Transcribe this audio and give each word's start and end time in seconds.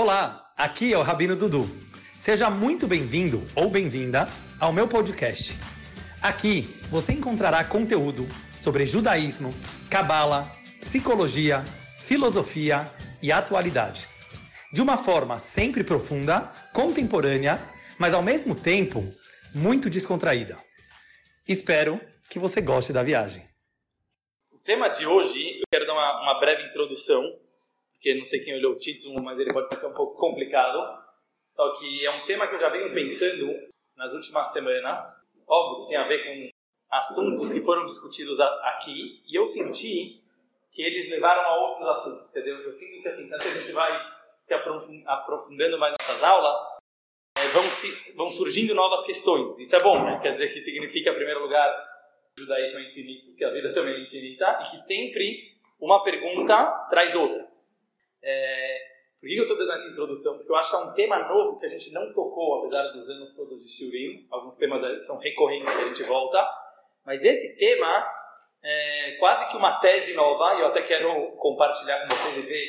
Olá, 0.00 0.52
aqui 0.56 0.94
é 0.94 0.96
o 0.96 1.02
Rabino 1.02 1.34
Dudu. 1.34 1.68
Seja 2.20 2.48
muito 2.48 2.86
bem-vindo 2.86 3.44
ou 3.56 3.68
bem-vinda 3.68 4.28
ao 4.60 4.72
meu 4.72 4.86
podcast. 4.86 5.52
Aqui 6.22 6.60
você 6.88 7.14
encontrará 7.14 7.64
conteúdo 7.64 8.24
sobre 8.54 8.86
judaísmo, 8.86 9.52
cabala, 9.90 10.48
psicologia, 10.80 11.62
filosofia 12.06 12.84
e 13.20 13.32
atualidades. 13.32 14.24
De 14.72 14.80
uma 14.80 14.96
forma 14.96 15.36
sempre 15.40 15.82
profunda, 15.82 16.42
contemporânea, 16.72 17.58
mas 17.98 18.14
ao 18.14 18.22
mesmo 18.22 18.54
tempo 18.54 19.02
muito 19.52 19.90
descontraída. 19.90 20.56
Espero 21.48 22.00
que 22.30 22.38
você 22.38 22.60
goste 22.60 22.92
da 22.92 23.02
viagem. 23.02 23.42
O 24.52 24.58
tema 24.58 24.86
de 24.86 25.04
hoje, 25.04 25.58
eu 25.58 25.64
quero 25.68 25.88
dar 25.88 25.94
uma, 25.94 26.22
uma 26.22 26.38
breve 26.38 26.68
introdução, 26.68 27.24
porque 27.98 28.14
não 28.14 28.24
sei 28.24 28.40
quem 28.40 28.54
olhou 28.54 28.72
o 28.72 28.76
título, 28.76 29.20
mas 29.22 29.38
ele 29.38 29.52
pode 29.52 29.68
parecer 29.68 29.86
um 29.86 29.92
pouco 29.92 30.16
complicado. 30.16 30.78
Só 31.44 31.72
que 31.74 32.06
é 32.06 32.10
um 32.10 32.24
tema 32.26 32.46
que 32.46 32.54
eu 32.54 32.58
já 32.58 32.68
venho 32.68 32.94
pensando 32.94 33.52
nas 33.96 34.14
últimas 34.14 34.52
semanas. 34.52 35.00
Óbvio 35.46 35.84
que 35.84 35.88
tem 35.88 35.96
a 35.98 36.06
ver 36.06 36.24
com 36.24 36.48
assuntos 36.90 37.52
que 37.52 37.60
foram 37.60 37.84
discutidos 37.84 38.40
aqui, 38.40 39.20
e 39.26 39.34
eu 39.36 39.46
senti 39.46 40.22
que 40.70 40.80
eles 40.80 41.10
levaram 41.10 41.42
a 41.42 41.68
outros 41.68 41.88
assuntos. 41.88 42.30
Quer 42.30 42.40
dizer, 42.40 42.52
eu 42.52 42.72
sinto 42.72 43.02
que 43.02 43.08
assim, 43.08 43.28
tanto 43.28 43.48
a 43.48 43.54
gente 43.54 43.72
vai 43.72 43.92
se 44.42 44.54
aprofundando 44.54 45.78
mais 45.78 45.94
nessas 45.98 46.22
aulas, 46.22 46.56
é, 47.36 47.48
vão, 47.48 47.64
se, 47.64 48.14
vão 48.14 48.30
surgindo 48.30 48.74
novas 48.74 49.04
questões. 49.04 49.58
Isso 49.58 49.74
é 49.74 49.82
bom, 49.82 50.02
né? 50.04 50.20
Quer 50.22 50.32
dizer 50.32 50.52
que 50.52 50.60
significa, 50.60 51.10
em 51.10 51.14
primeiro 51.14 51.42
lugar, 51.42 51.68
o 52.36 52.40
judaísmo 52.40 52.78
é 52.78 52.84
infinito, 52.84 53.34
que 53.34 53.44
a 53.44 53.50
vida 53.50 53.72
também 53.74 53.94
é 53.94 54.00
infinita, 54.02 54.60
e 54.62 54.70
que 54.70 54.76
sempre 54.78 55.58
uma 55.80 56.02
pergunta 56.04 56.86
traz 56.90 57.14
outra. 57.16 57.47
É, 58.28 58.78
por 59.18 59.26
que 59.26 59.36
eu 59.36 59.42
estou 59.42 59.56
dando 59.56 59.72
essa 59.72 59.88
introdução? 59.88 60.36
Porque 60.36 60.52
eu 60.52 60.56
acho 60.56 60.70
que 60.70 60.76
é 60.76 60.80
um 60.80 60.92
tema 60.92 61.28
novo 61.28 61.58
que 61.58 61.64
a 61.64 61.68
gente 61.70 61.90
não 61.92 62.12
tocou, 62.12 62.58
apesar 62.58 62.82
dos 62.88 63.08
anos 63.08 63.34
todos 63.34 63.64
de 63.64 63.72
Shurim. 63.72 64.26
Alguns 64.30 64.56
temas 64.56 65.06
são 65.06 65.16
recorrentes 65.16 65.74
que 65.74 65.80
a 65.80 65.86
gente 65.86 66.02
volta. 66.02 66.46
Mas 67.06 67.24
esse 67.24 67.56
tema 67.56 68.06
é 68.62 69.12
quase 69.12 69.48
que 69.48 69.56
uma 69.56 69.80
tese 69.80 70.12
nova, 70.12 70.56
e 70.56 70.60
eu 70.60 70.66
até 70.66 70.82
quero 70.82 71.32
compartilhar 71.36 72.02
com 72.02 72.14
vocês 72.14 72.36
e 72.36 72.42
ver 72.42 72.66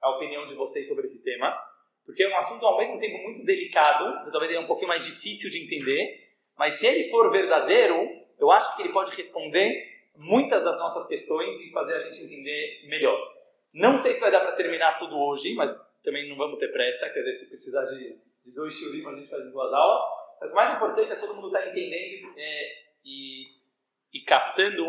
a 0.00 0.10
opinião 0.16 0.44
de 0.46 0.54
vocês 0.54 0.88
sobre 0.88 1.06
esse 1.06 1.22
tema. 1.22 1.56
Porque 2.04 2.24
é 2.24 2.28
um 2.28 2.36
assunto 2.36 2.66
ao 2.66 2.76
mesmo 2.76 2.98
tempo 2.98 3.18
muito 3.22 3.44
delicado, 3.44 4.18
então 4.18 4.32
talvez 4.32 4.50
ele 4.50 4.60
é 4.60 4.64
um 4.64 4.66
pouquinho 4.66 4.88
mais 4.88 5.04
difícil 5.04 5.48
de 5.48 5.62
entender. 5.62 6.34
Mas 6.58 6.74
se 6.74 6.86
ele 6.88 7.04
for 7.04 7.30
verdadeiro, 7.30 7.96
eu 8.36 8.50
acho 8.50 8.74
que 8.74 8.82
ele 8.82 8.92
pode 8.92 9.16
responder 9.16 9.72
muitas 10.16 10.64
das 10.64 10.76
nossas 10.80 11.06
questões 11.06 11.60
e 11.60 11.70
fazer 11.70 11.94
a 11.94 11.98
gente 12.00 12.24
entender 12.24 12.82
melhor. 12.88 13.41
Não 13.72 13.96
sei 13.96 14.12
se 14.12 14.20
vai 14.20 14.30
dar 14.30 14.40
para 14.40 14.52
terminar 14.52 14.98
tudo 14.98 15.18
hoje, 15.18 15.54
mas 15.54 15.74
também 16.04 16.28
não 16.28 16.36
vamos 16.36 16.58
ter 16.58 16.68
pressa. 16.68 17.08
Quer 17.08 17.20
dizer, 17.20 17.34
se 17.34 17.48
precisar 17.48 17.84
de, 17.86 18.18
de 18.44 18.52
dois 18.52 18.74
shurim, 18.74 19.06
a 19.06 19.14
gente 19.14 19.30
faz 19.30 19.46
em 19.46 19.50
duas 19.50 19.72
aulas. 19.72 20.02
Mas 20.40 20.50
o 20.50 20.54
mais 20.54 20.76
importante 20.76 21.12
é 21.12 21.16
todo 21.16 21.34
mundo 21.34 21.46
estar 21.46 21.60
tá 21.60 21.68
entendendo 21.68 22.34
é, 22.36 22.72
e, 23.04 23.46
e 24.12 24.20
captando 24.26 24.84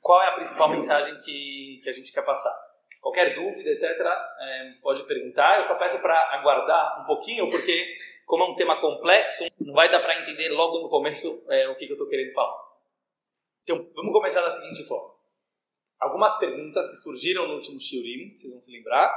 qual 0.00 0.22
é 0.22 0.28
a 0.28 0.32
principal 0.32 0.68
mensagem 0.68 1.16
que, 1.20 1.80
que 1.82 1.88
a 1.88 1.92
gente 1.92 2.12
quer 2.12 2.22
passar. 2.22 2.54
Qualquer 3.00 3.34
dúvida, 3.34 3.70
etc., 3.70 3.90
é, 3.90 4.74
pode 4.82 5.02
perguntar. 5.04 5.58
Eu 5.58 5.64
só 5.64 5.74
peço 5.76 5.98
para 6.00 6.14
aguardar 6.34 7.02
um 7.02 7.06
pouquinho, 7.06 7.48
porque, 7.48 7.96
como 8.26 8.44
é 8.44 8.46
um 8.48 8.56
tema 8.56 8.80
complexo, 8.80 9.44
não 9.60 9.72
vai 9.72 9.90
dar 9.90 10.00
para 10.00 10.20
entender 10.20 10.50
logo 10.50 10.80
no 10.80 10.88
começo 10.90 11.46
é, 11.50 11.68
o 11.68 11.76
que, 11.76 11.86
que 11.86 11.92
eu 11.92 11.96
estou 11.96 12.08
querendo 12.08 12.34
falar. 12.34 12.64
Então, 13.62 13.90
vamos 13.94 14.12
começar 14.12 14.42
da 14.42 14.50
seguinte 14.50 14.86
forma 14.86 15.13
algumas 16.04 16.38
perguntas 16.38 16.88
que 16.88 16.96
surgiram 16.96 17.48
no 17.48 17.54
último 17.54 17.80
Shiurim, 17.80 18.34
vocês 18.36 18.50
vão 18.50 18.60
se 18.60 18.70
lembrar. 18.70 19.12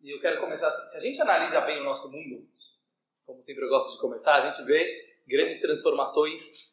E 0.00 0.14
eu 0.14 0.20
quero 0.20 0.40
começar. 0.40 0.70
Se 0.70 0.96
a 0.96 1.00
gente 1.00 1.20
analisa 1.20 1.60
bem 1.62 1.80
o 1.80 1.84
nosso 1.84 2.10
mundo, 2.10 2.48
como 3.24 3.42
sempre 3.42 3.64
eu 3.64 3.68
gosto 3.68 3.92
de 3.94 4.00
começar, 4.00 4.36
a 4.36 4.40
gente 4.40 4.64
vê 4.64 5.20
grandes 5.26 5.60
transformações 5.60 6.70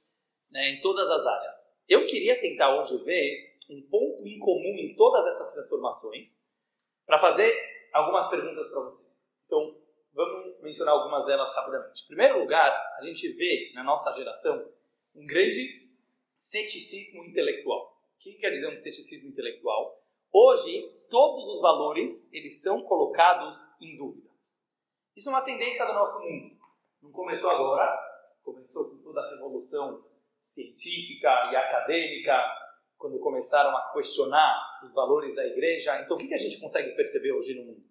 né, 0.52 0.70
em 0.70 0.82
todas 0.82 1.10
as 1.10 1.26
áreas. 1.26 1.56
Eu 1.88 2.06
queria 2.06 2.40
tentar 2.40 2.80
hoje 2.80 2.98
ver 3.04 3.58
um 3.70 3.82
ponto 3.90 4.26
em 4.26 4.40
comum 4.40 4.76
em 4.78 4.96
todas 4.96 5.26
essas 5.28 5.54
transformações 5.54 6.40
para 7.06 7.18
fazer 7.18 7.54
algumas 7.94 8.28
perguntas 8.30 8.68
para 8.68 8.82
vocês. 8.82 9.26
Então, 9.46 9.76
vamos 10.14 10.62
mencionar 10.62 10.94
algumas 10.94 11.26
delas 11.26 11.56
rapidamente. 11.56 12.04
Em 12.04 12.08
primeiro 12.08 12.40
lugar, 12.40 12.72
a 12.98 13.02
gente 13.02 13.32
vê 13.34 13.72
na 13.74 13.84
nossa 13.84 14.12
geração 14.12 14.72
um 15.16 15.26
grande 15.26 15.90
ceticismo 16.36 17.24
intelectual. 17.26 17.79
O 18.20 18.22
que 18.22 18.34
quer 18.34 18.50
dizer 18.50 18.68
um 18.68 18.76
ceticismo 18.76 19.30
intelectual? 19.30 20.04
Hoje, 20.30 20.94
todos 21.10 21.48
os 21.48 21.62
valores 21.62 22.30
eles 22.34 22.62
são 22.62 22.84
colocados 22.84 23.56
em 23.80 23.96
dúvida. 23.96 24.30
Isso 25.16 25.30
é 25.30 25.32
uma 25.32 25.42
tendência 25.42 25.86
do 25.86 25.94
nosso 25.94 26.20
mundo. 26.20 26.54
Não 27.02 27.14
começou 27.14 27.50
agora, 27.50 27.98
começou 28.44 28.90
com 28.90 28.98
toda 28.98 29.22
a 29.22 29.30
revolução 29.30 30.04
científica 30.44 31.30
e 31.50 31.56
acadêmica, 31.56 32.38
quando 32.98 33.18
começaram 33.20 33.70
a 33.70 33.94
questionar 33.94 34.82
os 34.84 34.94
valores 34.94 35.34
da 35.34 35.48
igreja. 35.48 36.02
Então, 36.02 36.18
o 36.18 36.20
que 36.20 36.34
a 36.34 36.38
gente 36.38 36.60
consegue 36.60 36.94
perceber 36.98 37.32
hoje 37.32 37.54
no 37.54 37.68
mundo? 37.68 37.86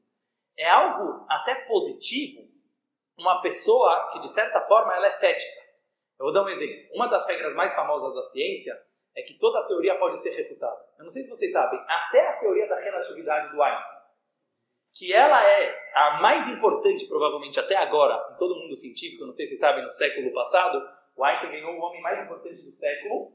É 0.58 0.68
algo 0.68 1.24
até 1.26 1.54
positivo 1.66 2.46
uma 3.16 3.40
pessoa 3.40 4.10
que, 4.12 4.20
de 4.20 4.28
certa 4.28 4.60
forma, 4.66 4.94
ela 4.94 5.06
é 5.06 5.10
cética. 5.10 5.58
Eu 6.18 6.26
vou 6.26 6.34
dar 6.34 6.44
um 6.44 6.50
exemplo. 6.50 6.94
Uma 6.94 7.06
das 7.06 7.26
regras 7.26 7.54
mais 7.54 7.74
famosas 7.74 8.14
da 8.14 8.20
ciência 8.20 8.87
é 9.16 9.22
que 9.22 9.34
toda 9.38 9.66
teoria 9.66 9.96
pode 9.98 10.18
ser 10.18 10.30
refutada. 10.30 10.78
Eu 10.98 11.04
não 11.04 11.10
sei 11.10 11.22
se 11.22 11.28
vocês 11.28 11.52
sabem, 11.52 11.80
até 11.88 12.28
a 12.28 12.36
teoria 12.38 12.68
da 12.68 12.78
relatividade 12.78 13.54
do 13.54 13.62
Einstein, 13.62 13.98
que 14.94 15.12
ela 15.12 15.44
é 15.44 15.78
a 15.94 16.20
mais 16.20 16.48
importante, 16.48 17.06
provavelmente 17.06 17.58
até 17.60 17.76
agora, 17.76 18.32
em 18.32 18.36
todo 18.36 18.56
mundo 18.56 18.74
científico, 18.74 19.26
não 19.26 19.34
sei 19.34 19.46
se 19.46 19.50
vocês 19.50 19.60
sabem, 19.60 19.84
no 19.84 19.90
século 19.90 20.32
passado, 20.32 20.82
o 21.16 21.24
Einstein 21.24 21.50
ganhou 21.50 21.72
o 21.72 21.80
homem 21.80 22.00
mais 22.00 22.24
importante 22.24 22.62
do 22.62 22.70
século, 22.70 23.32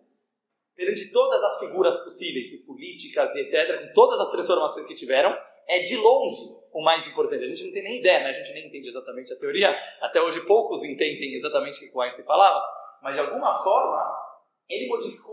perante 0.76 1.12
todas 1.12 1.42
as 1.44 1.60
figuras 1.60 1.96
possíveis, 1.98 2.52
e 2.52 2.58
políticas 2.66 3.34
e 3.36 3.42
etc., 3.42 3.88
com 3.88 3.94
todas 3.94 4.20
as 4.20 4.32
transformações 4.32 4.88
que 4.88 4.96
tiveram, 4.96 5.38
é 5.68 5.80
de 5.80 5.96
longe 5.96 6.64
o 6.72 6.84
mais 6.84 7.08
importante. 7.08 7.44
A 7.44 7.48
gente 7.48 7.66
não 7.66 7.72
tem 7.72 7.84
nem 7.84 8.00
ideia, 8.00 8.20
né? 8.20 8.30
a 8.32 8.34
gente 8.34 8.54
nem 8.54 8.68
entende 8.68 8.90
exatamente 8.90 9.34
a 9.34 9.38
teoria, 9.38 9.78
até 10.02 10.22
hoje 10.22 10.46
poucos 10.46 10.84
entendem 10.84 11.36
exatamente 11.36 11.86
o 11.86 11.92
que 11.92 11.98
o 11.98 12.02
Einstein 12.02 12.26
falava, 12.26 12.62
mas 13.02 13.14
de 13.14 13.20
alguma 13.20 13.54
forma 13.64 14.24
ele 14.70 14.88
modificou 14.88 15.33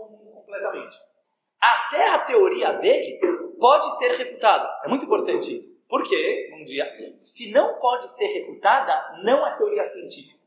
completamente. 0.51 0.97
Até 1.61 2.09
a 2.09 2.19
teoria 2.19 2.73
dele 2.73 3.19
pode 3.59 3.97
ser 3.97 4.11
refutada. 4.11 4.67
É 4.83 4.89
muito 4.89 5.05
importante 5.05 5.55
isso. 5.55 5.79
Por 5.87 6.03
quê? 6.03 6.49
Um 6.53 6.63
dia, 6.63 6.85
se 7.15 7.51
não 7.51 7.79
pode 7.79 8.07
ser 8.09 8.27
refutada, 8.27 9.21
não 9.23 9.45
é 9.47 9.57
teoria 9.57 9.87
científica. 9.87 10.41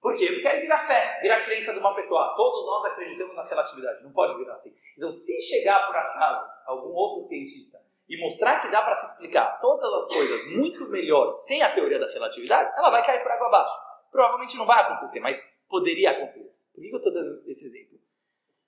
Por 0.00 0.14
quê? 0.14 0.28
Porque 0.28 0.46
aí 0.46 0.60
vira 0.60 0.78
fé, 0.78 1.18
vira 1.20 1.44
crença 1.44 1.72
de 1.72 1.78
uma 1.78 1.94
pessoa. 1.94 2.34
Todos 2.36 2.64
nós 2.64 2.92
acreditamos 2.92 3.34
na 3.34 3.42
relatividade. 3.42 4.04
Não 4.04 4.12
pode 4.12 4.36
virar 4.38 4.52
assim. 4.52 4.72
Então, 4.96 5.10
se 5.10 5.40
chegar 5.42 5.86
por 5.86 5.96
acaso 5.96 6.46
algum 6.66 6.90
outro 6.90 7.28
cientista 7.28 7.78
e 8.08 8.20
mostrar 8.20 8.60
que 8.60 8.68
dá 8.68 8.82
para 8.82 8.94
se 8.94 9.12
explicar 9.12 9.58
todas 9.60 9.92
as 9.92 10.08
coisas 10.08 10.56
muito 10.56 10.88
melhor 10.88 11.34
sem 11.34 11.62
a 11.62 11.74
teoria 11.74 11.98
da 11.98 12.06
relatividade, 12.06 12.72
ela 12.76 12.90
vai 12.90 13.04
cair 13.04 13.22
por 13.22 13.32
água 13.32 13.48
abaixo. 13.48 13.74
Provavelmente 14.10 14.56
não 14.56 14.66
vai 14.66 14.82
acontecer, 14.82 15.20
mas 15.20 15.42
poderia 15.68 16.10
acontecer. 16.12 16.48
Por 16.72 16.80
que 16.80 16.90
eu 16.90 16.96
estou 16.96 17.12
dando 17.12 17.42
esse 17.48 17.66
exemplo? 17.66 17.97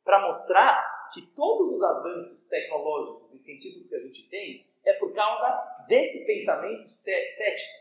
Para 0.04 0.26
mostrar 0.26 1.08
que 1.12 1.22
todos 1.34 1.72
os 1.72 1.82
avanços 1.82 2.44
tecnológicos 2.48 3.34
e 3.34 3.38
científicos 3.40 3.88
que 3.88 3.94
a 3.94 4.00
gente 4.00 4.28
tem 4.28 4.66
é 4.84 4.92
por 4.94 5.12
causa 5.12 5.84
desse 5.88 6.24
pensamento 6.24 6.88
cético, 6.88 7.78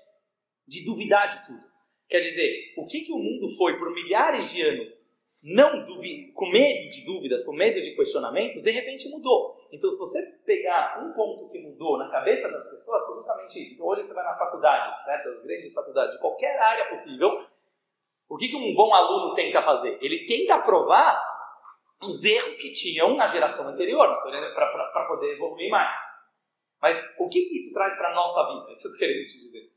de 0.67 0.85
duvidar 0.85 1.29
de 1.29 1.45
tudo. 1.45 1.69
Quer 2.07 2.21
dizer, 2.21 2.73
o 2.77 2.85
que, 2.85 3.01
que 3.01 3.11
o 3.11 3.17
mundo 3.17 3.47
foi 3.55 3.77
por 3.77 3.93
milhares 3.93 4.49
de 4.51 4.61
anos 4.61 4.97
não 5.43 5.85
com 6.33 6.49
medo 6.49 6.89
de 6.89 7.05
dúvidas, 7.05 7.45
com 7.45 7.53
medo 7.53 7.79
de 7.79 7.95
questionamentos, 7.95 8.61
de 8.61 8.71
repente 8.71 9.09
mudou. 9.09 9.57
Então, 9.71 9.89
se 9.89 9.97
você 9.97 10.21
pegar 10.45 11.01
um 11.01 11.13
ponto 11.13 11.49
que 11.49 11.59
mudou 11.59 11.97
na 11.97 12.09
cabeça 12.09 12.51
das 12.51 12.69
pessoas, 12.69 13.05
foi 13.05 13.15
justamente 13.15 13.63
isso. 13.63 13.73
Então, 13.75 13.85
hoje 13.85 14.03
você 14.03 14.13
vai 14.13 14.25
nas 14.25 14.37
faculdades, 14.37 15.03
certo? 15.05 15.29
As 15.29 15.43
grandes 15.43 15.73
faculdades, 15.73 16.15
de 16.15 16.19
qualquer 16.19 16.59
área 16.59 16.89
possível, 16.89 17.45
o 18.27 18.35
que, 18.35 18.49
que 18.49 18.55
um 18.55 18.73
bom 18.75 18.93
aluno 18.93 19.33
tenta 19.33 19.61
fazer? 19.61 19.97
Ele 20.01 20.25
tenta 20.25 20.59
provar 20.59 21.28
os 22.01 22.23
erros 22.23 22.55
que 22.57 22.71
tinham 22.71 23.15
na 23.15 23.27
geração 23.27 23.67
anterior, 23.67 24.07
para 24.23 25.07
poder 25.07 25.35
evoluir 25.35 25.69
mais. 25.69 25.97
Mas 26.81 26.97
o 27.19 27.27
que, 27.27 27.41
que 27.41 27.59
isso 27.59 27.73
traz 27.73 27.97
para 27.97 28.11
a 28.11 28.15
nossa 28.15 28.47
vida? 28.47 28.71
Isso 28.71 28.87
eu 28.87 28.97
querendo 28.97 29.25
te 29.25 29.37
dizer. 29.37 29.69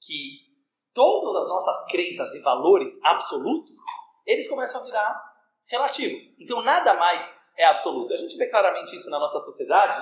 Que 0.00 0.46
todas 0.94 1.42
as 1.42 1.48
nossas 1.48 1.90
crenças 1.90 2.34
e 2.34 2.40
valores 2.40 3.02
absolutos, 3.04 3.80
eles 4.24 4.48
começam 4.48 4.80
a 4.80 4.84
virar 4.84 5.36
relativos. 5.68 6.22
Então 6.38 6.62
nada 6.62 6.94
mais 6.94 7.34
é 7.56 7.64
absoluto. 7.64 8.12
A 8.12 8.16
gente 8.16 8.36
vê 8.36 8.48
claramente 8.48 8.94
isso 8.96 9.10
na 9.10 9.18
nossa 9.18 9.40
sociedade, 9.40 9.98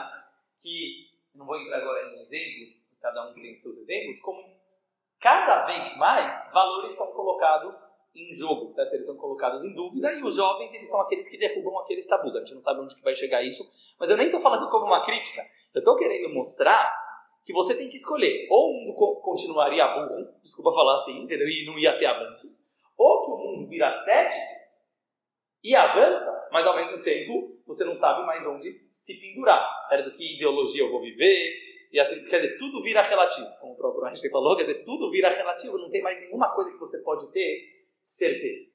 que, 0.61 1.09
não 1.35 1.47
vou 1.47 1.59
entrar 1.59 1.79
agora 1.79 2.11
em 2.11 2.21
exemplos, 2.21 2.91
cada 3.01 3.27
um 3.27 3.35
tem 3.35 3.55
os 3.55 3.63
seus 3.63 3.77
exemplos, 3.79 4.21
como 4.21 4.39
cada 5.19 5.65
vez 5.65 5.97
mais 5.97 6.51
valores 6.53 6.93
são 6.93 7.13
colocados 7.13 7.75
em 8.15 8.35
jogo, 8.35 8.71
certo? 8.71 8.95
Eles 8.95 9.07
são 9.07 9.17
colocados 9.17 9.65
em 9.65 9.75
dúvida 9.75 10.13
e 10.13 10.23
os 10.23 10.37
jovens, 10.37 10.73
eles 10.73 10.89
são 10.89 11.01
aqueles 11.01 11.29
que 11.29 11.37
derrubam 11.37 11.79
aqueles 11.81 12.07
tabus. 12.07 12.37
A 12.37 12.41
gente 12.41 12.55
não 12.55 12.63
sabe 12.63 12.81
onde 12.81 12.95
que 12.95 13.03
vai 13.03 13.15
chegar 13.15 13.43
isso, 13.43 13.65
mas 13.99 14.11
eu 14.11 14.17
nem 14.17 14.27
estou 14.27 14.41
falando 14.41 14.71
como 14.71 14.87
uma 14.87 15.03
crítica. 15.03 15.45
Eu 15.75 15.81
estou 15.81 15.97
querendo 15.97 16.33
mostrar 16.33 16.93
que 17.45 17.53
você 17.53 17.75
tem 17.75 17.89
que 17.89 17.97
escolher. 17.97 18.47
Ou 18.51 18.71
o 18.71 18.75
mundo 18.75 19.21
continuaria 19.21 19.87
burro, 19.89 20.33
desculpa 20.43 20.73
falar 20.73 20.95
assim, 20.95 21.23
entendeu? 21.23 21.49
E 21.49 21.67
não 21.67 21.79
ia 21.79 21.99
ter 21.99 22.07
avanços. 22.07 22.65
Ou 22.97 23.23
que 23.23 23.31
o 23.31 23.37
mundo 23.37 23.69
vira 23.69 23.93
cético 24.05 24.65
e 25.63 25.75
avança, 25.75 26.49
mas 26.53 26.67
ao 26.67 26.77
mesmo 26.77 27.03
tempo 27.03 27.59
você 27.67 27.85
não 27.85 27.95
sabe 27.95 28.25
mais 28.27 28.47
onde 28.47 28.89
se 28.93 29.15
pendurar. 29.21 29.67
Certo? 29.89 30.13
Que 30.13 30.37
ideologia 30.37 30.85
eu 30.85 30.91
vou 30.91 31.01
viver, 31.01 31.75
e 31.95 32.01
assim, 32.01 32.17
quer 32.25 32.41
dizer, 32.41 32.57
tudo 32.57 32.83
vira 32.83 33.03
relativo. 33.03 33.49
Como 33.61 33.73
o 33.73 33.77
próprio 33.77 34.05
Einstein 34.05 34.29
falou, 34.29 34.57
quer 34.57 34.65
dizer, 34.65 34.83
tudo 34.83 35.13
vira 35.13 35.29
relativo, 35.31 35.79
não 35.79 35.89
tem 35.89 36.03
mais 36.03 36.19
nenhuma 36.19 36.53
coisa 36.53 36.73
que 36.73 36.77
você 36.77 36.99
pode 37.03 37.31
ter 37.31 37.84
certeza. 38.05 38.71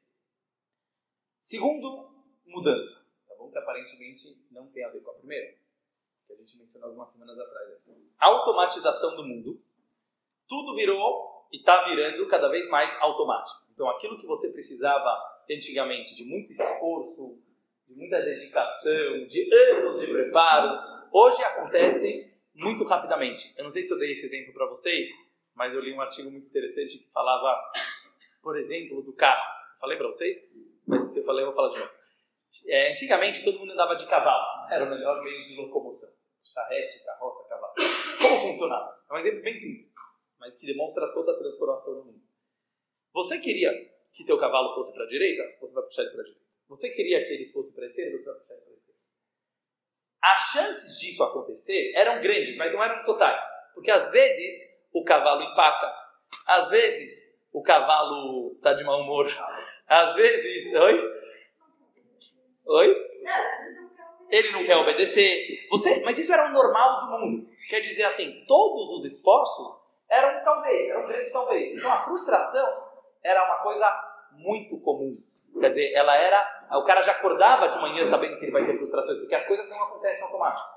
Segundo, 1.39 2.09
mudança. 2.45 3.05
Tá 3.27 3.35
bom? 3.37 3.49
Que 3.49 3.57
aparentemente 3.57 4.37
não 4.51 4.67
tem 4.67 4.83
a 4.83 4.89
ver 4.89 5.01
com 5.01 5.11
a 5.11 5.15
primeira. 5.15 5.55
Que 6.27 6.33
a 6.33 6.35
gente 6.35 6.57
mencionou 6.57 6.89
algumas 6.89 7.09
semanas 7.09 7.39
atrás. 7.39 7.73
Assim. 7.73 8.09
Automatização 8.19 9.15
do 9.15 9.23
mundo. 9.23 9.61
Tudo 10.47 10.75
virou 10.75 11.47
e 11.51 11.57
está 11.57 11.85
virando 11.87 12.27
cada 12.27 12.49
vez 12.49 12.67
mais 12.69 12.95
automático. 12.99 13.65
Então, 13.73 13.89
aquilo 13.89 14.17
que 14.17 14.25
você 14.25 14.51
precisava 14.51 15.17
antigamente 15.49 16.15
de 16.15 16.25
muito 16.25 16.51
esforço, 16.51 17.41
de 17.87 17.95
muita 17.95 18.19
dedicação, 18.21 19.25
de 19.25 19.53
anos 19.53 19.99
de 20.01 20.07
preparo, 20.07 21.09
hoje 21.11 21.41
acontece 21.43 22.31
muito 22.53 22.83
rapidamente. 22.83 23.53
Eu 23.57 23.63
não 23.63 23.71
sei 23.71 23.83
se 23.83 23.93
eu 23.93 23.97
dei 23.97 24.11
esse 24.11 24.25
exemplo 24.25 24.53
para 24.53 24.67
vocês, 24.67 25.09
mas 25.55 25.73
eu 25.73 25.81
li 25.81 25.93
um 25.93 26.01
artigo 26.01 26.29
muito 26.29 26.47
interessante 26.47 26.99
que 26.99 27.09
falava, 27.11 27.71
por 28.41 28.57
exemplo, 28.57 29.01
do 29.01 29.13
carro. 29.13 29.47
Falei 29.79 29.97
para 29.97 30.07
vocês? 30.07 30.35
Mas 30.85 31.11
se 31.11 31.19
eu 31.19 31.23
falei, 31.23 31.43
eu 31.43 31.47
vou 31.47 31.55
falar 31.55 31.69
de 31.69 31.79
novo. 31.79 31.91
É, 32.67 32.91
antigamente 32.91 33.43
todo 33.43 33.59
mundo 33.59 33.73
andava 33.73 33.95
de 33.95 34.07
cavalo, 34.07 34.67
era 34.71 34.83
o 34.83 34.89
melhor 34.89 35.23
meio 35.23 35.43
de 35.43 35.55
locomoção. 35.55 36.09
Charrete, 36.43 37.03
carroça, 37.03 37.47
cavalo. 37.47 37.73
Como 38.19 38.39
funcionava? 38.39 38.99
É 39.07 39.13
um 39.13 39.17
exemplo 39.17 39.41
bem 39.41 39.57
simples, 39.57 39.91
mas 40.39 40.55
que 40.59 40.65
demonstra 40.65 41.11
toda 41.13 41.33
a 41.33 41.37
transformação 41.37 41.93
do 41.95 42.05
mundo. 42.05 42.21
Você 43.13 43.39
queria 43.39 43.71
que 44.11 44.25
teu 44.25 44.37
cavalo 44.37 44.73
fosse 44.73 44.91
para 44.93 45.03
a 45.03 45.07
direita? 45.07 45.43
Você 45.61 45.73
vai 45.73 45.83
puxar 45.83 46.01
ele 46.01 46.11
para 46.11 46.21
a 46.21 46.23
direita. 46.23 46.45
Você 46.67 46.89
queria 46.89 47.25
que 47.25 47.33
ele 47.33 47.51
fosse 47.51 47.73
para 47.73 47.83
a 47.83 47.87
esquerda? 47.87 48.17
Você 48.17 48.25
vai 48.25 48.35
puxar 48.35 48.53
ele 48.55 48.63
para 48.63 48.73
a 48.73 48.75
esquerda. 48.75 48.99
As 50.21 50.41
chances 50.51 50.99
disso 50.99 51.23
acontecer 51.23 51.91
eram 51.95 52.19
grandes, 52.19 52.55
mas 52.57 52.73
não 52.73 52.83
eram 52.83 53.03
totais. 53.03 53.43
Porque 53.73 53.91
às 53.91 54.09
vezes 54.11 54.69
o 54.91 55.03
cavalo 55.03 55.43
empaca, 55.43 55.93
às 56.47 56.69
vezes 56.69 57.38
o 57.51 57.61
cavalo 57.61 58.53
está 58.55 58.73
de 58.73 58.83
mau 58.83 59.01
humor, 59.01 59.27
às 59.87 60.15
vezes. 60.15 60.73
Oi? 60.73 61.13
Oi? 62.65 62.95
Ele 64.29 64.51
não 64.51 64.63
quer 64.63 64.77
obedecer. 64.77 65.67
Você, 65.71 66.01
mas 66.03 66.17
isso 66.17 66.31
era 66.31 66.49
o 66.49 66.53
normal 66.53 66.99
do 66.99 67.11
mundo. 67.11 67.49
Quer 67.67 67.79
dizer 67.79 68.03
assim, 68.03 68.43
todos 68.47 68.99
os 68.99 69.05
esforços 69.05 69.81
eram 70.09 70.43
talvez, 70.43 70.89
eram 70.89 71.07
grandes 71.07 71.31
talvez. 71.31 71.77
Então 71.77 71.91
a 71.91 72.01
frustração 72.01 72.67
era 73.23 73.43
uma 73.45 73.63
coisa 73.63 73.91
muito 74.33 74.79
comum. 74.81 75.13
Quer 75.59 75.69
dizer, 75.69 75.93
ela 75.93 76.15
era. 76.15 76.67
O 76.73 76.83
cara 76.83 77.01
já 77.01 77.13
acordava 77.13 77.67
de 77.67 77.79
manhã 77.79 78.03
sabendo 78.03 78.37
que 78.37 78.45
ele 78.45 78.51
vai 78.51 78.65
ter 78.65 78.77
frustrações, 78.77 79.17
porque 79.19 79.35
as 79.35 79.45
coisas 79.45 79.67
não 79.67 79.83
acontecem 79.83 80.23
automático. 80.23 80.67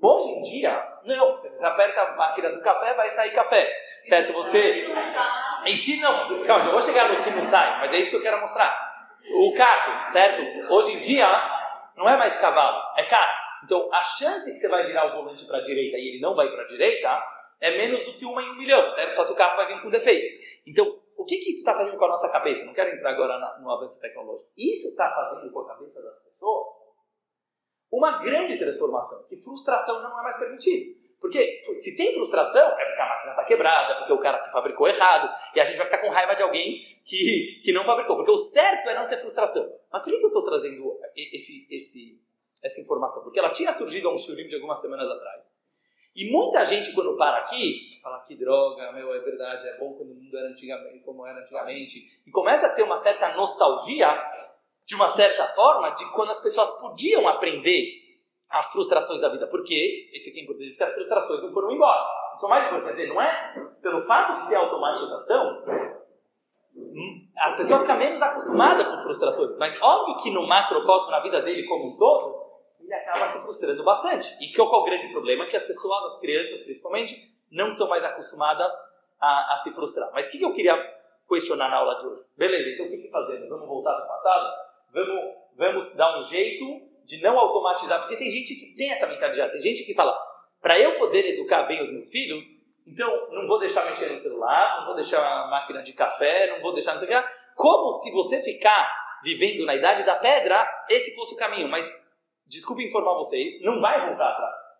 Hoje 0.00 0.28
em 0.28 0.42
dia, 0.42 0.98
não. 1.04 1.42
Você 1.42 1.64
aperta 1.64 2.00
a 2.00 2.16
máquina 2.16 2.50
do 2.50 2.62
café, 2.62 2.94
vai 2.94 3.10
sair 3.10 3.32
café. 3.32 3.70
Certo? 3.90 4.32
Você. 4.32 4.86
Em 5.66 5.76
si, 5.76 6.00
não. 6.00 6.44
Calma, 6.44 6.66
eu 6.66 6.72
vou 6.72 6.80
chegar 6.80 7.08
no 7.08 7.14
sino 7.14 7.40
sai, 7.42 7.80
mas 7.80 7.92
é 7.92 7.98
isso 7.98 8.10
que 8.10 8.16
eu 8.16 8.22
quero 8.22 8.40
mostrar. 8.40 8.74
O 9.34 9.54
carro, 9.54 10.06
certo? 10.06 10.42
Hoje 10.72 10.92
em 10.92 11.00
dia, 11.00 11.26
não 11.96 12.08
é 12.08 12.16
mais 12.16 12.36
cavalo, 12.36 12.78
é 12.96 13.04
carro. 13.04 13.44
Então, 13.64 13.88
a 13.92 14.02
chance 14.02 14.50
que 14.50 14.58
você 14.58 14.68
vai 14.68 14.86
virar 14.86 15.06
o 15.06 15.16
volante 15.16 15.46
para 15.46 15.58
a 15.58 15.62
direita 15.62 15.96
e 15.96 16.08
ele 16.08 16.20
não 16.20 16.34
vai 16.34 16.48
para 16.48 16.62
a 16.62 16.66
direita 16.66 17.22
é 17.60 17.70
menos 17.70 18.04
do 18.04 18.12
que 18.14 18.26
uma 18.26 18.42
em 18.42 18.50
um 18.50 18.56
milhão, 18.56 18.90
certo? 18.92 19.14
Só 19.14 19.24
se 19.24 19.32
o 19.32 19.36
carro 19.36 19.56
vai 19.56 19.66
vir 19.68 19.80
com 19.80 19.88
defeito. 19.88 20.26
Então, 20.66 21.00
o 21.16 21.24
que, 21.24 21.36
que 21.38 21.50
isso 21.50 21.60
está 21.60 21.74
fazendo 21.74 21.96
com 21.96 22.04
a 22.04 22.08
nossa 22.08 22.30
cabeça? 22.30 22.66
Não 22.66 22.74
quero 22.74 22.94
entrar 22.94 23.10
agora 23.10 23.38
na, 23.38 23.58
no 23.60 23.70
avanço 23.70 23.98
tecnológico. 24.00 24.50
Isso 24.56 24.88
está 24.88 25.10
fazendo 25.10 25.50
com 25.50 25.60
a 25.60 25.68
cabeça 25.68 26.02
das 26.02 26.18
pessoas 26.24 26.84
uma 27.90 28.18
grande 28.18 28.58
transformação, 28.58 29.24
que 29.28 29.36
frustração 29.36 30.02
já 30.02 30.08
não 30.08 30.18
é 30.18 30.22
mais 30.24 30.36
permitida. 30.36 31.03
Porque 31.24 31.62
se 31.62 31.96
tem 31.96 32.12
frustração, 32.12 32.78
é 32.78 32.84
porque 32.84 33.00
a 33.00 33.08
máquina 33.08 33.30
está 33.30 33.44
quebrada, 33.44 33.94
porque 33.96 34.12
o 34.12 34.18
cara 34.18 34.40
que 34.40 34.52
fabricou 34.52 34.86
errado, 34.86 35.34
e 35.56 35.58
a 35.58 35.64
gente 35.64 35.78
vai 35.78 35.86
ficar 35.86 36.02
com 36.02 36.10
raiva 36.10 36.34
de 36.34 36.42
alguém 36.42 37.00
que, 37.02 37.62
que 37.64 37.72
não 37.72 37.82
fabricou. 37.82 38.16
Porque 38.16 38.30
o 38.30 38.36
certo 38.36 38.90
é 38.90 38.94
não 38.94 39.08
ter 39.08 39.16
frustração. 39.16 39.66
Mas 39.90 40.02
por 40.02 40.10
que 40.10 40.22
eu 40.22 40.26
estou 40.26 40.44
trazendo 40.44 41.00
esse, 41.16 41.66
esse, 41.70 42.20
essa 42.62 42.78
informação? 42.78 43.22
Porque 43.22 43.38
ela 43.38 43.48
tinha 43.48 43.72
surgido 43.72 44.06
há 44.06 44.12
um 44.12 44.18
shiurim 44.18 44.46
de 44.48 44.56
algumas 44.56 44.78
semanas 44.78 45.10
atrás. 45.10 45.50
E 46.14 46.30
muita 46.30 46.62
gente, 46.66 46.92
quando 46.92 47.16
para 47.16 47.38
aqui, 47.38 47.98
fala 48.02 48.20
que 48.20 48.36
droga, 48.36 48.92
meu, 48.92 49.14
é 49.14 49.20
verdade, 49.20 49.66
é 49.66 49.78
bom 49.78 49.94
quando 49.94 50.10
o 50.10 50.14
mundo 50.14 50.36
era 50.36 50.48
antigamente, 50.48 51.02
como 51.06 51.26
era 51.26 51.40
antigamente. 51.40 52.04
E 52.26 52.30
começa 52.30 52.66
a 52.66 52.72
ter 52.74 52.82
uma 52.82 52.98
certa 52.98 53.34
nostalgia, 53.34 54.08
de 54.84 54.94
uma 54.94 55.08
certa 55.08 55.48
forma, 55.54 55.88
de 55.92 56.04
quando 56.12 56.32
as 56.32 56.42
pessoas 56.42 56.70
podiam 56.72 57.26
aprender 57.26 58.03
as 58.54 58.70
frustrações 58.70 59.20
da 59.20 59.28
vida. 59.28 59.46
Porque, 59.48 60.10
isso 60.12 60.30
aqui 60.30 60.40
é 60.40 60.42
importante, 60.44 60.70
porque 60.70 60.84
as 60.84 60.94
frustrações 60.94 61.42
não 61.42 61.52
foram 61.52 61.72
embora. 61.72 62.00
Isso 62.34 62.46
é 62.46 62.48
mais 62.48 62.66
importante, 62.66 62.96
quer 62.96 63.02
dizer, 63.02 63.08
não 63.08 63.20
é 63.20 63.54
pelo 63.82 64.02
fato 64.02 64.42
de 64.42 64.48
ter 64.48 64.54
automatização, 64.54 65.62
hum, 66.76 67.28
a 67.36 67.52
pessoa 67.52 67.80
fica 67.80 67.94
menos 67.94 68.22
acostumada 68.22 68.84
com 68.84 68.98
frustrações. 69.02 69.58
Mas 69.58 69.80
óbvio 69.82 70.16
que 70.18 70.30
no 70.30 70.46
macrocosmo, 70.46 71.10
na 71.10 71.20
vida 71.20 71.42
dele 71.42 71.66
como 71.66 71.94
um 71.94 71.96
todo, 71.96 72.44
ele 72.80 72.94
acaba 72.94 73.26
se 73.26 73.42
frustrando 73.42 73.82
bastante. 73.82 74.36
E 74.40 74.54
qual 74.54 74.72
é 74.72 74.76
o 74.76 74.84
grande 74.84 75.12
problema? 75.12 75.46
Que 75.46 75.56
as 75.56 75.64
pessoas, 75.64 76.14
as 76.14 76.20
crianças 76.20 76.60
principalmente, 76.60 77.20
não 77.50 77.72
estão 77.72 77.88
mais 77.88 78.04
acostumadas 78.04 78.72
a, 79.20 79.52
a 79.52 79.56
se 79.56 79.74
frustrar. 79.74 80.10
Mas 80.14 80.28
o 80.28 80.30
que, 80.30 80.38
que 80.38 80.44
eu 80.44 80.52
queria 80.52 80.76
questionar 81.28 81.68
na 81.68 81.76
aula 81.76 81.96
de 81.96 82.06
hoje? 82.06 82.22
Beleza, 82.36 82.70
então 82.70 82.86
o 82.86 82.90
que, 82.90 82.98
que 82.98 83.10
fazemos? 83.10 83.48
Vamos 83.48 83.66
voltar 83.66 83.94
para 83.94 84.04
o 84.04 84.08
passado? 84.08 84.52
Vamos, 84.92 85.24
vamos 85.56 85.94
dar 85.96 86.18
um 86.18 86.22
jeito 86.22 86.93
de 87.04 87.20
não 87.20 87.38
automatizar, 87.38 88.00
porque 88.00 88.16
tem 88.16 88.30
gente 88.30 88.54
que 88.54 88.74
tem 88.74 88.90
essa 88.90 89.06
mentalidade, 89.06 89.52
tem 89.52 89.60
gente 89.60 89.84
que 89.84 89.94
fala, 89.94 90.16
para 90.60 90.78
eu 90.78 90.98
poder 90.98 91.24
educar 91.26 91.64
bem 91.64 91.82
os 91.82 91.90
meus 91.90 92.10
filhos, 92.10 92.44
então 92.86 93.30
não 93.30 93.46
vou 93.46 93.58
deixar 93.58 93.84
mexer 93.86 94.10
no 94.10 94.18
celular, 94.18 94.78
não 94.78 94.86
vou 94.86 94.94
deixar 94.94 95.20
a 95.20 95.48
máquina 95.48 95.82
de 95.82 95.92
café, 95.92 96.50
não 96.52 96.60
vou 96.60 96.72
deixar 96.72 96.92
não 96.92 97.00
sei 97.00 97.08
o 97.08 97.22
que 97.22 97.28
Como 97.54 97.90
se 97.92 98.10
você 98.10 98.42
ficar 98.42 98.90
vivendo 99.22 99.64
na 99.64 99.74
idade 99.74 100.04
da 100.04 100.16
pedra, 100.16 100.66
esse 100.90 101.14
fosse 101.14 101.34
o 101.34 101.38
caminho, 101.38 101.68
mas 101.68 101.90
desculpe 102.46 102.84
informar 102.84 103.14
vocês, 103.14 103.60
não 103.62 103.80
vai 103.80 104.06
voltar 104.06 104.28
atrás. 104.28 104.74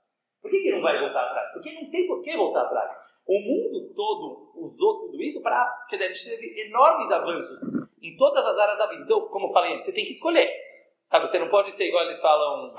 Por 0.45 0.51
que, 0.51 0.61
que 0.61 0.73
não 0.73 0.83
vai 0.83 1.01
voltar 1.01 1.23
atrás? 1.23 1.53
Porque 1.55 1.73
não 1.73 1.89
tem 1.91 2.07
por 2.07 2.21
que 2.21 2.37
voltar 2.37 2.63
atrás. 2.63 2.91
O 3.27 3.41
mundo 3.41 3.95
todo 3.95 4.53
usou 4.57 5.07
tudo 5.07 5.23
isso 5.23 5.43
para. 5.43 5.57
A 5.57 5.97
gente 5.97 6.29
teve 6.29 6.67
enormes 6.67 7.11
avanços 7.11 7.61
em 8.03 8.15
todas 8.15 8.45
as 8.45 8.59
áreas 8.59 8.77
da 8.77 8.87
vida. 8.87 9.05
Então, 9.05 9.27
como 9.29 9.47
eu 9.47 9.53
falei 9.53 9.73
antes, 9.73 9.87
você 9.87 9.93
tem 9.93 10.05
que 10.05 10.13
escolher. 10.13 10.55
Sabe, 11.15 11.29
você 11.29 11.39
não 11.39 11.49
pode 11.49 11.71
ser 11.71 11.87
igual 11.87 12.03
eles 12.03 12.21
falam. 12.21 12.75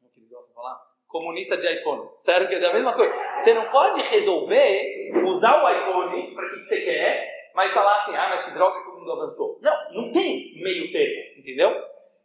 Como 0.00 0.10
que 0.12 0.18
eles 0.18 0.28
gostam 0.28 0.48
de 0.48 0.54
falar? 0.54 0.80
Comunista 1.06 1.56
de 1.56 1.72
iPhone. 1.72 2.08
Sério 2.18 2.48
que 2.48 2.56
é 2.56 2.66
a 2.66 2.72
mesma 2.72 2.92
coisa. 2.92 3.14
Você 3.38 3.54
não 3.54 3.70
pode 3.70 4.00
resolver 4.00 5.22
usar 5.24 5.62
o 5.62 5.70
iPhone 5.70 6.34
para 6.34 6.44
o 6.44 6.50
que 6.50 6.62
você 6.64 6.80
quer, 6.84 7.52
mas 7.54 7.70
falar 7.70 7.98
assim, 7.98 8.16
ah, 8.16 8.30
mas 8.30 8.44
que 8.44 8.50
droga 8.50 8.82
que 8.82 8.88
o 8.88 8.98
mundo 8.98 9.12
avançou. 9.12 9.60
Não, 9.62 9.92
não 9.92 10.10
tem 10.10 10.60
meio 10.60 10.90
termo, 10.90 11.38
entendeu? 11.38 11.70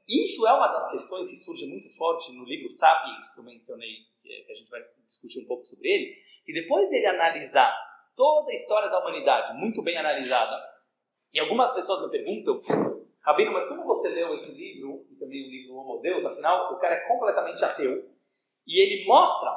Isso 0.10 0.48
é 0.48 0.53
uma 0.53 0.70
das 0.70 0.89
questões 0.89 1.29
que 1.29 1.36
surge 1.36 1.67
muito 1.67 1.96
forte 1.96 2.36
no 2.36 2.44
livro 2.44 2.72
Sapiens, 2.72 3.32
que 3.36 3.39
eu 3.39 3.44
mencionei, 3.44 3.94
que 4.24 4.51
a 4.51 4.56
gente 4.56 4.72
vai 4.72 4.82
discutir 5.06 5.44
um 5.44 5.46
pouco 5.46 5.63
sobre 5.65 5.88
ele, 5.88 6.15
e 6.48 6.53
depois 6.53 6.89
dele 6.89 7.06
analisar 7.06 7.77
toda 8.15 8.50
a 8.50 8.56
história 8.56 8.89
da 8.89 9.01
humanidade, 9.01 9.53
muito 9.53 9.84
bem 9.84 10.00
analisada, 10.00 10.58
e 11.32 11.39
algumas 11.39 11.72
pessoas 11.75 12.01
me 12.01 12.10
perguntam, 12.10 12.60
Rabino, 13.27 13.51
mas 13.51 13.67
como 13.67 13.84
você 13.84 14.08
leu 14.08 14.34
esse 14.36 14.53
livro, 14.53 15.06
também 15.27 15.48
o 15.48 15.51
livro 15.51 15.75
Homo 15.75 16.01
Deus, 16.01 16.25
afinal, 16.25 16.74
o 16.74 16.79
cara 16.79 16.96
é 16.96 17.07
completamente 17.07 17.63
ateu, 17.63 18.03
e 18.65 18.81
ele 18.81 19.05
mostra, 19.05 19.51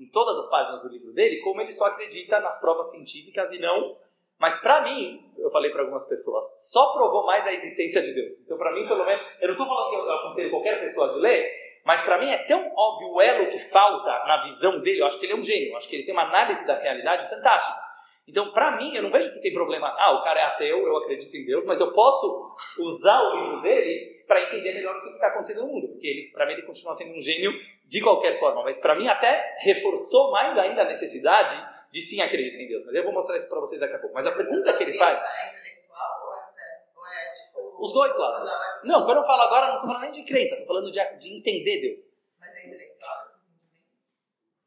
em 0.00 0.08
todas 0.10 0.38
as 0.38 0.48
páginas 0.48 0.80
do 0.80 0.88
livro 0.88 1.12
dele, 1.12 1.40
como 1.40 1.60
ele 1.60 1.72
só 1.72 1.86
acredita 1.86 2.40
nas 2.40 2.60
provas 2.60 2.90
científicas 2.90 3.50
e 3.52 3.58
não 3.58 3.96
mas 4.38 4.60
para 4.60 4.82
mim, 4.82 5.32
eu 5.38 5.50
falei 5.50 5.70
para 5.70 5.80
algumas 5.80 6.06
pessoas, 6.06 6.44
só 6.70 6.92
provou 6.92 7.24
mais 7.24 7.46
a 7.46 7.52
existência 7.52 8.02
de 8.02 8.12
Deus. 8.12 8.40
Então, 8.44 8.58
para 8.58 8.72
mim, 8.72 8.86
pelo 8.86 9.04
menos, 9.04 9.24
eu 9.40 9.48
não 9.48 9.54
estou 9.54 9.66
falando 9.66 9.90
que 9.90 9.96
eu 9.96 10.12
aconselho 10.12 10.50
qualquer 10.50 10.80
pessoa 10.80 11.08
de 11.14 11.20
ler, 11.20 11.50
mas 11.84 12.02
para 12.02 12.18
mim 12.18 12.30
é 12.30 12.38
tão 12.38 12.70
óbvio 12.76 13.14
o 13.14 13.20
elo 13.20 13.48
que 13.50 13.58
falta 13.58 14.24
na 14.26 14.44
visão 14.44 14.80
dele. 14.80 15.00
Eu 15.00 15.06
acho 15.06 15.18
que 15.18 15.24
ele 15.24 15.32
é 15.32 15.36
um 15.36 15.42
gênio, 15.42 15.70
eu 15.70 15.76
acho 15.76 15.88
que 15.88 15.96
ele 15.96 16.04
tem 16.04 16.12
uma 16.12 16.24
análise 16.24 16.66
da 16.66 16.74
realidade 16.74 17.28
fantástica. 17.28 17.80
Então, 18.28 18.52
para 18.52 18.76
mim, 18.76 18.94
eu 18.94 19.02
não 19.02 19.10
vejo 19.10 19.32
que 19.32 19.40
tem 19.40 19.52
problema. 19.52 19.94
Ah, 19.96 20.12
o 20.12 20.22
cara 20.22 20.40
é 20.40 20.42
ateu, 20.42 20.84
eu 20.84 20.96
acredito 20.96 21.34
em 21.36 21.44
Deus, 21.44 21.64
mas 21.64 21.78
eu 21.78 21.92
posso 21.92 22.56
usar 22.80 23.22
o 23.22 23.36
livro 23.36 23.62
dele 23.62 24.24
para 24.26 24.42
entender 24.42 24.74
melhor 24.74 24.96
o 24.96 25.02
que 25.02 25.10
está 25.10 25.28
acontecendo 25.28 25.62
no 25.62 25.68
mundo, 25.68 25.88
porque 25.88 26.06
ele, 26.06 26.30
para 26.32 26.44
mim, 26.44 26.54
ele 26.54 26.62
continua 26.62 26.92
sendo 26.92 27.16
um 27.16 27.20
gênio 27.20 27.52
de 27.84 28.00
qualquer 28.00 28.40
forma. 28.40 28.64
Mas 28.64 28.78
para 28.78 28.96
mim, 28.96 29.06
até 29.06 29.56
reforçou 29.60 30.32
mais 30.32 30.58
ainda 30.58 30.82
a 30.82 30.86
necessidade 30.86 31.56
de 31.92 32.00
sim 32.00 32.20
acreditar 32.20 32.58
em 32.58 32.66
Deus. 32.66 32.84
Mas 32.84 32.94
eu 32.96 33.04
vou 33.04 33.12
mostrar 33.12 33.36
isso 33.36 33.48
para 33.48 33.60
vocês 33.60 33.80
daqui 33.80 33.94
a 33.94 33.98
pouco. 34.00 34.14
Mas 34.14 34.26
a 34.26 34.32
pergunta 34.32 34.76
que 34.76 34.82
ele 34.82 34.98
faz. 34.98 35.16
É 35.16 35.48
intelectual 35.52 36.26
ou 36.26 36.34
é 36.34 37.30
é 37.30 37.32
tipo. 37.32 37.76
Os 37.78 37.92
dois 37.92 38.18
lados. 38.18 38.50
Não, 38.82 39.04
quando 39.04 39.18
eu 39.18 39.24
falo 39.24 39.42
agora, 39.42 39.68
não 39.68 39.74
estou 39.74 39.86
falando 39.86 40.02
nem 40.02 40.10
de 40.10 40.24
crença, 40.24 40.54
estou 40.54 40.66
falando 40.66 40.90
de, 40.90 41.18
de 41.18 41.38
entender 41.38 41.80
Deus. 41.80 42.10
Mas 42.40 42.52
é 42.56 42.66
intelectual? 42.66 43.16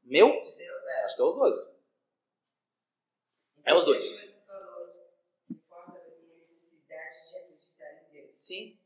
Meu? 0.05 0.27
Acho 1.03 1.15
que 1.15 1.21
é 1.21 1.25
os 1.25 1.35
dois. 1.35 1.78
É 3.65 3.73
os 3.73 3.85
dois. 3.85 4.03
A. 4.49 4.59
Sim. 8.35 8.77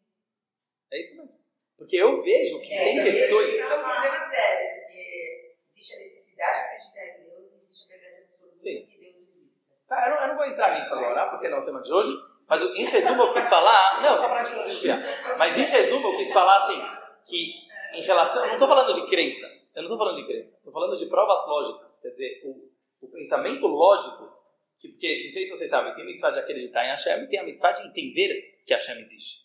É 0.92 1.00
isso 1.00 1.16
mesmo. 1.18 1.40
Porque 1.78 1.96
eu 1.96 2.22
vejo 2.22 2.60
que 2.60 2.70
tem 2.70 2.98
eu 2.98 3.04
vejo 3.04 3.18
questões. 3.18 3.50
que 3.50 3.58
Isso 3.58 3.74
é 3.74 3.78
um 3.78 3.84
problema 3.84 4.22
sério, 4.22 4.82
porque 4.82 5.56
existe 5.70 5.96
a 5.96 6.00
necessidade 6.00 6.54
de 6.54 6.66
acreditar 6.66 7.06
em 7.06 7.24
Deus 7.24 7.52
e 7.52 7.62
existe 7.62 7.94
a 7.94 7.98
verdade 7.98 8.22
absoluta 8.22 8.56
Sim. 8.56 8.86
que 8.86 8.98
Deus 9.00 9.16
exista. 9.16 9.74
Tá, 9.88 10.06
eu 10.06 10.16
não, 10.16 10.22
eu 10.22 10.28
não 10.28 10.38
vou 10.38 10.46
entrar 10.46 10.78
nisso 10.78 10.94
agora, 10.94 11.30
porque 11.30 11.50
não 11.50 11.58
é 11.58 11.62
o 11.62 11.66
tema 11.66 11.82
de 11.82 11.94
hoje. 11.94 12.12
Mas 12.48 12.62
em 12.62 12.86
resumo 12.86 13.24
eu 13.24 13.34
quis 13.34 13.50
falar. 13.50 14.02
Não, 14.02 14.18
só 14.18 14.28
pra 14.28 14.44
gente 14.44 14.56
não 14.56 14.64
desviar. 14.64 15.00
Mas 15.38 15.58
em 15.58 15.66
resumo 15.66 16.08
eu 16.08 16.18
quis 16.18 16.34
falar 16.34 16.58
assim: 16.58 16.82
que 17.26 17.54
em 17.94 18.02
relação. 18.02 18.42
Eu 18.42 18.48
não 18.48 18.54
estou 18.54 18.68
falando 18.68 18.94
de 18.94 19.08
crença. 19.08 19.46
Eu 19.48 19.84
não 19.84 19.84
estou 19.84 19.98
falando 19.98 20.16
de 20.16 20.26
crença. 20.26 20.58
Estou 20.58 20.74
falando 20.74 20.98
de 20.98 21.06
provas 21.06 21.48
lógicas. 21.48 21.98
Quer 22.00 22.10
dizer, 22.10 22.42
o, 22.46 22.70
o 23.02 23.08
pensamento 23.08 23.66
lógico. 23.66 24.43
Que, 24.84 24.90
porque, 24.90 25.24
não 25.24 25.30
sei 25.30 25.46
se 25.46 25.50
vocês 25.50 25.70
sabem, 25.70 25.96
tem 25.96 26.04
a 26.04 26.06
mitzvah 26.06 26.32
de 26.32 26.40
acreditar 26.40 26.84
em 26.84 26.90
Hashem 26.90 27.24
e 27.24 27.28
tem 27.30 27.40
a 27.40 27.44
mitzvah 27.44 27.72
de 27.72 27.88
entender 27.88 28.60
que 28.66 28.74
Hashem 28.74 29.00
existe. 29.00 29.44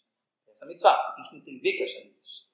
Essa 0.50 0.64
é 0.64 0.68
mitzvah. 0.68 0.96
Você 0.96 1.14
tem 1.14 1.24
que 1.24 1.36
entender 1.36 1.72
que 1.74 1.82
Hashem 1.82 2.08
existe. 2.08 2.48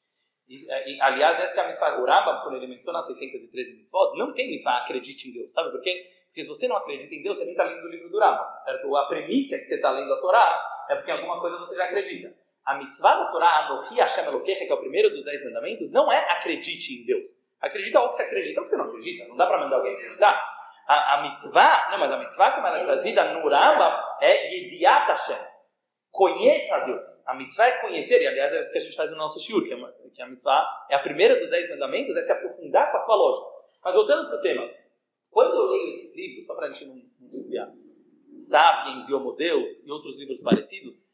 Isso, 0.47 0.71
é, 0.71 0.91
e, 0.91 1.01
aliás, 1.01 1.41
essa 1.41 1.63
é 1.63 1.65
a 1.65 1.69
mitzvah. 1.69 1.99
O 1.99 2.05
Rambam, 2.05 2.43
quando 2.43 2.57
ele 2.57 2.67
menciona 2.67 2.99
as 2.99 3.07
613 3.07 3.79
mitzvot, 3.79 4.19
não 4.19 4.35
tem 4.35 4.51
mitzvah 4.51 4.83
acredite 4.83 5.31
em 5.31 5.33
Deus. 5.33 5.51
Sabe 5.51 5.71
por 5.71 5.81
quê? 5.81 6.11
Porque 6.27 6.43
se 6.43 6.49
você 6.49 6.69
não 6.69 6.77
acredita 6.77 7.15
em 7.15 7.23
Deus, 7.23 7.39
você 7.39 7.45
nem 7.45 7.53
está 7.53 7.65
lendo 7.65 7.87
o 7.87 7.89
livro 7.89 8.11
do 8.11 8.19
Rambam, 8.19 8.47
certo? 8.61 8.95
A 8.97 9.07
premissa 9.07 9.57
que 9.57 9.65
você 9.65 9.77
está 9.77 9.91
lendo 9.91 10.13
a 10.13 10.21
Torá 10.21 10.87
é 10.91 10.97
porque 10.97 11.11
alguma 11.11 11.41
coisa 11.41 11.57
você 11.57 11.75
já 11.75 11.85
acredita. 11.85 12.37
A 12.67 12.77
mitzvah 12.77 13.17
da 13.17 13.31
Torá, 13.31 13.65
Anohi 13.65 13.99
Hashem 13.99 14.27
Elokecha, 14.27 14.67
que 14.67 14.73
é 14.73 14.75
o 14.75 14.81
primeiro 14.81 15.09
dos 15.09 15.25
dez 15.25 15.43
mandamentos, 15.43 15.91
não 15.91 16.13
é 16.13 16.19
acredite 16.33 17.01
em 17.01 17.07
Deus. 17.07 17.29
Acredita 17.63 17.99
ou 18.01 18.11
que 18.11 18.17
você 18.17 18.25
acredita 18.25 18.61
ou 18.61 18.67
que 18.67 18.71
você 18.71 18.77
não 18.77 18.85
acredita. 18.85 19.27
Não 19.29 19.37
dá 19.37 19.47
para 19.47 19.59
mandar 19.59 19.77
alguém 19.77 19.95
acreditar. 19.95 20.54
A, 20.87 21.15
a 21.15 21.23
mitzvah, 21.23 21.91
não, 21.91 21.99
mas 21.99 22.13
a 22.13 22.19
mitzvah 22.19 22.53
como 22.53 22.67
ela 22.67 22.79
é 22.79 22.85
trazida 22.85 23.33
no 23.33 23.49
Rambam 23.49 24.03
é 24.21 24.55
Yediat 24.55 25.07
Hashem. 25.09 25.39
Conheça 26.11 26.85
Deus. 26.87 27.27
A 27.27 27.35
mitzvah 27.35 27.67
é 27.67 27.81
conhecer, 27.81 28.21
e 28.23 28.27
aliás 28.27 28.53
é 28.53 28.61
isso 28.61 28.71
que 28.71 28.79
a 28.79 28.81
gente 28.81 28.97
faz 28.97 29.11
no 29.11 29.17
nosso 29.17 29.41
shiur, 29.41 29.65
que, 29.65 29.73
é 29.73 29.77
que 30.15 30.23
a 30.23 30.27
mitzvah 30.27 30.87
é 30.91 30.95
a 30.95 31.01
primeira 31.01 31.37
dos 31.37 31.49
dez 31.49 31.69
mandamentos, 31.71 32.15
é 32.17 32.23
se 32.23 32.33
aprofundar 32.33 32.91
com 32.93 32.99
a 32.99 33.05
tua 33.05 33.17
lógica. 33.17 33.47
Mas 33.83 33.95
voltando 33.95 34.29
para 34.29 34.39
o 34.39 34.43
tema, 34.43 34.71
quando 35.31 35.55
eu 35.55 35.67
leio 35.71 35.89
esses 35.89 36.15
livros, 36.15 36.47
só 36.47 36.55
para 36.55 36.67
a 36.67 36.71
gente 36.71 36.87
não, 36.87 36.97
não 37.21 37.29
desviar, 37.29 37.69
Sapiens 38.37 39.09
e 39.09 39.15
Homo 39.15 39.33
Deus 39.33 39.85
e 39.85 39.91
outros 39.91 40.19
livros 40.19 40.43
parecidos, 40.43 41.05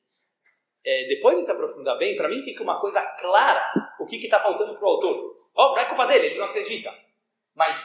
é, 0.84 1.04
depois 1.08 1.38
de 1.38 1.44
se 1.44 1.50
aprofundar 1.50 1.96
bem, 1.98 2.16
para 2.16 2.28
mim 2.28 2.42
fica 2.42 2.62
uma 2.62 2.80
coisa 2.80 3.00
clara 3.20 3.72
o 3.98 4.06
que 4.06 4.16
está 4.16 4.40
faltando 4.40 4.74
para 4.76 4.84
o 4.84 4.90
autor. 4.90 5.36
Ó, 5.54 5.74
não 5.74 5.78
é 5.78 5.84
culpa 5.84 6.06
dele, 6.06 6.26
ele 6.26 6.38
não 6.38 6.46
acredita. 6.46 6.90
Mas 7.54 7.76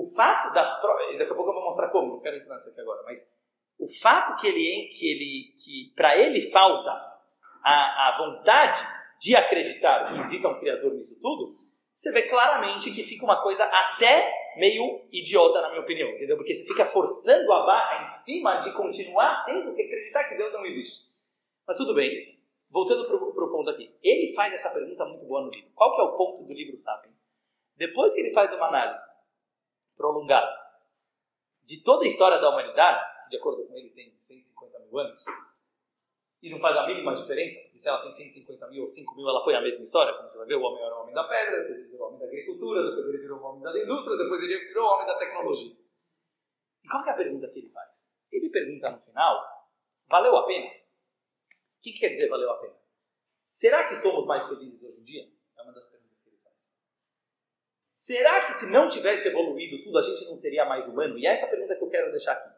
o 0.00 0.04
fato 0.04 0.52
das 0.54 0.80
provas, 0.80 1.18
daqui 1.18 1.30
a 1.30 1.34
pouco 1.34 1.50
eu 1.50 1.54
vou 1.54 1.64
mostrar 1.64 1.88
como, 1.90 2.14
não 2.14 2.20
quero 2.20 2.36
entrar 2.36 2.56
nisso 2.56 2.70
aqui 2.70 2.80
agora, 2.80 3.02
mas 3.04 3.20
o 3.78 3.86
fato 4.00 4.40
que 4.40 4.46
ele, 4.46 4.88
que 4.88 5.10
ele, 5.10 5.54
que 5.62 5.92
para 5.94 6.16
ele 6.16 6.50
falta 6.50 6.90
a, 7.62 8.08
a 8.08 8.18
vontade 8.18 8.80
de 9.20 9.36
acreditar 9.36 10.06
que 10.06 10.18
exista 10.20 10.48
um 10.48 10.58
criador 10.58 10.94
nisso 10.94 11.20
tudo, 11.20 11.52
você 11.94 12.10
vê 12.12 12.22
claramente 12.22 12.90
que 12.90 13.02
fica 13.02 13.24
uma 13.26 13.42
coisa 13.42 13.62
até 13.64 14.32
meio 14.56 15.06
idiota, 15.12 15.60
na 15.60 15.68
minha 15.68 15.82
opinião, 15.82 16.08
entendeu? 16.08 16.38
Porque 16.38 16.54
você 16.54 16.66
fica 16.66 16.86
forçando 16.86 17.52
a 17.52 17.66
barra 17.66 18.00
em 18.00 18.06
cima 18.06 18.56
de 18.56 18.72
continuar 18.72 19.44
tendo 19.44 19.74
que 19.74 19.82
acreditar 19.82 20.24
que 20.24 20.34
Deus 20.34 20.50
não 20.50 20.64
existe. 20.64 21.10
Mas 21.66 21.76
tudo 21.76 21.94
bem, 21.94 22.38
voltando 22.70 23.06
para 23.06 23.44
o 23.44 23.50
ponto 23.50 23.68
aqui. 23.68 23.94
Ele 24.02 24.32
faz 24.32 24.54
essa 24.54 24.70
pergunta 24.70 25.04
muito 25.04 25.26
boa 25.26 25.42
no 25.42 25.50
livro. 25.50 25.70
Qual 25.74 25.94
que 25.94 26.00
é 26.00 26.04
o 26.04 26.16
ponto 26.16 26.42
do 26.44 26.54
livro 26.54 26.78
Sapiens? 26.78 27.14
Depois 27.76 28.14
que 28.14 28.22
ele 28.22 28.32
faz 28.32 28.52
uma 28.54 28.68
análise 28.68 29.19
prolongada 30.00 30.50
de 31.62 31.84
toda 31.84 32.04
a 32.04 32.08
história 32.08 32.38
da 32.38 32.48
humanidade, 32.48 33.04
de 33.28 33.36
acordo 33.36 33.66
com 33.66 33.76
ele 33.76 33.90
tem 33.90 34.18
150 34.18 34.78
mil 34.80 34.98
anos, 34.98 35.24
e 36.42 36.48
não 36.48 36.58
faz 36.58 36.74
a 36.74 36.86
mínima 36.86 37.14
diferença, 37.14 37.60
porque 37.60 37.78
se 37.78 37.86
ela 37.86 38.00
tem 38.00 38.10
150 38.10 38.66
mil 38.68 38.80
ou 38.80 38.86
5 38.86 39.14
mil, 39.14 39.28
ela 39.28 39.44
foi 39.44 39.54
a 39.54 39.60
mesma 39.60 39.82
história, 39.82 40.14
como 40.14 40.26
você 40.26 40.38
vai 40.38 40.46
ver, 40.46 40.56
o 40.56 40.62
homem 40.62 40.82
era 40.82 40.96
o 40.96 41.02
homem 41.02 41.14
da 41.14 41.24
pedra, 41.24 41.60
depois 41.60 41.78
ele 41.78 41.88
virou 41.90 42.00
o 42.00 42.08
homem 42.08 42.18
da 42.18 42.24
agricultura, 42.24 42.82
depois 42.82 43.06
ele 43.06 43.18
virou 43.18 43.38
o 43.38 43.44
homem 43.44 43.62
das 43.62 43.76
indústrias, 43.76 44.18
depois 44.18 44.42
ele 44.42 44.58
virou 44.58 44.84
o 44.84 44.94
homem 44.94 45.06
da 45.06 45.18
tecnologia. 45.18 45.76
E 46.82 46.88
qual 46.88 47.04
é 47.04 47.10
a 47.10 47.14
pergunta 47.14 47.48
que 47.50 47.58
ele 47.58 47.68
faz? 47.68 48.10
Ele 48.32 48.48
pergunta 48.48 48.90
no 48.90 49.00
final, 49.00 49.68
valeu 50.08 50.34
a 50.36 50.46
pena? 50.46 50.66
O 50.66 51.82
que, 51.82 51.92
que 51.92 52.00
quer 52.00 52.08
dizer 52.08 52.28
valeu 52.28 52.50
a 52.50 52.56
pena? 52.56 52.74
Será 53.44 53.86
que 53.86 53.96
somos 53.96 54.24
mais 54.26 54.48
felizes 54.48 54.82
hoje 54.82 55.00
em 55.00 55.04
dia? 55.04 55.30
É 55.58 55.62
uma 55.62 55.72
das 55.72 55.86
perguntas. 55.86 56.09
Será 58.10 58.46
que 58.46 58.54
se 58.54 58.66
não 58.72 58.88
tivesse 58.88 59.28
evoluído 59.28 59.80
tudo, 59.80 59.96
a 59.96 60.02
gente 60.02 60.24
não 60.24 60.34
seria 60.34 60.64
mais 60.64 60.84
humano? 60.88 61.16
E 61.16 61.24
é 61.24 61.30
essa 61.30 61.46
pergunta 61.46 61.76
que 61.76 61.84
eu 61.84 61.88
quero 61.88 62.10
deixar 62.10 62.32
aqui. 62.32 62.48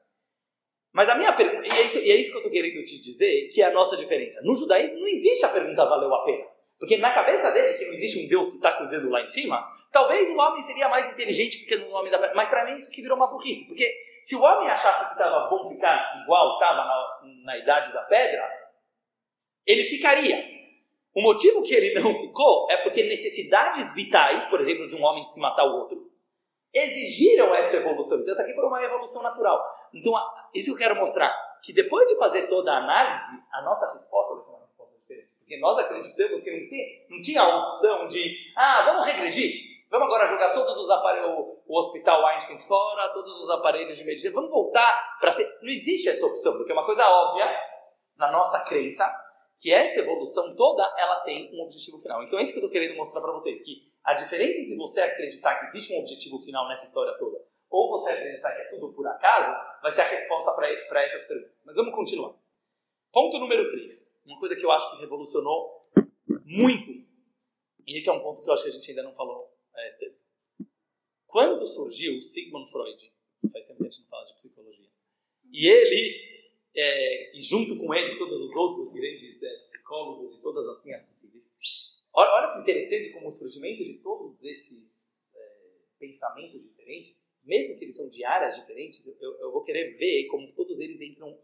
Mas 0.90 1.06
a 1.11 1.14
minha 1.14 1.30
pergunta, 1.35 1.68
e 1.68 1.78
é 1.78 1.82
isso, 1.82 1.99
e 1.99 2.11
é 2.11 2.16
isso 2.16 2.30
que 2.30 2.37
eu 2.37 2.40
estou 2.40 2.50
querendo 2.50 2.82
te 2.87 2.99
dizer, 2.99 3.50
que 3.52 3.61
é 3.61 3.66
a 3.66 3.71
nossa 3.71 3.94
diferença. 3.99 4.40
No 4.42 4.54
judaísmo 4.54 5.00
não 5.00 5.06
existe 5.06 5.44
a 5.44 5.50
pergunta 5.50 5.85
valeu 5.85 6.14
a 6.14 6.25
pena. 6.25 6.47
Porque 6.78 6.97
na 6.97 7.12
cabeça 7.12 7.50
dele, 7.50 7.76
que 7.76 7.85
não 7.85 7.92
existe 7.92 8.25
um 8.25 8.28
Deus 8.30 8.49
que 8.49 8.56
está 8.56 8.73
cuidando 8.78 9.11
lá 9.11 9.21
em 9.21 9.26
cima, 9.26 9.62
talvez 9.92 10.30
o 10.30 10.38
homem 10.38 10.62
seria 10.62 10.88
mais 10.88 11.12
inteligente 11.12 11.59
ficando 11.59 11.85
no 11.85 11.97
homem 11.97 12.11
da 12.11 12.18
pedra. 12.18 12.35
Mas 12.35 12.49
para 12.49 12.64
mim 12.64 12.78
isso 12.78 12.90
que 12.90 13.02
virou 13.02 13.18
uma 13.18 13.26
burrice. 13.26 13.66
Porque 13.66 13.94
se 14.23 14.35
o 14.35 14.40
homem 14.40 14.71
achasse 14.71 15.04
que 15.04 15.12
estava 15.12 15.50
bom 15.50 15.68
ficar 15.68 16.18
igual 16.23 16.54
estava 16.54 16.78
na, 16.78 17.21
na 17.44 17.59
idade 17.59 17.92
da 17.92 18.00
pedra, 18.04 18.42
ele 19.66 19.82
ficaria. 19.82 20.62
O 21.14 21.21
motivo 21.21 21.62
que 21.62 21.75
ele 21.75 22.00
não 22.00 22.14
ficou 22.21 22.71
é 22.71 22.78
porque 22.78 23.02
necessidades 23.02 23.92
vitais, 23.95 24.45
por 24.47 24.61
exemplo, 24.61 24.88
de 24.88 24.97
um 24.97 25.04
homem 25.04 25.23
se 25.23 25.38
matar 25.38 25.64
o 25.64 25.81
outro, 25.81 26.11
exigiram 26.73 27.54
essa 27.54 27.76
evolução. 27.76 28.19
Então, 28.19 28.33
essa 28.33 28.42
aqui 28.42 28.54
foi 28.54 28.64
uma 28.64 28.83
evolução 28.83 29.23
natural. 29.23 29.62
Então, 29.92 30.14
isso 30.54 30.71
eu 30.71 30.76
quero 30.76 30.97
mostrar, 30.97 31.31
que 31.62 31.73
depois 31.73 32.07
de 32.07 32.16
fazer 32.16 32.49
toda 32.49 32.73
a 32.73 32.78
análise, 32.78 33.42
a 33.52 33.62
nossa 33.62 33.92
resposta 33.92 34.37
vai 34.37 34.45
ser 34.45 34.50
uma 34.50 34.61
resposta 34.61 34.95
diferente. 34.97 35.28
Porque 35.38 35.59
nós 35.59 35.78
acreditamos 35.78 36.42
que 36.42 36.50
não, 36.50 36.69
tem, 36.71 37.07
não 37.11 37.21
tinha 37.21 37.42
a 37.42 37.59
opção 37.64 38.07
de, 38.07 38.35
ah, 38.57 38.85
vamos 38.87 39.07
regredir, 39.07 39.52
vamos 39.90 40.07
agora 40.07 40.26
jogar 40.26 40.54
todos 40.54 40.78
os 40.78 40.88
aparelhos, 40.88 41.47
o 41.66 41.78
hospital 41.78 42.26
Einstein 42.26 42.59
fora, 42.59 43.11
todos 43.11 43.38
os 43.38 43.50
aparelhos 43.50 43.99
de 43.99 44.04
medicina, 44.04 44.35
vamos 44.35 44.50
voltar 44.50 45.19
para 45.21 45.31
ser... 45.31 45.45
Não 45.61 45.69
existe 45.69 46.09
essa 46.09 46.25
opção, 46.25 46.57
porque 46.57 46.73
é 46.73 46.75
uma 46.75 46.87
coisa 46.87 47.07
óbvia, 47.07 47.45
na 48.16 48.33
nossa 48.33 48.61
crença, 48.64 49.04
que 49.62 49.73
essa 49.73 50.00
evolução 50.00 50.57
toda, 50.57 50.83
ela 50.99 51.21
tem 51.21 51.54
um 51.54 51.62
objetivo 51.62 52.00
final. 52.00 52.21
Então 52.25 52.37
é 52.37 52.42
isso 52.42 52.52
que 52.52 52.59
eu 52.59 52.64
estou 52.64 52.73
querendo 52.73 52.97
mostrar 52.97 53.21
para 53.21 53.33
vocês, 53.33 53.64
que 53.64 53.88
a 54.02 54.12
diferença 54.12 54.59
entre 54.59 54.75
você 54.75 55.00
acreditar 55.00 55.61
que 55.61 55.66
existe 55.66 55.95
um 55.95 56.00
objetivo 56.00 56.40
final 56.40 56.69
nessa 56.69 56.85
história 56.85 57.16
toda, 57.16 57.47
ou 57.71 57.90
você 57.90 58.11
acreditar 58.11 58.52
que 58.57 58.62
é 58.62 58.64
tudo 58.71 58.92
por 58.92 59.07
acaso, 59.07 59.52
vai 59.81 59.92
ser 59.92 60.00
a 60.00 60.07
resposta 60.07 60.52
para 60.52 60.69
essas 61.04 61.28
perguntas. 61.28 61.54
Mas 61.64 61.76
vamos 61.76 61.95
continuar. 61.95 62.35
Ponto 63.12 63.38
número 63.38 63.71
3. 63.71 64.12
Uma 64.26 64.40
coisa 64.40 64.57
que 64.57 64.66
eu 64.66 64.71
acho 64.73 64.90
que 64.90 65.00
revolucionou 65.00 65.88
muito, 66.45 66.90
e 67.87 67.97
esse 67.99 68.09
é 68.09 68.12
um 68.12 68.21
ponto 68.21 68.42
que 68.42 68.50
eu 68.50 68.52
acho 68.52 68.64
que 68.64 68.69
a 68.69 68.73
gente 68.73 68.90
ainda 68.90 69.04
não 69.04 69.14
falou 69.14 69.49
é. 69.76 70.12
Quando 71.28 71.64
surgiu 71.64 72.21
Sigmund 72.21 72.69
Freud, 72.71 73.12
faz 73.52 73.69
tempo 73.69 73.78
que 73.78 73.87
a 73.87 73.90
gente 73.90 74.02
não 74.02 74.09
fala 74.09 74.26
de 74.26 74.35
psicologia, 74.35 74.90
e 75.52 75.69
ele 75.69 76.33
é, 76.75 77.37
e 77.37 77.42
junto 77.42 77.78
com 77.78 77.95
ele 77.95 78.19
todos 78.19 78.40
os 78.40 78.57
outros 78.57 78.92
grandes 78.92 79.32
psicólogos 79.93 80.37
de 80.37 80.43
todas 80.43 80.67
as 80.67 80.85
linhas 80.85 81.03
possíveis. 81.03 81.53
Olha, 82.15 82.31
olha 82.31 82.53
que 82.55 82.61
interessante 82.61 83.13
como 83.13 83.29
o 83.29 83.31
surgimento 83.31 83.85
de 83.85 84.01
todos 84.03 84.43
esses 84.43 85.35
é, 85.37 85.99
pensamentos 85.99 86.63
diferentes, 86.63 87.27
mesmo 87.45 87.79
que 87.79 87.85
eles 87.85 87.97
são 87.97 88.09
de 88.09 88.25
áreas 88.25 88.57
diferentes, 88.57 89.07
eu, 89.07 89.39
eu 89.39 89.53
vou 89.53 89.63
querer 89.63 89.97
ver 89.97 90.27
como 90.29 90.53
todos 90.55 90.81
eles 90.81 91.01
entram 91.01 91.39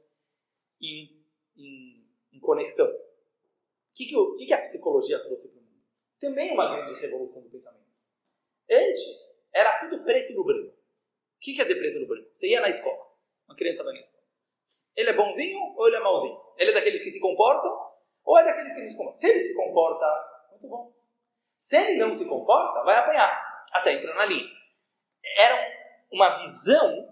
em, 0.81 1.25
em, 1.57 2.07
em 2.33 2.41
conexão. 2.41 2.87
O 2.87 3.95
que, 3.95 4.07
que, 4.07 4.15
que, 4.39 4.47
que 4.47 4.55
a 4.55 4.61
psicologia 4.61 5.23
trouxe 5.23 5.53
para 5.53 5.61
o 5.61 5.65
mundo? 5.65 5.83
Também 6.21 6.53
uma 6.53 6.69
grande 6.69 7.01
revolução 7.01 7.43
do 7.43 7.51
pensamento. 7.51 7.89
Antes, 8.71 9.37
era 9.53 9.79
tudo 9.81 10.05
preto 10.05 10.35
no 10.35 10.45
branco. 10.45 10.71
O 10.71 11.41
que 11.41 11.55
quer 11.55 11.65
dizer 11.65 11.79
preto 11.79 12.01
no 12.01 12.07
branco? 12.07 12.29
Você 12.33 12.49
ia 12.49 12.61
na 12.61 12.69
escola, 12.69 13.13
uma 13.47 13.57
criança 13.57 13.83
vai 13.83 13.95
na 13.95 14.01
escola. 14.01 14.25
Ele 14.97 15.11
é 15.11 15.17
bonzinho 15.17 15.61
ou 15.77 15.87
ele 15.87 15.97
é 15.97 16.01
mauzinho? 16.01 16.41
Ele 16.59 16.71
é 16.71 16.75
daqueles 16.75 17.03
que 17.03 17.11
se 17.11 17.21
comportam 17.21 17.88
ou 18.29 18.39
é 18.39 18.45
daqueles 18.45 18.75
que 18.75 18.83
não 18.83 18.91
se 18.91 18.97
comportam? 18.97 19.17
Se 19.17 19.27
ele 19.31 19.41
se 19.41 19.57
comporta, 19.57 20.07
muito 20.51 20.69
bom. 20.69 20.93
Se 21.57 21.77
ele 21.79 21.99
não 21.99 22.13
se 22.13 22.27
comporta, 22.27 22.85
vai 22.85 22.97
apanhar 22.97 23.65
até 23.73 23.95
entrar 23.95 24.15
na 24.15 24.27
linha. 24.27 24.47
Era 25.39 25.57
uma 26.13 26.29
visão 26.37 27.09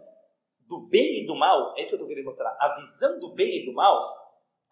do 0.69 0.87
bem 0.91 1.23
e 1.23 1.27
do 1.27 1.35
mal, 1.35 1.75
é 1.75 1.81
isso 1.81 1.89
que 1.89 1.95
eu 1.95 1.97
estou 1.97 2.09
querendo 2.09 2.27
mostrar. 2.27 2.55
A 2.61 2.75
visão 2.75 3.19
do 3.19 3.33
bem 3.33 3.63
e 3.63 3.65
do 3.65 3.73
mal, 3.73 4.15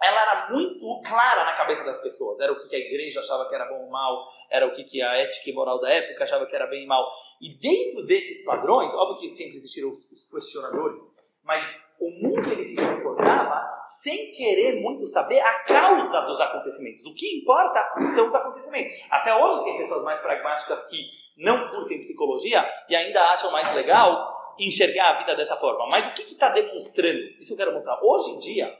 ela 0.02 0.20
era 0.20 0.50
muito 0.50 1.00
clara 1.00 1.46
na 1.46 1.56
cabeça 1.56 1.82
das 1.82 2.02
pessoas. 2.02 2.38
Era 2.40 2.52
o 2.52 2.68
que 2.68 2.76
a 2.76 2.78
igreja 2.78 3.20
achava 3.20 3.48
que 3.48 3.54
era 3.54 3.64
bom 3.64 3.82
ou 3.84 3.90
mal, 3.90 4.28
era 4.50 4.66
o 4.66 4.70
que 4.70 5.00
a 5.00 5.16
ética 5.16 5.48
e 5.48 5.54
moral 5.54 5.80
da 5.80 5.88
época 5.88 6.24
achava 6.24 6.44
que 6.44 6.54
era 6.54 6.66
bem 6.66 6.84
e 6.84 6.86
mal. 6.86 7.10
E 7.40 7.58
dentro 7.58 8.04
desses 8.04 8.44
padrões, 8.44 8.92
óbvio 8.92 9.20
que 9.20 9.30
sempre 9.30 9.56
existiram 9.56 9.88
os 9.88 10.28
questionadores, 10.30 11.00
mas 11.42 11.64
o 11.98 12.10
mundo 12.10 12.52
ele 12.52 12.64
se 12.64 12.76
comportava 12.76 13.43
sem 13.84 14.30
querer 14.32 14.80
muito 14.80 15.06
saber 15.06 15.40
a 15.40 15.54
causa 15.64 16.20
dos 16.22 16.40
acontecimentos. 16.40 17.04
O 17.06 17.14
que 17.14 17.38
importa 17.38 17.80
são 18.14 18.28
os 18.28 18.34
acontecimentos. 18.34 18.92
Até 19.10 19.34
hoje 19.34 19.64
tem 19.64 19.78
pessoas 19.78 20.02
mais 20.02 20.20
pragmáticas 20.20 20.84
que 20.88 21.04
não 21.36 21.70
curtem 21.70 22.00
psicologia 22.00 22.64
e 22.88 22.94
ainda 22.94 23.20
acham 23.32 23.50
mais 23.50 23.72
legal 23.74 24.54
enxergar 24.58 25.10
a 25.10 25.18
vida 25.18 25.34
dessa 25.34 25.56
forma. 25.56 25.86
Mas 25.90 26.06
o 26.06 26.12
que 26.12 26.22
está 26.22 26.48
demonstrando? 26.50 27.20
Isso 27.40 27.52
eu 27.52 27.56
quero 27.56 27.72
mostrar. 27.72 27.98
Hoje 28.02 28.30
em 28.30 28.38
dia, 28.38 28.72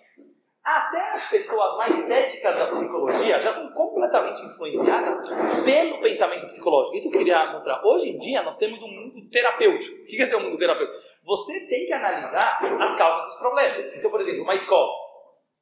até 0.65 1.13
as 1.13 1.29
pessoas 1.29 1.77
mais 1.77 1.95
céticas 1.95 2.57
da 2.57 2.69
psicologia 2.69 3.39
já 3.39 3.53
são 3.53 3.71
completamente 3.73 4.43
influenciadas 4.47 5.29
pelo 5.63 6.01
pensamento 6.01 6.47
psicológico. 6.47 6.97
Isso 6.97 7.09
eu 7.09 7.13
queria 7.13 7.53
mostrar. 7.53 7.85
Hoje 7.85 8.09
em 8.09 8.19
dia, 8.19 8.43
nós 8.43 8.57
temos 8.57 8.83
um 8.83 8.89
mundo 8.89 9.29
terapêutico. 9.31 9.95
O 10.03 10.07
que 10.07 10.17
quer 10.17 10.25
dizer 10.25 10.37
um 10.37 10.45
mundo 10.45 10.57
terapêutico? 10.57 10.99
Você 11.23 11.67
tem 11.69 11.85
que 11.85 11.93
analisar 11.93 12.59
as 12.81 12.97
causas 12.97 13.27
dos 13.27 13.37
problemas. 13.37 13.85
Então, 13.95 14.11
por 14.11 14.23
exemplo, 14.23 14.43
uma 14.43 14.55
escola. 14.55 14.91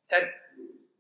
Certo? 0.07 0.41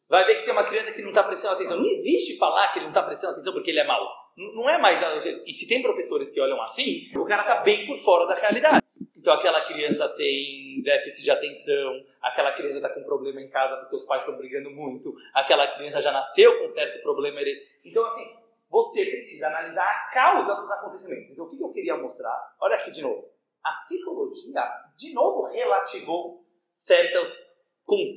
Vai 0.09 0.25
ver 0.25 0.40
que 0.40 0.44
tem 0.44 0.52
uma 0.52 0.64
criança 0.64 0.92
que 0.92 1.00
não 1.00 1.11
está 1.11 1.23
prestando 1.23 1.54
atenção. 1.54 1.76
Não 1.76 1.87
existe 1.87 2.37
falar 2.38 2.68
que 2.73 2.80
ele 2.80 2.87
não 2.87 2.90
está 2.90 3.04
prestando 3.04 3.35
atenção 3.35 3.52
porque 3.52 3.71
ele 3.71 3.80
é 3.80 3.87
mau. 3.87 4.04
Não 4.37 4.68
é 4.68 4.78
mais. 4.78 5.00
E 5.47 5.54
se 5.54 5.68
tem 5.68 5.80
professores 5.80 6.30
que 6.32 6.40
olham 6.40 6.61
assim, 6.61 7.09
o 7.16 7.25
cara 7.25 7.42
está 7.42 7.61
bem 7.61 7.87
por 7.87 7.97
fora 7.99 8.26
da 8.26 8.35
realidade. 8.35 8.82
Então 9.16 9.32
aquela 9.32 9.61
criança 9.61 10.09
tem 10.09 10.82
déficit 10.82 11.23
de 11.23 11.30
atenção, 11.30 12.02
aquela 12.23 12.52
criança 12.52 12.76
está 12.76 12.88
com 12.88 13.02
problema 13.02 13.41
em 13.41 13.50
casa 13.50 13.76
porque 13.76 13.97
os 13.97 14.05
pais 14.05 14.23
estão 14.23 14.38
brigando 14.38 14.71
muito, 14.71 15.12
aquela 15.35 15.67
criança 15.69 16.00
já 16.00 16.12
nasceu 16.12 16.59
com 16.59 16.69
certo 16.69 17.02
problema. 17.02 17.41
Então, 17.85 18.05
assim, 18.07 18.25
você 18.71 19.05
precisa 19.07 19.49
analisar 19.49 19.85
a 19.85 20.11
causa 20.12 20.55
dos 20.55 20.71
acontecimentos. 20.71 21.31
Então, 21.31 21.45
o 21.45 21.49
que 21.49 21.62
eu 21.62 21.73
queria 21.73 21.97
mostrar? 21.97 22.55
Olha 22.61 22.76
aqui 22.76 22.91
de 22.91 23.02
novo. 23.02 23.29
A 23.62 23.73
psicologia, 23.75 24.62
de 24.97 25.12
novo, 25.12 25.49
relativou 25.49 26.45
certos, 26.73 27.38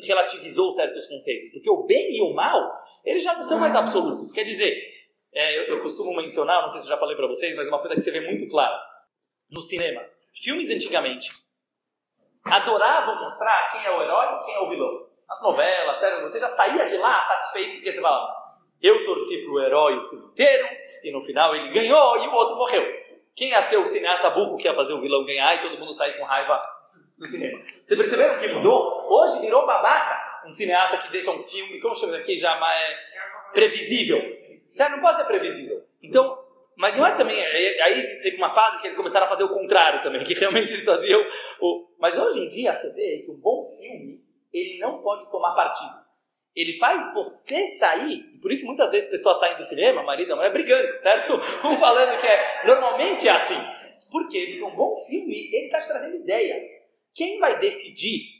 relativizou 0.07 0.71
certos 0.71 1.07
conceitos. 1.07 1.51
Porque 1.51 1.69
o 1.69 1.83
bem 1.83 2.15
e 2.15 2.21
o 2.21 2.33
mal, 2.33 2.83
eles 3.03 3.23
já 3.23 3.33
não 3.33 3.43
são 3.43 3.59
mais 3.59 3.75
absolutos. 3.75 4.31
Quer 4.31 4.43
dizer, 4.43 4.75
é, 5.33 5.57
eu, 5.57 5.75
eu 5.75 5.81
costumo 5.81 6.15
mencionar, 6.15 6.61
não 6.61 6.69
sei 6.69 6.79
se 6.79 6.85
eu 6.85 6.91
já 6.91 6.97
falei 6.97 7.15
para 7.15 7.27
vocês, 7.27 7.55
mas 7.55 7.67
uma 7.67 7.79
coisa 7.79 7.95
que 7.95 8.01
você 8.01 8.11
vê 8.11 8.21
muito 8.21 8.47
clara 8.47 8.79
no 9.51 9.61
cinema 9.61 10.01
filmes 10.35 10.69
antigamente 10.69 11.29
adoravam 12.45 13.21
mostrar 13.21 13.69
quem 13.71 13.83
é 13.83 13.91
o 13.91 14.01
herói 14.01 14.35
e 14.35 14.45
quem 14.45 14.55
é 14.55 14.59
o 14.59 14.69
vilão. 14.69 15.07
As 15.27 15.41
novelas, 15.41 15.97
sério, 15.97 16.21
você 16.21 16.39
já 16.39 16.47
saía 16.47 16.85
de 16.85 16.97
lá 16.97 17.21
satisfeito 17.21 17.75
porque 17.75 17.91
você 17.91 17.99
falava, 17.99 18.33
eu 18.81 19.03
torci 19.03 19.39
pro 19.43 19.59
herói 19.59 19.97
o 19.97 20.09
filme 20.09 20.25
inteiro 20.27 20.67
e 21.03 21.11
no 21.11 21.21
final 21.21 21.55
ele 21.55 21.73
ganhou 21.73 22.17
e 22.17 22.27
o 22.27 22.33
outro 22.33 22.55
morreu. 22.55 22.85
Quem 23.35 23.49
ia 23.49 23.61
ser 23.61 23.77
o 23.77 23.85
cineasta 23.85 24.29
burro 24.29 24.55
que 24.55 24.67
ia 24.67 24.73
fazer 24.73 24.93
o 24.93 25.01
vilão 25.01 25.25
ganhar 25.25 25.55
e 25.55 25.61
todo 25.61 25.77
mundo 25.79 25.91
sair 25.91 26.17
com 26.17 26.23
raiva 26.23 26.61
do 27.17 27.25
cinema? 27.25 27.59
Você 27.83 27.95
perceberam 27.95 28.39
que 28.39 28.47
mudou? 28.47 29.07
Hoje 29.09 29.41
virou 29.41 29.65
babaca 29.65 30.43
um 30.47 30.51
cineasta 30.51 30.99
que 30.99 31.11
deixa 31.11 31.31
um 31.31 31.39
filme, 31.39 31.81
como 31.81 31.95
chama 31.95 32.17
aqui, 32.17 32.37
já 32.37 32.55
é 32.55 33.51
previsível. 33.51 34.21
Sério, 34.71 34.97
não 34.97 35.01
pode 35.01 35.17
ser 35.17 35.25
previsível. 35.25 35.83
Então, 36.03 36.44
mas 36.77 36.95
não 36.95 37.05
é 37.05 37.15
também. 37.15 37.39
Aí 37.41 38.21
teve 38.21 38.37
uma 38.37 38.53
fase 38.53 38.79
que 38.79 38.87
eles 38.87 38.97
começaram 38.97 39.25
a 39.25 39.29
fazer 39.29 39.43
o 39.43 39.53
contrário 39.53 40.03
também, 40.03 40.21
que 40.25 40.33
realmente 40.33 40.73
eles 40.73 40.85
faziam 40.85 41.25
o. 41.61 41.87
Mas 41.99 42.17
hoje 42.17 42.39
em 42.39 42.49
dia 42.49 42.73
você 42.73 42.91
vê 42.91 43.23
que 43.25 43.31
um 43.31 43.35
bom 43.35 43.63
filme 43.77 44.23
ele 44.53 44.79
não 44.79 45.01
pode 45.01 45.29
tomar 45.29 45.53
partido. 45.53 46.05
Ele 46.55 46.77
faz 46.77 47.13
você 47.13 47.67
sair, 47.67 48.39
por 48.41 48.49
isso 48.49 48.65
muitas 48.65 48.91
vezes 48.91 49.09
pessoas 49.09 49.37
saem 49.39 49.57
do 49.57 49.63
cinema, 49.63 50.03
marido 50.03 50.31
e 50.31 50.35
mulher, 50.35 50.53
brigando, 50.53 51.01
certo? 51.01 51.33
Um 51.67 51.75
falando 51.75 52.19
que 52.19 52.25
é. 52.25 52.65
Normalmente 52.65 53.27
é 53.27 53.31
assim. 53.31 53.61
Por 54.09 54.27
quê? 54.29 54.45
Porque 54.45 54.63
um 54.63 54.75
bom 54.75 54.95
filme, 55.05 55.49
ele 55.53 55.65
está 55.65 55.77
te 55.79 55.87
trazendo 55.87 56.15
ideias. 56.15 56.63
Quem 57.13 57.39
vai 57.39 57.59
decidir 57.59 58.35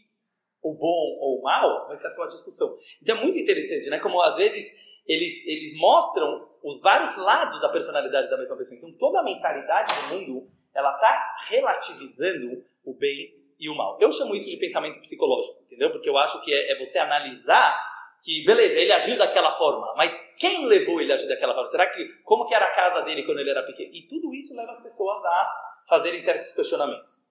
o 0.61 0.73
bom 0.73 1.17
ou 1.19 1.39
o 1.39 1.43
mal 1.43 1.87
vai 1.87 1.95
ser 1.95 2.07
a 2.07 2.15
tua 2.15 2.27
discussão. 2.27 2.77
Então 3.01 3.17
é 3.17 3.21
muito 3.21 3.37
interessante, 3.37 3.89
né? 3.89 3.99
Como 3.99 4.21
às 4.21 4.37
vezes 4.37 4.65
eles, 5.07 5.45
eles 5.45 5.77
mostram 5.77 6.49
os 6.65 6.81
vários 6.81 7.15
lados 7.15 7.61
da 7.61 7.69
personalidade 7.69 8.27
da 8.27 8.37
mesma 8.37 8.57
pessoa. 8.57 8.75
Então, 8.75 8.91
toda 8.93 9.19
a 9.19 9.23
mentalidade 9.23 9.93
do 9.93 10.15
mundo, 10.15 10.49
ela 10.73 10.95
está 10.95 11.35
relativizando 11.47 12.65
o 12.83 12.91
bem 12.95 13.35
e 13.59 13.69
o 13.69 13.75
mal. 13.75 13.99
Eu 14.01 14.11
chamo 14.11 14.33
isso 14.33 14.49
de 14.49 14.57
pensamento 14.57 14.99
psicológico, 14.99 15.61
entendeu? 15.61 15.91
Porque 15.91 16.09
eu 16.09 16.17
acho 16.17 16.41
que 16.41 16.51
é, 16.51 16.71
é 16.71 16.79
você 16.79 16.97
analisar 16.97 17.79
que, 18.19 18.43
beleza, 18.43 18.79
ele 18.79 18.91
agiu 18.91 19.15
daquela 19.15 19.51
forma, 19.51 19.93
mas 19.95 20.19
quem 20.39 20.65
levou 20.65 20.99
ele 20.99 21.11
a 21.11 21.15
agir 21.15 21.27
daquela 21.27 21.53
forma? 21.53 21.67
Será 21.67 21.85
que, 21.87 22.03
como 22.23 22.47
que 22.47 22.55
era 22.55 22.65
a 22.65 22.73
casa 22.73 23.01
dele 23.03 23.21
quando 23.21 23.39
ele 23.39 23.51
era 23.51 23.61
pequeno? 23.61 23.93
E 23.93 24.07
tudo 24.07 24.33
isso 24.33 24.55
leva 24.55 24.71
as 24.71 24.81
pessoas 24.81 25.23
a 25.23 25.51
fazerem 25.87 26.19
certos 26.19 26.51
questionamentos. 26.51 27.27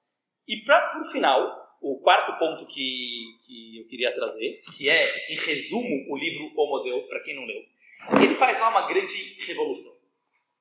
E 0.47 0.59
pra, 0.59 0.91
por 0.93 1.05
final, 1.11 1.77
o 1.81 1.99
quarto 1.99 2.39
ponto 2.39 2.65
que, 2.67 3.37
que 3.45 3.81
eu 3.81 3.87
queria 3.89 4.15
trazer, 4.15 4.55
que 4.77 4.89
é, 4.89 5.33
em 5.33 5.37
resumo, 5.37 6.07
o 6.09 6.17
livro 6.17 6.53
Homo 6.57 6.85
Deus, 6.85 7.05
para 7.07 7.21
quem 7.21 7.35
não 7.35 7.45
leu, 7.45 7.74
ele 8.21 8.37
faz 8.37 8.59
lá 8.59 8.69
uma 8.69 8.87
grande 8.87 9.37
revolução. 9.47 9.93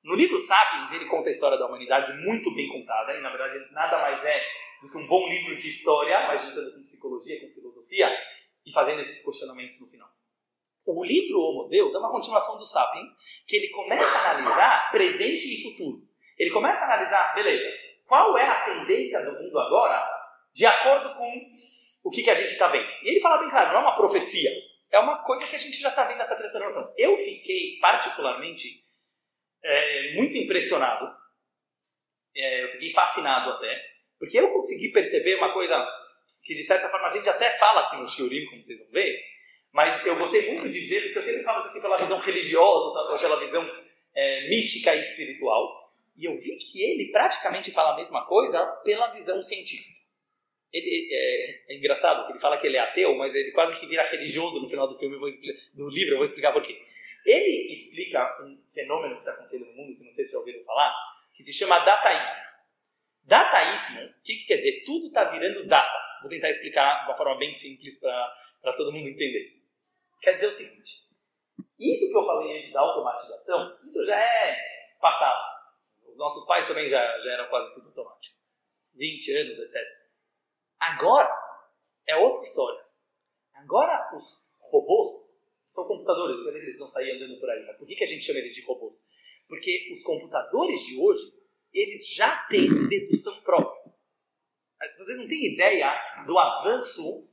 No 0.02 0.14
livro 0.14 0.38
Sapiens, 0.38 0.92
ele 0.92 1.06
conta 1.06 1.28
a 1.28 1.32
história 1.32 1.58
da 1.58 1.66
humanidade 1.66 2.12
muito 2.24 2.54
bem 2.54 2.68
contada, 2.68 3.14
e 3.14 3.20
na 3.20 3.30
verdade 3.30 3.58
nada 3.72 3.98
mais 3.98 4.22
é 4.22 4.42
do 4.82 4.90
que 4.90 4.98
um 4.98 5.06
bom 5.06 5.28
livro 5.28 5.56
de 5.56 5.68
história, 5.68 6.26
mas 6.26 6.42
juntando 6.42 6.74
com 6.74 6.82
psicologia, 6.82 7.40
com 7.40 7.54
filosofia, 7.54 8.10
e 8.66 8.72
fazendo 8.72 9.00
esses 9.00 9.24
questionamentos 9.24 9.80
no 9.80 9.86
final. 9.86 10.08
O 10.86 11.02
livro 11.02 11.40
Homo 11.40 11.68
Deus 11.68 11.94
é 11.94 11.98
uma 11.98 12.10
continuação 12.10 12.58
do 12.58 12.64
Sapiens, 12.64 13.10
que 13.46 13.56
ele 13.56 13.68
começa 13.68 14.18
a 14.18 14.30
analisar 14.30 14.90
presente 14.90 15.54
e 15.54 15.62
futuro. 15.62 16.02
Ele 16.38 16.50
começa 16.50 16.84
a 16.84 16.86
analisar, 16.92 17.34
beleza, 17.34 17.66
qual 18.06 18.36
é 18.36 18.46
a 18.46 18.64
tendência 18.64 19.24
do 19.24 19.32
mundo 19.32 19.58
agora, 19.58 20.04
de 20.52 20.66
acordo 20.66 21.16
com 21.16 21.50
o 22.04 22.10
que, 22.10 22.22
que 22.22 22.30
a 22.30 22.34
gente 22.34 22.52
está 22.52 22.68
vendo. 22.68 22.86
E 23.02 23.08
ele 23.08 23.20
fala 23.20 23.38
bem 23.38 23.48
claro, 23.48 23.70
não 23.70 23.78
é 23.78 23.82
uma 23.82 23.96
profecia, 23.96 24.50
é 24.94 24.98
uma 24.98 25.22
coisa 25.22 25.46
que 25.46 25.56
a 25.56 25.58
gente 25.58 25.80
já 25.80 25.88
está 25.88 26.04
vendo 26.04 26.20
essa 26.20 26.36
transformação. 26.36 26.92
Eu 26.96 27.16
fiquei 27.16 27.78
particularmente 27.80 28.84
é, 29.62 30.14
muito 30.14 30.36
impressionado, 30.36 31.06
é, 32.36 32.64
eu 32.64 32.68
fiquei 32.70 32.90
fascinado 32.90 33.50
até, 33.50 33.82
porque 34.18 34.38
eu 34.38 34.52
consegui 34.52 34.92
perceber 34.92 35.36
uma 35.36 35.52
coisa 35.52 35.84
que 36.42 36.54
de 36.54 36.62
certa 36.62 36.88
forma 36.88 37.06
a 37.06 37.10
gente 37.10 37.28
até 37.28 37.50
fala 37.58 37.80
aqui 37.82 37.96
no 37.96 38.06
Shiurim, 38.06 38.46
como 38.46 38.62
vocês 38.62 38.78
vão 38.78 38.90
ver, 38.90 39.18
mas 39.72 40.04
eu 40.06 40.16
gostei 40.16 40.52
muito 40.52 40.68
de 40.68 40.86
ver, 40.86 41.02
porque 41.04 41.18
eu 41.18 41.22
sempre 41.22 41.42
falo 41.42 41.58
isso 41.58 41.68
aqui 41.68 41.80
pela 41.80 41.96
visão 41.96 42.18
religiosa, 42.18 42.98
ou 42.98 43.18
pela 43.18 43.40
visão 43.40 43.68
é, 44.14 44.48
mística 44.48 44.94
e 44.94 45.00
espiritual, 45.00 45.92
e 46.16 46.26
eu 46.26 46.38
vi 46.38 46.56
que 46.56 46.82
ele 46.82 47.10
praticamente 47.10 47.72
fala 47.72 47.94
a 47.94 47.96
mesma 47.96 48.24
coisa 48.26 48.64
pela 48.84 49.08
visão 49.12 49.42
científica. 49.42 49.93
Ele, 50.74 51.08
é, 51.08 51.72
é, 51.72 51.76
engraçado 51.76 52.26
que 52.26 52.32
ele 52.32 52.40
fala 52.40 52.58
que 52.58 52.66
ele 52.66 52.76
é 52.76 52.80
ateu, 52.80 53.14
mas 53.14 53.32
ele 53.32 53.52
quase 53.52 53.78
que 53.78 53.86
vira 53.86 54.02
religioso 54.02 54.60
no 54.60 54.68
final 54.68 54.88
do 54.88 54.98
filme, 54.98 55.16
vou 55.16 55.28
do 55.72 55.88
livro, 55.88 56.14
eu 56.14 56.16
vou 56.16 56.24
explicar 56.24 56.52
por 56.52 56.62
quê. 56.62 56.76
Ele 57.24 57.72
explica 57.72 58.42
um 58.42 58.60
fenômeno 58.66 59.14
que 59.14 59.20
está 59.20 59.30
acontecendo 59.30 59.66
no 59.66 59.72
mundo, 59.72 59.96
que 59.96 60.04
não 60.04 60.12
sei 60.12 60.24
se 60.24 60.32
já 60.32 60.38
ouviram 60.38 60.64
falar, 60.64 60.92
que 61.32 61.44
se 61.44 61.52
chama 61.52 61.78
dataísmo. 61.78 62.42
Dataísmo, 63.22 64.04
o 64.04 64.22
que, 64.24 64.34
que 64.34 64.46
quer 64.46 64.56
dizer? 64.56 64.82
Tudo 64.84 65.06
está 65.06 65.24
virando 65.30 65.64
data. 65.68 65.96
Vou 66.20 66.28
tentar 66.28 66.50
explicar 66.50 67.02
de 67.02 67.10
uma 67.10 67.16
forma 67.16 67.38
bem 67.38 67.54
simples 67.54 68.00
para 68.00 68.72
todo 68.76 68.92
mundo 68.92 69.08
entender. 69.08 69.62
Quer 70.20 70.34
dizer 70.34 70.48
o 70.48 70.52
seguinte, 70.52 71.04
isso 71.78 72.10
que 72.10 72.18
eu 72.18 72.26
falei 72.26 72.56
antes 72.56 72.72
da 72.72 72.80
automatização, 72.80 73.78
isso 73.86 74.04
já 74.04 74.18
é 74.18 74.56
passado. 75.00 75.54
Os 76.04 76.16
nossos 76.16 76.44
pais 76.44 76.66
também 76.66 76.90
já, 76.90 77.18
já 77.20 77.32
eram 77.34 77.48
quase 77.48 77.72
tudo 77.72 77.86
automático. 77.88 78.36
20 78.96 79.36
anos, 79.36 79.58
etc. 79.60 80.03
Agora 80.92 81.30
é 82.06 82.16
outra 82.16 82.40
história. 82.40 82.84
Agora 83.54 84.14
os 84.14 84.50
robôs 84.70 85.34
são 85.66 85.86
computadores, 85.86 86.36
dizer 86.44 86.60
que 86.60 86.66
eles 86.66 86.78
vão 86.78 86.88
sair 86.88 87.12
andando 87.12 87.40
por 87.40 87.48
aí, 87.50 87.64
mas 87.66 87.76
por 87.76 87.86
que, 87.86 88.02
a 88.02 88.06
gente 88.06 88.24
chama 88.24 88.38
eles 88.40 88.54
de 88.54 88.64
robôs? 88.64 89.04
Porque 89.48 89.88
os 89.90 90.02
computadores 90.02 90.80
de 90.82 90.96
hoje, 90.96 91.32
eles 91.72 92.14
já 92.14 92.36
têm 92.48 92.88
dedução 92.88 93.40
própria. 93.42 93.92
Vocês 94.98 95.18
não 95.18 95.26
têm 95.26 95.54
ideia 95.54 95.90
do 96.26 96.38
avanço 96.38 97.28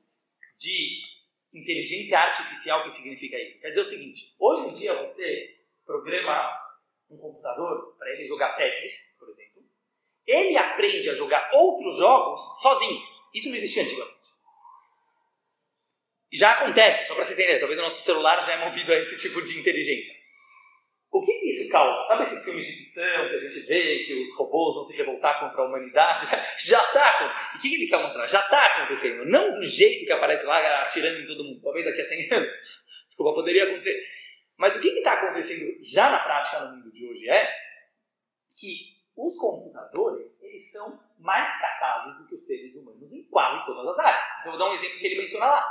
de 0.57 1.01
inteligência 1.53 2.17
artificial 2.17 2.83
que 2.83 2.89
significa 2.89 3.37
isso. 3.37 3.59
Quer 3.59 3.69
dizer 3.69 3.81
o 3.81 3.85
seguinte, 3.85 4.33
hoje 4.39 4.69
em 4.69 4.73
dia 4.73 5.05
você 5.05 5.57
programa 5.85 6.57
um 7.09 7.17
computador 7.17 7.95
para 7.97 8.09
ele 8.13 8.23
jogar 8.23 8.55
Tetris, 8.55 9.13
por 9.19 9.29
exemplo, 9.29 9.61
ele 10.25 10.55
aprende 10.55 11.09
a 11.09 11.15
jogar 11.15 11.49
outros 11.53 11.97
jogos 11.97 12.39
sozinho. 12.61 13.10
Isso 13.33 13.49
não 13.49 13.55
existia 13.55 13.83
antigamente. 13.83 14.21
Já 16.33 16.51
acontece, 16.53 17.05
só 17.05 17.13
para 17.13 17.23
você 17.23 17.33
entender, 17.33 17.59
talvez 17.59 17.77
o 17.77 17.83
nosso 17.83 18.01
celular 18.01 18.41
já 18.41 18.53
é 18.53 18.65
movido 18.65 18.91
a 18.93 18.97
esse 18.97 19.17
tipo 19.17 19.41
de 19.41 19.59
inteligência. 19.59 20.15
O 21.11 21.21
que, 21.21 21.31
isso 21.45 21.69
causa? 21.69 22.07
Sabe 22.07 22.23
esses 22.23 22.43
filmes 22.45 22.65
de 22.65 22.71
ficção 22.71 23.03
que 23.03 23.35
a 23.35 23.39
gente 23.39 23.59
vê 23.67 24.03
que 24.05 24.13
os 24.13 24.33
robôs 24.37 24.75
vão 24.75 24.83
se 24.85 24.95
revoltar 24.95 25.41
contra 25.41 25.61
a 25.61 25.65
humanidade? 25.65 26.25
Já 26.65 26.81
está. 26.81 27.51
O 27.53 27.61
que, 27.61 27.67
que 27.67 27.75
ele 27.75 27.87
quer 27.87 28.01
mostrar? 28.01 28.27
Já 28.27 28.39
está 28.39 28.65
acontecendo. 28.67 29.25
Não 29.25 29.51
do 29.51 29.61
jeito 29.61 30.05
que 30.05 30.11
aparece 30.13 30.45
lá 30.45 30.83
atirando 30.83 31.19
em 31.19 31.25
todo 31.25 31.43
mundo. 31.43 31.59
Talvez 31.61 31.83
daqui 31.83 31.99
a 31.99 32.05
100 32.05 32.31
anos. 32.31 32.61
Desculpa, 33.05 33.33
poderia 33.33 33.65
acontecer. 33.65 34.01
Mas 34.57 34.73
o 34.73 34.79
que 34.79 34.87
está 34.87 35.13
acontecendo 35.13 35.65
já 35.81 36.09
na 36.09 36.19
prática 36.19 36.61
no 36.61 36.77
mundo 36.77 36.91
de 36.93 37.05
hoje 37.05 37.29
é 37.29 37.49
que 38.57 38.91
os 39.17 39.35
computadores 39.35 40.31
eles 40.39 40.71
são 40.71 40.97
mais 41.21 41.61
capazes 41.61 42.17
do 42.17 42.27
que 42.27 42.33
os 42.33 42.45
seres 42.45 42.75
humanos 42.75 43.13
em 43.13 43.23
quase 43.23 43.65
todas 43.65 43.87
as 43.87 44.05
áreas. 44.05 44.27
Então, 44.39 44.45
eu 44.45 44.57
vou 44.57 44.59
dar 44.59 44.71
um 44.71 44.73
exemplo 44.73 44.99
que 44.99 45.05
ele 45.05 45.21
menciona 45.21 45.45
lá. 45.45 45.63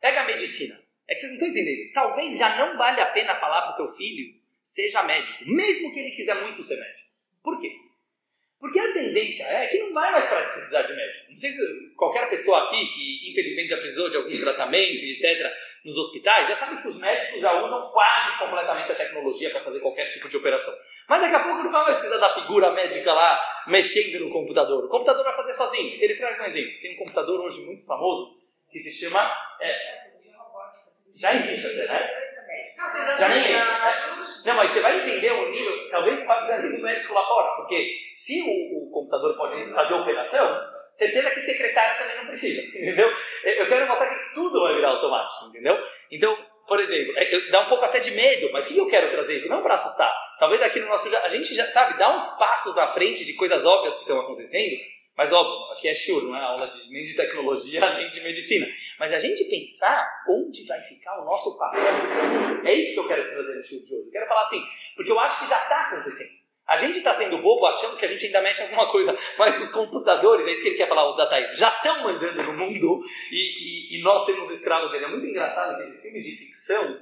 Pega 0.00 0.22
a 0.22 0.24
medicina. 0.24 0.80
É 1.06 1.14
que 1.14 1.20
vocês 1.20 1.32
não 1.32 1.38
estão 1.38 1.48
entendendo. 1.48 1.92
Talvez 1.92 2.38
já 2.38 2.56
não 2.56 2.76
vale 2.76 3.00
a 3.00 3.06
pena 3.06 3.34
falar 3.36 3.62
para 3.62 3.72
o 3.72 3.76
teu 3.76 3.88
filho 3.88 4.34
seja 4.64 5.02
médico, 5.02 5.44
mesmo 5.46 5.92
que 5.92 6.00
ele 6.00 6.16
quiser 6.16 6.34
muito 6.40 6.62
ser 6.62 6.76
médico. 6.76 7.10
Por 7.42 7.60
quê? 7.60 7.70
Porque 8.64 8.80
a 8.80 8.92
tendência 8.94 9.44
é 9.44 9.66
que 9.66 9.78
não 9.78 9.92
vai 9.92 10.10
mais 10.10 10.24
precisar 10.54 10.80
de 10.80 10.94
médico. 10.94 11.26
Não 11.28 11.36
sei 11.36 11.50
se 11.50 11.60
qualquer 11.94 12.26
pessoa 12.30 12.64
aqui 12.64 12.78
que 12.94 13.30
infelizmente 13.30 13.68
já 13.68 13.76
precisou 13.76 14.08
de 14.08 14.16
algum 14.16 14.40
tratamento, 14.40 15.04
etc., 15.04 15.52
nos 15.84 15.98
hospitais, 15.98 16.48
já 16.48 16.54
sabe 16.54 16.80
que 16.80 16.88
os 16.88 16.98
médicos 16.98 17.42
já 17.42 17.62
usam 17.62 17.90
quase 17.90 18.38
completamente 18.38 18.90
a 18.90 18.94
tecnologia 18.94 19.50
para 19.50 19.60
fazer 19.60 19.80
qualquer 19.80 20.06
tipo 20.06 20.30
de 20.30 20.38
operação. 20.38 20.72
Mas 21.06 21.20
daqui 21.20 21.34
a 21.34 21.40
pouco 21.40 21.62
não 21.62 21.70
vai 21.70 21.82
mais 21.82 21.98
precisar 21.98 22.26
da 22.26 22.34
figura 22.34 22.72
médica 22.72 23.12
lá 23.12 23.38
mexendo 23.66 24.24
no 24.24 24.32
computador. 24.32 24.82
O 24.86 24.88
computador 24.88 25.22
vai 25.24 25.36
fazer 25.36 25.52
sozinho. 25.52 26.02
Ele 26.02 26.14
traz 26.14 26.40
um 26.40 26.44
exemplo. 26.44 26.80
Tem 26.80 26.94
um 26.94 26.98
computador 27.00 27.40
hoje 27.44 27.60
muito 27.66 27.84
famoso 27.84 28.40
que 28.72 28.78
se 28.78 28.90
chama. 28.90 29.30
É, 29.60 29.76
já 31.16 31.34
existe 31.34 31.66
até, 31.66 31.86
né? 31.86 32.23
Já 33.16 33.28
nem 33.28 33.54
é. 33.54 33.64
Não, 34.46 34.56
mas 34.56 34.70
você 34.70 34.80
vai 34.80 35.00
entender 35.00 35.32
o 35.32 35.50
nível. 35.50 35.90
Talvez 35.90 36.26
vá 36.26 36.36
precisar 36.36 36.58
do 36.58 36.82
médico 36.82 37.14
lá 37.14 37.22
fora. 37.22 37.56
Porque 37.56 37.96
se 38.12 38.42
o, 38.42 38.86
o 38.86 38.90
computador 38.90 39.36
pode 39.36 39.72
fazer 39.72 39.94
a 39.94 40.00
operação, 40.02 40.60
certeza 40.90 41.30
que 41.30 41.40
secretário 41.40 41.98
também 41.98 42.16
não 42.16 42.26
precisa, 42.26 42.62
entendeu? 42.78 43.10
Eu 43.44 43.68
quero 43.68 43.86
mostrar 43.86 44.08
que 44.08 44.34
tudo 44.34 44.60
vai 44.60 44.74
virar 44.74 44.90
automático, 44.90 45.46
entendeu? 45.46 45.76
Então, 46.10 46.36
por 46.66 46.80
exemplo, 46.80 47.12
é, 47.16 47.50
dá 47.50 47.60
um 47.60 47.68
pouco 47.68 47.84
até 47.84 47.98
de 48.00 48.10
medo, 48.12 48.50
mas 48.52 48.70
o 48.70 48.72
que 48.72 48.78
eu 48.78 48.86
quero 48.86 49.10
trazer 49.10 49.36
isso? 49.36 49.48
Não 49.48 49.62
para 49.62 49.74
assustar. 49.74 50.12
Talvez 50.38 50.62
aqui 50.62 50.80
no 50.80 50.86
nosso. 50.86 51.14
A 51.16 51.28
gente 51.28 51.54
já, 51.54 51.66
sabe, 51.66 51.98
dá 51.98 52.14
uns 52.14 52.30
passos 52.38 52.74
na 52.74 52.88
frente 52.88 53.24
de 53.24 53.34
coisas 53.34 53.64
óbvias 53.64 53.94
que 53.94 54.00
estão 54.02 54.20
acontecendo, 54.20 54.76
mas 55.16 55.32
óbvio, 55.32 55.72
aqui 55.72 55.88
é 55.88 55.94
shiur, 55.94 56.22
não 56.22 56.36
é 56.36 56.42
aula 56.42 56.66
de, 56.66 56.90
nem 56.90 57.04
de 57.04 57.14
tecnologia, 57.14 57.80
nem 57.94 58.10
de 58.10 58.20
medicina. 58.22 58.66
Mas 58.98 59.12
a 59.12 59.20
gente 59.20 59.44
pensar 59.44 60.08
onde 60.28 60.64
vai 60.64 60.80
ficar 60.82 61.20
o 61.20 61.24
nosso 61.24 61.56
papel. 61.56 61.80
É 62.64 62.74
isso 62.74 62.94
que 62.94 63.00
eu 63.00 63.06
quero 63.08 63.28
trazer 63.28 63.54
no 63.54 63.62
shiur 63.62 63.82
de 63.82 63.94
hoje. 63.94 64.06
Eu 64.06 64.12
quero 64.12 64.26
falar 64.26 64.42
assim, 64.42 64.62
porque 64.96 65.12
eu 65.12 65.20
acho 65.20 65.38
que 65.40 65.48
já 65.48 65.62
está 65.62 65.82
acontecendo. 65.82 66.44
A 66.66 66.78
gente 66.78 66.96
está 66.96 67.12
sendo 67.12 67.38
bobo 67.38 67.66
achando 67.66 67.96
que 67.96 68.06
a 68.06 68.08
gente 68.08 68.24
ainda 68.24 68.40
mexe 68.40 68.62
em 68.62 68.64
alguma 68.64 68.90
coisa, 68.90 69.14
mas 69.38 69.60
os 69.60 69.70
computadores, 69.70 70.46
é 70.46 70.52
isso 70.52 70.62
que 70.62 70.68
ele 70.68 70.76
quer 70.76 70.88
falar, 70.88 71.04
o 71.04 71.14
Dataí, 71.14 71.54
já 71.54 71.68
estão 71.68 72.02
mandando 72.02 72.42
no 72.42 72.54
mundo 72.54 73.04
e, 73.30 73.96
e, 73.96 73.98
e 73.98 74.02
nós 74.02 74.24
somos 74.24 74.50
escravos 74.50 74.90
dele. 74.90 75.04
É 75.04 75.08
muito 75.08 75.26
engraçado 75.26 75.76
que 75.76 75.82
esses 75.82 76.00
filmes 76.00 76.24
de 76.24 76.34
ficção, 76.36 76.98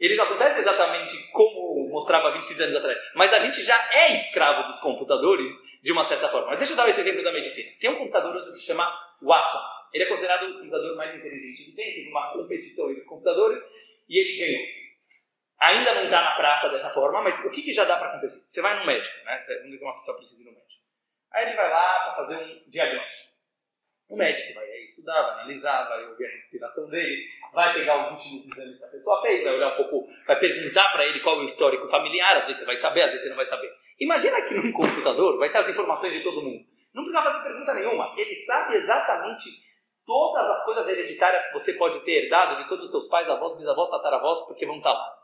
eles 0.00 0.18
acontecem 0.18 0.62
exatamente 0.62 1.30
como 1.30 1.90
mostrava 1.90 2.32
20, 2.32 2.46
30 2.46 2.62
anos 2.64 2.76
atrás, 2.76 2.98
mas 3.14 3.32
a 3.34 3.38
gente 3.38 3.62
já 3.62 3.78
é 3.92 4.14
escravo 4.14 4.66
dos 4.66 4.80
computadores 4.80 5.54
de 5.82 5.92
uma 5.92 6.04
certa 6.04 6.28
forma. 6.28 6.48
Mas 6.48 6.58
deixa 6.58 6.72
eu 6.72 6.76
dar 6.76 6.88
esse 6.88 7.00
exemplo 7.00 7.24
da 7.24 7.32
medicina. 7.32 7.70
Tem 7.80 7.90
um 7.90 7.96
computador 7.96 8.40
que 8.40 8.58
se 8.58 8.66
chama 8.66 8.88
Watson. 9.20 9.60
Ele 9.92 10.04
é 10.04 10.08
considerado 10.08 10.44
o 10.44 10.58
computador 10.58 10.96
mais 10.96 11.14
inteligente 11.14 11.64
que 11.64 11.72
tem, 11.72 11.94
teve 11.94 12.08
uma 12.08 12.32
competição 12.32 12.90
entre 12.90 13.02
computadores 13.04 13.60
e 14.08 14.18
ele 14.18 14.38
ganhou. 14.38 14.82
Ainda 15.60 15.94
não 15.94 16.04
está 16.04 16.22
na 16.22 16.34
praça 16.34 16.68
dessa 16.70 16.90
forma, 16.90 17.22
mas 17.22 17.38
o 17.44 17.50
que, 17.50 17.62
que 17.62 17.72
já 17.72 17.84
dá 17.84 17.96
para 17.96 18.08
acontecer? 18.08 18.42
Você 18.48 18.62
vai 18.62 18.78
no 18.78 18.86
médico, 18.86 19.16
né? 19.24 19.36
Vamos 19.62 19.78
que 19.78 19.84
uma 19.84 19.92
pessoa 19.94 20.16
precisa 20.16 20.42
ir 20.42 20.46
no 20.46 20.52
médico. 20.52 20.72
Aí 21.32 21.46
ele 21.46 21.56
vai 21.56 21.70
lá 21.70 22.00
para 22.00 22.14
fazer 22.16 22.36
um 22.36 22.68
diagnóstico. 22.68 23.32
O 24.08 24.16
médico 24.16 24.54
vai 24.54 24.66
estudar, 24.82 25.22
vai 25.22 25.32
analisar, 25.34 25.88
vai 25.88 26.04
ouvir 26.04 26.26
a 26.26 26.30
respiração 26.30 26.88
dele, 26.88 27.28
vai 27.52 27.72
pegar 27.72 28.04
os 28.04 28.12
últimos 28.12 28.46
exames 28.46 28.78
que 28.78 28.84
a 28.84 28.88
pessoa 28.88 29.22
fez, 29.22 29.42
vai 29.42 29.54
olhar 29.54 29.72
um 29.72 29.76
pouco, 29.76 30.06
vai 30.26 30.38
perguntar 30.38 30.92
para 30.92 31.06
ele 31.06 31.20
qual 31.20 31.36
é 31.36 31.38
o 31.40 31.44
histórico 31.44 31.88
familiar, 31.88 32.36
às 32.36 32.42
vezes 32.42 32.58
você 32.58 32.66
vai 32.66 32.76
saber, 32.76 33.02
às 33.02 33.06
vezes 33.06 33.22
você 33.22 33.28
não 33.30 33.36
vai 33.36 33.46
saber. 33.46 33.72
Imagina 34.00 34.42
que 34.42 34.54
num 34.54 34.72
computador 34.72 35.38
vai 35.38 35.50
ter 35.50 35.58
as 35.58 35.68
informações 35.68 36.12
de 36.12 36.20
todo 36.20 36.42
mundo. 36.42 36.64
Não 36.94 37.04
precisa 37.04 37.24
fazer 37.24 37.42
pergunta 37.42 37.74
nenhuma, 37.74 38.14
ele 38.16 38.34
sabe 38.34 38.74
exatamente 38.74 39.48
todas 40.04 40.46
as 40.46 40.64
coisas 40.64 40.88
hereditárias 40.88 41.44
que 41.46 41.52
você 41.52 41.74
pode 41.74 42.00
ter 42.00 42.24
herdado 42.24 42.56
de 42.56 42.68
todos 42.68 42.86
os 42.86 42.90
teus 42.90 43.08
pais, 43.08 43.28
avós, 43.28 43.56
bisavós, 43.56 43.88
tataravós, 43.88 44.40
porque 44.46 44.66
vão 44.66 44.76
estar 44.76 44.92
lá. 44.92 45.22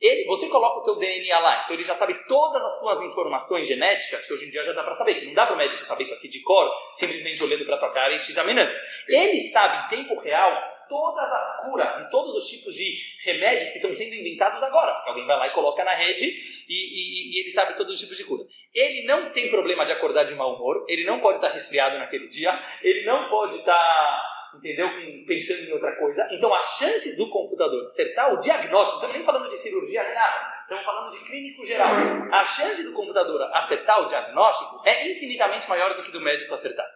Ele, 0.00 0.24
você 0.24 0.48
coloca 0.48 0.80
o 0.80 0.82
teu 0.82 0.96
DNA 0.96 1.38
lá, 1.40 1.62
então 1.62 1.76
ele 1.76 1.84
já 1.84 1.94
sabe 1.94 2.14
todas 2.26 2.64
as 2.64 2.80
tuas 2.80 3.02
informações 3.02 3.68
genéticas, 3.68 4.26
que 4.26 4.32
hoje 4.32 4.46
em 4.46 4.50
dia 4.50 4.64
já 4.64 4.72
dá 4.72 4.82
para 4.82 4.94
saber, 4.94 5.14
que 5.14 5.26
não 5.26 5.34
dá 5.34 5.44
para 5.44 5.54
o 5.54 5.58
médico 5.58 5.84
saber 5.84 6.04
isso 6.04 6.14
aqui 6.14 6.26
de 6.26 6.40
cor, 6.42 6.70
simplesmente 6.92 7.42
olhando 7.44 7.66
para 7.66 7.76
tua 7.76 7.92
cara 7.92 8.14
e 8.14 8.18
te 8.18 8.30
examinando. 8.30 8.72
Ele 9.06 9.40
sabe 9.48 9.84
em 9.84 9.88
tempo 9.88 10.18
real 10.22 10.50
todas 10.90 11.32
as 11.32 11.62
curas 11.62 12.00
e 12.00 12.10
todos 12.10 12.34
os 12.34 12.48
tipos 12.48 12.74
de 12.74 12.98
remédios 13.24 13.70
que 13.70 13.76
estão 13.76 13.92
sendo 13.92 14.12
inventados 14.12 14.60
agora, 14.62 14.92
porque 14.94 15.10
alguém 15.10 15.26
vai 15.26 15.38
lá 15.38 15.46
e 15.46 15.54
coloca 15.54 15.84
na 15.84 15.94
rede 15.94 16.26
e, 16.68 16.74
e, 16.74 17.36
e 17.36 17.40
ele 17.40 17.50
sabe 17.50 17.76
todos 17.76 17.94
os 17.94 18.00
tipos 18.00 18.18
de 18.18 18.24
cura. 18.24 18.44
Ele 18.74 19.06
não 19.06 19.30
tem 19.32 19.48
problema 19.48 19.86
de 19.86 19.92
acordar 19.92 20.24
de 20.24 20.34
mau 20.34 20.56
humor, 20.56 20.84
ele 20.88 21.04
não 21.04 21.20
pode 21.20 21.38
estar 21.38 21.48
resfriado 21.48 21.96
naquele 21.96 22.28
dia, 22.28 22.60
ele 22.82 23.04
não 23.06 23.30
pode 23.30 23.58
estar 23.58 24.40
entendeu? 24.52 24.88
Pensando 25.28 25.60
em 25.60 25.72
outra 25.72 25.94
coisa. 25.96 26.26
Então 26.32 26.52
a 26.52 26.60
chance 26.60 27.16
do 27.16 27.30
computador 27.30 27.86
acertar 27.86 28.34
o 28.34 28.40
diagnóstico, 28.40 29.00
não 29.00 29.08
estamos 29.08 29.16
nem 29.16 29.24
falando 29.24 29.48
de 29.48 29.56
cirurgia 29.56 30.02
nem 30.02 30.14
nada, 30.14 30.54
estamos 30.62 30.84
falando 30.84 31.12
de 31.12 31.24
clínico 31.24 31.64
geral. 31.64 31.94
A 32.32 32.42
chance 32.42 32.82
do 32.84 32.92
computador 32.92 33.42
acertar 33.54 34.02
o 34.02 34.08
diagnóstico 34.08 34.82
é 34.84 35.08
infinitamente 35.08 35.68
maior 35.68 35.94
do 35.94 36.02
que 36.02 36.10
do 36.10 36.20
médico 36.20 36.52
acertar. 36.52 36.86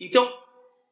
Então, 0.00 0.32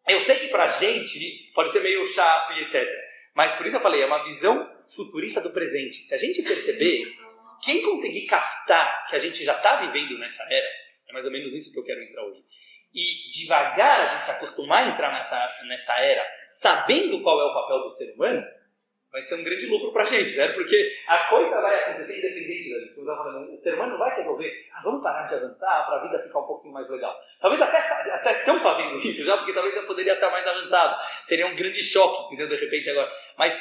eu 0.09 0.21
sei 0.21 0.37
que 0.37 0.49
pra 0.49 0.69
gente 0.69 1.53
pode 1.55 1.71
ser 1.71 1.81
meio 1.81 2.05
chato 2.07 2.53
e 2.55 2.63
etc. 2.63 2.87
Mas 3.35 3.53
por 3.55 3.67
isso 3.67 3.77
eu 3.77 3.81
falei, 3.81 4.03
é 4.03 4.07
uma 4.07 4.25
visão 4.25 4.69
futurista 4.95 5.41
do 5.41 5.51
presente. 5.51 5.99
Se 6.05 6.15
a 6.15 6.19
gente 6.19 6.43
perceber, 6.43 7.05
quem 7.63 7.83
conseguir 7.83 8.27
captar 8.27 9.07
que 9.07 9.17
a 9.17 9.19
gente 9.19 9.45
já 9.45 9.55
está 9.55 9.77
vivendo 9.77 10.19
nessa 10.19 10.43
era, 10.45 10.67
é 11.09 11.13
mais 11.13 11.25
ou 11.25 11.33
menos 11.33 11.53
isso 11.53 11.73
que 11.73 11.79
eu 11.79 11.85
quero 11.85 12.03
entrar 12.03 12.25
hoje 12.25 12.43
e 12.95 13.29
devagar 13.31 14.01
a 14.01 14.07
gente 14.07 14.25
se 14.25 14.31
acostumar 14.31 14.85
a 14.85 14.89
entrar 14.89 15.13
nessa, 15.13 15.47
nessa 15.67 16.01
era 16.01 16.25
sabendo 16.47 17.21
qual 17.23 17.41
é 17.41 17.45
o 17.45 17.55
papel 17.55 17.81
do 17.81 17.91
ser 17.91 18.13
humano, 18.15 18.43
vai 19.11 19.23
ser 19.23 19.37
um 19.37 19.45
grande 19.45 19.67
lucro 19.67 19.93
pra 19.93 20.05
gente, 20.05 20.37
né? 20.37 20.49
Porque 20.49 20.97
a 21.07 21.25
coisa 21.29 21.61
vai 21.61 21.83
acontecer 21.83 22.19
independente 22.19 22.71
da 22.71 22.81
gente. 22.81 22.95
Falando, 23.05 23.55
o 23.55 23.61
ser 23.61 23.75
humano 23.75 23.93
não 23.93 23.99
vai 23.99 24.15
resolver, 24.17 24.53
ah, 24.73 24.83
vamos 24.83 25.03
parar 25.03 25.25
de 25.25 25.35
avançar 25.35 25.87
para 25.87 25.97
a 25.97 26.03
vida 26.03 26.23
ficar 26.23 26.41
um 26.41 26.47
pouquinho 26.47 26.75
mais 26.75 26.89
legal. 26.91 27.17
Talvez 27.41 27.61
até, 27.63 27.79
até 27.79 28.39
estão 28.39 28.61
fazendo 28.61 28.97
isso 29.01 29.25
já, 29.25 29.37
porque 29.37 29.55
talvez 29.55 29.75
já 29.75 29.83
poderia 29.83 30.15
estar 30.15 30.31
mais 30.31 30.47
avançado. 30.47 30.97
Seria 31.23 31.47
um 31.47 31.55
grande 31.55 31.83
choque, 31.83 32.27
entendeu? 32.27 32.49
De 32.49 32.65
repente 32.65 32.91
agora. 32.91 33.11
Mas 33.39 33.61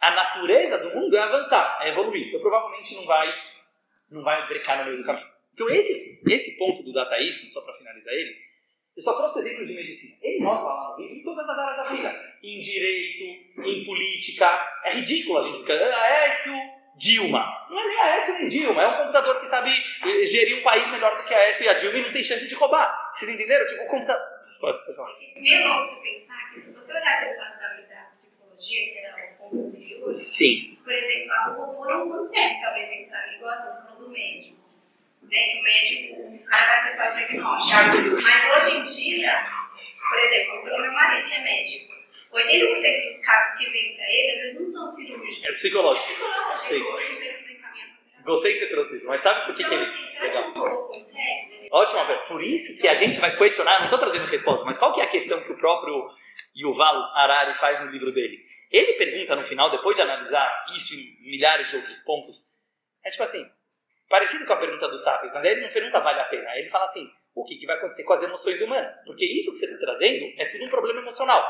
a 0.00 0.10
natureza 0.10 0.78
do 0.78 0.90
mundo 0.94 1.16
é 1.16 1.20
avançar, 1.20 1.78
é 1.82 1.90
evoluir. 1.90 2.28
Então 2.28 2.40
provavelmente 2.40 2.94
não 2.96 3.06
vai, 3.06 3.32
não 4.10 4.22
vai 4.22 4.46
brecar 4.48 4.78
no 4.78 4.84
meio 4.86 4.98
do 4.98 5.04
caminho. 5.04 5.26
Então 5.54 5.68
esse, 5.68 6.22
esse 6.26 6.56
ponto 6.56 6.82
do 6.82 6.92
dataísmo, 6.92 7.50
só 7.50 7.60
para 7.62 7.74
finalizar 7.74 8.14
ele, 8.14 8.47
eu 8.98 9.02
só 9.02 9.12
trouxe 9.12 9.38
exemplo 9.38 9.64
de 9.64 9.74
medicina. 9.74 10.16
Ele 10.20 10.42
mostra 10.42 10.66
lá 10.66 10.90
no 10.90 10.96
livro 11.00 11.18
em 11.18 11.22
todas 11.22 11.48
as 11.48 11.56
áreas 11.56 11.76
da 11.76 11.94
vida. 11.94 12.34
Em 12.42 12.58
direito, 12.58 13.22
em 13.64 13.84
política. 13.84 14.46
É 14.84 14.90
ridículo 14.90 15.38
a 15.38 15.42
gente 15.42 15.58
ficar. 15.58 15.74
Ah, 15.74 16.02
Aécio 16.02 16.52
Dilma. 16.96 17.46
Não 17.70 17.78
é 17.78 17.86
nem 17.86 18.00
Aécio 18.00 18.34
nem 18.34 18.48
Dilma. 18.48 18.82
É 18.82 18.88
um 18.88 18.96
computador 18.98 19.38
que 19.38 19.46
sabe 19.46 19.70
eh, 19.70 20.26
gerir 20.26 20.58
um 20.58 20.62
país 20.62 20.90
melhor 20.90 21.16
do 21.16 21.22
que 21.22 21.32
a 21.32 21.38
Aécio 21.38 21.64
e 21.64 21.68
a 21.68 21.74
Dilma 21.74 21.96
e 21.96 22.02
não 22.02 22.12
tem 22.12 22.24
chance 22.24 22.48
de 22.48 22.54
roubar. 22.56 23.12
Vocês 23.14 23.30
entenderam? 23.30 23.64
Tipo, 23.66 23.84
o 23.84 23.86
computador. 23.86 24.26
Pode, 24.60 24.84
pode 24.84 24.96
falar. 24.96 25.10
É 25.10 25.62
bom 25.62 25.86
você 25.86 26.00
pensar 26.02 26.52
que 26.52 26.60
se 26.60 26.72
você 26.72 26.98
olhar 26.98 27.20
pelo 27.20 27.38
lado 27.38 27.60
da, 27.60 27.94
da 27.94 28.10
psicologia, 28.16 28.92
que 28.92 28.98
era 28.98 29.14
o 29.14 29.38
ponto 29.38 29.68
anterior, 29.68 30.12
Sim. 30.12 30.76
por 30.82 30.92
exemplo, 30.92 31.32
a 31.34 31.44
robô 31.50 31.84
não 31.84 32.10
consegue 32.10 32.60
talvez 32.60 32.90
entrar, 32.90 33.32
igual 33.32 33.56
você 33.56 33.86
falou 33.86 34.08
do 34.08 34.10
médico 34.10 34.57
né, 35.30 35.38
que 35.52 35.58
o 35.58 35.62
médico, 35.62 36.14
o 36.22 36.44
cara 36.44 36.66
vai 36.66 36.76
acertar 36.76 37.08
o 37.08 37.12
diagnóstico. 37.12 38.22
Mas 38.22 38.50
hoje 38.50 38.76
em 38.76 38.82
dia, 38.82 39.46
por 40.08 40.18
exemplo, 40.18 40.60
o 40.60 40.80
meu 40.82 40.92
marido 40.92 41.28
que 41.28 41.34
é 41.34 41.42
médico, 41.42 41.94
80% 42.32 43.00
dos 43.02 43.24
casos 43.26 43.58
que 43.58 43.70
vêm 43.70 43.94
para 43.96 44.04
ele, 44.06 44.32
às 44.32 44.40
vezes 44.42 44.60
não 44.60 44.66
são 44.66 44.86
cirúrgicos. 44.88 45.48
É 45.48 45.52
psicológico. 45.52 46.08
É 46.10 46.54
Sim. 46.54 46.74
psicológico. 46.80 47.18
Gostei 48.24 48.52
que 48.52 48.58
você 48.58 48.66
trouxe 48.68 48.96
isso, 48.96 49.06
mas 49.06 49.20
sabe 49.20 49.46
por 49.46 49.54
que, 49.54 49.62
Então, 49.62 49.70
que 49.78 49.82
ele. 49.84 49.90
assim, 49.90 50.12
será 50.12 50.24
Legal. 50.24 50.90
que? 50.90 51.68
Ótima 51.70 52.06
pergunta. 52.06 52.28
Por 52.28 52.42
isso 52.42 52.80
que 52.80 52.88
a 52.88 52.94
gente 52.94 53.18
vai 53.20 53.36
questionar, 53.36 53.78
não 53.78 53.84
estou 53.86 53.98
trazendo 53.98 54.30
resposta, 54.30 54.64
mas 54.66 54.78
qual 54.78 54.92
que 54.92 55.00
é 55.00 55.04
a 55.04 55.08
questão 55.08 55.42
que 55.42 55.52
o 55.52 55.56
próprio 55.58 56.08
Yuval 56.56 56.96
Harari 57.14 57.54
faz 57.58 57.80
no 57.84 57.90
livro 57.90 58.12
dele? 58.12 58.38
Ele 58.70 58.94
pergunta 58.94 59.34
no 59.36 59.44
final, 59.44 59.70
depois 59.70 59.96
de 59.96 60.02
analisar 60.02 60.64
isso 60.74 60.94
e 60.94 61.16
milhares 61.30 61.70
de 61.70 61.76
outros 61.76 61.98
pontos, 62.00 62.36
é 63.04 63.10
tipo 63.10 63.22
assim, 63.22 63.46
parecido 64.08 64.46
com 64.46 64.52
a 64.52 64.56
pergunta 64.56 64.88
do 64.88 64.98
Sapio, 64.98 65.30
quando 65.30 65.46
ele 65.46 65.60
não 65.60 65.70
pergunta 65.70 66.00
vale 66.00 66.20
a 66.20 66.24
pena, 66.24 66.56
ele 66.56 66.70
fala 66.70 66.84
assim, 66.84 67.08
o 67.34 67.44
que, 67.44 67.56
que 67.56 67.66
vai 67.66 67.76
acontecer 67.76 68.04
com 68.04 68.12
as 68.12 68.22
emoções 68.22 68.60
humanas? 68.60 68.96
Porque 69.04 69.24
isso 69.24 69.52
que 69.52 69.58
você 69.58 69.66
está 69.66 69.78
trazendo 69.78 70.24
é 70.38 70.46
tudo 70.46 70.64
um 70.64 70.70
problema 70.70 71.00
emocional. 71.00 71.44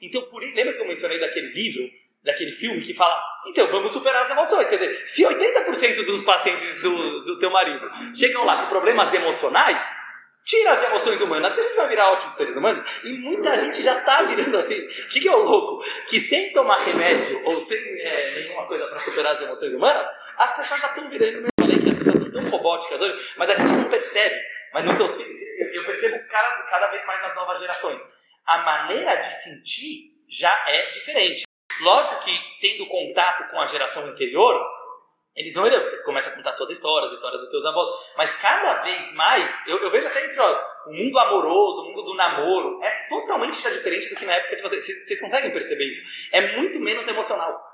Então, 0.00 0.22
por, 0.22 0.42
lembra 0.42 0.74
que 0.74 0.80
eu 0.80 0.86
mencionei 0.86 1.18
daquele 1.18 1.48
livro, 1.48 1.90
daquele 2.22 2.52
filme 2.52 2.80
que 2.82 2.94
fala, 2.94 3.20
então 3.46 3.66
vamos 3.68 3.92
superar 3.92 4.24
as 4.24 4.30
emoções. 4.30 4.68
Quer 4.68 4.78
dizer, 4.78 5.08
se 5.08 5.24
80% 5.24 6.04
dos 6.04 6.22
pacientes 6.22 6.80
do, 6.80 7.24
do 7.24 7.38
teu 7.38 7.50
marido 7.50 7.90
chegam 8.14 8.44
lá 8.44 8.62
com 8.62 8.68
problemas 8.68 9.12
emocionais, 9.12 9.84
tira 10.44 10.72
as 10.72 10.84
emoções 10.84 11.20
humanas, 11.20 11.54
que 11.54 11.60
a 11.60 11.64
gente 11.64 11.76
vai 11.76 11.88
virar 11.88 12.12
ótimos 12.12 12.36
seres 12.36 12.56
humanos. 12.56 12.84
E 13.04 13.12
muita 13.18 13.58
gente 13.58 13.82
já 13.82 13.98
está 13.98 14.22
virando 14.22 14.56
assim. 14.56 14.78
O 14.78 15.08
que, 15.08 15.20
que 15.20 15.28
é 15.28 15.34
o 15.34 15.42
louco? 15.42 15.84
Que 16.08 16.20
sem 16.20 16.52
tomar 16.52 16.78
remédio 16.78 17.40
ou 17.44 17.50
sem 17.52 17.78
é, 18.00 18.34
nenhuma 18.34 18.66
coisa 18.66 18.86
para 18.86 19.00
superar 19.00 19.34
as 19.34 19.42
emoções 19.42 19.72
humanas, 19.72 20.06
as 20.36 20.56
pessoas 20.56 20.80
já 20.80 20.88
estão 20.88 21.08
virando. 21.08 21.51
Pessoas 22.06 22.26
estão 22.26 22.42
tão 22.42 22.50
robóticas 22.50 23.00
hoje, 23.00 23.32
mas 23.36 23.50
a 23.50 23.54
gente 23.54 23.72
não 23.72 23.88
percebe. 23.88 24.36
Mas 24.72 24.84
nos 24.86 24.94
seus 24.94 25.16
filhos, 25.16 25.38
eu 25.74 25.84
percebo 25.84 26.18
cada, 26.28 26.62
cada 26.62 26.86
vez 26.88 27.04
mais 27.06 27.22
nas 27.22 27.34
novas 27.34 27.58
gerações. 27.58 28.02
A 28.46 28.58
maneira 28.58 29.16
de 29.16 29.30
sentir 29.30 30.12
já 30.28 30.52
é 30.66 30.90
diferente. 30.90 31.42
Lógico 31.82 32.24
que, 32.24 32.32
tendo 32.60 32.86
contato 32.86 33.50
com 33.50 33.60
a 33.60 33.66
geração 33.66 34.04
anterior, 34.06 34.60
eles 35.34 35.54
vão 35.54 35.64
olhando, 35.64 35.90
você 35.90 36.04
começa 36.04 36.30
a 36.30 36.34
contar 36.34 36.54
suas 36.56 36.70
histórias, 36.70 37.10
a 37.10 37.14
história 37.14 37.38
dos 37.38 37.50
teus 37.50 37.64
avós, 37.64 37.88
mas 38.16 38.34
cada 38.36 38.82
vez 38.82 39.14
mais, 39.14 39.62
eu, 39.66 39.78
eu 39.78 39.90
vejo 39.90 40.06
até 40.06 40.26
entre 40.26 40.38
o 40.40 40.92
mundo 40.92 41.18
amoroso, 41.18 41.82
o 41.82 41.88
mundo 41.88 42.02
do 42.02 42.14
namoro, 42.14 42.82
é 42.82 43.08
totalmente 43.08 43.60
já 43.60 43.70
diferente 43.70 44.10
do 44.10 44.16
que 44.16 44.26
na 44.26 44.34
época 44.34 44.56
de. 44.56 44.62
Vocês, 44.62 44.84
vocês 44.84 45.20
conseguem 45.20 45.50
perceber 45.50 45.88
isso? 45.88 46.02
É 46.32 46.56
muito 46.56 46.78
menos 46.78 47.08
emocional. 47.08 47.71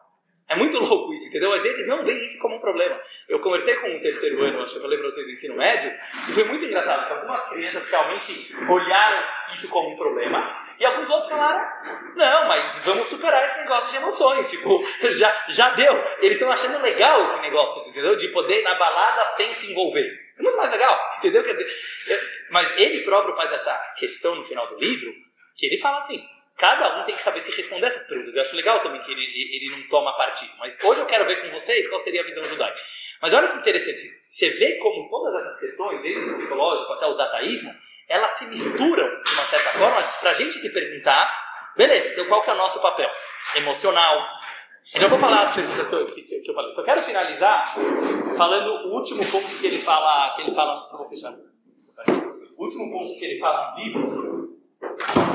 É 0.49 0.57
muito 0.57 0.79
louco 0.81 1.13
isso, 1.13 1.29
entendeu? 1.29 1.51
Mas 1.51 1.65
eles 1.65 1.87
não 1.87 2.05
veem 2.05 2.17
isso 2.17 2.41
como 2.41 2.57
um 2.57 2.61
problema. 2.61 2.99
Eu 3.29 3.41
conversei 3.41 3.77
com 3.77 3.89
um 3.89 4.01
terceiro 4.01 4.43
ano, 4.43 4.63
acho 4.63 4.73
que 4.73 4.79
eu 4.79 4.83
falei 4.83 4.99
para 4.99 5.11
vocês 5.11 5.27
do 5.27 5.33
ensino 5.33 5.57
médio, 5.57 5.93
e 6.29 6.33
foi 6.33 6.45
muito 6.45 6.65
engraçado, 6.65 7.01
porque 7.01 7.15
algumas 7.15 7.49
crianças 7.49 7.91
realmente 7.91 8.57
olharam 8.69 9.25
isso 9.53 9.71
como 9.71 9.91
um 9.91 9.97
problema, 9.97 10.67
e 10.79 10.87
alguns 10.87 11.11
outros 11.11 11.29
falaram, 11.29 11.61
não, 12.15 12.49
mas 12.49 12.81
vamos 12.85 13.07
superar 13.09 13.45
esse 13.45 13.61
negócio 13.61 13.91
de 13.91 13.97
emoções, 13.97 14.49
tipo, 14.49 14.83
já, 15.11 15.45
já 15.49 15.71
deu. 15.71 15.93
Eles 16.21 16.37
estão 16.37 16.51
achando 16.51 16.81
legal 16.81 17.25
esse 17.25 17.41
negócio, 17.41 17.87
entendeu? 17.89 18.17
De 18.17 18.29
poder 18.29 18.61
ir 18.61 18.63
na 18.63 18.75
balada 18.77 19.25
sem 19.33 19.53
se 19.53 19.73
envolver. 19.73 20.09
É 20.39 20.43
muito 20.43 20.57
mais 20.57 20.71
legal, 20.71 20.97
entendeu? 21.19 21.43
Quer 21.43 21.55
dizer, 21.55 21.69
mas 22.51 22.79
ele 22.79 23.05
próprio 23.05 23.35
faz 23.35 23.53
essa 23.53 23.75
questão 23.99 24.37
no 24.37 24.45
final 24.45 24.69
do 24.69 24.79
livro, 24.79 25.13
que 25.57 25.67
ele 25.67 25.79
fala 25.79 25.99
assim, 25.99 26.25
cada 26.59 27.01
um 27.01 27.05
tem 27.05 27.15
que 27.15 27.23
saber 27.23 27.41
se 27.41 27.55
responder 27.57 27.87
essas 27.87 28.07
perguntas. 28.07 28.35
Eu 28.35 28.43
acho 28.43 28.57
legal 28.57 28.83
também 28.83 29.01
que 29.03 29.13
ele, 29.13 29.23
ele 29.23 29.77
não 29.77 29.89
toma 29.89 30.13
partido. 30.17 30.53
Mas 30.59 30.77
hoje 30.83 31.01
eu 31.01 31.07
quero 31.07 31.25
ver 31.25 31.41
com 31.41 31.51
vocês 31.53 31.89
qual 31.89 32.01
seria 32.01 32.21
a 32.21 32.25
visão 32.25 32.43
judaica. 32.43 32.79
Mas 33.23 33.33
olha 33.33 33.49
que 33.49 33.59
interessante, 33.59 34.03
você 34.29 34.51
vê 34.51 34.77
como 34.79 35.09
todas 35.09 35.35
essas 35.35 35.59
questões, 35.59 36.03
desde 36.03 36.21
o 36.21 36.35
psicológico 36.35 36.93
até 36.93 37.07
o 37.07 37.15
dataísmo, 37.15 37.75
elas 38.09 38.33
se 38.33 38.47
misturam 38.47 39.07
de 39.23 39.33
uma 39.33 39.43
certa 39.45 39.71
forma 39.71 40.03
para 40.21 40.31
a 40.31 40.35
gente 40.35 40.53
se 40.53 40.73
perguntar, 40.73 41.29
beleza, 41.77 42.13
então 42.13 42.27
qual 42.27 42.43
que 42.45 42.51
é 42.51 42.53
o 42.55 42.57
nosso 42.57 42.81
papel? 42.81 43.11
Emocional. 43.57 44.25
Já 44.85 45.09
vou 45.09 45.19
falar 45.19 45.43
as 45.43 45.55
perguntas 45.55 46.15
que, 46.15 46.23
que, 46.23 46.51
eu 46.51 46.55
falei. 46.55 46.71
Só 46.71 46.83
quero 46.83 47.03
finalizar 47.03 47.75
falando 48.37 48.89
o 48.89 48.95
último 48.95 49.21
ponto 49.31 49.61
que 49.61 49.67
ele 49.67 49.79
fala, 49.79 50.35
que 50.35 50.43
ele 50.43 50.55
fala, 50.55 50.81
só 50.81 50.97
vou 50.97 51.09
fechar. 51.09 51.33
O 52.57 52.65
último 52.65 52.91
ponto 52.91 53.19
que 53.19 53.25
ele 53.25 53.39
fala 53.39 53.73
no 53.73 53.85
livro 53.85 54.59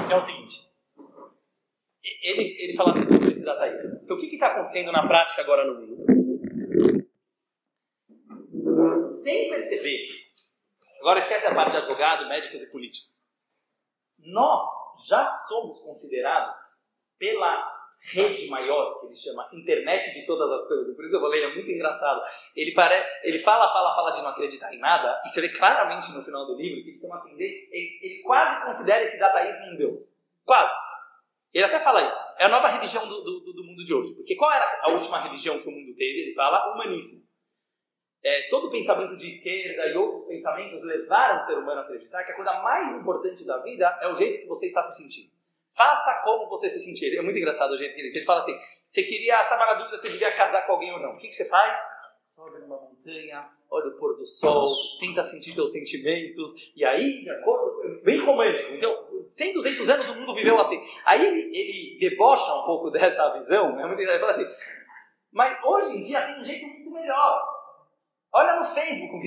é 0.10 0.16
o 0.16 0.22
seguinte 0.22 0.73
ele, 2.22 2.56
ele 2.60 2.76
fala 2.76 2.92
assim 2.92 3.10
sobre 3.10 3.32
esse 3.32 3.46
dataísmo. 3.46 4.00
Então, 4.04 4.18
o 4.18 4.20
que 4.20 4.28
está 4.28 4.48
acontecendo 4.48 4.92
na 4.92 5.08
prática 5.08 5.42
agora 5.42 5.66
no 5.66 5.80
mundo? 5.80 6.06
Sem 9.24 9.50
perceber, 9.50 10.08
agora 11.00 11.20
esquece 11.20 11.46
a 11.46 11.56
parte 11.56 11.72
de 11.72 11.78
advogado, 11.78 12.28
médicos 12.28 12.62
e 12.62 12.72
políticos. 12.72 13.24
Nós 14.20 14.66
já 15.08 15.26
somos 15.26 15.80
considerados 15.80 16.60
pela 17.18 17.72
rede 18.12 18.48
maior, 18.50 19.00
que 19.00 19.06
ele 19.06 19.16
chama 19.16 19.48
internet 19.54 20.14
de 20.14 20.26
todas 20.26 20.52
as 20.52 20.68
coisas. 20.68 20.94
Por 20.94 21.06
isso 21.06 21.16
eu 21.16 21.22
falei, 21.22 21.44
é 21.44 21.56
muito 21.56 21.72
engraçado. 21.72 22.22
Ele, 22.54 22.74
pare... 22.74 23.02
ele 23.24 23.40
fala, 23.40 23.72
fala, 23.72 23.96
fala 23.96 24.12
de 24.12 24.22
não 24.22 24.30
acreditar 24.30 24.74
em 24.74 24.80
nada, 24.80 25.22
e 25.26 25.30
você 25.30 25.40
vê 25.40 25.50
claramente 25.50 26.12
no 26.12 26.24
final 26.24 26.46
do 26.46 26.56
livro 26.56 26.84
que 26.84 26.90
ele 26.90 27.00
tem 27.00 27.10
uma 27.10 27.22
tendência, 27.22 27.68
ele, 27.72 28.00
ele 28.02 28.22
quase 28.24 28.66
considera 28.66 29.04
esse 29.04 29.18
dataísmo 29.18 29.68
um 29.68 29.78
deus. 29.78 30.00
Quase. 30.44 30.74
Ele 31.54 31.66
até 31.66 31.80
fala 31.80 32.08
isso. 32.08 32.20
É 32.40 32.46
a 32.46 32.50
nova 32.50 32.68
religião 32.68 33.08
do, 33.08 33.22
do, 33.24 33.54
do, 33.54 33.64
mundo 33.64 33.84
de 33.86 33.94
hoje. 33.94 34.14
Porque 34.16 34.36
qual 34.36 34.52
era 34.52 34.66
a 34.82 34.92
última 34.92 35.22
religião 35.22 35.60
que 35.60 35.68
o 35.68 35.72
mundo 35.72 35.94
teve? 35.96 36.22
Ele 36.22 36.34
fala 36.34 36.74
humanismo. 36.74 37.24
É, 38.24 38.48
todo 38.50 38.72
pensamento 38.72 39.16
de 39.18 39.28
esquerda 39.28 39.86
e 39.88 39.98
outros 39.98 40.26
pensamentos 40.26 40.82
levaram 40.82 41.38
o 41.38 41.42
ser 41.42 41.58
humano 41.58 41.82
a 41.82 41.84
acreditar 41.84 42.24
que 42.24 42.32
a 42.32 42.36
coisa 42.36 42.54
mais 42.62 42.98
importante 42.98 43.46
da 43.46 43.58
vida 43.60 44.00
é 44.02 44.08
o 44.08 44.16
jeito 44.16 44.42
que 44.42 44.48
você 44.48 44.66
está 44.66 44.82
se 44.84 45.04
sentindo. 45.04 45.32
Faça 45.76 46.22
como 46.24 46.50
você 46.50 46.70
se 46.70 46.80
sentir. 46.80 47.18
É 47.18 47.22
muito 47.22 47.38
engraçado 47.38 47.72
o 47.72 47.78
jeito 47.78 47.94
que 47.94 48.02
ele, 48.02 48.20
fala 48.22 48.42
assim: 48.42 48.58
você 48.88 49.04
queria, 49.04 49.42
estava 49.42 49.66
na 49.66 49.74
dúvida 49.74 49.98
se 49.98 50.12
devia 50.12 50.32
casar 50.32 50.66
com 50.66 50.74
alguém 50.74 50.94
ou 50.94 51.00
não. 51.00 51.16
O 51.16 51.18
que, 51.18 51.28
que 51.28 51.34
você 51.34 51.50
faz? 51.50 51.78
Sobe 52.24 52.60
numa 52.60 52.80
montanha, 52.80 53.50
olha 53.70 53.90
o 53.90 53.98
pôr 54.00 54.16
do 54.16 54.26
sol, 54.26 54.74
tenta 55.00 55.22
sentir 55.24 55.54
teus 55.54 55.74
sentimentos, 55.74 56.72
e 56.74 56.86
aí, 56.86 57.24
de 57.24 57.30
acordo, 57.30 58.02
bem 58.02 58.18
romântico. 58.20 58.74
Então, 58.74 59.13
100, 59.28 59.54
200 59.54 59.90
anos 59.90 60.10
o 60.10 60.16
mundo 60.16 60.34
viveu 60.34 60.58
assim. 60.60 60.82
Aí 61.06 61.26
ele, 61.26 61.58
ele 61.58 61.98
debocha 62.00 62.54
um 62.54 62.66
pouco 62.66 62.90
dessa 62.92 63.32
visão, 63.34 63.80
é 63.80 63.86
muito 63.86 64.02
ele 64.02 64.20
fala 64.20 64.32
assim, 64.32 64.46
mas 65.32 65.58
hoje 65.64 65.98
em 65.98 66.02
dia 66.02 66.22
tem 66.22 66.40
um 66.40 66.44
jeito 66.44 66.68
muito 66.68 66.92
melhor. 66.92 67.42
Olha 68.32 68.56
no 68.56 68.66
Facebook, 68.66 69.24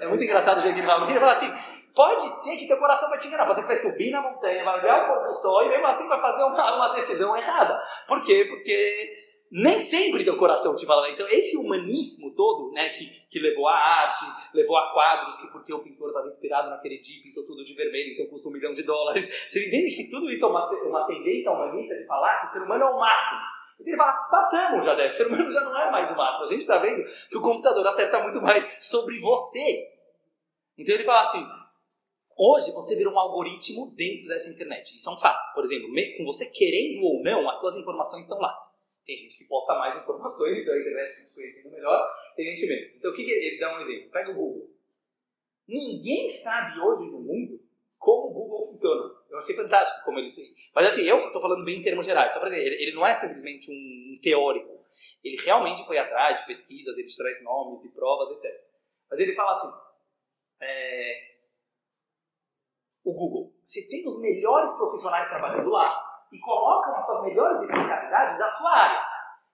é 0.00 0.06
muito 0.06 0.24
engraçado 0.24 0.58
o 0.58 0.60
jeito 0.60 0.74
que 0.74 0.80
ele 0.80 0.86
fala. 0.86 1.10
Ele 1.10 1.20
fala 1.20 1.32
assim, 1.32 1.52
pode 1.94 2.22
ser 2.42 2.56
que 2.56 2.66
teu 2.66 2.78
coração 2.78 3.08
vai 3.08 3.18
te 3.18 3.28
enganar, 3.28 3.46
que 3.46 3.54
você 3.54 3.66
vai 3.66 3.76
subir 3.76 4.10
na 4.10 4.20
montanha, 4.20 4.64
vai 4.64 4.80
olhar 4.80 5.04
o 5.04 5.06
pôr 5.14 5.26
do 5.26 5.32
sol 5.32 5.62
e 5.62 5.68
mesmo 5.68 5.86
assim 5.86 6.08
vai 6.08 6.20
fazer 6.20 6.42
uma, 6.42 6.76
uma 6.76 6.88
decisão 6.88 7.36
errada. 7.36 7.80
Por 8.08 8.22
quê? 8.22 8.46
Porque 8.48 9.23
nem 9.56 9.78
sempre 9.78 10.24
teu 10.24 10.36
coração 10.36 10.74
te 10.74 10.84
fala. 10.84 11.08
Então, 11.10 11.28
esse 11.28 11.56
humanismo 11.56 12.34
todo, 12.34 12.72
né, 12.72 12.88
que, 12.88 13.06
que 13.30 13.38
levou 13.38 13.68
a 13.68 13.76
artes, 13.76 14.28
levou 14.52 14.76
a 14.76 14.92
quadros, 14.92 15.36
que 15.36 15.46
porque 15.46 15.72
o 15.72 15.78
pintor 15.78 16.08
estava 16.08 16.26
inspirado 16.26 16.70
naquele 16.70 16.98
dia, 16.98 17.22
pintou 17.22 17.46
tudo 17.46 17.62
de 17.62 17.72
vermelho, 17.72 18.14
então 18.14 18.26
custa 18.26 18.48
um 18.48 18.52
milhão 18.52 18.72
de 18.72 18.82
dólares. 18.82 19.28
Vocês 19.48 19.68
entendem 19.68 19.94
que 19.94 20.10
tudo 20.10 20.28
isso 20.28 20.44
é 20.44 20.48
uma, 20.48 20.68
uma 20.88 21.06
tendência 21.06 21.52
humanista 21.52 21.94
de 21.94 22.04
falar 22.04 22.40
que 22.40 22.46
o 22.48 22.50
ser 22.50 22.62
humano 22.62 22.82
é 22.82 22.90
o 22.90 22.98
máximo. 22.98 23.40
Então 23.78 23.86
ele 23.86 23.96
fala, 23.96 24.12
passamos 24.28 24.84
já 24.84 24.94
deve, 24.94 25.08
o 25.08 25.12
ser 25.12 25.26
humano 25.28 25.52
já 25.52 25.60
não 25.60 25.78
é 25.78 25.88
mais 25.88 26.10
o 26.10 26.16
máximo. 26.16 26.44
A 26.44 26.48
gente 26.48 26.60
está 26.60 26.78
vendo 26.78 27.04
que 27.30 27.38
o 27.38 27.40
computador 27.40 27.86
acerta 27.86 28.20
muito 28.24 28.42
mais 28.42 28.78
sobre 28.80 29.20
você. 29.20 29.88
Então 30.76 30.96
ele 30.96 31.04
fala 31.04 31.22
assim, 31.22 31.46
Hoje 32.36 32.72
você 32.72 32.96
vira 32.96 33.08
um 33.08 33.16
algoritmo 33.16 33.94
dentro 33.94 34.26
dessa 34.26 34.50
internet. 34.50 34.96
Isso 34.96 35.08
é 35.08 35.12
um 35.12 35.16
fato. 35.16 35.54
Por 35.54 35.62
exemplo, 35.62 35.88
com 36.18 36.24
você 36.24 36.46
querendo 36.46 37.04
ou 37.04 37.22
não, 37.22 37.48
as 37.48 37.60
suas 37.60 37.76
informações 37.76 38.24
estão 38.24 38.40
lá. 38.40 38.52
Tem 39.04 39.16
gente 39.16 39.36
que 39.36 39.44
posta 39.44 39.74
mais 39.74 40.02
informações, 40.02 40.58
então 40.58 40.72
a 40.72 40.78
internet 40.78 41.20
gente 41.20 41.34
conhecendo 41.34 41.70
melhor, 41.70 42.10
tem 42.34 42.46
gente 42.46 42.66
menos. 42.66 42.96
Então 42.96 43.10
o 43.10 43.14
que, 43.14 43.24
que 43.24 43.30
ele 43.30 43.58
dá 43.58 43.76
um 43.76 43.80
exemplo? 43.80 44.10
Pega 44.10 44.30
o 44.30 44.34
Google. 44.34 44.70
Ninguém 45.66 46.28
sabe 46.28 46.80
hoje 46.80 47.10
no 47.10 47.20
mundo 47.20 47.60
como 47.98 48.28
o 48.28 48.32
Google 48.32 48.66
funciona. 48.66 49.14
Eu 49.30 49.38
achei 49.38 49.54
fantástico 49.54 50.04
como 50.04 50.18
ele 50.18 50.28
fez. 50.28 50.70
Mas 50.74 50.86
assim, 50.86 51.02
eu 51.02 51.18
estou 51.18 51.40
falando 51.40 51.64
bem 51.64 51.80
em 51.80 51.82
termos 51.82 52.04
gerais. 52.04 52.32
Só 52.32 52.40
para 52.40 52.50
dizer, 52.50 52.62
ele, 52.62 52.92
não 52.92 53.06
é 53.06 53.14
simplesmente 53.14 53.70
um 53.70 54.20
teórico. 54.20 54.84
Ele 55.22 55.36
realmente 55.42 55.84
foi 55.86 55.96
atrás 55.96 56.40
de 56.40 56.46
pesquisas, 56.46 56.96
ele 56.98 57.08
traz 57.16 57.42
nomes 57.42 57.82
e 57.84 57.88
provas, 57.88 58.30
etc. 58.36 58.60
Mas 59.10 59.18
ele 59.18 59.32
fala 59.32 59.52
assim: 59.52 59.72
é, 60.60 61.34
o 63.02 63.12
Google, 63.12 63.54
você 63.62 63.86
tem 63.88 64.06
os 64.06 64.20
melhores 64.20 64.72
profissionais 64.72 65.28
trabalhando 65.28 65.70
lá, 65.70 66.13
e 66.34 66.38
colocam 66.40 66.96
as 66.96 67.06
suas 67.06 67.22
melhores 67.22 67.62
especialidades 67.62 68.38
da 68.38 68.48
sua 68.48 68.70
área. 68.70 69.00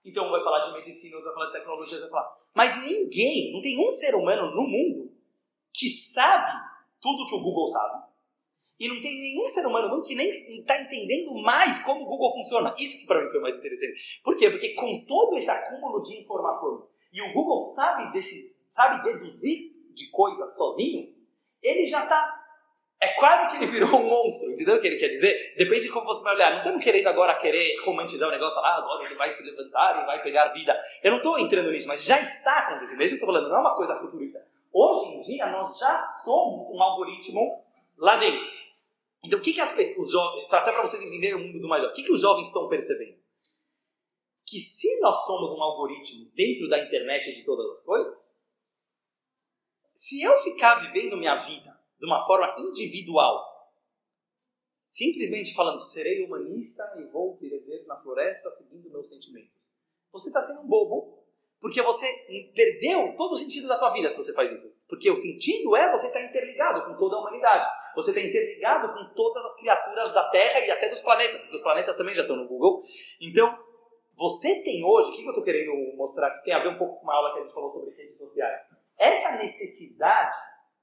Então, 0.02 0.26
um 0.26 0.30
vai 0.30 0.40
falar 0.40 0.66
de 0.66 0.72
medicina, 0.72 1.16
outro 1.16 1.30
vai 1.30 1.34
falar 1.34 1.46
de 1.46 1.58
tecnologia, 1.58 2.00
vai 2.00 2.08
falar. 2.08 2.36
Mas 2.54 2.82
ninguém, 2.82 3.52
não 3.52 3.60
tem 3.60 3.86
um 3.86 3.90
ser 3.90 4.14
humano 4.14 4.54
no 4.54 4.62
mundo 4.62 5.12
que 5.74 5.90
sabe 5.90 6.58
tudo 6.98 7.28
que 7.28 7.34
o 7.34 7.42
Google 7.42 7.66
sabe. 7.66 8.02
E 8.78 8.88
não 8.88 8.98
tem 8.98 9.20
nenhum 9.20 9.46
ser 9.48 9.66
humano 9.66 9.88
no 9.88 9.96
mundo 9.96 10.06
que 10.06 10.14
nem 10.14 10.30
está 10.30 10.80
entendendo 10.80 11.34
mais 11.34 11.84
como 11.84 12.02
o 12.02 12.06
Google 12.06 12.32
funciona. 12.32 12.74
Isso 12.78 12.98
que 12.98 13.06
para 13.06 13.22
mim 13.22 13.30
foi 13.30 13.40
mais 13.40 13.56
interessante. 13.56 14.22
Por 14.24 14.34
quê? 14.36 14.48
Porque 14.48 14.74
com 14.74 15.04
todo 15.04 15.36
esse 15.36 15.50
acúmulo 15.50 16.02
de 16.02 16.18
informações, 16.18 16.82
e 17.12 17.20
o 17.20 17.32
Google 17.34 17.62
sabe, 17.74 18.10
desse, 18.12 18.56
sabe 18.70 19.02
deduzir 19.04 19.70
de 19.92 20.08
coisas 20.10 20.56
sozinho, 20.56 21.14
ele 21.62 21.84
já 21.84 22.04
está 22.04 22.39
é 23.02 23.08
quase 23.14 23.48
que 23.48 23.56
ele 23.56 23.66
virou 23.66 23.88
um 23.98 24.06
monstro, 24.06 24.50
entendeu 24.50 24.76
o 24.76 24.80
que 24.80 24.86
ele 24.86 24.98
quer 24.98 25.08
dizer? 25.08 25.54
Depende 25.56 25.86
de 25.86 25.88
como 25.88 26.04
você 26.04 26.22
vai 26.22 26.34
olhar. 26.34 26.50
Não 26.50 26.58
estamos 26.58 26.84
querendo 26.84 27.06
agora 27.06 27.34
querer 27.38 27.74
romantizar 27.82 28.28
o 28.28 28.32
negócio, 28.32 28.54
falar 28.54 28.74
ah, 28.74 28.78
agora 28.78 29.06
ele 29.06 29.14
vai 29.14 29.30
se 29.30 29.42
levantar 29.42 30.02
e 30.02 30.06
vai 30.06 30.22
pegar 30.22 30.48
vida. 30.48 30.78
Eu 31.02 31.12
não 31.12 31.16
estou 31.16 31.38
entrando 31.38 31.70
nisso, 31.70 31.88
mas 31.88 32.04
já 32.04 32.20
está 32.20 32.58
acontecendo. 32.58 33.02
Isso 33.02 33.16
que 33.16 33.24
eu 33.24 33.26
estou 33.26 33.34
falando, 33.34 33.48
não 33.48 33.56
é 33.56 33.60
uma 33.60 33.74
coisa 33.74 33.96
futurista. 33.96 34.46
Hoje 34.70 35.14
em 35.14 35.20
dia, 35.22 35.46
nós 35.46 35.78
já 35.78 35.98
somos 35.98 36.68
um 36.68 36.82
algoritmo 36.82 37.64
lá 37.96 38.16
dentro. 38.16 38.46
Então, 39.24 39.38
o 39.38 39.42
que, 39.42 39.54
que 39.54 39.60
as, 39.62 39.74
os 39.96 40.12
jovens, 40.12 40.52
até 40.52 40.70
para 40.70 40.82
vocês 40.82 41.02
entenderem 41.02 41.36
o 41.36 41.38
mundo 41.38 41.58
do 41.58 41.68
mais 41.68 41.82
o 41.82 41.92
que, 41.92 42.02
que 42.02 42.12
os 42.12 42.20
jovens 42.20 42.48
estão 42.48 42.68
percebendo? 42.68 43.18
Que 44.46 44.58
se 44.58 45.00
nós 45.00 45.24
somos 45.24 45.52
um 45.52 45.62
algoritmo 45.62 46.30
dentro 46.34 46.68
da 46.68 46.78
internet 46.78 47.34
de 47.34 47.44
todas 47.44 47.70
as 47.70 47.82
coisas, 47.82 48.34
se 49.92 50.22
eu 50.22 50.36
ficar 50.38 50.74
vivendo 50.76 51.16
minha 51.16 51.36
vida 51.36 51.79
de 52.00 52.06
uma 52.06 52.24
forma 52.24 52.54
individual. 52.58 53.46
Simplesmente 54.86 55.54
falando, 55.54 55.78
serei 55.78 56.24
humanista 56.24 56.82
e 56.98 57.04
vou 57.04 57.36
viver 57.36 57.84
na 57.86 57.96
floresta 57.96 58.50
seguindo 58.50 58.90
meus 58.90 59.08
sentimentos. 59.08 59.70
Você 60.10 60.28
está 60.28 60.42
sendo 60.42 60.62
um 60.62 60.66
bobo, 60.66 61.22
porque 61.60 61.80
você 61.82 62.06
perdeu 62.56 63.14
todo 63.16 63.34
o 63.34 63.36
sentido 63.36 63.68
da 63.68 63.78
tua 63.78 63.90
vida 63.90 64.10
se 64.10 64.16
você 64.16 64.32
faz 64.32 64.50
isso. 64.50 64.74
Porque 64.88 65.08
o 65.10 65.14
sentido 65.14 65.76
é 65.76 65.92
você 65.92 66.08
estar 66.08 66.18
tá 66.18 66.24
interligado 66.24 66.86
com 66.86 66.96
toda 66.96 67.16
a 67.16 67.20
humanidade. 67.20 67.70
Você 67.94 68.10
está 68.10 68.20
interligado 68.20 68.92
com 68.92 69.14
todas 69.14 69.44
as 69.44 69.56
criaturas 69.56 70.12
da 70.12 70.28
Terra 70.30 70.58
e 70.60 70.70
até 70.70 70.88
dos 70.88 71.00
planetas, 71.00 71.36
porque 71.36 71.54
os 71.54 71.62
planetas 71.62 71.96
também 71.96 72.14
já 72.14 72.22
estão 72.22 72.36
no 72.36 72.48
Google. 72.48 72.82
Então, 73.20 73.56
você 74.16 74.62
tem 74.62 74.82
hoje, 74.84 75.10
o 75.10 75.12
que 75.12 75.22
eu 75.22 75.28
estou 75.28 75.44
querendo 75.44 75.96
mostrar 75.96 76.30
que 76.30 76.44
tem 76.44 76.54
a 76.54 76.58
ver 76.58 76.70
um 76.70 76.78
pouco 76.78 76.96
com 76.96 77.04
uma 77.04 77.14
aula 77.14 77.32
que 77.32 77.38
a 77.38 77.42
gente 77.42 77.54
falou 77.54 77.70
sobre 77.70 77.94
redes 77.94 78.18
sociais. 78.18 78.60
Essa 78.98 79.32
necessidade 79.32 80.36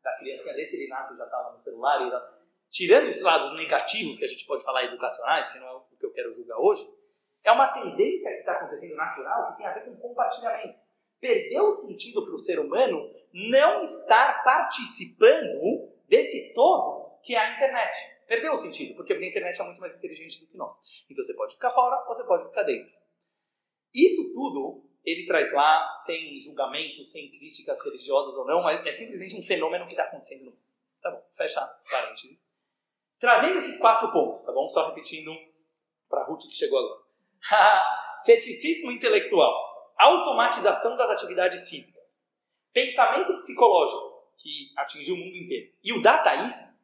da 0.07 0.17
criança, 0.17 0.53
desde 0.53 0.71
que 0.71 0.83
ele 0.83 0.89
nasce 0.89 1.17
já 1.17 1.25
estava 1.25 1.51
no 1.51 1.59
celular, 1.59 2.07
e 2.07 2.09
já... 2.09 2.33
tirando 2.69 3.09
os 3.09 3.21
lados 3.21 3.53
negativos 3.55 4.17
que 4.17 4.25
a 4.25 4.27
gente 4.27 4.45
pode 4.45 4.63
falar 4.63 4.85
educacionais, 4.85 5.49
que 5.49 5.59
não 5.59 5.67
é 5.67 5.73
o 5.73 5.81
que 5.81 6.05
eu 6.05 6.11
quero 6.11 6.31
julgar 6.31 6.57
hoje, 6.57 6.87
é 7.43 7.51
uma 7.51 7.67
tendência 7.67 8.31
que 8.31 8.39
está 8.39 8.53
acontecendo 8.53 8.95
natural 8.95 9.51
que 9.51 9.57
tem 9.57 9.65
a 9.65 9.73
ver 9.73 9.85
com 9.85 9.95
compartilhamento. 9.97 10.79
Perdeu 11.19 11.67
o 11.67 11.71
sentido 11.71 12.23
para 12.23 12.33
o 12.33 12.37
ser 12.37 12.59
humano 12.59 13.13
não 13.33 13.81
estar 13.81 14.43
participando 14.43 15.91
desse 16.07 16.53
todo 16.53 17.19
que 17.23 17.35
é 17.35 17.39
a 17.39 17.55
internet. 17.55 18.17
Perdeu 18.27 18.53
o 18.53 18.57
sentido, 18.57 18.95
porque 18.95 19.13
a 19.13 19.17
internet 19.17 19.59
é 19.59 19.63
muito 19.63 19.81
mais 19.81 19.95
inteligente 19.95 20.39
do 20.39 20.47
que 20.47 20.57
nós. 20.57 20.73
Então 21.09 21.23
você 21.23 21.33
pode 21.33 21.53
ficar 21.53 21.69
fora 21.71 22.01
ou 22.07 22.13
você 22.13 22.23
pode 22.25 22.45
ficar 22.45 22.63
dentro. 22.63 22.91
Isso 23.93 24.33
tudo 24.33 24.86
ele 25.07 25.25
traz 25.25 25.53
lá, 25.53 25.89
sem 25.93 26.37
julgamento, 26.41 27.01
sem 27.01 27.31
críticas 27.31 27.81
religiosas 27.85 28.35
ou 28.35 28.45
não, 28.45 28.61
mas 28.61 28.85
é 28.85 28.91
simplesmente 28.91 29.37
um 29.37 29.41
fenômeno 29.41 29.85
que 29.85 29.93
está 29.93 30.03
acontecendo 30.03 30.39
no 30.39 30.51
mundo. 30.51 30.59
Tá 31.01 31.09
bom, 31.09 31.23
fecha 31.31 31.61
parênteses. 31.89 32.45
Trazendo 33.17 33.57
esses 33.57 33.77
quatro 33.77 34.11
pontos, 34.11 34.43
tá 34.43 34.51
bom? 34.51 34.67
Só 34.67 34.89
repetindo 34.89 35.31
para 36.09 36.25
Ruth 36.25 36.41
que 36.41 36.53
chegou 36.53 36.79
agora. 36.79 37.03
Ceticismo 38.19 38.91
intelectual, 38.91 39.93
automatização 39.97 40.97
das 40.97 41.09
atividades 41.09 41.69
físicas, 41.69 42.21
pensamento 42.73 43.33
psicológico, 43.37 44.33
que 44.37 44.73
atingiu 44.75 45.15
o 45.15 45.17
mundo 45.17 45.37
inteiro, 45.37 45.73
e 45.81 45.93
o 45.93 46.01
dataísmo, 46.01 46.75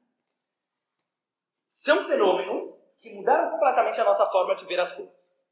são 1.67 2.05
fenômenos 2.05 2.61
que 2.95 3.13
mudaram 3.13 3.51
completamente 3.51 3.99
a 3.99 4.05
nossa 4.05 4.25
forma 4.27 4.55
de 4.55 4.65
ver 4.65 4.79
as 4.79 4.93
coisas. 4.93 5.42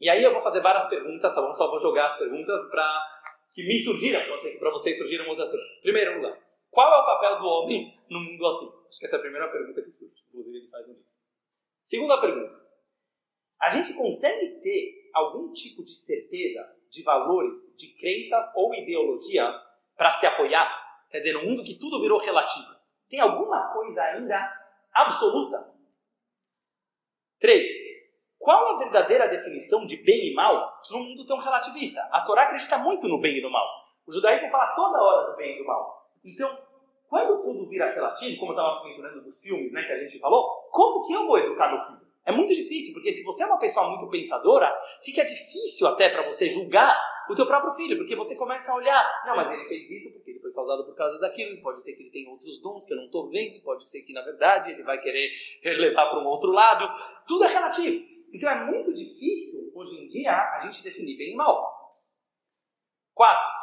E 0.00 0.08
aí 0.08 0.22
eu 0.22 0.32
vou 0.32 0.40
fazer 0.40 0.60
várias 0.60 0.88
perguntas, 0.88 1.34
tá 1.34 1.40
bom? 1.40 1.52
Só 1.52 1.68
vou 1.68 1.78
jogar 1.78 2.06
as 2.06 2.18
perguntas 2.18 2.68
para 2.70 3.14
que 3.52 3.64
me 3.64 3.78
surgiram, 3.78 4.20
para 4.58 4.70
vocês 4.70 4.98
surgiram 4.98 5.28
outra 5.28 5.46
pergunta. 5.46 5.80
Primeiro 5.82 6.16
lugar, 6.16 6.38
qual 6.70 6.92
é 6.92 6.98
o 6.98 7.06
papel 7.06 7.38
do 7.38 7.46
homem 7.46 7.96
no 8.10 8.20
mundo 8.20 8.46
assim? 8.46 8.66
Acho 8.88 8.98
que 8.98 9.06
essa 9.06 9.16
é 9.16 9.18
a 9.18 9.22
primeira 9.22 9.48
pergunta 9.48 9.80
que 9.80 9.90
surge, 9.90 10.24
inclusive 10.28 10.58
ele 10.58 10.68
faz 10.68 10.86
no 10.86 10.94
livro. 10.94 11.08
Segunda 11.82 12.20
pergunta, 12.20 12.64
a 13.60 13.70
gente 13.70 13.94
consegue 13.94 14.60
ter 14.60 15.10
algum 15.14 15.52
tipo 15.52 15.84
de 15.84 15.94
certeza 15.94 16.68
de 16.90 17.02
valores, 17.02 17.60
de 17.76 17.94
crenças 17.94 18.44
ou 18.56 18.74
ideologias 18.74 19.54
para 19.96 20.10
se 20.12 20.26
apoiar? 20.26 20.68
Quer 21.10 21.18
dizer, 21.18 21.32
num 21.34 21.44
mundo 21.44 21.62
que 21.62 21.78
tudo 21.78 22.00
virou 22.00 22.18
relativo, 22.18 22.74
tem 23.08 23.20
alguma 23.20 23.72
coisa 23.72 24.02
ainda 24.02 24.52
absoluta? 24.92 25.72
Três, 27.38 27.70
qual 28.44 28.76
a 28.76 28.78
verdadeira 28.78 29.26
definição 29.26 29.86
de 29.86 29.96
bem 29.96 30.28
e 30.30 30.34
mal 30.34 30.78
num 30.92 31.02
mundo 31.02 31.26
tão 31.26 31.38
relativista? 31.38 32.06
A 32.12 32.20
Torá 32.20 32.42
acredita 32.42 32.76
muito 32.76 33.08
no 33.08 33.18
bem 33.18 33.38
e 33.38 33.42
no 33.42 33.50
mal. 33.50 33.66
O 34.06 34.12
judaísmo 34.12 34.50
fala 34.50 34.66
toda 34.76 35.02
hora 35.02 35.30
do 35.30 35.36
bem 35.38 35.54
e 35.54 35.58
do 35.58 35.64
mal. 35.64 36.06
Então, 36.22 36.58
quando 37.08 37.42
tudo 37.42 37.66
vira 37.70 37.90
relativo, 37.94 38.38
como 38.38 38.52
eu 38.52 38.60
estava 38.60 38.84
mencionando 38.84 39.22
dos 39.22 39.40
filmes 39.40 39.72
né, 39.72 39.82
que 39.84 39.92
a 39.92 39.98
gente 39.98 40.18
falou, 40.18 40.68
como 40.70 41.00
que 41.02 41.14
eu 41.14 41.26
vou 41.26 41.38
educar 41.38 41.70
meu 41.70 41.80
filho? 41.80 42.04
É 42.26 42.32
muito 42.32 42.54
difícil, 42.54 42.92
porque 42.92 43.12
se 43.12 43.24
você 43.24 43.44
é 43.44 43.46
uma 43.46 43.58
pessoa 43.58 43.88
muito 43.88 44.10
pensadora, 44.10 44.70
fica 45.02 45.24
difícil 45.24 45.86
até 45.86 46.10
para 46.10 46.26
você 46.26 46.46
julgar 46.46 46.94
o 47.30 47.34
teu 47.34 47.46
próprio 47.46 47.72
filho, 47.72 47.96
porque 47.96 48.14
você 48.14 48.36
começa 48.36 48.72
a 48.72 48.76
olhar, 48.76 49.22
não, 49.26 49.36
mas 49.36 49.50
ele 49.52 49.64
fez 49.64 49.90
isso 49.90 50.12
porque 50.12 50.32
ele 50.32 50.40
foi 50.40 50.52
causado 50.52 50.84
por 50.84 50.94
causa 50.94 51.18
daquilo, 51.18 51.62
pode 51.62 51.82
ser 51.82 51.94
que 51.94 52.02
ele 52.02 52.10
tenha 52.10 52.28
outros 52.28 52.60
dons 52.60 52.84
que 52.84 52.92
eu 52.92 52.98
não 52.98 53.06
estou 53.06 53.30
vendo, 53.30 53.62
pode 53.62 53.88
ser 53.88 54.02
que 54.02 54.12
na 54.12 54.20
verdade 54.20 54.70
ele 54.70 54.82
vai 54.82 55.00
querer 55.00 55.30
levar 55.80 56.10
para 56.10 56.20
um 56.20 56.26
outro 56.26 56.50
lado. 56.50 56.86
Tudo 57.26 57.44
é 57.44 57.48
relativo. 57.48 58.13
Então 58.34 58.50
é 58.50 58.64
muito 58.64 58.92
difícil, 58.92 59.70
hoje 59.74 59.96
em 59.96 60.08
dia, 60.08 60.32
a 60.32 60.58
gente 60.58 60.82
definir 60.82 61.16
bem 61.16 61.32
e 61.32 61.36
mal. 61.36 61.88
Quatro. 63.14 63.54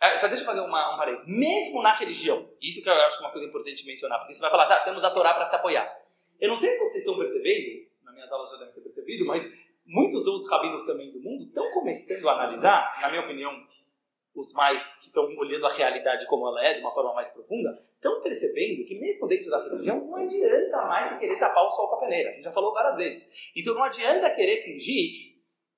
É, 0.00 0.18
só 0.18 0.26
deixa 0.26 0.42
eu 0.42 0.46
fazer 0.46 0.60
uma, 0.62 0.94
um 0.94 0.98
parênteses. 0.98 1.28
Mesmo 1.28 1.80
na 1.80 1.94
religião, 1.94 2.50
isso 2.60 2.82
que 2.82 2.88
eu 2.88 2.92
acho 2.92 3.18
que 3.18 3.22
é 3.22 3.26
uma 3.26 3.32
coisa 3.32 3.46
importante 3.46 3.86
mencionar, 3.86 4.18
porque 4.18 4.34
você 4.34 4.40
vai 4.40 4.50
falar, 4.50 4.66
tá, 4.66 4.80
temos 4.80 5.04
a 5.04 5.10
Torá 5.10 5.32
para 5.32 5.46
se 5.46 5.54
apoiar. 5.54 5.88
Eu 6.40 6.48
não 6.48 6.56
sei 6.56 6.70
se 6.70 6.78
vocês 6.80 7.04
estão 7.04 7.16
percebendo, 7.16 7.86
nas 8.02 8.12
minhas 8.12 8.32
aulas 8.32 8.50
já 8.50 8.56
devem 8.56 8.74
ter 8.74 8.80
percebido, 8.80 9.26
mas 9.26 9.48
muitos 9.86 10.26
outros 10.26 10.50
rabinos 10.50 10.84
também 10.84 11.12
do 11.12 11.20
mundo 11.20 11.44
estão 11.44 11.70
começando 11.70 12.28
a 12.28 12.32
analisar, 12.32 12.98
na 13.00 13.10
minha 13.10 13.22
opinião, 13.22 13.64
os 14.34 14.52
mais 14.54 15.00
que 15.00 15.06
estão 15.06 15.24
olhando 15.36 15.66
a 15.66 15.72
realidade 15.72 16.26
como 16.26 16.48
ela 16.48 16.64
é, 16.64 16.74
de 16.74 16.80
uma 16.80 16.92
forma 16.92 17.14
mais 17.14 17.30
profunda, 17.30 17.70
estão 17.94 18.20
percebendo 18.20 18.84
que 18.86 18.98
mesmo 18.98 19.26
dentro 19.28 19.50
da 19.50 19.62
religião 19.62 20.00
não 20.04 20.16
adianta 20.16 20.76
mais 20.86 21.18
querer 21.18 21.38
tapar 21.38 21.64
o 21.64 21.70
sol 21.70 21.88
com 21.88 21.96
a 21.96 22.00
peneira. 22.00 22.30
A 22.30 22.32
gente 22.32 22.44
já 22.44 22.52
falou 22.52 22.72
várias 22.72 22.96
vezes. 22.96 23.52
Então 23.54 23.74
não 23.74 23.84
adianta 23.84 24.34
querer 24.34 24.56
fingir 24.58 25.32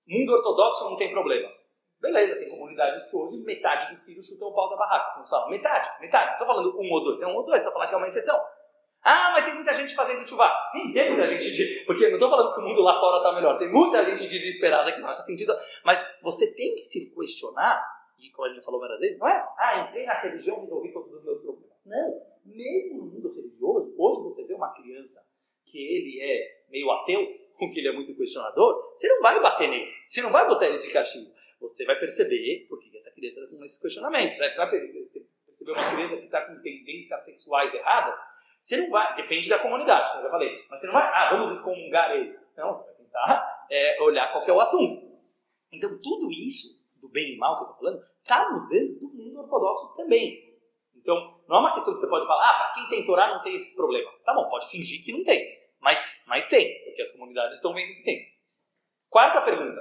mundo 0.06 0.32
ortodoxo 0.32 0.84
não 0.84 0.96
tem 0.96 1.10
problemas. 1.10 1.56
Beleza, 2.00 2.36
tem 2.36 2.48
comunidades 2.48 3.02
que 3.04 3.16
hoje 3.16 3.42
metade 3.44 3.88
dos 3.88 4.04
filhos 4.04 4.26
chutam 4.26 4.48
o 4.48 4.54
pau 4.54 4.68
da 4.68 4.76
barraca. 4.76 5.14
Como 5.14 5.26
fala, 5.26 5.48
metade, 5.48 6.00
metade. 6.00 6.32
Estou 6.32 6.46
falando 6.46 6.78
um 6.78 6.92
ou 6.92 7.02
dois, 7.02 7.22
é 7.22 7.26
um 7.26 7.34
ou 7.34 7.44
dois, 7.44 7.62
só 7.62 7.72
falar 7.72 7.86
que 7.86 7.94
é 7.94 7.96
uma 7.96 8.06
exceção. 8.06 8.38
Ah, 9.02 9.32
mas 9.32 9.44
tem 9.44 9.54
muita 9.54 9.72
gente 9.72 9.94
fazendo 9.94 10.26
chuva. 10.26 10.50
Sim, 10.72 10.92
tem 10.92 11.10
muita 11.10 11.28
gente. 11.28 11.50
De... 11.52 11.84
Porque 11.84 12.06
não 12.08 12.14
estou 12.14 12.30
falando 12.30 12.54
que 12.54 12.60
o 12.60 12.62
mundo 12.62 12.82
lá 12.82 12.98
fora 12.98 13.18
está 13.18 13.32
melhor. 13.34 13.58
Tem 13.58 13.70
muita 13.70 14.04
gente 14.04 14.28
desesperada 14.28 14.92
que 14.92 15.00
não 15.00 15.08
acha 15.08 15.22
sentido. 15.22 15.54
Mas 15.84 16.02
você 16.22 16.54
tem 16.54 16.74
que 16.74 16.82
se 16.82 17.14
questionar 17.14 17.82
e 18.18 18.30
como 18.30 18.48
a 18.48 18.52
gente 18.52 18.64
falou 18.64 18.80
várias 18.80 19.00
vezes, 19.00 19.18
não 19.18 19.28
é, 19.28 19.48
ah, 19.58 19.86
entrei 19.88 20.06
na 20.06 20.20
religião 20.20 20.58
e 20.58 20.60
resolvi 20.62 20.92
todos 20.92 21.14
os 21.14 21.24
meus 21.24 21.40
problemas. 21.40 21.76
Não. 21.84 22.22
Mesmo 22.44 22.98
no 22.98 23.06
mundo 23.06 23.34
religioso, 23.34 23.94
hoje 23.96 24.22
você 24.22 24.44
vê 24.44 24.54
uma 24.54 24.72
criança 24.74 25.24
que 25.64 25.78
ele 25.78 26.20
é 26.20 26.64
meio 26.68 26.90
ateu, 26.90 27.26
com 27.58 27.68
que 27.70 27.78
ele 27.78 27.88
é 27.88 27.92
muito 27.92 28.14
questionador, 28.16 28.92
você 28.94 29.08
não 29.08 29.22
vai 29.22 29.40
bater 29.40 29.68
nele, 29.68 29.90
você 30.06 30.22
não 30.22 30.30
vai 30.30 30.46
botar 30.46 30.66
ele 30.66 30.78
de 30.78 30.90
castigo. 30.90 31.32
Você 31.60 31.84
vai 31.84 31.98
perceber 31.98 32.66
por 32.68 32.78
que 32.78 32.94
essa 32.94 33.10
criança 33.14 33.40
está 33.40 33.56
com 33.56 33.64
esses 33.64 33.80
questionamentos. 33.80 34.36
Você 34.36 34.56
vai 34.56 34.68
perceber 34.68 35.72
uma 35.72 35.90
criança 35.90 36.16
que 36.16 36.24
está 36.24 36.42
com 36.42 36.60
tendências 36.60 37.24
sexuais 37.24 37.72
erradas, 37.72 38.14
você 38.64 38.78
não 38.78 38.88
vai, 38.88 39.14
depende 39.14 39.46
da 39.46 39.58
comunidade, 39.58 40.08
como 40.08 40.20
eu 40.20 40.24
já 40.24 40.30
falei, 40.30 40.64
mas 40.70 40.80
você 40.80 40.86
não 40.86 40.94
vai, 40.94 41.02
ah, 41.02 41.36
vamos 41.36 41.54
excomungar 41.54 42.16
ele. 42.16 42.34
Não, 42.56 42.78
você 42.78 42.86
vai 42.86 42.94
tentar 42.94 43.66
é, 43.70 44.02
olhar 44.02 44.32
qual 44.32 44.42
é 44.42 44.52
o 44.52 44.60
assunto. 44.60 45.06
Então, 45.70 46.00
tudo 46.00 46.30
isso, 46.30 46.82
do 47.04 47.10
bem 47.10 47.34
e 47.34 47.36
mal 47.36 47.56
que 47.56 47.64
eu 47.64 47.66
estou 47.66 47.78
falando, 47.78 48.02
está 48.22 48.50
mudando 48.50 48.98
do 48.98 49.08
mundo 49.08 49.40
ortodoxo 49.40 49.94
também. 49.94 50.42
Então, 50.96 51.38
não 51.46 51.56
é 51.56 51.60
uma 51.60 51.74
questão 51.74 51.92
que 51.92 52.00
você 52.00 52.08
pode 52.08 52.26
falar, 52.26 52.48
ah, 52.48 52.54
para 52.54 52.72
quem 52.72 52.88
tem 52.88 53.06
Torá 53.06 53.28
não 53.28 53.42
tem 53.42 53.54
esses 53.54 53.76
problemas. 53.76 54.22
Tá 54.22 54.32
bom, 54.32 54.48
pode 54.48 54.70
fingir 54.70 55.04
que 55.04 55.12
não 55.12 55.22
tem, 55.22 55.46
mas, 55.80 56.22
mas 56.26 56.48
tem, 56.48 56.82
porque 56.84 57.02
as 57.02 57.10
comunidades 57.10 57.56
estão 57.56 57.74
vendo 57.74 57.94
que 57.94 58.02
tem. 58.02 58.26
Quarta 59.10 59.42
pergunta: 59.42 59.80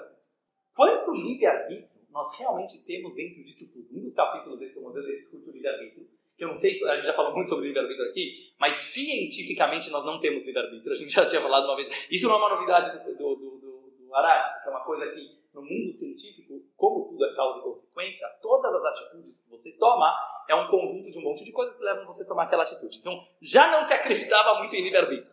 quanto 0.75 1.13
livre-arbítrio 1.13 1.89
nós 2.11 2.37
realmente 2.37 2.85
temos 2.85 3.15
dentro 3.15 3.41
disso 3.41 3.71
tudo? 3.71 3.87
Um 3.97 4.03
dos 4.03 4.13
capítulos 4.13 4.59
desse 4.59 4.79
modelo 4.79 5.07
ele 5.07 5.21
discute 5.21 5.49
o 5.49 5.53
livre-arbítrio, 5.53 6.07
que 6.35 6.43
eu 6.43 6.49
não 6.49 6.55
sei 6.55 6.73
se 6.73 6.85
a 6.87 6.95
gente 6.97 7.05
já 7.05 7.13
falou 7.13 7.33
muito 7.33 7.49
sobre 7.49 7.67
livre-arbítrio 7.67 8.09
aqui, 8.09 8.53
mas 8.59 8.75
cientificamente 8.75 9.89
nós 9.89 10.03
não 10.03 10.19
temos 10.19 10.45
livre-arbítrio, 10.45 10.91
a 10.91 10.95
gente 10.95 11.13
já 11.13 11.25
tinha 11.25 11.41
falado 11.41 11.63
uma 11.63 11.77
vez. 11.77 12.07
Isso 12.11 12.27
não 12.27 12.35
é 12.35 12.37
uma 12.37 12.55
novidade 12.55 12.91
do, 12.91 13.15
do, 13.15 13.35
do, 13.35 13.59
do, 13.59 13.91
do 13.91 14.15
Arari, 14.15 14.61
que 14.61 14.67
é 14.67 14.71
uma 14.71 14.83
coisa 14.83 15.09
que 15.09 15.42
no 15.53 15.61
mundo 15.61 15.91
científico, 15.91 16.61
como 16.75 17.07
tudo 17.07 17.23
é 17.25 17.35
causa 17.35 17.59
e 17.59 17.61
consequência, 17.61 18.27
todas 18.41 18.73
as 18.73 18.85
atitudes 18.85 19.43
que 19.43 19.49
você 19.49 19.71
toma 19.77 20.11
é 20.49 20.55
um 20.55 20.67
conjunto 20.67 21.11
de 21.11 21.19
um 21.19 21.21
monte 21.21 21.43
de 21.43 21.51
coisas 21.51 21.75
que 21.75 21.83
levam 21.83 22.05
você 22.05 22.23
a 22.23 22.27
tomar 22.27 22.45
aquela 22.45 22.63
atitude. 22.63 22.97
Então, 22.97 23.19
já 23.41 23.71
não 23.71 23.83
se 23.83 23.93
acreditava 23.93 24.59
muito 24.59 24.75
em 24.75 24.83
livre-arbítrio, 24.83 25.31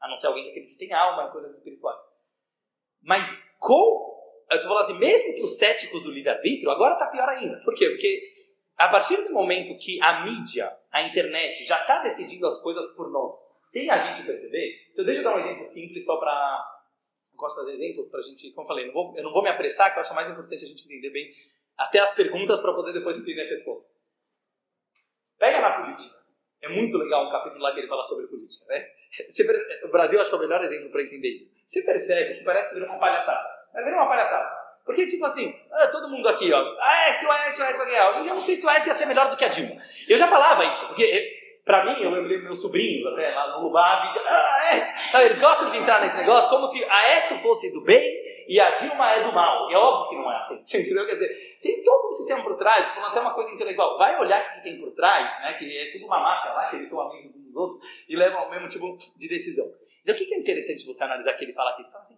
a 0.00 0.08
não 0.08 0.16
ser 0.16 0.26
alguém 0.26 0.44
que 0.44 0.50
acredita 0.50 0.84
em 0.84 0.92
alma, 0.92 1.28
em 1.28 1.32
coisas 1.32 1.54
espirituais. 1.54 1.98
Mas 3.02 3.22
com. 3.58 4.14
Eu 4.48 4.56
estou 4.56 4.68
falando 4.68 4.84
assim, 4.84 4.98
mesmo 4.98 5.34
para 5.34 5.44
os 5.44 5.58
céticos 5.58 6.02
do 6.02 6.10
livre-arbítrio, 6.12 6.70
agora 6.70 6.94
está 6.94 7.08
pior 7.08 7.28
ainda. 7.28 7.60
Por 7.64 7.74
quê? 7.74 7.88
Porque 7.88 8.22
a 8.76 8.88
partir 8.88 9.16
do 9.24 9.32
momento 9.32 9.76
que 9.78 10.00
a 10.02 10.22
mídia, 10.22 10.76
a 10.92 11.02
internet, 11.02 11.64
já 11.64 11.80
está 11.80 12.02
decidindo 12.02 12.46
as 12.46 12.60
coisas 12.60 12.94
por 12.94 13.10
nós, 13.10 13.34
sem 13.60 13.90
a 13.90 13.98
gente 13.98 14.24
perceber. 14.24 14.90
Então, 14.92 15.04
deixa 15.04 15.20
eu 15.20 15.24
dar 15.24 15.34
um 15.34 15.40
exemplo 15.40 15.64
simples 15.64 16.04
só 16.04 16.18
para 16.18 16.75
gosto 17.36 17.64
de 17.64 17.72
exemplos 17.72 18.08
para 18.08 18.20
a 18.20 18.22
gente, 18.22 18.50
como 18.52 18.64
eu 18.64 18.68
falei, 18.68 18.86
não 18.86 18.92
vou, 18.92 19.16
eu 19.16 19.22
não 19.22 19.32
vou 19.32 19.42
me 19.42 19.48
apressar, 19.48 19.92
que 19.92 19.98
eu 19.98 20.00
acho 20.00 20.14
mais 20.14 20.28
importante 20.28 20.64
a 20.64 20.68
gente 20.68 20.84
entender 20.84 21.10
bem 21.10 21.30
até 21.76 21.98
as 21.98 22.14
perguntas 22.14 22.58
para 22.60 22.72
poder 22.72 22.92
depois 22.92 23.18
entender 23.18 23.42
a 23.42 23.48
resposta. 23.48 23.88
Pega 25.38 25.60
na 25.60 25.82
política. 25.82 26.16
É 26.62 26.68
muito 26.68 26.96
legal 26.96 27.26
um 27.26 27.30
capítulo 27.30 27.62
lá 27.62 27.72
que 27.72 27.80
ele 27.80 27.88
fala 27.88 28.02
sobre 28.02 28.26
política, 28.26 28.64
né? 28.66 28.86
Percebe, 29.16 29.84
o 29.84 29.88
Brasil 29.88 30.20
acho 30.20 30.30
que 30.30 30.36
é 30.36 30.38
o 30.38 30.42
melhor 30.42 30.64
exemplo 30.64 30.90
para 30.90 31.02
entender 31.02 31.36
isso. 31.36 31.54
Você 31.66 31.82
percebe 31.82 32.38
que 32.38 32.44
parece 32.44 32.74
vira 32.74 32.86
uma 32.86 32.98
palhaçada. 32.98 33.46
Vai 33.72 33.84
virar 33.84 33.98
uma 33.98 34.08
palhaçada. 34.08 34.66
Porque, 34.84 35.06
tipo 35.06 35.24
assim, 35.24 35.54
ah, 35.72 35.88
todo 35.88 36.08
mundo 36.08 36.28
aqui, 36.28 36.52
ó, 36.52 36.58
ah, 36.58 37.04
Aécio, 37.06 37.28
o 37.28 37.32
Aécio 37.32 37.64
vai 37.64 37.86
ganhar. 37.86 38.08
Hoje 38.08 38.28
eu 38.28 38.34
não 38.34 38.40
sei 38.40 38.56
se 38.56 38.64
o 38.64 38.68
Aécio 38.68 38.88
ia 38.88 38.94
ser 38.94 39.06
melhor 39.06 39.28
do 39.28 39.36
que 39.36 39.44
a 39.44 39.48
Dilma. 39.48 39.76
Eu 40.08 40.16
já 40.16 40.28
falava 40.28 40.64
isso, 40.66 40.86
porque 40.86 41.35
Pra 41.66 41.84
mim, 41.84 42.00
eu 42.00 42.10
lembrei 42.10 42.40
meus 42.40 42.62
sobrinhos 42.62 43.04
até 43.12 43.34
lá 43.34 43.56
no 43.56 43.64
Lubar, 43.64 44.08
ah, 44.24 44.58
Aécio. 44.70 45.20
Eles 45.20 45.40
gostam 45.40 45.68
de 45.68 45.78
entrar 45.78 46.00
nesse 46.00 46.16
negócio 46.16 46.48
como 46.48 46.64
se 46.64 46.82
a 46.84 46.96
Aécio 46.96 47.38
fosse 47.38 47.72
do 47.72 47.82
bem 47.82 48.04
e 48.46 48.60
a 48.60 48.76
Dilma 48.76 49.10
é 49.10 49.24
do 49.24 49.34
mal. 49.34 49.68
É 49.68 49.76
óbvio 49.76 50.10
que 50.10 50.14
não 50.14 50.32
é 50.32 50.38
assim. 50.38 50.64
Você 50.64 50.78
entendeu? 50.86 51.04
Quer 51.04 51.14
dizer, 51.14 51.58
tem 51.60 51.82
todo 51.82 52.08
um 52.08 52.12
sistema 52.12 52.44
por 52.44 52.56
trás, 52.56 52.86
tô 52.86 52.90
falando 52.90 53.10
até 53.10 53.20
uma 53.20 53.34
coisa 53.34 53.52
intelectual. 53.52 53.98
Vai 53.98 54.16
olhar 54.16 54.40
o 54.40 54.54
que 54.54 54.62
tem 54.62 54.80
por 54.80 54.92
trás, 54.92 55.40
né? 55.40 55.54
Que 55.54 55.76
é 55.76 55.90
tudo 55.90 56.06
uma 56.06 56.20
máfia 56.20 56.52
lá, 56.52 56.70
que 56.70 56.76
eles 56.76 56.88
são 56.88 57.00
amigos 57.00 57.34
uns 57.34 57.46
dos 57.46 57.56
outros 57.56 57.80
e 58.08 58.14
levam 58.14 58.42
ao 58.42 58.50
mesmo 58.50 58.68
tipo 58.68 58.96
de 59.16 59.28
decisão. 59.28 59.66
Então 60.04 60.14
o 60.14 60.18
que 60.18 60.34
é 60.34 60.38
interessante 60.38 60.86
você 60.86 61.02
analisar 61.02 61.32
que 61.32 61.44
ele 61.44 61.52
fala 61.52 61.70
aqui? 61.70 61.82
Ele 61.82 61.90
fala 61.90 62.02
assim, 62.02 62.16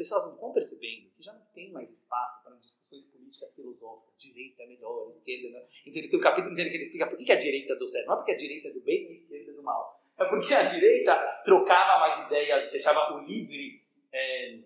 pessoas 0.00 0.24
não 0.28 0.34
estão 0.34 0.52
percebendo 0.52 1.10
que 1.14 1.22
já 1.22 1.32
não 1.34 1.44
tem 1.52 1.70
mais 1.70 1.90
espaço 1.90 2.42
para 2.42 2.56
discussões 2.56 3.04
políticas 3.04 3.54
filosóficas, 3.54 4.14
direita 4.16 4.62
é 4.62 4.66
melhor, 4.66 5.06
esquerda 5.10 5.58
é 5.58 5.66
Então 5.84 6.00
ele 6.00 6.08
tem 6.08 6.18
um 6.18 6.22
capítulo 6.22 6.52
inteiro 6.52 6.70
que 6.70 6.76
ele 6.76 6.84
explica 6.84 7.06
por 7.06 7.18
que 7.18 7.30
a 7.30 7.36
direita 7.36 7.76
deu 7.76 7.86
certo. 7.86 8.06
Não 8.06 8.14
é 8.14 8.16
porque 8.16 8.32
a 8.32 8.36
direita 8.36 8.68
é 8.68 8.70
do 8.70 8.80
bem 8.80 9.04
e 9.04 9.08
a 9.08 9.12
esquerda 9.12 9.50
é 9.50 9.54
do 9.54 9.62
mal. 9.62 10.00
É 10.18 10.24
porque 10.24 10.54
a 10.54 10.62
direita 10.62 11.14
trocava 11.44 12.00
mais 12.00 12.26
ideias, 12.26 12.70
deixava 12.70 13.14
o 13.14 13.18
livre, 13.18 13.82
é, 14.10 14.58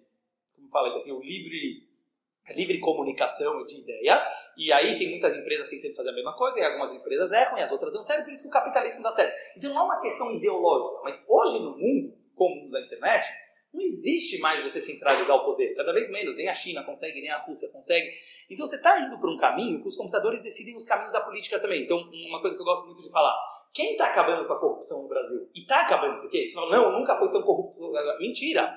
como 0.54 0.68
fala 0.70 0.88
isso 0.88 0.98
aqui, 0.98 1.10
o 1.10 1.20
livre 1.20 1.84
livre 2.52 2.78
comunicação 2.78 3.64
de 3.64 3.78
ideias, 3.78 4.22
e 4.54 4.70
aí 4.70 4.98
tem 4.98 5.08
muitas 5.08 5.34
empresas 5.34 5.66
tentando 5.66 5.94
fazer 5.94 6.10
a 6.10 6.12
mesma 6.12 6.36
coisa, 6.36 6.60
e 6.60 6.62
algumas 6.62 6.92
empresas 6.92 7.32
erram 7.32 7.56
e 7.56 7.62
as 7.62 7.72
outras 7.72 7.90
dão 7.90 8.04
certo, 8.04 8.24
por 8.24 8.32
isso 8.32 8.42
que 8.42 8.48
o 8.48 8.52
capitalismo 8.52 9.02
dá 9.02 9.12
certo. 9.12 9.34
Então 9.56 9.72
não 9.72 9.80
é 9.80 9.84
uma 9.84 10.00
questão 10.02 10.30
ideológica, 10.30 11.00
mas 11.02 11.22
hoje 11.26 11.58
no 11.60 11.70
mundo, 11.78 12.14
como 12.34 12.54
no 12.54 12.62
mundo 12.62 12.72
da 12.72 12.82
internet, 12.82 13.26
não 13.74 13.82
existe 13.82 14.38
mais 14.38 14.62
você 14.62 14.80
centralizar 14.80 15.36
o 15.36 15.44
poder, 15.44 15.74
cada 15.74 15.92
vez 15.92 16.08
menos, 16.08 16.36
nem 16.36 16.48
a 16.48 16.54
China 16.54 16.84
consegue, 16.84 17.20
nem 17.20 17.30
a 17.30 17.38
Rússia 17.38 17.68
consegue. 17.68 18.08
Então 18.48 18.64
você 18.64 18.76
está 18.76 19.00
indo 19.00 19.18
para 19.18 19.28
um 19.28 19.36
caminho 19.36 19.82
que 19.82 19.88
os 19.88 19.96
computadores 19.96 20.40
decidem 20.40 20.76
os 20.76 20.86
caminhos 20.86 21.12
da 21.12 21.20
política 21.20 21.58
também. 21.58 21.82
Então, 21.82 21.98
uma 21.98 22.40
coisa 22.40 22.56
que 22.56 22.62
eu 22.62 22.66
gosto 22.66 22.86
muito 22.86 23.02
de 23.02 23.10
falar, 23.10 23.34
quem 23.72 23.92
está 23.92 24.06
acabando 24.06 24.46
com 24.46 24.52
a 24.52 24.60
corrupção 24.60 25.02
no 25.02 25.08
Brasil? 25.08 25.50
E 25.52 25.62
está 25.62 25.80
acabando, 25.80 26.20
porque 26.20 26.46
você 26.48 26.54
fala, 26.54 26.70
não, 26.70 26.98
nunca 26.98 27.16
foi 27.16 27.32
tão 27.32 27.42
corrupto. 27.42 27.92
Mentira! 28.20 28.72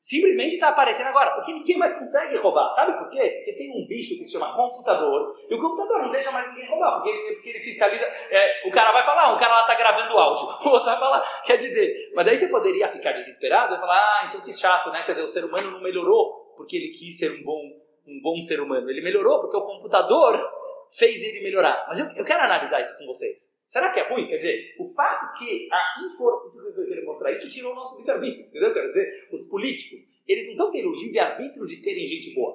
Simplesmente 0.00 0.54
está 0.54 0.68
aparecendo 0.68 1.08
agora, 1.08 1.32
porque 1.32 1.52
ninguém 1.52 1.76
mais 1.76 1.92
consegue 1.92 2.34
roubar. 2.38 2.70
Sabe 2.70 2.96
por 2.96 3.10
quê? 3.10 3.20
Porque 3.36 3.52
tem 3.52 3.70
um 3.70 3.86
bicho 3.86 4.16
que 4.16 4.24
se 4.24 4.32
chama 4.32 4.56
computador, 4.56 5.36
e 5.46 5.54
o 5.54 5.60
computador 5.60 6.04
não 6.04 6.10
deixa 6.10 6.30
mais 6.30 6.48
ninguém 6.48 6.70
roubar, 6.70 6.94
porque 6.94 7.10
ele, 7.10 7.34
porque 7.34 7.50
ele 7.50 7.60
fiscaliza. 7.60 8.04
É, 8.30 8.66
o 8.66 8.70
cara 8.70 8.92
vai 8.92 9.04
falar, 9.04 9.34
um 9.34 9.38
cara 9.38 9.56
lá 9.56 9.60
está 9.60 9.74
gravando 9.74 10.16
áudio, 10.16 10.46
o 10.64 10.68
outro 10.70 10.86
vai 10.86 10.98
falar, 10.98 11.42
quer 11.44 11.58
dizer. 11.58 12.12
Mas 12.14 12.24
daí 12.24 12.38
você 12.38 12.48
poderia 12.48 12.88
ficar 12.88 13.12
desesperado 13.12 13.74
e 13.74 13.78
falar, 13.78 13.98
ah, 13.98 14.26
então 14.28 14.40
que 14.40 14.52
chato, 14.52 14.90
né? 14.90 15.02
Quer 15.04 15.12
dizer, 15.12 15.24
o 15.24 15.28
ser 15.28 15.44
humano 15.44 15.70
não 15.70 15.82
melhorou 15.82 16.54
porque 16.56 16.76
ele 16.76 16.88
quis 16.88 17.18
ser 17.18 17.32
um 17.32 17.44
bom, 17.44 17.60
um 18.06 18.20
bom 18.22 18.40
ser 18.40 18.58
humano. 18.58 18.88
Ele 18.88 19.02
melhorou 19.02 19.42
porque 19.42 19.56
o 19.58 19.66
computador 19.66 20.42
fez 20.90 21.22
ele 21.22 21.42
melhorar. 21.42 21.84
Mas 21.86 22.00
eu, 22.00 22.06
eu 22.16 22.24
quero 22.24 22.42
analisar 22.42 22.80
isso 22.80 22.96
com 22.96 23.04
vocês. 23.04 23.50
Será 23.70 23.92
que 23.92 24.00
é 24.00 24.08
ruim? 24.08 24.26
Quer 24.26 24.34
dizer, 24.34 24.74
o 24.80 24.92
fato 24.94 25.38
que 25.38 25.68
a 25.70 26.02
informação 26.04 26.72
que 26.74 26.80
eu 26.80 26.86
queria 26.88 27.04
mostrar 27.04 27.30
isso 27.30 27.48
tirou 27.48 27.70
o 27.70 27.76
nosso 27.76 27.96
livre-arbítrio, 27.98 28.48
entendeu? 28.48 28.74
Quer 28.74 28.88
dizer, 28.88 29.28
os 29.32 29.48
políticos, 29.48 30.02
eles 30.26 30.46
não 30.46 30.52
estão 30.54 30.70
tendo 30.72 30.92
livre-arbítrio 30.92 31.64
de 31.64 31.76
serem 31.76 32.04
gente 32.04 32.34
boa. 32.34 32.52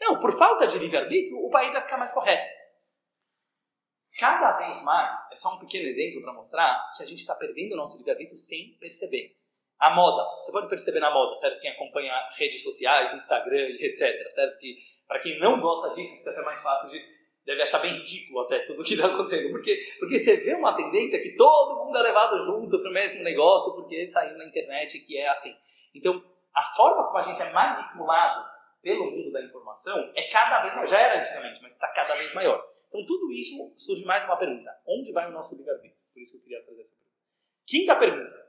Não, 0.00 0.18
por 0.18 0.32
falta 0.32 0.66
de 0.66 0.78
livre-arbítrio, 0.78 1.36
o 1.36 1.50
país 1.50 1.70
vai 1.70 1.82
ficar 1.82 1.98
mais 1.98 2.12
correto. 2.12 2.48
Cada 4.18 4.56
vez 4.56 4.82
mais, 4.82 5.20
é 5.30 5.36
só 5.36 5.54
um 5.54 5.58
pequeno 5.58 5.86
exemplo 5.86 6.22
para 6.22 6.32
mostrar 6.32 6.82
que 6.96 7.02
a 7.02 7.06
gente 7.06 7.18
está 7.18 7.34
perdendo 7.34 7.72
o 7.72 7.76
nosso 7.76 7.98
livre-arbítrio 7.98 8.38
sem 8.38 8.74
perceber. 8.80 9.36
A 9.78 9.90
moda, 9.90 10.24
você 10.40 10.50
pode 10.50 10.70
perceber 10.70 11.00
na 11.00 11.10
moda, 11.10 11.36
certo? 11.36 11.60
Quem 11.60 11.72
acompanha 11.72 12.26
redes 12.38 12.62
sociais, 12.62 13.12
Instagram 13.12 13.68
etc, 13.78 14.30
certo? 14.30 14.58
Que 14.58 14.78
para 15.06 15.20
quem 15.20 15.38
não 15.38 15.60
gosta 15.60 15.94
disso, 15.94 16.16
fica 16.16 16.30
até 16.30 16.40
mais 16.40 16.62
fácil 16.62 16.88
de 16.88 17.04
deve 17.44 17.62
achar 17.62 17.78
bem 17.80 17.92
ridículo 17.92 18.40
até 18.40 18.60
tudo 18.60 18.80
o 18.80 18.84
que 18.84 18.94
está 18.94 19.06
acontecendo. 19.06 19.50
Porque, 19.50 19.78
porque 19.98 20.18
você 20.18 20.36
vê 20.36 20.54
uma 20.54 20.74
tendência 20.74 21.22
que 21.22 21.36
todo 21.36 21.84
mundo 21.84 21.96
é 21.98 22.02
levado 22.02 22.38
junto 22.44 22.80
para 22.80 22.90
o 22.90 22.92
mesmo 22.92 23.22
negócio 23.22 23.74
porque 23.74 24.06
saiu 24.08 24.36
na 24.36 24.46
internet 24.46 24.98
que 25.00 25.18
é 25.18 25.28
assim. 25.28 25.54
Então, 25.94 26.24
a 26.54 26.62
forma 26.62 27.04
como 27.04 27.18
a 27.18 27.22
gente 27.22 27.42
é 27.42 27.52
manipulado 27.52 28.48
pelo 28.82 29.10
mundo 29.10 29.32
da 29.32 29.42
informação 29.42 30.12
é 30.14 30.22
cada 30.30 30.62
vez 30.62 30.74
maior. 30.74 30.86
Já 30.86 31.00
era 31.00 31.20
antigamente, 31.20 31.60
mas 31.62 31.72
está 31.72 31.88
cada 31.88 32.14
vez 32.14 32.32
maior. 32.34 32.64
Então, 32.88 33.04
tudo 33.06 33.30
isso 33.32 33.72
surge 33.76 34.04
mais 34.04 34.24
uma 34.24 34.36
pergunta. 34.36 34.70
Onde 34.86 35.12
vai 35.12 35.28
o 35.28 35.32
nosso 35.32 35.56
livre-arbítrio? 35.56 36.00
Por 36.12 36.22
isso 36.22 36.32
que 36.32 36.38
eu 36.38 36.42
queria 36.42 36.64
trazer 36.64 36.80
essa 36.80 36.92
pergunta. 36.92 37.14
Quinta 37.66 37.96
pergunta. 37.96 38.44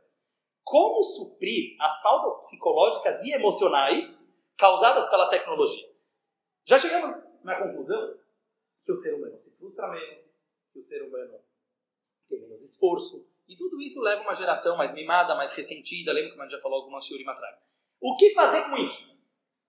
Como 0.64 1.04
suprir 1.04 1.76
as 1.80 2.02
faltas 2.02 2.40
psicológicas 2.42 3.24
e 3.24 3.34
emocionais 3.34 4.24
causadas 4.58 5.08
pela 5.10 5.30
tecnologia? 5.30 5.88
Já 6.66 6.80
chegamos 6.80 7.24
na 7.44 7.56
conclusão 7.56 8.18
que 8.86 8.92
o 8.92 8.96
ser 8.96 9.16
humano 9.16 9.38
se 9.38 9.52
frustra 9.58 9.88
menos, 9.88 10.32
que 10.72 10.78
o 10.78 10.82
ser 10.82 11.02
humano 11.02 11.40
tem 12.30 12.40
menos 12.40 12.62
esforço. 12.62 13.28
E 13.48 13.56
tudo 13.56 13.82
isso 13.82 14.00
leva 14.00 14.22
uma 14.22 14.36
geração 14.36 14.78
mais 14.78 14.94
mimada, 14.94 15.36
mais 15.36 15.54
ressentida. 15.56 16.14
Lembra 16.14 16.32
como 16.32 16.42
a 16.44 16.46
gente 16.46 16.56
já 16.56 16.62
falou 16.62 16.80
algumas 16.80 17.08
teorias 17.08 17.28
atrás? 17.28 17.58
O 18.00 18.16
que 18.16 18.34
fazer 18.34 18.64
com 18.70 18.78
isso? 18.78 19.16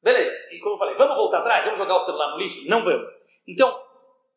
Beleza, 0.02 0.30
e 0.52 0.60
como 0.60 0.74
eu 0.74 0.78
falei, 0.78 0.94
vamos 0.94 1.16
voltar 1.16 1.38
atrás? 1.38 1.64
Vamos 1.64 1.78
jogar 1.78 1.96
o 1.96 2.04
celular 2.04 2.30
no 2.30 2.38
lixo? 2.38 2.68
Não 2.68 2.84
vamos. 2.84 3.10
Então, 3.48 3.82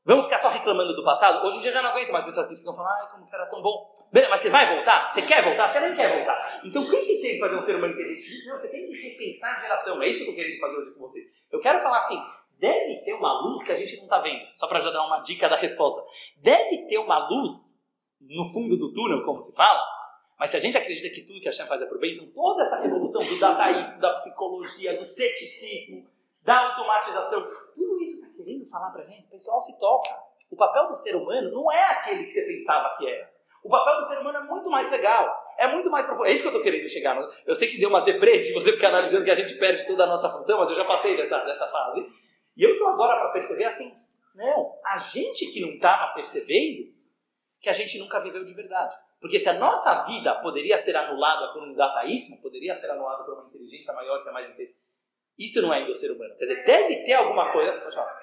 vamos 0.03 0.25
ficar 0.25 0.39
só 0.39 0.49
reclamando 0.49 0.95
do 0.95 1.03
passado? 1.03 1.45
Hoje 1.45 1.57
em 1.57 1.61
dia 1.61 1.71
já 1.71 1.81
não 1.81 1.91
aguento 1.91 2.11
mais 2.11 2.25
pessoas 2.25 2.47
que 2.47 2.55
ficam 2.55 2.73
falando, 2.73 2.91
ai, 2.91 3.11
como 3.11 3.25
que 3.25 3.35
era 3.35 3.45
tão 3.45 3.61
bom. 3.61 3.93
Beleza, 4.11 4.31
mas 4.31 4.41
você 4.41 4.49
vai 4.49 4.75
voltar? 4.75 5.11
Você 5.11 5.21
quer 5.21 5.43
voltar? 5.43 5.67
Você 5.67 5.79
nem 5.81 5.95
quer 5.95 6.15
voltar. 6.15 6.61
Então, 6.63 6.83
o 6.83 6.89
que, 6.89 7.01
que 7.05 7.21
tem 7.21 7.33
que 7.33 7.39
fazer 7.39 7.55
um 7.55 7.61
ser 7.61 7.75
humano 7.75 7.93
inteligente? 7.93 8.47
Não, 8.47 8.57
você 8.57 8.69
tem 8.69 8.85
que 8.85 8.93
repensar 8.93 9.57
a 9.57 9.59
geração. 9.59 10.01
É 10.01 10.07
isso 10.07 10.19
que 10.19 10.25
eu 10.25 10.29
estou 10.29 10.35
querendo 10.35 10.59
fazer 10.59 10.77
hoje 10.77 10.93
com 10.93 10.99
você. 11.01 11.29
Eu 11.51 11.59
quero 11.59 11.79
falar 11.81 11.99
assim, 11.99 12.19
deve 12.59 13.03
ter 13.03 13.13
uma 13.13 13.41
luz 13.41 13.63
que 13.63 13.71
a 13.71 13.75
gente 13.75 13.95
não 13.97 14.03
está 14.03 14.19
vendo. 14.19 14.45
Só 14.53 14.67
para 14.67 14.79
já 14.79 14.91
dar 14.91 15.05
uma 15.05 15.19
dica 15.19 15.47
da 15.47 15.55
resposta. 15.55 16.01
Deve 16.37 16.87
ter 16.87 16.97
uma 16.97 17.29
luz 17.29 17.79
no 18.21 18.45
fundo 18.45 18.77
do 18.77 18.93
túnel, 18.93 19.23
como 19.23 19.41
se 19.41 19.55
fala. 19.55 19.81
Mas 20.37 20.51
se 20.51 20.57
a 20.57 20.59
gente 20.59 20.77
acredita 20.77 21.13
que 21.13 21.21
tudo 21.21 21.41
que 21.41 21.49
a 21.49 21.51
Shem 21.51 21.65
faz 21.65 21.81
é 21.81 21.85
por 21.85 21.99
bem, 21.99 22.15
então 22.15 22.27
toda 22.27 22.63
essa 22.63 22.81
revolução 22.81 23.23
do 23.23 23.39
dadaísmo, 23.39 23.99
da 23.99 24.13
psicologia, 24.13 24.97
do 24.97 25.03
ceticismo, 25.03 26.07
da 26.43 26.69
automatização, 26.69 27.45
tudo 27.73 28.01
isso 28.01 28.21
está 28.21 28.29
querendo 28.37 28.65
falar 28.65 28.91
para 28.91 29.03
a 29.03 29.05
gente. 29.05 29.25
O 29.25 29.31
pessoal 29.31 29.59
se 29.59 29.77
toca. 29.77 30.09
O 30.49 30.55
papel 30.55 30.87
do 30.87 30.95
ser 30.95 31.15
humano 31.15 31.51
não 31.51 31.71
é 31.71 31.91
aquele 31.91 32.23
que 32.23 32.31
você 32.31 32.41
pensava 32.43 32.95
que 32.97 33.07
era. 33.07 33.29
O 33.63 33.69
papel 33.69 33.99
do 33.99 34.07
ser 34.07 34.19
humano 34.19 34.37
é 34.37 34.43
muito 34.43 34.69
mais 34.69 34.89
legal. 34.89 35.27
É 35.57 35.67
muito 35.67 35.89
mais 35.91 36.05
profundo. 36.05 36.27
É 36.27 36.31
isso 36.31 36.43
que 36.43 36.47
eu 36.47 36.51
estou 36.51 36.63
querendo 36.63 36.89
chegar. 36.89 37.17
Eu 37.45 37.55
sei 37.55 37.67
que 37.67 37.77
deu 37.77 37.89
uma 37.89 37.99
deprê 37.99 38.37
de 38.39 38.53
você 38.53 38.71
ficar 38.71 38.87
analisando 38.87 39.25
que 39.25 39.31
a 39.31 39.35
gente 39.35 39.53
perde 39.55 39.85
toda 39.85 40.05
a 40.05 40.07
nossa 40.07 40.29
função, 40.31 40.57
mas 40.59 40.69
eu 40.69 40.75
já 40.75 40.85
passei 40.85 41.17
dessa, 41.17 41.37
dessa 41.43 41.67
fase. 41.67 42.07
E 42.59 42.63
eu 42.63 42.73
estou 42.73 42.89
agora 42.89 43.17
para 43.21 43.31
perceber 43.31 43.63
assim, 43.63 43.95
não, 44.35 44.77
a 44.83 44.99
gente 44.99 45.49
que 45.49 45.61
não 45.61 45.69
estava 45.69 46.13
percebendo 46.13 46.93
que 47.61 47.69
a 47.69 47.73
gente 47.73 47.97
nunca 47.97 48.19
viveu 48.19 48.43
de 48.43 48.53
verdade. 48.53 48.97
Porque 49.21 49.39
se 49.39 49.47
a 49.47 49.53
nossa 49.53 50.03
vida 50.03 50.35
poderia 50.41 50.77
ser 50.77 50.93
anulada 50.97 51.53
por 51.53 51.63
um 51.63 51.73
dataísmo, 51.73 52.41
poderia 52.41 52.73
ser 52.73 52.91
anulada 52.91 53.23
por 53.23 53.35
uma 53.35 53.47
inteligência 53.47 53.93
maior 53.93 54.21
que 54.21 54.27
é 54.27 54.31
mais 54.33 54.49
inteligente. 54.49 54.77
Isso 55.37 55.61
não 55.61 55.73
é 55.73 55.85
do 55.85 55.93
ser 55.93 56.11
humano. 56.11 56.35
Quer 56.35 56.47
dizer, 56.47 56.65
deve 56.65 57.05
ter 57.05 57.13
alguma 57.13 57.49
coisa. 57.49 57.79
Pode 57.79 57.95
falar. 57.95 58.19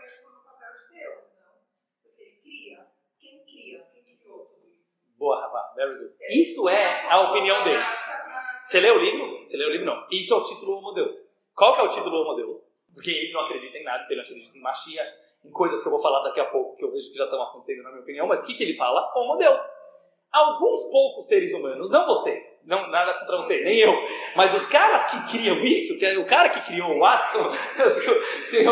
Boa, 5.16 5.40
Rafa. 5.40 5.74
Very 5.76 5.98
good. 5.98 6.14
Isso 6.28 6.68
é 6.68 7.10
a 7.10 7.30
opinião 7.30 7.64
dele. 7.64 7.82
Você 8.62 8.80
leu 8.80 8.96
o 8.96 8.98
livro? 8.98 9.38
Você 9.38 9.56
leu 9.56 9.68
o 9.68 9.72
livro? 9.72 9.86
Não. 9.86 10.06
Isso 10.12 10.34
é 10.34 10.36
o 10.36 10.42
título 10.42 10.76
Homo 10.76 10.92
Deus. 10.92 11.14
Qual 11.54 11.74
que 11.74 11.80
é 11.80 11.84
o 11.84 11.88
título 11.88 12.20
Homo 12.20 12.34
Deus? 12.34 12.65
Porque 12.96 13.10
ele 13.10 13.30
não 13.30 13.42
acredita 13.42 13.76
em 13.76 13.84
nada, 13.84 14.06
ele 14.08 14.16
não 14.16 14.24
acredita 14.24 14.56
em 14.56 14.60
machia, 14.62 15.02
em 15.44 15.50
coisas 15.50 15.82
que 15.82 15.86
eu 15.86 15.90
vou 15.90 16.00
falar 16.00 16.22
daqui 16.22 16.40
a 16.40 16.46
pouco, 16.46 16.74
que 16.76 16.82
eu 16.82 16.90
vejo 16.90 17.12
que 17.12 17.18
já 17.18 17.24
estão 17.24 17.42
acontecendo 17.42 17.82
na 17.82 17.90
minha 17.90 18.00
opinião, 18.00 18.26
mas 18.26 18.40
o 18.40 18.46
que, 18.46 18.54
que 18.54 18.64
ele 18.64 18.74
fala? 18.74 19.12
Homo 19.14 19.36
Deus. 19.36 19.60
Alguns 20.32 20.82
poucos 20.90 21.26
seres 21.26 21.52
humanos, 21.52 21.90
não 21.90 22.06
você, 22.06 22.42
não 22.64 22.88
nada 22.88 23.12
contra 23.18 23.36
você, 23.36 23.60
nem 23.60 23.76
eu, 23.76 23.92
mas 24.34 24.54
os 24.54 24.66
caras 24.66 25.04
que 25.10 25.36
criam 25.36 25.58
isso, 25.60 25.98
que 25.98 26.06
é 26.06 26.18
o 26.18 26.24
cara 26.24 26.48
que 26.48 26.60
criou 26.62 26.90
o 26.90 27.00
Watson, 27.00 27.50
assim, 28.42 28.66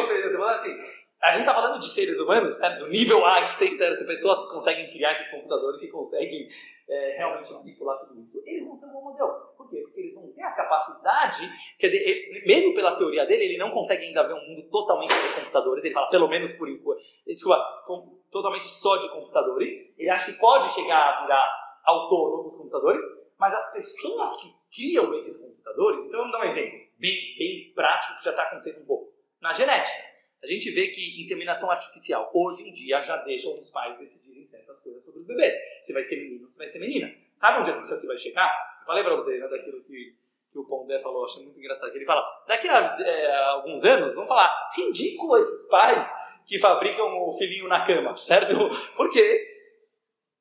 a 1.22 1.30
gente 1.32 1.40
está 1.40 1.54
falando 1.54 1.78
de 1.78 1.90
seres 1.90 2.18
humanos, 2.18 2.54
certo? 2.54 2.78
do 2.78 2.88
nível 2.88 3.22
Einstein, 3.26 3.76
certo? 3.76 4.06
pessoas 4.06 4.40
que 4.40 4.48
conseguem 4.48 4.90
criar 4.90 5.12
esses 5.12 5.28
computadores, 5.28 5.80
que 5.80 5.88
conseguem 5.88 6.48
é, 6.88 7.16
realmente 7.16 7.52
manipular 7.52 7.98
tudo 8.00 8.20
isso. 8.20 8.42
Eles 8.46 8.66
não 8.66 8.76
são 8.76 8.94
homo 8.96 9.16
Deus. 9.16 9.36
Por 9.56 9.68
quê? 9.68 9.80
Porque 9.84 10.00
eles 10.00 10.14
não 10.14 10.30
têm 10.32 10.44
a 10.44 10.52
capacidade, 10.52 11.50
quer 11.78 11.88
dizer, 11.88 12.02
ele, 12.02 12.46
mesmo 12.46 12.74
pela 12.74 12.96
teoria 12.96 13.26
dele, 13.26 13.44
ele 13.44 13.58
não 13.58 13.70
consegue 13.70 14.04
ainda 14.04 14.26
ver 14.26 14.34
um 14.34 14.48
mundo 14.48 14.68
totalmente 14.70 15.14
de 15.14 15.34
computadores. 15.34 15.84
Ele 15.84 15.94
fala, 15.94 16.10
pelo 16.10 16.28
menos 16.28 16.52
por 16.52 16.68
enquanto, 16.68 17.00
desculpa, 17.26 17.82
com, 17.86 18.18
totalmente 18.30 18.66
só 18.66 18.96
de 18.96 19.08
computadores. 19.08 19.70
Ele 19.96 20.10
acha 20.10 20.32
que 20.32 20.38
pode 20.38 20.68
chegar 20.68 21.00
a 21.00 21.22
virar 21.22 21.80
autônomo 21.84 22.46
os 22.46 22.56
computadores, 22.56 23.02
mas 23.38 23.54
as 23.54 23.72
pessoas 23.72 24.40
que 24.40 24.54
criam 24.74 25.14
esses 25.14 25.36
computadores, 25.36 26.04
então 26.04 26.20
vamos 26.20 26.32
dar 26.32 26.40
um 26.40 26.48
exemplo 26.48 26.78
bem, 26.98 27.36
bem 27.38 27.72
prático 27.74 28.18
que 28.18 28.24
já 28.24 28.30
está 28.30 28.42
acontecendo 28.44 28.82
um 28.82 28.86
pouco. 28.86 29.12
Na 29.40 29.52
genética. 29.52 30.13
A 30.44 30.46
gente 30.46 30.70
vê 30.72 30.88
que 30.88 31.18
inseminação 31.18 31.70
artificial 31.70 32.30
hoje 32.34 32.68
em 32.68 32.72
dia 32.72 33.00
já 33.00 33.16
deixam 33.16 33.58
os 33.58 33.70
pais 33.70 33.98
decidirem 33.98 34.46
certas 34.46 34.78
coisas 34.80 35.02
sobre 35.02 35.20
os 35.20 35.26
bebês. 35.26 35.54
Se 35.80 35.90
vai 35.94 36.04
ser 36.04 36.16
menino 36.16 36.42
ou 36.42 36.48
se 36.48 36.58
vai 36.58 36.68
ser 36.68 36.78
menina. 36.80 37.10
Sabe 37.34 37.60
onde 37.60 37.70
é 37.70 37.72
que 37.72 37.82
isso 37.82 37.94
aqui 37.94 38.06
vai 38.06 38.18
chegar? 38.18 38.52
Eu 38.80 38.86
falei 38.86 39.02
pra 39.02 39.16
vocês, 39.16 39.40
né, 39.40 39.48
daquilo 39.48 39.82
que, 39.84 40.14
que 40.52 40.58
o 40.58 40.66
Pondé 40.66 41.00
falou, 41.00 41.24
achei 41.24 41.42
muito 41.42 41.58
engraçado. 41.58 41.90
Que 41.90 41.96
ele 41.96 42.04
fala, 42.04 42.22
daqui 42.46 42.68
a 42.68 42.94
é, 43.00 43.36
alguns 43.46 43.86
anos, 43.86 44.14
vamos 44.14 44.28
falar, 44.28 44.70
ridículo 44.76 45.38
esses 45.38 45.66
pais 45.70 46.12
que 46.46 46.58
fabricam 46.58 47.26
o 47.26 47.32
filhinho 47.32 47.66
na 47.66 47.86
cama, 47.86 48.14
certo? 48.20 48.54
Porque 48.98 49.48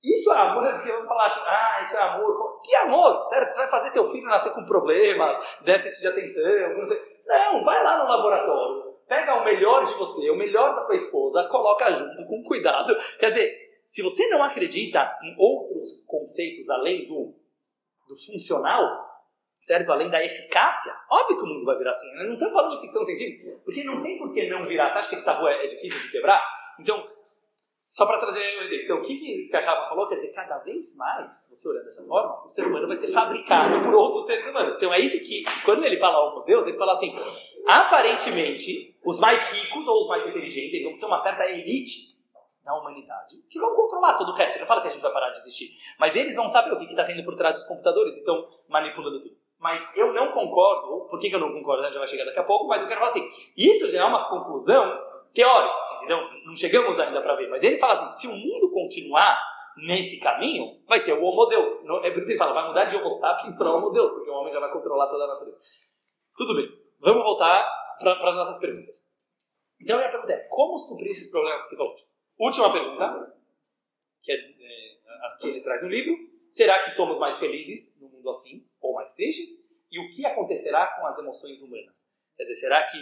isso 0.04 0.34
é 0.34 0.38
amor, 0.38 0.70
porque 0.74 0.92
vamos 0.92 1.08
falar, 1.08 1.30
ah, 1.48 1.82
isso 1.82 1.96
é 1.96 2.02
amor. 2.02 2.62
Que 2.62 2.76
amor, 2.76 3.24
certo? 3.28 3.48
Você 3.52 3.62
vai 3.62 3.70
fazer 3.70 3.92
teu 3.92 4.06
filho 4.08 4.28
nascer 4.28 4.52
com 4.52 4.66
problemas, 4.66 5.60
déficit 5.62 6.02
de 6.02 6.08
atenção, 6.10 6.78
não 6.78 6.86
sei. 6.86 7.02
Não, 7.26 7.64
vai 7.64 7.82
lá 7.82 8.04
no 8.04 8.10
laboratório 8.10 8.83
pega 9.08 9.36
o 9.36 9.46
melhor 9.46 9.86
de 9.86 9.94
você, 9.94 10.30
o 10.30 10.36
melhor 10.36 10.76
da 10.76 10.86
tua 10.86 10.96
esposa, 10.96 11.48
coloca 11.50 11.94
junto 11.94 12.26
com 12.26 12.44
cuidado. 12.44 12.96
Quer 13.20 13.30
dizer, 13.30 13.64
se 13.88 14.02
você 14.02 14.28
não 14.28 14.44
acredita 14.44 15.18
em 15.24 15.36
outros 15.38 16.04
conceitos 16.08 16.70
além 16.70 17.08
do, 17.08 17.34
do 18.08 18.16
funcional, 18.18 19.14
certo? 19.62 19.92
Além 19.92 20.10
da 20.10 20.24
eficácia, 20.24 20.94
óbvio 21.10 21.38
que 21.38 21.44
o 21.44 21.48
mundo 21.48 21.66
vai 21.66 21.78
virar 21.78 21.92
assim. 21.92 22.12
Não 22.16 22.34
estamos 22.34 22.54
falando 22.54 22.72
de 22.72 22.82
ficção 22.82 23.04
científica, 23.06 23.60
porque 23.64 23.84
não 23.84 24.02
tem 24.02 24.18
por 24.18 24.34
que 24.34 24.50
não 24.50 24.62
virar. 24.62 24.92
Você 24.92 24.98
acha 24.98 25.10
que 25.10 25.16
esse 25.16 25.26
tabu 25.26 25.48
é, 25.48 25.66
é 25.66 25.68
difícil 25.68 26.02
de 26.02 26.12
quebrar? 26.12 26.44
Então, 26.80 27.08
Só 27.94 28.08
para 28.08 28.18
trazer 28.18 28.40
um 28.40 28.64
exemplo. 28.64 28.86
Então, 28.86 28.98
o 28.98 29.02
que, 29.04 29.48
que 29.48 29.56
a 29.56 29.60
Rafa 29.60 29.90
falou? 29.90 30.10
Quer 30.10 30.16
dizer, 30.16 30.30
cada 30.30 30.58
vez 30.58 30.98
mais, 30.98 31.48
você 31.48 31.70
olhando 31.70 31.84
dessa 31.84 32.04
forma, 32.04 32.44
o 32.44 32.50
ser 32.50 32.66
humano 32.66 32.88
vai 32.88 32.96
ser 32.96 33.08
fabricado 33.10 33.84
por 33.84 33.94
outros 33.94 34.26
seres 34.26 34.48
humanos. 34.48 34.74
Então, 34.74 34.92
é 34.92 35.00
isso 35.00 35.24
que, 35.24 35.44
quando 35.64 35.86
ele 35.86 35.98
fala 35.98 36.18
homo 36.28 36.44
Deus, 36.44 36.66
ele 36.66 36.76
fala 36.76 36.94
assim: 36.94 37.14
aparentemente, 37.68 38.98
os 39.06 39.20
mais 39.20 39.48
ricos 39.52 39.88
ou 39.88 40.02
os 40.02 40.08
mais 40.08 40.28
inteligentes 40.28 40.74
eles 40.74 40.86
vão 40.86 40.94
ser 40.96 41.06
uma 41.06 41.20
certa 41.20 41.48
elite 41.48 42.18
da 42.66 42.74
humanidade 42.74 43.38
que 43.48 43.60
vão 43.60 43.76
controlar 43.76 44.16
todo 44.16 44.30
o 44.30 44.34
resto. 44.34 44.54
Ele 44.54 44.62
não 44.62 44.68
fala 44.68 44.82
que 44.82 44.88
a 44.88 44.92
gente 44.92 45.02
vai 45.04 45.14
parar 45.14 45.30
de 45.30 45.38
existir. 45.38 45.68
Mas 46.00 46.16
eles 46.16 46.36
vão 46.36 46.50
saber 46.50 46.74
o 46.74 46.80
que 46.80 46.86
está 46.86 47.04
tendo 47.04 47.24
por 47.24 47.36
trás 47.36 47.54
dos 47.54 47.68
computadores, 47.68 48.18
então 48.18 48.48
manipulando 48.68 49.20
tudo. 49.20 49.36
Mas 49.60 49.88
eu 49.96 50.12
não 50.12 50.32
concordo, 50.32 51.08
por 51.12 51.20
que, 51.20 51.30
que 51.30 51.36
eu 51.36 51.40
não 51.40 51.54
concordo? 51.54 51.84
A 51.84 51.90
gente 51.90 52.00
vai 52.00 52.08
chegar 52.08 52.26
daqui 52.26 52.40
a 52.40 52.44
pouco, 52.44 52.66
mas 52.68 52.82
eu 52.82 52.88
quero 52.88 53.02
falar 53.02 53.12
assim: 53.12 53.30
isso 53.56 53.88
já 53.88 54.02
é 54.02 54.04
uma 54.04 54.28
conclusão 54.30 55.13
teórica, 55.34 55.80
assim, 55.80 55.96
entendeu? 55.98 56.18
Não 56.46 56.56
chegamos 56.56 57.00
ainda 57.00 57.22
para 57.22 57.36
ver, 57.36 57.50
mas 57.50 57.64
ele 57.64 57.80
fala 57.80 57.94
assim: 57.94 58.20
se 58.20 58.28
o 58.28 58.36
mundo 58.36 58.72
continuar 58.72 59.42
nesse 59.78 60.20
caminho, 60.20 60.82
vai 60.88 61.04
ter 61.04 61.14
o 61.14 61.24
Homo 61.24 61.46
Deus. 61.48 61.70
É 62.04 62.12
por 62.12 62.20
isso 62.20 62.28
que 62.28 62.34
ele 62.34 62.38
fala: 62.38 62.54
vai 62.54 62.68
mudar 62.68 62.86
de 62.86 62.96
Homo 62.96 63.10
sapiens 63.10 63.58
para 63.58 63.72
Homo 63.72 63.90
Deus, 63.90 64.12
porque 64.12 64.30
o 64.30 64.34
homem 64.34 64.54
já 64.54 64.60
vai 64.60 64.72
controlar 64.72 65.08
toda 65.08 65.24
a 65.24 65.28
natureza. 65.28 65.60
Tudo 66.36 66.56
bem, 66.56 66.68
vamos 67.00 67.24
voltar 67.24 67.68
para 68.00 68.30
as 68.30 68.36
nossas 68.36 68.58
perguntas. 68.60 69.10
Então, 69.80 69.98
a 69.98 70.00
minha 70.00 70.12
pergunta 70.12 70.34
é: 70.34 70.48
como 70.50 70.78
suprir 70.78 71.12
esses 71.12 71.30
problemas 71.30 71.62
psicológicos? 71.62 72.12
Última 72.38 72.72
pergunta, 72.72 73.36
que 74.22 74.32
é, 74.32 74.36
é 74.36 75.26
as 75.26 75.38
que 75.38 75.48
ele 75.48 75.62
traz 75.62 75.82
no 75.82 75.90
livro: 75.90 76.16
será 76.50 76.84
que 76.84 76.92
somos 76.92 77.18
mais 77.18 77.40
felizes 77.40 77.96
no 78.00 78.10
mundo 78.10 78.30
assim, 78.30 78.66
ou 78.80 78.94
mais 78.94 79.14
tristes? 79.16 79.62
E 79.92 80.00
o 80.00 80.10
que 80.10 80.26
acontecerá 80.26 80.88
com 80.88 81.06
as 81.06 81.20
emoções 81.20 81.62
humanas? 81.62 82.08
Quer 82.36 82.44
dizer, 82.44 82.56
será 82.56 82.84
que 82.84 82.98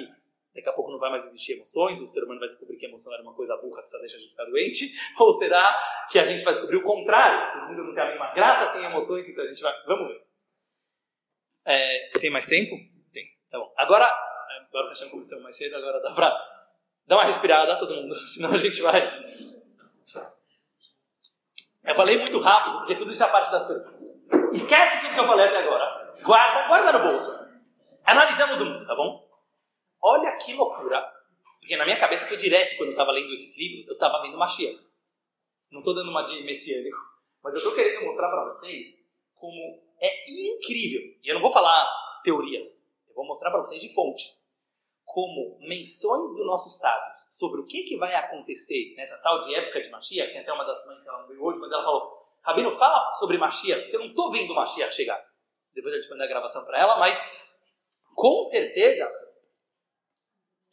Daqui 0.53 0.67
a 0.67 0.73
pouco 0.73 0.91
não 0.91 0.99
vai 0.99 1.09
mais 1.09 1.25
existir 1.25 1.53
emoções, 1.53 2.01
o 2.01 2.07
ser 2.07 2.23
humano 2.23 2.39
vai 2.39 2.49
descobrir 2.49 2.75
que 2.77 2.85
emoção 2.85 3.13
era 3.13 3.23
uma 3.23 3.33
coisa 3.33 3.55
burra 3.57 3.81
que 3.81 3.89
só 3.89 3.97
deixa 3.99 4.17
a 4.17 4.19
gente 4.19 4.31
ficar 4.31 4.45
doente? 4.45 4.91
Ou 5.17 5.31
será 5.33 5.77
que 6.09 6.19
a 6.19 6.25
gente 6.25 6.43
vai 6.43 6.53
descobrir 6.53 6.77
o 6.77 6.83
contrário? 6.83 7.63
O 7.63 7.69
mundo 7.69 7.85
não 7.85 7.93
tem 7.93 8.03
a 8.03 8.07
mesma 8.07 8.33
graça 8.33 8.73
sem 8.73 8.83
emoções, 8.83 9.27
então 9.29 9.43
a 9.43 9.47
gente 9.47 9.61
vai. 9.61 9.73
Vamos 9.85 10.09
ver. 10.09 10.21
É, 11.65 12.11
tem 12.19 12.29
mais 12.29 12.47
tempo? 12.47 12.75
Tem. 13.13 13.25
Tá 13.49 13.59
bom. 13.59 13.73
Agora, 13.77 14.05
agora 14.67 14.91
que 14.91 15.03
a 15.03 15.09
começou 15.09 15.41
mais 15.41 15.55
cedo, 15.55 15.75
agora 15.75 16.01
dá 16.01 16.13
pra 16.13 16.29
dar 17.07 17.17
uma 17.17 17.25
respirada, 17.25 17.79
todo 17.79 17.95
mundo, 17.95 18.15
senão 18.27 18.51
a 18.53 18.57
gente 18.57 18.81
vai. 18.81 19.01
Eu 21.83 21.95
falei 21.95 22.17
muito 22.17 22.39
rápido, 22.39 22.77
porque 22.79 22.95
tudo 22.95 23.11
isso 23.11 23.23
é 23.23 23.27
parte 23.27 23.51
das 23.51 23.65
perguntas. 23.65 24.03
Esquece 24.53 25.01
tudo 25.01 25.13
que 25.13 25.19
eu 25.19 25.27
falei 25.27 25.47
até 25.47 25.57
agora. 25.59 26.13
Guarda, 26.21 26.67
guarda 26.67 26.91
no 26.91 27.09
bolso. 27.09 27.31
Analisamos 28.05 28.61
o 28.61 28.65
mundo, 28.65 28.85
tá 28.85 28.95
bom? 28.95 29.30
Olha 30.01 30.35
que 30.37 30.53
loucura. 30.53 31.01
Porque 31.59 31.77
na 31.77 31.85
minha 31.85 31.99
cabeça 31.99 32.25
foi 32.25 32.37
direto 32.37 32.75
quando 32.77 32.89
eu 32.89 32.93
estava 32.93 33.11
lendo 33.11 33.31
esses 33.31 33.55
livros, 33.55 33.87
eu 33.87 33.93
estava 33.93 34.21
vendo 34.21 34.37
Mashiach. 34.37 34.79
Não 35.71 35.79
estou 35.79 35.93
dando 35.93 36.09
uma 36.09 36.23
de 36.23 36.43
messiânico, 36.43 36.97
mas 37.43 37.53
eu 37.53 37.59
estou 37.59 37.75
querendo 37.75 38.05
mostrar 38.05 38.29
para 38.29 38.45
vocês 38.45 38.97
como 39.35 39.81
é 40.01 40.25
incrível. 40.27 41.01
E 41.23 41.29
eu 41.29 41.35
não 41.35 41.41
vou 41.41 41.51
falar 41.51 41.87
teorias, 42.23 42.89
eu 43.07 43.13
vou 43.13 43.25
mostrar 43.25 43.51
para 43.51 43.59
vocês 43.59 43.81
de 43.81 43.93
fontes. 43.93 44.45
Como 45.05 45.59
menções 45.59 46.29
dos 46.35 46.45
nossos 46.45 46.79
sábios 46.79 47.27
sobre 47.29 47.61
o 47.61 47.65
que, 47.65 47.83
que 47.83 47.97
vai 47.97 48.13
acontecer 48.15 48.93
nessa 48.95 49.17
tal 49.17 49.41
de 49.45 49.53
época 49.53 49.81
de 49.81 49.89
Mashiach, 49.89 50.31
tem 50.31 50.41
até 50.41 50.53
uma 50.53 50.63
das 50.63 50.85
mães 50.85 51.05
ela 51.05 51.21
não 51.21 51.27
veio 51.27 51.43
hoje, 51.43 51.59
mas 51.59 51.71
ela 51.71 51.83
falou: 51.83 52.17
Rabino, 52.41 52.71
fala 52.77 53.11
sobre 53.13 53.37
Mashiach, 53.37 53.81
porque 53.81 53.95
eu 53.95 53.99
não 53.99 54.07
estou 54.07 54.31
vendo 54.31 54.55
Mashiach 54.55 54.93
chegar. 54.93 55.21
Depois 55.73 55.93
eu 55.93 56.01
te 56.01 56.09
mandei 56.09 56.25
a 56.25 56.29
gravação 56.29 56.65
para 56.65 56.79
ela, 56.79 56.97
mas 56.97 57.21
com 58.15 58.41
certeza 58.43 59.09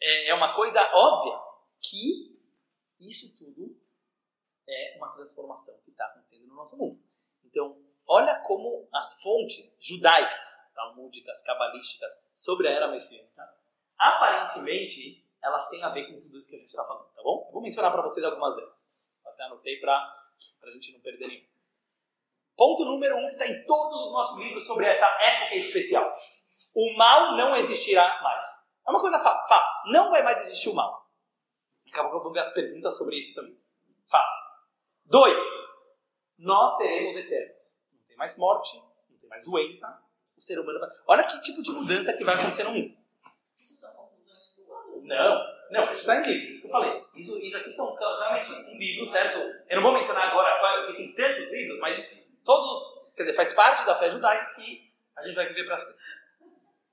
é, 0.00 0.28
é 0.28 0.34
uma 0.34 0.54
coisa 0.54 0.80
óbvia 0.94 1.40
que 1.80 2.38
isso 3.00 3.36
tudo 3.36 3.76
é 4.66 4.96
uma 4.96 5.08
transformação 5.12 5.78
que 5.84 5.90
está 5.90 6.06
acontecendo 6.06 6.46
no 6.46 6.54
nosso 6.54 6.76
mundo. 6.76 7.00
Então, 7.44 7.80
olha 8.06 8.40
como 8.40 8.88
as 8.92 9.22
fontes 9.22 9.78
judaicas, 9.80 10.48
talmúdicas, 10.74 11.42
cabalísticas 11.42 12.12
sobre 12.34 12.68
a 12.68 12.72
era 12.72 12.88
messiânica, 12.88 13.48
aparentemente 13.96 15.24
elas 15.42 15.68
têm 15.68 15.82
a 15.82 15.88
ver 15.88 16.06
com 16.06 16.20
tudo 16.20 16.38
isso 16.38 16.48
que 16.48 16.56
a 16.56 16.58
gente 16.58 16.68
está 16.68 16.84
falando, 16.84 17.08
tá 17.14 17.22
bom? 17.22 17.46
Eu 17.46 17.52
vou 17.52 17.62
mencionar 17.62 17.92
para 17.92 18.02
vocês 18.02 18.24
algumas 18.24 18.56
delas. 18.56 18.92
Até 19.24 19.44
anotei 19.44 19.78
para 19.80 19.94
a 19.94 20.70
gente 20.72 20.92
não 20.92 21.00
perder 21.00 21.28
nenhum. 21.28 21.46
Ponto 22.56 22.84
número 22.84 23.16
um 23.16 23.28
que 23.28 23.36
está 23.36 23.46
em 23.46 23.64
todos 23.64 24.00
os 24.02 24.12
nossos 24.12 24.38
livros 24.38 24.66
sobre 24.66 24.86
essa 24.86 25.06
época 25.06 25.54
especial. 25.54 26.12
O 26.74 26.96
mal 26.96 27.36
não 27.36 27.56
existirá 27.56 28.20
mais. 28.20 28.44
É 28.88 28.90
uma 28.90 29.00
coisa 29.00 29.18
fato. 29.18 29.46
Fato. 29.46 29.90
Não 29.92 30.10
vai 30.10 30.22
mais 30.22 30.40
existir 30.40 30.70
o 30.70 30.74
mal. 30.74 31.06
Daqui 31.84 31.98
a 31.98 32.02
pouco 32.02 32.16
eu 32.16 32.22
vou 32.22 32.32
ver 32.32 32.40
as 32.40 32.52
perguntas 32.52 32.96
sobre 32.96 33.18
isso 33.18 33.34
também. 33.34 33.56
Fato. 34.06 34.32
Dois. 35.04 35.42
Nós 36.38 36.76
seremos 36.78 37.14
eternos. 37.16 37.76
Não 37.92 38.06
tem 38.06 38.16
mais 38.16 38.38
morte, 38.38 38.76
não 39.10 39.18
tem 39.18 39.28
mais 39.28 39.44
doença. 39.44 40.02
O 40.36 40.40
ser 40.40 40.58
humano 40.58 40.80
vai... 40.80 40.88
Olha 41.06 41.24
que 41.24 41.40
tipo 41.40 41.62
de 41.62 41.70
mudança 41.72 42.12
que 42.14 42.24
vai 42.24 42.34
acontecer 42.34 42.64
no 42.64 42.70
mundo. 42.70 42.96
Isso 43.58 43.74
são 43.74 43.94
conclusões 43.94 44.54
suas? 44.54 45.04
Não, 45.04 45.42
não, 45.70 45.90
isso 45.90 46.00
está 46.00 46.16
em 46.16 46.22
livro, 46.22 46.52
isso 46.52 46.60
que 46.60 46.66
eu 46.68 46.70
falei. 46.70 47.04
Isso, 47.16 47.38
isso 47.38 47.56
aqui 47.56 47.70
estão 47.70 47.94
claramente 47.96 48.52
um 48.52 48.78
livro, 48.78 49.10
certo? 49.10 49.38
Eu 49.68 49.76
não 49.76 49.82
vou 49.82 49.92
mencionar 49.92 50.28
agora, 50.28 50.86
porque 50.86 50.96
tem 50.96 51.14
tantos 51.14 51.50
livros, 51.50 51.80
mas 51.80 52.08
todos, 52.44 53.12
quer 53.16 53.24
dizer, 53.24 53.36
faz 53.36 53.52
parte 53.52 53.84
da 53.84 53.96
fé 53.96 54.08
judaica 54.08 54.54
que 54.54 54.92
a 55.16 55.26
gente 55.26 55.34
vai 55.34 55.48
viver 55.48 55.64
para 55.64 55.76
sempre. 55.76 56.00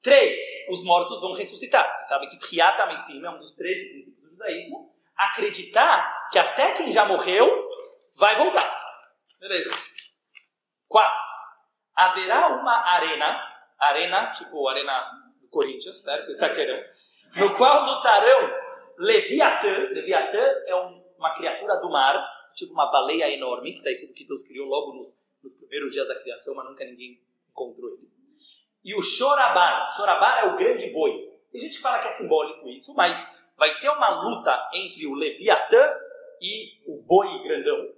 Três, 0.06 0.38
os 0.70 0.84
mortos 0.84 1.20
vão 1.20 1.34
ressuscitar. 1.34 1.92
Você 1.92 2.06
sabe 2.06 2.28
que 2.28 2.38
Kriyat 2.38 2.80
é 2.80 3.30
um 3.32 3.40
dos 3.40 3.56
13 3.56 3.90
princípios 3.90 4.22
do 4.22 4.30
judaísmo. 4.30 4.94
Acreditar 5.18 6.30
que 6.32 6.38
até 6.38 6.74
quem 6.74 6.92
já 6.92 7.06
morreu 7.06 7.68
vai 8.20 8.38
voltar. 8.38 8.86
Beleza. 9.40 9.72
Quatro, 10.88 11.20
haverá 11.96 12.50
uma 12.50 12.88
arena, 12.88 13.66
arena, 13.80 14.32
tipo 14.32 14.68
arena 14.68 15.10
do 15.42 15.48
Corinthians, 15.48 16.04
certo? 16.04 16.34
Itaquerão, 16.34 16.84
no 17.38 17.58
qual 17.58 17.84
lutarão 17.84 18.54
Leviatã. 19.00 19.90
Leviatã 19.90 20.38
é 20.68 20.76
um, 20.76 21.04
uma 21.18 21.34
criatura 21.36 21.78
do 21.78 21.90
mar, 21.90 22.24
tipo 22.54 22.74
uma 22.74 22.92
baleia 22.92 23.34
enorme, 23.34 23.72
que 23.72 23.80
está 23.80 23.90
escrito 23.90 24.14
que 24.14 24.28
Deus 24.28 24.48
criou 24.48 24.68
logo 24.68 24.94
nos, 24.94 25.20
nos 25.42 25.56
primeiros 25.56 25.92
dias 25.92 26.08
da 26.08 26.22
criação, 26.22 26.54
mas 26.54 26.70
nunca 26.70 26.86
ninguém 26.86 27.20
encontrou 27.50 27.90
ele 27.90 28.15
e 28.86 28.94
o 28.94 29.02
Chorabar. 29.02 29.92
Chorabar 29.96 30.44
é 30.44 30.46
o 30.46 30.56
grande 30.56 30.92
boi. 30.92 31.28
Tem 31.52 31.60
gente 31.60 31.78
que 31.78 31.82
fala 31.82 31.98
que 31.98 32.08
é 32.08 32.12
simbólico 32.12 32.70
isso, 32.70 32.94
mas 32.94 33.28
vai 33.58 33.74
ter 33.80 33.90
uma 33.90 34.22
luta 34.22 34.70
entre 34.76 35.08
o 35.08 35.16
Leviatã 35.16 35.92
e 36.40 36.84
o 36.86 37.02
boi 37.02 37.42
grandão, 37.44 37.90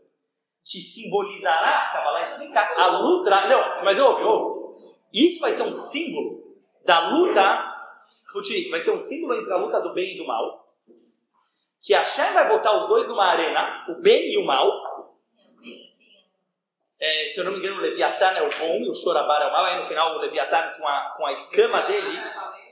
que 0.63 0.79
simbolizará, 0.79 1.91
Kabbalah 1.91 2.29
explicar, 2.29 2.73
a 2.77 2.87
luta. 2.99 3.47
Não, 3.47 3.83
mas 3.83 3.99
ouve, 3.99 4.23
ouve. 4.23 4.77
Isso 5.13 5.41
vai 5.41 5.51
ser 5.51 5.63
um 5.63 5.71
símbolo 5.71 6.55
da 6.85 7.09
luta. 7.09 7.75
Vai 8.71 8.81
ser 8.81 8.91
um 8.91 8.99
símbolo 8.99 9.33
entre 9.33 9.51
a 9.51 9.57
luta 9.57 9.81
do 9.81 9.93
bem 9.93 10.15
e 10.15 10.17
do 10.17 10.25
mal. 10.25 10.73
Que 11.81 11.93
a 11.93 12.05
Shem 12.05 12.33
vai 12.33 12.47
botar 12.47 12.77
os 12.77 12.87
dois 12.87 13.07
numa 13.07 13.25
arena, 13.25 13.85
o 13.89 14.01
bem 14.01 14.33
e 14.33 14.37
o 14.37 14.45
mal, 14.45 14.69
é, 16.99 17.27
se 17.29 17.39
eu 17.39 17.45
não 17.45 17.51
me 17.51 17.59
engano, 17.59 17.77
o 17.77 17.81
Leviatã 17.81 18.31
é 18.31 18.41
o 18.41 18.49
bom 18.49 18.77
e 18.79 18.89
o 18.89 18.93
Chorabar 18.95 19.41
é 19.43 19.47
o 19.47 19.51
mal. 19.51 19.65
Aí 19.65 19.77
no 19.77 19.85
final, 19.85 20.15
o 20.15 20.19
Leviatã 20.19 20.73
com 20.77 20.87
a, 20.87 21.13
com 21.15 21.25
a 21.27 21.31
escama 21.31 21.83
dele 21.83 22.17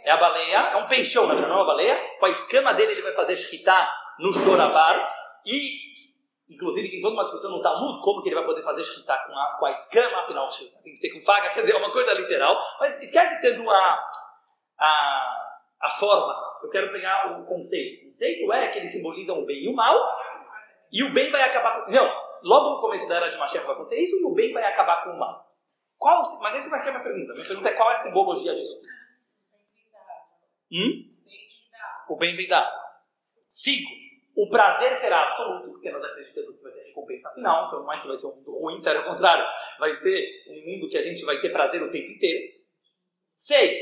é 0.03 0.11
a 0.11 0.17
baleia, 0.17 0.57
é 0.57 0.75
um 0.77 0.87
peixão, 0.87 1.27
verdade, 1.27 1.47
não 1.47 1.55
é 1.55 1.59
uma 1.59 1.67
baleia. 1.67 1.95
Com 2.19 2.25
a 2.25 2.29
escama 2.29 2.73
dele, 2.73 2.93
ele 2.93 3.03
vai 3.03 3.13
fazer 3.13 3.37
shkita 3.37 3.87
no 4.19 4.33
Chorabar. 4.33 5.13
E, 5.45 5.77
inclusive, 6.49 6.89
tem 6.89 7.01
toda 7.01 7.13
uma 7.13 7.23
discussão 7.23 7.51
no 7.51 7.61
Talmud 7.61 8.01
como 8.01 8.23
que 8.23 8.29
ele 8.29 8.35
vai 8.35 8.45
poder 8.45 8.63
fazer 8.63 8.83
shkita 8.83 9.15
com 9.27 9.37
a, 9.37 9.57
com 9.59 9.65
a 9.67 9.71
escama. 9.71 10.21
Afinal, 10.21 10.49
tem 10.83 10.93
que 10.93 10.95
ser 10.95 11.11
com 11.11 11.21
faca, 11.21 11.49
quer 11.53 11.61
dizer, 11.61 11.75
é 11.75 11.77
uma 11.77 11.91
coisa 11.91 12.11
literal. 12.13 12.57
Mas 12.79 12.99
esquece 13.03 13.39
tendo 13.41 13.69
a, 13.69 14.09
a, 14.79 15.57
a 15.83 15.89
forma. 15.91 16.33
Eu 16.63 16.69
quero 16.71 16.91
pegar 16.91 17.39
o 17.39 17.45
conceito. 17.45 18.01
O 18.01 18.07
conceito 18.07 18.53
é 18.53 18.69
que 18.69 18.79
eles 18.79 18.91
simbolizam 18.91 19.39
o 19.39 19.45
bem 19.45 19.65
e 19.65 19.69
o 19.69 19.75
mal. 19.75 19.95
E 20.91 21.03
o 21.03 21.13
bem 21.13 21.29
vai 21.29 21.43
acabar 21.43 21.83
com. 21.83 21.91
Não, 21.91 22.24
logo 22.45 22.75
no 22.75 22.81
começo 22.81 23.07
da 23.07 23.15
era 23.15 23.29
de 23.29 23.37
Mashiach 23.37 23.65
vai 23.65 23.75
acontecer 23.75 23.99
isso 23.99 24.15
e 24.17 24.23
o 24.23 24.33
bem 24.33 24.53
vai 24.53 24.63
acabar 24.63 25.03
com 25.03 25.09
o 25.09 25.19
mal. 25.19 25.51
Qual, 25.97 26.21
mas 26.41 26.55
essa 26.55 26.69
vai 26.69 26.79
ser 26.79 26.89
a 26.89 26.91
minha 26.91 27.03
pergunta. 27.03 27.33
Minha 27.33 27.47
pergunta 27.47 27.69
é 27.69 27.73
qual 27.73 27.91
é 27.91 27.93
a 27.95 27.97
simbologia 27.97 28.53
disso 28.53 28.75
tudo? 28.75 28.87
Hum? 30.71 31.11
O 32.09 32.17
bem 32.17 32.35
vem 32.35 32.47
dar. 32.47 32.71
Cinco. 33.47 33.89
O 34.35 34.49
prazer 34.49 34.93
será 34.93 35.23
absoluto, 35.23 35.71
porque 35.71 35.89
nós 35.89 36.03
acreditamos 36.03 36.57
que 36.57 36.63
vai 36.63 36.71
ser 36.71 36.81
a 36.81 36.85
recompensa 36.87 37.31
final, 37.33 37.67
então 37.67 37.83
não 37.83 37.93
é 37.93 38.01
que 38.01 38.07
vai 38.07 38.17
ser 38.17 38.27
um 38.27 38.35
mundo 38.35 38.51
ruim, 38.59 38.79
será 38.79 38.99
ao 38.99 39.05
contrário. 39.05 39.45
Vai 39.79 39.95
ser 39.95 40.43
um 40.49 40.71
mundo 40.71 40.89
que 40.89 40.97
a 40.97 41.01
gente 41.01 41.23
vai 41.23 41.39
ter 41.39 41.51
prazer 41.51 41.81
o 41.81 41.91
tempo 41.91 42.11
inteiro. 42.11 42.53
Seis. 43.33 43.77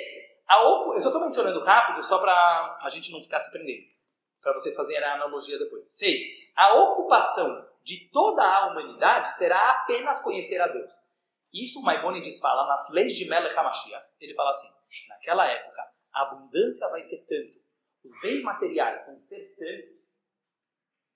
A 0.48 0.62
ocu... 0.62 0.94
Eu 0.94 1.00
só 1.00 1.10
estou 1.10 1.22
mencionando 1.22 1.60
rápido 1.62 2.04
só 2.04 2.20
para 2.20 2.78
a 2.82 2.90
gente 2.90 3.12
não 3.12 3.22
ficar 3.22 3.40
se 3.40 3.52
prendendo. 3.52 3.88
Para 4.42 4.54
vocês 4.54 4.76
fazerem 4.76 5.04
a 5.04 5.16
analogia 5.16 5.58
depois. 5.58 5.88
Seis. 5.88 6.22
A 6.56 6.76
ocupação 6.76 7.68
de 7.84 8.10
toda 8.12 8.44
a 8.44 8.68
humanidade 8.72 9.36
será 9.38 9.72
apenas 9.72 10.22
conhecer 10.22 10.60
a 10.62 10.68
Deus. 10.68 10.92
Isso 11.54 11.84
Maimonides 11.84 12.40
fala 12.40 12.66
nas 12.66 12.90
leis 12.90 13.14
de 13.14 13.30
Melech 13.30 13.56
HaMashiach. 13.56 14.06
Ele 14.20 14.34
fala 14.34 14.50
assim, 14.50 14.70
naquela 15.10 15.46
época, 15.48 15.84
a 16.14 16.22
abundância 16.24 16.88
vai 16.90 17.04
ser 17.04 17.26
tanto, 17.26 17.62
os 18.04 18.12
bens 18.22 18.44
materiais 18.44 19.06
vão 19.06 19.20
ser 19.22 19.56
tanto, 19.58 19.94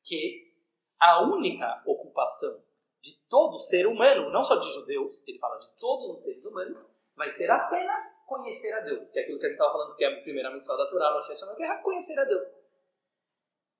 que 0.03 0.53
a 0.99 1.21
única 1.21 1.83
ocupação 1.85 2.63
de 3.01 3.15
todo 3.29 3.59
ser 3.59 3.85
humano, 3.85 4.31
não 4.31 4.43
só 4.43 4.55
de 4.55 4.71
judeus, 4.71 5.25
ele 5.27 5.37
fala 5.37 5.57
de 5.59 5.69
todos 5.77 6.15
os 6.15 6.23
seres 6.23 6.43
humanos, 6.43 6.85
vai 7.15 7.29
ser 7.29 7.49
apenas 7.49 8.03
conhecer 8.25 8.73
a 8.73 8.79
Deus, 8.81 9.09
que 9.09 9.19
é 9.19 9.23
aquilo 9.23 9.39
que 9.39 9.45
a 9.45 9.49
gente 9.49 9.57
estava 9.57 9.73
falando, 9.73 9.95
que 9.95 10.03
é 10.03 10.07
a 10.07 10.21
primeira 10.21 10.49
da 10.49 10.89
Torá, 10.89 11.21
que 11.55 11.63
é 11.63 11.81
conhecer 11.81 12.19
a 12.19 12.23
Deus. 12.23 12.56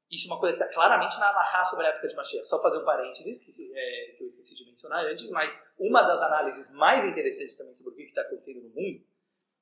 Isso 0.09 0.29
é 0.29 0.33
uma 0.33 0.39
coisa 0.39 0.57
que 0.57 0.63
está 0.63 0.73
claramente 0.73 1.19
na 1.19 1.27
Alahá 1.29 1.65
sobre 1.65 1.85
a 1.85 1.89
época 1.89 2.07
de 2.07 2.15
Mashiach. 2.15 2.47
Só 2.47 2.61
fazer 2.61 2.77
um 2.77 2.85
parênteses, 2.85 3.43
que, 3.43 3.73
é, 3.75 4.13
que 4.15 4.23
eu 4.23 4.27
esqueci 4.27 4.55
de 4.55 4.65
mencionar 4.65 5.05
antes, 5.05 5.29
mas 5.29 5.61
uma 5.77 6.01
das 6.01 6.21
análises 6.21 6.71
mais 6.71 7.03
interessantes 7.05 7.57
também 7.57 7.73
sobre 7.73 7.93
o 7.93 7.95
que 7.95 8.03
está 8.03 8.21
acontecendo 8.21 8.61
no 8.61 8.69
mundo, 8.69 9.03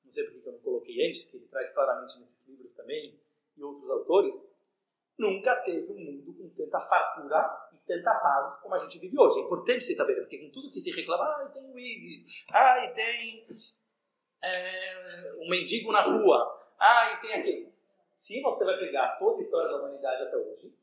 não 0.04 0.10
sei 0.10 0.24
porque 0.24 0.48
eu 0.48 0.52
não 0.52 0.60
coloquei 0.60 1.06
antes, 1.06 1.26
que 1.26 1.36
ele 1.36 1.48
traz 1.48 1.74
claramente 1.74 2.18
nesses 2.20 2.46
livros 2.46 2.72
também, 2.74 3.20
e 3.56 3.62
outros 3.62 3.90
autores, 3.90 4.34
nunca 5.18 5.56
teve 5.62 5.92
um 5.92 5.98
mundo 5.98 6.32
com 6.34 6.48
tanta 6.50 6.80
fartura 6.80 7.68
e 7.72 7.78
tanta 7.78 8.14
paz 8.14 8.60
como 8.60 8.74
a 8.74 8.78
gente 8.78 8.98
vive 9.00 9.18
hoje. 9.18 9.40
É 9.40 9.42
importante 9.42 9.82
vocês 9.82 9.96
saberem, 9.96 10.22
porque 10.22 10.38
com 10.38 10.50
tudo 10.50 10.70
que 10.70 10.80
se 10.80 10.90
reclama, 10.90 11.24
ah, 11.24 11.50
tem 11.52 11.72
o 11.72 11.78
ISIS, 11.78 12.44
ah, 12.52 12.86
tem 12.94 13.46
é, 14.44 15.34
um 15.40 15.48
mendigo 15.48 15.90
na 15.90 16.02
rua, 16.02 16.72
ah, 16.78 17.18
tem 17.20 17.32
aquele 17.34 17.75
se 18.16 18.40
você 18.40 18.64
vai 18.64 18.78
pegar 18.78 19.18
toda 19.18 19.36
a 19.36 19.40
história 19.40 19.68
da 19.68 19.76
humanidade 19.76 20.22
até 20.22 20.36
hoje, 20.38 20.74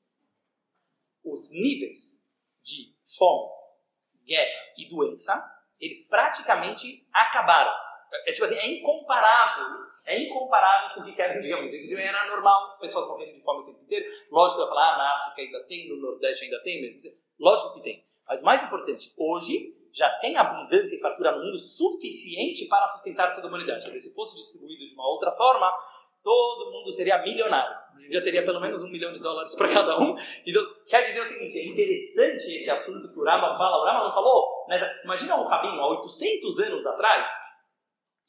os 1.26 1.50
níveis 1.50 2.24
de 2.62 2.96
fome, 3.18 3.50
guerra 4.24 4.62
e 4.78 4.88
doença, 4.88 5.44
eles 5.80 6.08
praticamente 6.08 7.08
acabaram. 7.12 7.74
É, 8.28 8.32
tipo 8.32 8.46
assim, 8.46 8.56
é 8.56 8.68
incomparável. 8.68 9.66
É 10.06 10.22
incomparável 10.22 10.94
com 10.94 11.10
o 11.10 11.16
que 11.16 11.20
era 11.20 11.36
antigamente. 11.36 11.92
Era 11.96 12.28
normal, 12.28 12.78
pessoas 12.78 13.08
morrendo 13.08 13.34
de 13.34 13.42
fome 13.42 13.64
o 13.64 13.66
tempo 13.66 13.82
inteiro. 13.82 14.06
Lógico, 14.30 14.60
você 14.60 14.66
vai 14.68 14.70
falar, 14.70 14.94
ah, 14.94 14.98
na 14.98 15.16
África 15.16 15.42
ainda 15.42 15.64
tem, 15.66 15.90
no 15.90 15.96
Nordeste 15.96 16.46
ainda 16.46 16.62
tem 16.62 16.82
mesmo. 16.82 17.18
Lógico 17.40 17.74
que 17.74 17.82
tem. 17.82 18.08
Mas 18.28 18.44
mais 18.44 18.64
importante, 18.64 19.12
hoje 19.18 19.76
já 19.92 20.10
tem 20.20 20.38
abundância 20.38 20.96
e 20.96 21.00
fartura 21.00 21.32
no 21.32 21.46
mundo 21.46 21.58
suficiente 21.58 22.68
para 22.68 22.88
sustentar 22.90 23.34
toda 23.34 23.48
a 23.48 23.50
humanidade. 23.50 23.86
Quer 23.86 23.92
dizer, 23.92 24.10
se 24.10 24.16
fosse 24.16 24.36
distribuído 24.36 24.88
de 24.88 24.94
uma 24.94 25.08
outra 25.08 25.32
forma, 25.32 25.72
todo 26.24 26.72
mundo 26.72 26.92
seria 26.92 27.22
milionário. 27.22 27.84
Já 28.12 28.22
teria 28.22 28.44
pelo 28.44 28.60
menos 28.60 28.84
um 28.84 28.90
milhão 28.90 29.12
de 29.12 29.20
dólares 29.20 29.56
para 29.56 29.72
cada 29.72 30.00
um. 30.00 30.16
Então, 30.46 30.64
quer 30.88 31.02
dizer 31.04 31.22
o 31.22 31.28
seguinte, 31.28 31.60
é 31.60 31.66
interessante 31.66 32.56
esse 32.56 32.70
assunto 32.70 33.12
que 33.12 33.20
o 33.20 33.24
Rama 33.24 33.56
fala. 33.56 33.82
O 33.82 33.86
Rama 33.86 34.04
não 34.06 34.12
falou, 34.12 34.66
mas 34.68 34.82
imagina 35.04 35.36
um 35.36 35.48
rabino 35.48 35.82
há 35.82 35.88
800 35.90 36.60
anos 36.60 36.86
atrás 36.86 37.30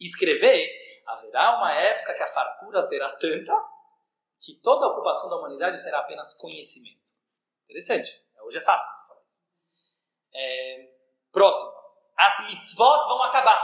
escrever, 0.01 0.69
haverá 1.07 1.57
uma 1.57 1.73
época 1.73 2.15
que 2.15 2.23
a 2.23 2.27
fartura 2.27 2.83
será 2.83 3.11
tanta 3.17 3.55
que 4.41 4.61
toda 4.61 4.87
a 4.87 4.89
ocupação 4.91 5.31
da 5.31 5.37
humanidade 5.37 5.81
será 5.81 6.01
apenas 6.01 6.35
conhecimento. 6.35 7.01
Interessante. 7.65 8.23
Hoje 8.43 8.59
é 8.59 8.61
fácil 8.61 8.87
você 8.95 9.07
falar. 9.07 9.23
É, 10.35 10.89
próximo. 11.33 11.73
As 12.17 12.41
mitzvot 12.47 13.07
vão 13.07 13.23
acabar. 13.23 13.59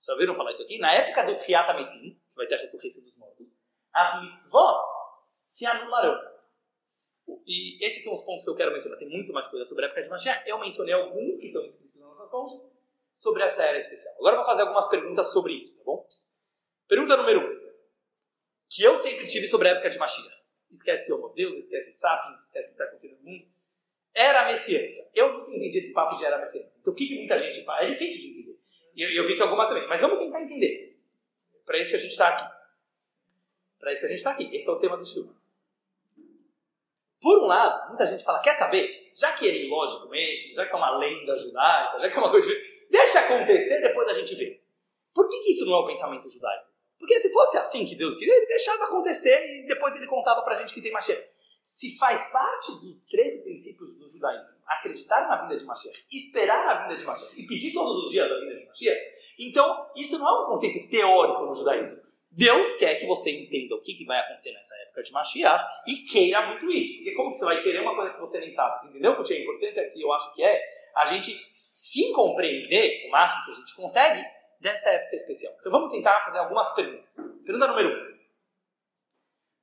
Já 0.00 0.12
ouviram 0.12 0.34
falar 0.34 0.52
isso 0.52 0.62
aqui? 0.62 0.78
Na 0.78 0.92
época 0.92 1.24
do 1.24 1.38
Fiat 1.38 1.70
Ametim, 1.70 2.20
vai 2.36 2.46
ter 2.46 2.54
a 2.54 2.58
ressurreição 2.58 3.02
dos 3.02 3.16
mortos, 3.16 3.48
as 3.92 4.22
mitzvot 4.22 4.84
se 5.42 5.64
anularão. 5.66 6.36
E 7.46 7.84
esses 7.84 8.04
são 8.04 8.12
os 8.12 8.22
pontos 8.22 8.44
que 8.44 8.50
eu 8.50 8.54
quero 8.54 8.72
mencionar. 8.72 8.98
Tem 8.98 9.08
muito 9.08 9.32
mais 9.32 9.46
coisa 9.46 9.64
sobre 9.64 9.84
a 9.84 9.88
época 9.88 10.02
de 10.02 10.08
Mashiach. 10.08 10.48
Eu 10.48 10.58
mencionei 10.58 10.94
alguns 10.94 11.38
que 11.38 11.46
estão 11.46 11.64
escritos 11.64 11.96
nas 11.96 12.08
nossas 12.08 12.30
fontes 12.30 12.64
sobre 13.14 13.42
essa 13.42 13.62
era 13.62 13.78
especial. 13.78 14.14
Agora 14.16 14.34
eu 14.34 14.38
vou 14.38 14.46
fazer 14.46 14.62
algumas 14.62 14.88
perguntas 14.88 15.32
sobre 15.32 15.54
isso, 15.54 15.76
tá 15.78 15.84
bom? 15.84 16.06
Pergunta 16.86 17.16
número 17.16 17.40
um. 17.40 17.66
Que 18.70 18.82
eu 18.82 18.96
sempre 18.96 19.26
tive 19.26 19.46
sobre 19.46 19.68
a 19.68 19.72
época 19.72 19.90
de 19.90 19.98
Mashiach. 19.98 20.44
Esquece 20.70 21.12
Homo 21.12 21.28
Deus, 21.30 21.56
esquece 21.56 21.92
Sapiens, 21.92 22.40
esquece 22.44 22.68
o 22.68 22.70
que 22.70 22.74
está 22.74 22.84
acontecendo 22.84 23.18
no 23.18 23.30
mundo. 23.30 23.46
Era 24.14 24.46
messiânica. 24.46 25.08
Eu 25.14 25.32
não 25.32 25.54
entendi 25.54 25.78
esse 25.78 25.92
papo 25.92 26.16
de 26.16 26.24
era 26.24 26.38
messiânica. 26.38 26.72
Então 26.80 26.92
o 26.92 26.96
que, 26.96 27.06
que 27.06 27.16
muita 27.16 27.38
gente 27.38 27.64
fala? 27.64 27.82
É 27.82 27.86
difícil 27.86 28.20
de 28.20 28.40
entender. 28.40 28.60
E 28.94 29.02
eu, 29.02 29.10
eu 29.10 29.26
vi 29.26 29.36
que 29.36 29.42
algumas 29.42 29.68
também. 29.68 29.86
Mas 29.88 30.00
vamos 30.00 30.18
tentar 30.18 30.42
entender. 30.42 30.95
Para 31.66 31.78
isso 31.78 31.90
que 31.90 31.96
a 31.96 32.00
gente 32.00 32.12
está 32.12 32.28
aqui. 32.28 32.56
Para 33.78 33.92
isso 33.92 34.00
que 34.00 34.06
a 34.06 34.08
gente 34.08 34.18
está 34.18 34.30
aqui. 34.30 34.56
Esse 34.56 34.66
é 34.66 34.72
o 34.72 34.78
tema 34.78 34.96
do 34.96 35.02
estudo. 35.02 35.36
Por 37.20 37.42
um 37.42 37.46
lado, 37.46 37.88
muita 37.88 38.06
gente 38.06 38.24
fala, 38.24 38.40
quer 38.40 38.54
saber? 38.54 39.10
Já 39.14 39.32
que 39.32 39.48
é 39.48 39.64
ilógico 39.64 40.08
mesmo, 40.08 40.54
já 40.54 40.64
que 40.64 40.72
é 40.72 40.76
uma 40.76 40.96
lenda 40.96 41.36
judaica, 41.36 41.98
já 41.98 42.08
que 42.08 42.16
é 42.16 42.18
uma 42.18 42.30
coisa... 42.30 42.48
Deixa 42.88 43.20
acontecer, 43.20 43.80
depois 43.80 44.08
a 44.08 44.14
gente 44.14 44.34
vê. 44.36 44.62
Por 45.12 45.28
que, 45.28 45.40
que 45.40 45.50
isso 45.50 45.66
não 45.66 45.74
é 45.74 45.78
o 45.80 45.86
pensamento 45.86 46.28
judaico? 46.28 46.66
Porque 46.98 47.18
se 47.18 47.32
fosse 47.32 47.58
assim 47.58 47.84
que 47.84 47.94
Deus 47.94 48.14
queria, 48.14 48.36
ele 48.36 48.46
deixava 48.46 48.84
acontecer 48.84 49.36
e 49.58 49.66
depois 49.66 49.94
ele 49.96 50.06
contava 50.06 50.42
pra 50.42 50.54
gente 50.54 50.72
que 50.72 50.80
tem 50.80 50.92
Mashiach. 50.92 51.22
Se 51.62 51.98
faz 51.98 52.30
parte 52.30 52.70
dos 52.80 53.00
13 53.10 53.42
princípios 53.42 53.96
do 53.96 54.08
judaísmo 54.08 54.62
acreditar 54.66 55.26
na 55.26 55.42
vinda 55.42 55.58
de 55.58 55.64
Mashiach, 55.64 56.06
esperar 56.12 56.64
a 56.64 56.82
vinda 56.82 56.96
de 57.00 57.04
Mashiach 57.04 57.40
e 57.40 57.46
pedir 57.46 57.72
todos 57.72 58.04
os 58.04 58.10
dias 58.10 58.30
a 58.30 58.40
vinda 58.40 58.54
de 58.54 58.66
Mashiach, 58.66 59.00
então, 59.38 59.90
isso 59.96 60.18
não 60.18 60.26
é 60.26 60.42
um 60.42 60.46
conceito 60.46 60.88
teórico 60.88 61.44
no 61.44 61.54
judaísmo. 61.54 62.06
Deus 62.30 62.72
quer 62.74 62.96
que 62.96 63.06
você 63.06 63.30
entenda 63.30 63.74
o 63.74 63.80
que, 63.80 63.94
que 63.94 64.04
vai 64.04 64.18
acontecer 64.18 64.52
nessa 64.52 64.74
época 64.82 65.02
de 65.02 65.12
Mashiach 65.12 65.64
e 65.86 65.96
queira 66.10 66.46
muito 66.46 66.70
isso. 66.70 66.96
Porque 66.96 67.14
como 67.14 67.30
você 67.34 67.44
vai 67.44 67.62
querer 67.62 67.80
uma 67.80 67.94
coisa 67.94 68.12
que 68.12 68.20
você 68.20 68.38
nem 68.38 68.50
sabe? 68.50 68.78
Você 68.78 68.88
entendeu 68.88 69.22
que 69.22 69.32
a 69.32 69.40
importância 69.40 69.90
que 69.90 70.02
eu 70.02 70.12
acho 70.12 70.34
que 70.34 70.44
é 70.44 70.60
a 70.94 71.06
gente 71.06 71.32
se 71.70 72.12
compreender 72.12 73.06
o 73.08 73.10
máximo 73.10 73.44
que 73.44 73.50
a 73.52 73.54
gente 73.54 73.76
consegue 73.76 74.24
dessa 74.60 74.90
época 74.90 75.16
especial. 75.16 75.54
Então 75.60 75.72
vamos 75.72 75.90
tentar 75.90 76.24
fazer 76.24 76.38
algumas 76.38 76.74
perguntas. 76.74 77.16
Pergunta 77.44 77.68
número 77.68 77.88
um. 77.88 78.16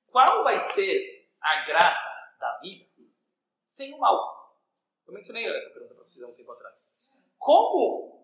Qual 0.07 0.43
vai 0.43 0.59
ser 0.59 1.27
a 1.41 1.65
graça 1.65 2.09
da 2.39 2.59
vida 2.59 2.85
sem 3.65 3.93
o 3.93 3.99
mal? 3.99 4.57
Eu 5.07 5.13
mencionei 5.13 5.45
essa 5.45 5.69
pergunta 5.69 5.93
para 5.93 6.03
vocês 6.03 6.23
há 6.23 6.27
um 6.27 6.33
tempo 6.33 6.51
atrás. 6.51 6.75
Como 7.37 8.22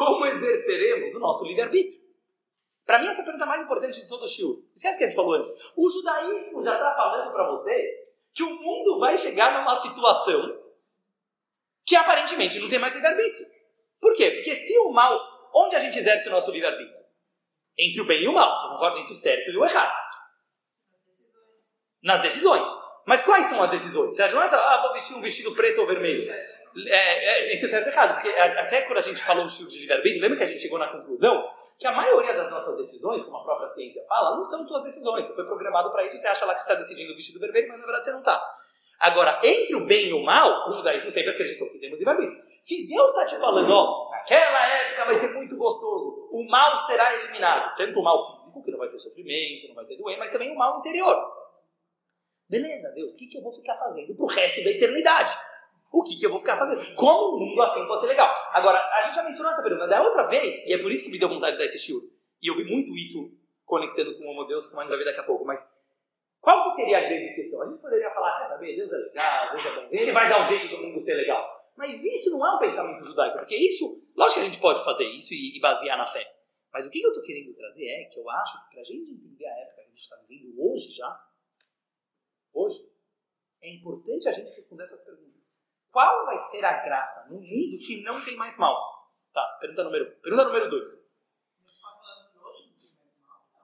como 0.00 0.24
exerceremos 0.24 1.14
o 1.14 1.18
nosso 1.18 1.44
livre-arbítrio? 1.44 2.00
Para 2.86 3.00
mim, 3.00 3.06
essa 3.06 3.20
é 3.20 3.22
a 3.22 3.24
pergunta 3.24 3.44
mais 3.44 3.62
importante 3.62 4.00
de 4.00 4.08
todo 4.08 4.24
o 4.24 4.26
que 4.98 5.04
a 5.04 5.06
gente 5.06 5.14
falou 5.14 5.34
antes. 5.34 5.50
O 5.76 5.90
judaísmo 5.90 6.64
já 6.64 6.72
está 6.72 6.90
falando 6.96 7.30
para 7.30 7.50
você 7.50 8.08
que 8.32 8.42
o 8.42 8.62
mundo 8.62 8.98
vai 8.98 9.18
chegar 9.18 9.58
numa 9.58 9.76
situação 9.76 10.58
que 11.84 11.94
aparentemente 11.94 12.58
não 12.58 12.68
tem 12.70 12.78
mais 12.78 12.94
livre-arbítrio. 12.94 13.46
Por 14.00 14.14
quê? 14.14 14.30
Porque 14.30 14.54
se 14.54 14.78
o 14.78 14.90
mal, 14.90 15.20
onde 15.54 15.76
a 15.76 15.78
gente 15.78 15.98
exerce 15.98 16.28
o 16.28 16.32
nosso 16.32 16.50
livre-arbítrio? 16.50 17.04
Entre 17.78 18.00
o 18.00 18.06
bem 18.06 18.22
e 18.22 18.28
o 18.28 18.32
mal. 18.32 18.56
Você 18.56 18.68
concorda 18.68 19.00
entre 19.00 19.12
o 19.12 19.16
certo 19.16 19.50
e 19.50 19.56
o 19.58 19.64
errado? 19.66 19.92
Nas 22.02 22.22
decisões. 22.22 22.70
Mas 23.06 23.22
quais 23.22 23.46
são 23.46 23.62
as 23.62 23.70
decisões? 23.70 24.16
Não 24.16 24.42
é 24.42 24.48
só, 24.48 24.56
ah, 24.56 24.80
vou 24.80 24.94
vestir 24.94 25.14
um 25.14 25.20
vestido 25.20 25.54
preto 25.54 25.82
ou 25.82 25.86
vermelho 25.86 26.26
é, 26.86 26.92
é, 26.92 27.54
entre 27.54 27.68
certo 27.68 27.88
e 27.88 27.90
errado, 27.90 28.14
porque 28.14 28.28
até 28.28 28.82
quando 28.82 28.98
a 28.98 29.02
gente 29.02 29.22
falou 29.22 29.44
do 29.44 29.48
estilo 29.48 29.68
de 29.68 29.80
livre-arbítrio, 29.80 30.22
lembra 30.22 30.38
que 30.38 30.44
a 30.44 30.46
gente 30.46 30.62
chegou 30.62 30.78
na 30.78 30.88
conclusão 30.88 31.48
que 31.78 31.86
a 31.86 31.92
maioria 31.92 32.34
das 32.34 32.50
nossas 32.50 32.76
decisões, 32.76 33.22
como 33.24 33.38
a 33.38 33.42
própria 33.42 33.68
ciência 33.68 34.04
fala, 34.06 34.36
não 34.36 34.44
são 34.44 34.66
tuas 34.66 34.82
decisões. 34.82 35.26
Você 35.26 35.34
foi 35.34 35.46
programado 35.46 35.90
para 35.90 36.04
isso, 36.04 36.18
você 36.18 36.28
acha 36.28 36.44
lá 36.44 36.52
que 36.52 36.60
você 36.60 36.64
está 36.64 36.74
decidindo 36.74 37.12
o 37.12 37.16
vestido 37.16 37.40
vermelho, 37.40 37.68
mas 37.68 37.78
na 37.78 37.86
verdade 37.86 38.04
você 38.04 38.12
não 38.12 38.18
está. 38.18 38.42
Agora, 39.00 39.40
entre 39.42 39.74
o 39.76 39.86
bem 39.86 40.08
e 40.08 40.12
o 40.12 40.22
mal, 40.22 40.68
o 40.68 40.70
judaísmo 40.72 41.10
sempre 41.10 41.30
acreditou 41.30 41.70
que 41.70 41.78
temos 41.78 41.98
livre-arbítrio. 41.98 42.38
Se 42.58 42.86
Deus 42.86 43.10
está 43.10 43.24
te 43.24 43.36
falando, 43.38 43.72
ó, 43.72 44.10
naquela 44.10 44.68
época 44.68 45.04
vai 45.06 45.14
ser 45.14 45.32
muito 45.32 45.56
gostoso, 45.56 46.28
o 46.30 46.46
mal 46.46 46.76
será 46.76 47.14
eliminado, 47.14 47.74
tanto 47.78 47.98
o 47.98 48.02
mal 48.02 48.36
físico, 48.36 48.62
que 48.62 48.70
não 48.70 48.78
vai 48.78 48.90
ter 48.90 48.98
sofrimento, 48.98 49.68
não 49.68 49.74
vai 49.74 49.86
ter 49.86 49.96
doença, 49.96 50.18
mas 50.18 50.30
também 50.30 50.52
o 50.52 50.58
mal 50.58 50.80
interior. 50.80 51.16
Beleza, 52.46 52.92
Deus, 52.94 53.14
o 53.14 53.16
que, 53.16 53.26
que 53.28 53.38
eu 53.38 53.42
vou 53.42 53.52
ficar 53.52 53.76
fazendo 53.76 54.14
pro 54.14 54.26
resto 54.26 54.62
da 54.62 54.70
eternidade? 54.70 55.32
O 55.90 56.02
que, 56.02 56.18
que 56.18 56.24
eu 56.24 56.30
vou 56.30 56.38
ficar 56.38 56.56
fazendo? 56.56 56.94
Como 56.94 57.36
um 57.36 57.46
mundo 57.46 57.62
assim 57.62 57.86
pode 57.86 58.02
ser 58.02 58.08
legal? 58.08 58.32
Agora, 58.52 58.78
a 58.94 59.02
gente 59.02 59.14
já 59.16 59.22
mencionou 59.22 59.52
essa 59.52 59.62
pergunta 59.62 59.88
da 59.88 60.00
outra 60.00 60.24
vez, 60.28 60.66
e 60.66 60.72
é 60.72 60.78
por 60.78 60.90
isso 60.90 61.04
que 61.04 61.10
me 61.10 61.18
deu 61.18 61.28
vontade 61.28 61.52
de 61.52 61.58
dar 61.58 61.64
esse 61.64 61.78
shiur. 61.78 62.02
E 62.40 62.48
eu 62.48 62.56
vi 62.56 62.64
muito 62.64 62.96
isso 62.96 63.36
conectando 63.64 64.16
com 64.16 64.24
o 64.24 64.30
Homo 64.30 64.44
Deus, 64.44 64.66
a 64.66 64.80
gente 64.80 64.88
vai 64.88 64.98
ver 64.98 65.04
daqui 65.04 65.20
a 65.20 65.24
pouco. 65.24 65.44
Mas 65.44 65.60
qual 66.40 66.70
que 66.70 66.76
seria 66.76 66.98
a 66.98 67.00
grande 67.00 67.34
questão? 67.34 67.62
A 67.62 67.66
gente 67.68 67.80
poderia 67.80 68.10
falar, 68.10 68.40
quer 68.40 68.48
saber, 68.48 68.76
Deus 68.76 68.92
é 68.92 68.96
legal, 68.96 69.50
Deus 69.50 69.66
é 69.66 69.74
bom, 69.74 69.88
ele 69.90 70.12
vai 70.12 70.28
dar 70.28 70.46
um 70.46 70.48
jeito 70.48 70.68
do 70.68 70.82
mundo 70.82 71.00
ser 71.00 71.14
legal. 71.14 71.60
Mas 71.76 72.02
isso 72.02 72.30
não 72.30 72.46
é 72.46 72.56
um 72.56 72.58
pensamento 72.58 73.04
judaico, 73.04 73.38
porque 73.38 73.56
isso, 73.56 74.02
lógico 74.16 74.40
que 74.40 74.46
a 74.46 74.48
gente 74.50 74.60
pode 74.60 74.84
fazer 74.84 75.04
isso 75.04 75.34
e, 75.34 75.56
e 75.56 75.60
basear 75.60 75.98
na 75.98 76.06
fé. 76.06 76.24
Mas 76.72 76.86
o 76.86 76.90
que 76.90 77.00
eu 77.00 77.08
estou 77.08 77.24
querendo 77.24 77.54
trazer 77.54 77.86
é 77.86 78.04
que 78.04 78.18
eu 78.18 78.30
acho 78.30 78.64
que 78.64 78.70
para 78.74 78.80
a 78.80 78.84
gente 78.84 79.10
entender 79.10 79.46
a 79.46 79.58
época 79.60 79.74
que 79.76 79.80
a 79.80 79.88
gente 79.88 80.00
está 80.00 80.16
vivendo 80.28 80.54
hoje 80.62 80.90
já, 80.92 81.20
hoje, 82.52 82.88
é 83.60 83.74
importante 83.74 84.28
a 84.28 84.32
gente 84.32 84.54
responder 84.54 84.84
essas 84.84 85.00
perguntas. 85.02 85.29
Qual 85.90 86.24
vai 86.24 86.38
ser 86.38 86.64
a 86.64 86.84
graça 86.84 87.26
no 87.28 87.40
mundo 87.40 87.78
que 87.78 88.02
não 88.02 88.20
tem 88.20 88.36
mais 88.36 88.56
mal? 88.56 89.08
Tá, 89.34 89.58
pergunta 89.60 89.84
número 89.84 90.04
um. 90.04 90.20
Pergunta 90.20 90.44
número 90.44 90.70
dois. 90.70 90.88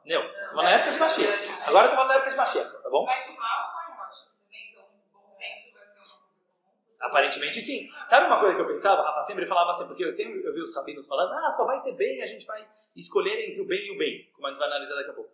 Não, 0.05 0.23
estou 0.23 0.51
falando 0.51 0.65
na 0.65 0.71
época 0.71 0.93
de 0.93 0.99
Mashiach. 0.99 1.49
Agora 1.67 1.87
estou 1.87 1.97
falando 1.97 2.09
na 2.09 2.15
época 2.15 2.31
de 2.31 2.37
Mashiach, 2.37 2.83
tá 2.83 2.91
bom? 2.91 3.05
Mas 3.05 3.29
o 3.29 3.37
mal 3.37 3.73
não 3.75 4.05
é 4.05 4.09
também, 4.09 4.71
então 4.71 4.85
o 4.85 5.13
bom 5.13 5.37
senso 5.37 5.73
vai 5.75 5.87
ser 5.87 5.99
uma 5.99 6.19
coisa 6.21 6.61
comum. 6.63 7.11
Aparentemente 7.11 7.61
sim. 7.61 7.91
Sabe 8.05 8.27
uma 8.27 8.39
coisa 8.39 8.55
que 8.55 8.61
eu 8.61 8.67
pensava? 8.69 9.03
Rafa 9.03 9.23
sempre 9.23 9.47
falava 9.47 9.73
assim, 9.73 9.87
porque 9.87 10.05
eu 10.05 10.13
sempre 10.13 10.45
eu 10.45 10.55
vi 10.55 10.61
os 10.61 10.75
rabinos 10.75 11.09
falando, 11.09 11.33
ah, 11.33 11.51
só 11.51 11.65
vai 11.65 11.83
ter 11.83 11.93
bem, 11.93 12.23
a 12.23 12.27
gente 12.27 12.47
vai 12.47 12.65
escolher 12.95 13.49
entre 13.49 13.61
o 13.61 13.67
bem 13.67 13.87
e 13.87 13.91
o 13.95 13.99
bem, 13.99 14.31
como 14.33 14.47
a 14.47 14.51
gente 14.51 14.59
vai 14.59 14.69
analisar 14.69 14.95
daqui 14.95 15.11
a 15.11 15.15
pouco. 15.15 15.31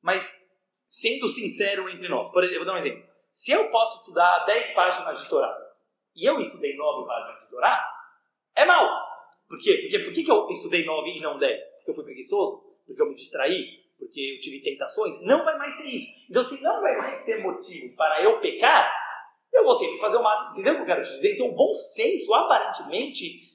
Mas, 0.00 0.40
sendo 0.86 1.26
sincero 1.26 1.88
entre 1.88 2.08
nós, 2.08 2.30
por 2.30 2.42
exemplo, 2.44 2.64
vou 2.64 2.66
dar 2.66 2.74
um 2.74 2.78
exemplo. 2.78 3.04
se 3.32 3.50
eu 3.50 3.70
posso 3.70 4.00
estudar 4.00 4.44
10 4.44 4.72
páginas 4.72 5.20
de 5.20 5.28
Torá 5.28 5.69
e 6.16 6.28
eu 6.28 6.38
estudei 6.38 6.76
9 6.76 7.06
páginas 7.06 7.40
de 7.40 7.50
Torá, 7.50 7.86
é 8.56 8.64
mal. 8.64 8.88
Por 9.48 9.58
quê? 9.58 9.78
Porque, 9.82 9.98
por 9.98 10.12
que, 10.12 10.24
que 10.24 10.30
eu 10.30 10.48
estudei 10.48 10.84
9 10.84 11.10
e 11.10 11.20
não 11.20 11.38
10? 11.38 11.64
Porque 11.76 11.90
eu 11.90 11.94
fui 11.94 12.04
preguiçoso? 12.04 12.62
Porque 12.86 13.00
eu 13.00 13.06
me 13.06 13.14
distraí? 13.14 13.80
Porque 13.98 14.34
eu 14.36 14.40
tive 14.40 14.62
tentações? 14.62 15.20
Não 15.22 15.44
vai 15.44 15.58
mais 15.58 15.76
ter 15.76 15.88
isso. 15.88 16.06
Então, 16.28 16.42
se 16.42 16.62
não 16.62 16.80
vai 16.80 16.96
mais 16.96 17.24
ter 17.24 17.42
motivos 17.42 17.94
para 17.94 18.22
eu 18.22 18.40
pecar, 18.40 18.90
eu 19.52 19.64
vou 19.64 19.74
sempre 19.74 19.98
fazer 19.98 20.16
o 20.16 20.22
máximo. 20.22 20.52
Entendeu 20.52 20.72
o 20.72 20.76
que 20.76 20.82
eu 20.82 20.86
quero 20.86 21.02
te 21.02 21.10
dizer? 21.10 21.34
Então, 21.34 21.48
o 21.48 21.54
bom 21.54 21.74
senso, 21.74 22.32
aparentemente, 22.34 23.50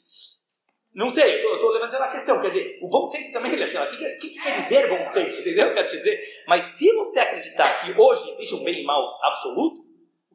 não 0.94 1.10
sei, 1.10 1.44
eu 1.44 1.54
estou 1.56 1.72
levantando 1.72 2.04
a 2.04 2.12
questão. 2.12 2.42
Quer 2.42 2.50
dizer, 2.50 2.80
o 2.82 2.88
bom 2.88 3.08
senso 3.08 3.34
também 3.34 3.52
relacionado. 3.52 3.94
O 3.94 3.98
que, 3.98 4.30
que, 4.30 4.42
quer 4.42 4.64
dizer 4.64 4.90
bom 4.90 5.06
senso? 5.06 5.42
Entendeu 5.42 5.66
o 5.66 5.68
que 5.68 5.72
eu 5.72 5.76
quero 5.76 5.88
te 5.88 5.98
dizer? 5.98 6.44
Mas 6.48 6.64
se 6.78 6.94
você 6.94 7.20
acreditar 7.20 7.86
que 7.86 8.00
hoje 8.00 8.32
existe 8.32 8.56
um 8.56 8.64
bem 8.64 8.82
e 8.82 8.86
mal 8.86 9.20
absoluto, 9.24 9.85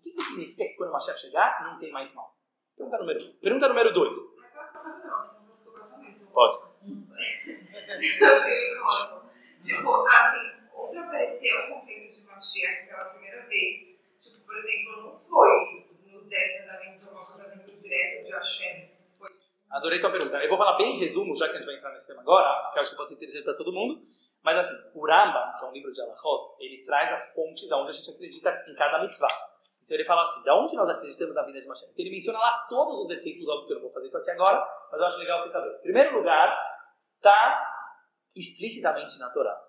o 0.01 0.03
que, 0.03 0.12
que 0.12 0.22
significa 0.22 0.64
que 0.64 0.74
quando 0.76 0.88
o 0.88 0.92
Mashiach 0.94 1.20
chegar, 1.20 1.62
não 1.62 1.78
tem 1.78 1.92
mais 1.92 2.14
mal? 2.14 2.34
Pergunta 2.74 2.98
número 2.98 3.20
um. 3.22 3.32
Pergunta 3.34 3.68
número 3.68 3.92
dois. 3.92 4.16
Pode. 6.32 6.70
tipo, 9.61 10.07
assim, 10.07 10.53
onde 10.74 10.96
apareceu 10.96 11.61
o 11.61 11.74
conceito 11.74 12.14
de 12.14 12.22
Mashiach 12.24 12.86
pela 12.86 13.05
primeira 13.11 13.46
vez? 13.46 14.01
Tipo, 14.18 14.40
por 14.46 14.57
exemplo, 14.57 15.03
não 15.03 15.12
foi 15.12 15.86
nos 16.07 16.26
Dez 16.26 16.61
Mandamentos 16.61 17.07
ou 17.07 17.12
no 17.12 17.20
mandamento 17.44 17.78
direto 17.78 18.24
de 18.24 18.32
Hashem 18.32 19.01
Adorei 19.70 20.01
tua 20.01 20.11
pergunta. 20.11 20.36
Eu 20.38 20.48
vou 20.48 20.59
falar 20.59 20.78
bem 20.78 20.96
em 20.96 20.98
resumo, 20.98 21.34
já 21.34 21.46
que 21.46 21.57
a 21.57 21.59
gente 21.59 21.66
vai 21.66 21.76
entrar 21.76 21.92
nesse 21.92 22.09
tema 22.09 22.22
agora, 22.22 22.62
porque 22.64 22.78
eu 22.78 22.82
acho 22.82 22.90
que 22.90 22.96
pode 22.96 23.11
ser 23.11 23.16
interessante 23.16 23.44
para 23.44 23.55
todo 23.55 23.72
mundo. 23.72 24.03
Mas 24.42 24.57
assim, 24.57 24.74
o 24.94 25.07
Rambam, 25.07 25.55
que 25.59 25.64
é 25.64 25.68
um 25.68 25.72
livro 25.72 25.92
de 25.92 26.01
Alachot, 26.01 26.57
ele 26.59 26.84
traz 26.84 27.12
as 27.12 27.34
fontes 27.34 27.68
de 27.68 27.74
onde 27.74 27.90
a 27.90 27.92
gente 27.92 28.11
acredita 28.11 28.64
em 28.66 28.74
cada 28.74 29.03
mitzvah. 29.03 29.49
Então 29.91 29.99
ele 29.99 30.05
fala 30.05 30.22
assim, 30.22 30.45
da 30.45 30.55
onde 30.55 30.76
nós 30.76 30.88
acreditamos 30.88 31.34
na 31.34 31.43
vida 31.43 31.61
de 31.61 31.66
Mashiach? 31.66 31.91
Então 31.91 32.05
ele 32.05 32.14
menciona 32.14 32.38
lá 32.38 32.64
todos 32.68 33.01
os 33.01 33.09
versículos, 33.09 33.49
óbvio 33.49 33.66
que 33.66 33.72
eu 33.72 33.74
não 33.78 33.82
vou 33.82 33.93
fazer 33.93 34.07
isso 34.07 34.18
aqui 34.18 34.30
agora, 34.30 34.64
mas 34.88 35.01
eu 35.01 35.07
acho 35.09 35.18
legal 35.18 35.41
você 35.41 35.49
saber. 35.49 35.74
Em 35.78 35.82
primeiro 35.82 36.16
lugar, 36.16 36.57
está 37.16 37.66
explicitamente 38.36 39.18
na 39.18 39.30
Torá 39.30 39.61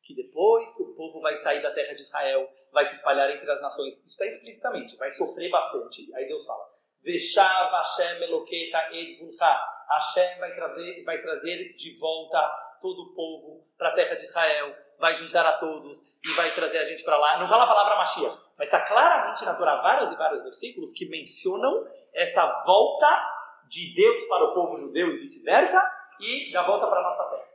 que 0.00 0.14
depois 0.14 0.72
que 0.76 0.82
o 0.82 0.94
povo 0.94 1.20
vai 1.20 1.34
sair 1.34 1.60
da 1.60 1.72
terra 1.72 1.92
de 1.92 2.02
Israel, 2.02 2.48
vai 2.70 2.84
se 2.84 2.94
espalhar 2.94 3.28
entre 3.30 3.50
as 3.50 3.60
nações, 3.60 3.96
isso 3.96 4.06
está 4.06 4.26
explicitamente, 4.26 4.96
vai 4.96 5.10
sofrer 5.10 5.50
bastante. 5.50 6.14
Aí 6.14 6.28
Deus 6.28 6.46
fala, 6.46 6.62
Veshav 7.02 7.72
Hashem 7.72 8.22
Elokecha 8.22 8.90
Edvulcha. 8.92 9.58
Hashem 9.90 10.38
vai 10.38 10.54
trazer, 10.54 11.04
vai 11.04 11.20
trazer 11.20 11.74
de 11.74 11.98
volta 11.98 12.38
todo 12.80 13.00
o 13.00 13.14
povo 13.14 13.66
para 13.76 13.88
a 13.88 13.94
terra 13.94 14.14
de 14.14 14.22
Israel, 14.22 14.76
vai 14.98 15.14
juntar 15.14 15.44
a 15.46 15.58
todos 15.58 15.98
e 16.24 16.30
vai 16.32 16.50
trazer 16.50 16.78
a 16.78 16.84
gente 16.84 17.02
para 17.02 17.16
lá. 17.16 17.38
Não 17.38 17.48
fala 17.48 17.64
a 17.64 17.66
palavra 17.66 17.96
Mashiach, 17.96 18.43
mas 18.58 18.68
está 18.68 18.80
claramente 18.80 19.44
na 19.44 19.54
Torá 19.54 19.80
vários 19.80 20.12
e 20.12 20.16
vários 20.16 20.42
versículos 20.42 20.92
que 20.92 21.08
mencionam 21.08 21.86
essa 22.12 22.62
volta 22.64 23.34
de 23.68 23.94
Deus 23.94 24.24
para 24.26 24.44
o 24.44 24.54
povo 24.54 24.78
judeu 24.78 25.08
e 25.08 25.18
vice-versa 25.18 25.80
e 26.20 26.52
da 26.52 26.64
volta 26.66 26.86
para 26.86 27.00
a 27.00 27.02
nossa 27.02 27.24
terra. 27.30 27.54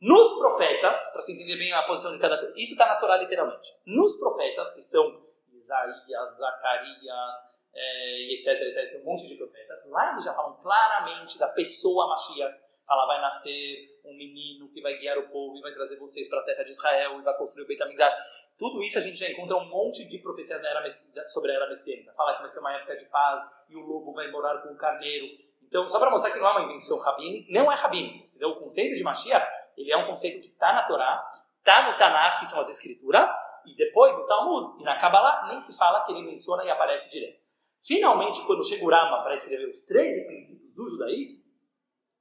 Nos 0.00 0.38
profetas, 0.38 1.10
para 1.12 1.22
se 1.22 1.32
entender 1.32 1.56
bem 1.56 1.72
a 1.72 1.82
posição 1.82 2.12
de 2.12 2.18
cada 2.18 2.36
isso 2.56 2.72
está 2.72 2.86
na 2.86 2.96
Torá 2.96 3.16
literalmente. 3.16 3.74
Nos 3.86 4.18
profetas, 4.18 4.74
que 4.74 4.82
são 4.82 5.24
Isaías, 5.52 6.36
Zacarias, 6.36 7.36
é, 7.74 8.34
etc, 8.34 8.60
etc, 8.62 8.90
tem 8.90 9.00
um 9.00 9.04
monte 9.04 9.26
de 9.26 9.36
profetas. 9.36 9.84
Lá 9.88 10.12
eles 10.12 10.24
já 10.24 10.34
falam 10.34 10.54
claramente 10.62 11.38
da 11.38 11.48
pessoa 11.48 12.08
Mashiach. 12.08 12.66
Fala, 12.86 13.06
vai 13.06 13.20
nascer 13.20 14.00
um 14.04 14.16
menino 14.16 14.70
que 14.70 14.80
vai 14.80 14.96
guiar 14.96 15.18
o 15.18 15.28
povo 15.28 15.56
e 15.56 15.60
vai 15.60 15.72
trazer 15.72 15.96
vocês 15.96 16.28
para 16.28 16.40
a 16.40 16.44
terra 16.44 16.62
de 16.62 16.70
Israel 16.70 17.18
e 17.18 17.22
vai 17.22 17.36
construir 17.36 17.64
o 17.64 17.66
Beit 17.66 17.82
HaMikdash. 17.82 18.14
Tudo 18.58 18.82
isso 18.82 18.98
a 18.98 19.02
gente 19.02 19.18
já 19.18 19.28
encontra 19.28 19.56
um 19.56 19.68
monte 19.68 20.08
de 20.08 20.18
profecias 20.18 20.60
sobre 21.26 21.52
a 21.52 21.56
era 21.56 21.68
messiânica. 21.68 22.12
Fala 22.14 22.34
que 22.34 22.40
vai 22.40 22.48
ser 22.48 22.60
uma 22.60 22.72
época 22.72 22.96
de 22.96 23.04
paz 23.06 23.42
e 23.68 23.76
o 23.76 23.80
lobo 23.80 24.12
vai 24.14 24.30
morar 24.30 24.58
com 24.62 24.72
o 24.72 24.76
carneiro. 24.76 25.26
Então, 25.62 25.86
só 25.88 25.98
para 25.98 26.10
mostrar 26.10 26.30
que 26.30 26.38
não 26.38 26.46
é 26.46 26.52
uma 26.52 26.62
invenção 26.62 26.98
rabínica, 26.98 27.52
não 27.52 27.70
é 27.70 27.74
rabínica. 27.74 28.26
Entendeu? 28.28 28.50
O 28.50 28.60
conceito 28.60 28.94
de 28.94 29.02
Mashiach, 29.02 29.46
ele 29.76 29.92
é 29.92 29.96
um 29.96 30.06
conceito 30.06 30.40
que 30.40 30.46
está 30.46 30.72
na 30.72 30.84
Torá, 30.84 31.22
está 31.58 31.90
no 31.90 31.98
Tanakh, 31.98 32.40
que 32.40 32.46
são 32.46 32.60
as 32.60 32.70
escrituras, 32.70 33.28
e 33.66 33.76
depois 33.76 34.16
no 34.16 34.26
Talmud. 34.26 34.80
E 34.80 34.84
na 34.84 34.96
Kabbalah 34.98 35.48
nem 35.48 35.60
se 35.60 35.76
fala 35.76 36.04
que 36.04 36.12
ele 36.12 36.22
menciona 36.22 36.64
e 36.64 36.70
aparece 36.70 37.10
direto. 37.10 37.44
Finalmente, 37.84 38.44
quando 38.46 38.66
chega 38.66 38.84
o 38.84 38.90
Rama 38.90 39.22
para 39.22 39.34
escrever 39.34 39.68
os 39.68 39.80
13 39.80 40.26
princípios 40.26 40.74
do 40.74 40.88
judaísmo, 40.88 41.44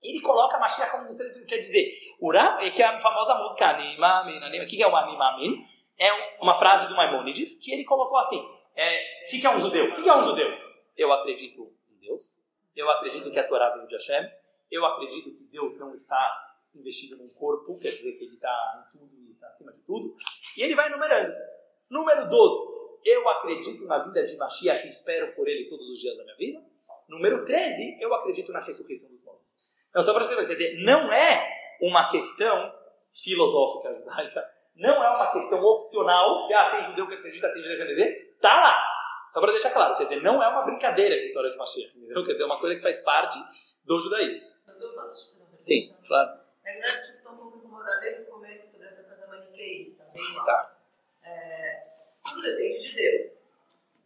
ele 0.03 0.21
coloca 0.21 0.59
Mashiach 0.59 0.91
como 0.91 1.03
um 1.03 1.07
dos 1.07 1.15
13 1.15 1.33
princípios. 1.33 1.49
Quer 1.49 1.59
dizer, 1.59 1.97
o 2.19 2.31
Rama, 2.31 2.61
é 2.61 2.71
que 2.71 2.81
é 2.81 2.85
a 2.85 2.99
famosa 2.99 3.35
música 3.35 3.69
Animamin, 3.69 4.37
Animamin. 4.37 4.65
O 4.65 4.67
que 4.67 4.83
é 4.83 4.87
o 4.87 4.95
Animamin? 4.95 5.65
É 5.97 6.41
uma 6.41 6.57
frase 6.59 6.87
do 6.87 6.95
Maimonides 6.95 7.59
que 7.59 7.71
ele 7.71 7.83
colocou 7.83 8.17
assim: 8.17 8.43
é, 8.75 9.25
o 9.25 9.27
que 9.27 9.45
é 9.45 9.55
um 9.55 9.59
judeu? 9.59 9.85
O 9.85 10.03
que 10.03 10.09
é 10.09 10.17
um 10.17 10.23
judeu? 10.23 10.49
Eu 10.97 11.11
acredito 11.11 11.73
em 11.89 11.99
Deus, 11.99 12.41
eu 12.75 12.89
acredito 12.89 13.29
que 13.31 13.39
a 13.39 13.47
Torá 13.47 13.69
veio 13.71 13.87
de 13.87 13.95
Hashem, 13.95 14.29
eu 14.71 14.85
acredito 14.85 15.31
que 15.31 15.43
Deus 15.45 15.79
não 15.79 15.93
está 15.93 16.57
investido 16.73 17.17
num 17.17 17.29
corpo, 17.29 17.77
quer 17.79 17.89
dizer 17.89 18.13
que 18.13 18.25
ele 18.25 18.35
está 18.35 18.85
em 18.93 18.97
tudo 18.97 19.15
e 19.15 19.31
está 19.31 19.47
acima 19.47 19.71
de 19.71 19.79
tudo. 19.81 20.15
E 20.57 20.63
ele 20.63 20.75
vai 20.75 20.87
enumerando. 20.87 21.33
Número 21.89 22.29
12 22.29 22.75
eu 23.05 23.29
acredito 23.29 23.85
na 23.85 23.99
vida 23.99 24.25
de 24.25 24.35
Mashiach 24.35 24.87
e 24.87 24.89
espero 24.89 25.33
por 25.35 25.47
ele 25.47 25.69
todos 25.69 25.87
os 25.87 25.99
dias 25.99 26.17
da 26.17 26.23
minha 26.23 26.35
vida. 26.35 26.65
Número 27.07 27.45
13, 27.45 28.01
eu 28.01 28.11
acredito 28.15 28.51
na 28.51 28.59
ressurreição 28.59 29.11
dos 29.11 29.23
mortos. 29.23 29.55
Então, 29.89 30.01
só 30.01 30.11
para 30.11 30.25
você 30.25 30.43
dizer, 30.43 30.83
não 30.83 31.13
é 31.13 31.77
uma 31.79 32.09
questão 32.09 32.73
filosófica 33.13 33.93
judaica, 33.93 34.43
não 34.75 35.03
é 35.03 35.09
uma 35.09 35.31
questão 35.31 35.61
opcional, 35.61 36.47
que 36.47 36.53
ah, 36.53 36.71
tem 36.71 36.83
judeu 36.83 37.07
que 37.07 37.13
acredita, 37.13 37.53
tem 37.53 37.61
judeu 37.61 37.77
que 37.77 37.83
acredita, 37.83 38.37
tá 38.41 38.55
lá. 38.55 38.83
Só 39.29 39.39
para 39.39 39.51
deixar 39.51 39.71
claro, 39.71 39.97
quer 39.97 40.03
dizer, 40.03 40.21
não 40.21 40.41
é 40.41 40.47
uma 40.47 40.63
brincadeira 40.63 41.15
essa 41.15 41.25
história 41.25 41.49
de 41.49 41.57
Mashiach, 41.57 41.97
entendeu? 41.97 42.25
Quer 42.25 42.33
dizer, 42.33 42.43
é 42.43 42.45
uma 42.45 42.59
coisa 42.59 42.75
que 42.75 42.81
faz 42.81 42.99
parte 42.99 43.39
do 43.83 43.99
judaísmo. 43.99 44.47
Sim, 45.57 45.95
claro. 46.07 46.39
Na 46.63 46.71
verdade, 46.71 47.09
eu 47.09 47.15
estou 47.15 47.31
um 47.31 47.37
pouco 47.37 47.57
incomodada 47.57 47.99
desde 48.01 48.23
o 48.23 48.25
começo 48.25 48.67
sobre 48.73 48.87
essa 48.87 49.03
coisa 49.03 49.27
maniqueísta. 49.27 50.05
Tá. 50.45 50.75
É, 51.23 51.87
tudo 52.23 52.41
depende 52.41 52.89
de 52.89 52.95
Deus. 52.95 53.57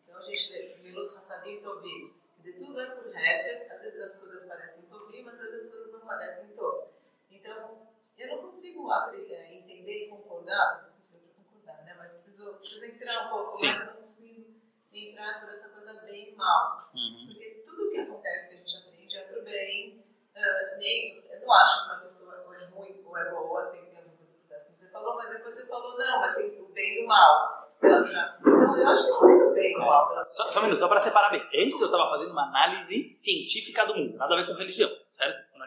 Então 0.03 0.17
a 0.17 0.21
gente 0.21 0.51
vê 0.51 0.77
Milut 0.83 1.15
Hassadim 1.15 1.61
Tovim. 1.61 2.13
Quer 2.35 2.41
dizer, 2.41 2.65
tudo 2.65 2.79
é 2.79 2.85
por 2.95 3.15
Hesed, 3.15 3.71
às 3.71 3.81
vezes 3.81 4.01
as 4.01 4.19
coisas 4.19 4.45
parecem 4.45 4.85
Tovim, 4.85 5.23
mas 5.23 5.41
às 5.41 5.51
vezes 5.51 5.67
as 5.67 5.73
coisas 5.73 5.93
não 5.93 6.07
parecem 6.07 6.47
Tovim. 6.49 6.87
Então, 7.31 7.88
eu 8.19 8.27
não 8.35 8.49
consigo 8.49 8.91
é, 8.91 9.53
entender 9.53 10.05
e 10.05 10.09
concordar, 10.09 10.73
mas 10.75 10.85
eu 10.85 10.91
consigo 10.91 11.23
concordar, 11.35 11.83
né? 11.85 11.95
Mas 11.97 12.17
preciso, 12.17 12.53
preciso 12.55 12.85
entrar 12.85 13.27
um 13.27 13.29
pouco 13.29 13.47
Sim. 13.47 13.67
mais, 13.67 13.79
eu 13.79 13.85
não 13.85 14.01
consigo 14.03 14.45
entrar 14.93 15.33
sobre 15.33 15.53
essa 15.53 15.69
coisa 15.69 15.93
bem 16.01 16.33
e 16.33 16.35
mal. 16.35 16.77
Uhum. 16.93 17.27
Porque 17.27 17.61
tudo 17.63 17.89
que 17.89 17.99
acontece 17.99 18.49
que 18.49 18.55
a 18.55 18.57
gente 18.57 18.77
aprende 18.77 19.17
é 19.17 19.23
pro 19.23 19.43
bem. 19.43 20.05
Uh, 20.35 20.77
nem, 20.77 21.23
eu 21.31 21.41
não 21.41 21.53
acho 21.53 21.81
que 21.81 21.91
uma 21.91 21.99
pessoa 22.01 22.43
ou 22.45 22.53
é 22.53 22.65
ruim 22.65 23.03
ou 23.05 23.17
é 23.17 23.29
boa, 23.29 23.65
sempre 23.65 23.89
tem 23.89 23.97
alguma 23.97 24.15
coisa 24.15 24.33
por 24.33 24.47
trás, 24.47 24.63
como 24.63 24.75
você 24.75 24.89
falou, 24.89 25.15
mas 25.15 25.29
depois 25.29 25.53
você 25.53 25.65
falou, 25.65 25.97
não, 25.97 26.19
mas 26.19 26.35
tem 26.35 26.63
o 26.63 26.69
bem 26.69 27.01
e 27.01 27.05
o 27.05 27.07
mal. 27.07 27.69
Então, 27.81 28.77
eu 28.77 28.87
acho 28.89 29.05
que 29.05 29.11
não 29.11 29.39
tem 29.39 29.53
bem 29.53 29.71
igual. 29.71 30.25
Só, 30.25 30.49
só 30.49 30.59
um 30.59 30.63
minuto, 30.63 30.79
só 30.79 30.87
para 30.87 30.99
separar 30.99 31.29
bem. 31.29 31.41
Antes 31.41 31.79
eu 31.79 31.85
estava 31.85 32.09
fazendo 32.09 32.31
uma 32.31 32.47
análise 32.47 33.09
científica 33.09 33.85
do 33.85 33.95
mundo, 33.95 34.17
nada 34.17 34.33
a 34.33 34.37
ver 34.37 34.47
com 34.47 34.53
religião, 34.53 34.89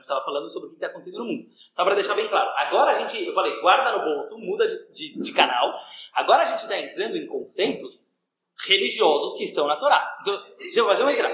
gente 0.03 0.11
estava 0.11 0.25
falando 0.25 0.51
sobre 0.51 0.69
o 0.69 0.71
que 0.71 0.77
está 0.77 0.89
acontecendo 0.89 1.19
no 1.19 1.25
mundo. 1.25 1.45
Só 1.73 1.85
para 1.85 1.95
deixar 1.95 2.15
bem 2.15 2.29
claro. 2.29 2.51
Agora 2.57 2.93
a 2.93 2.99
gente, 2.99 3.25
eu 3.25 3.33
falei, 3.33 3.61
guarda 3.61 3.93
no 3.93 4.05
bolso, 4.05 4.37
muda 4.39 4.67
de, 4.67 4.93
de, 4.93 5.23
de 5.23 5.33
canal. 5.33 5.73
Agora 6.13 6.43
a 6.43 6.47
gente 6.47 6.63
está 6.63 6.77
entrando 6.77 7.17
em 7.17 7.27
conceitos 7.27 8.05
religiosos 8.67 9.39
que 9.39 9.45
estão 9.45 9.67
na 9.67 9.77
Torá. 9.77 10.19
Então, 10.21 10.35
deixa 10.35 10.81
eu 10.81 10.87
fazer 10.87 11.03
uma 11.03 11.13
entrar. 11.13 11.33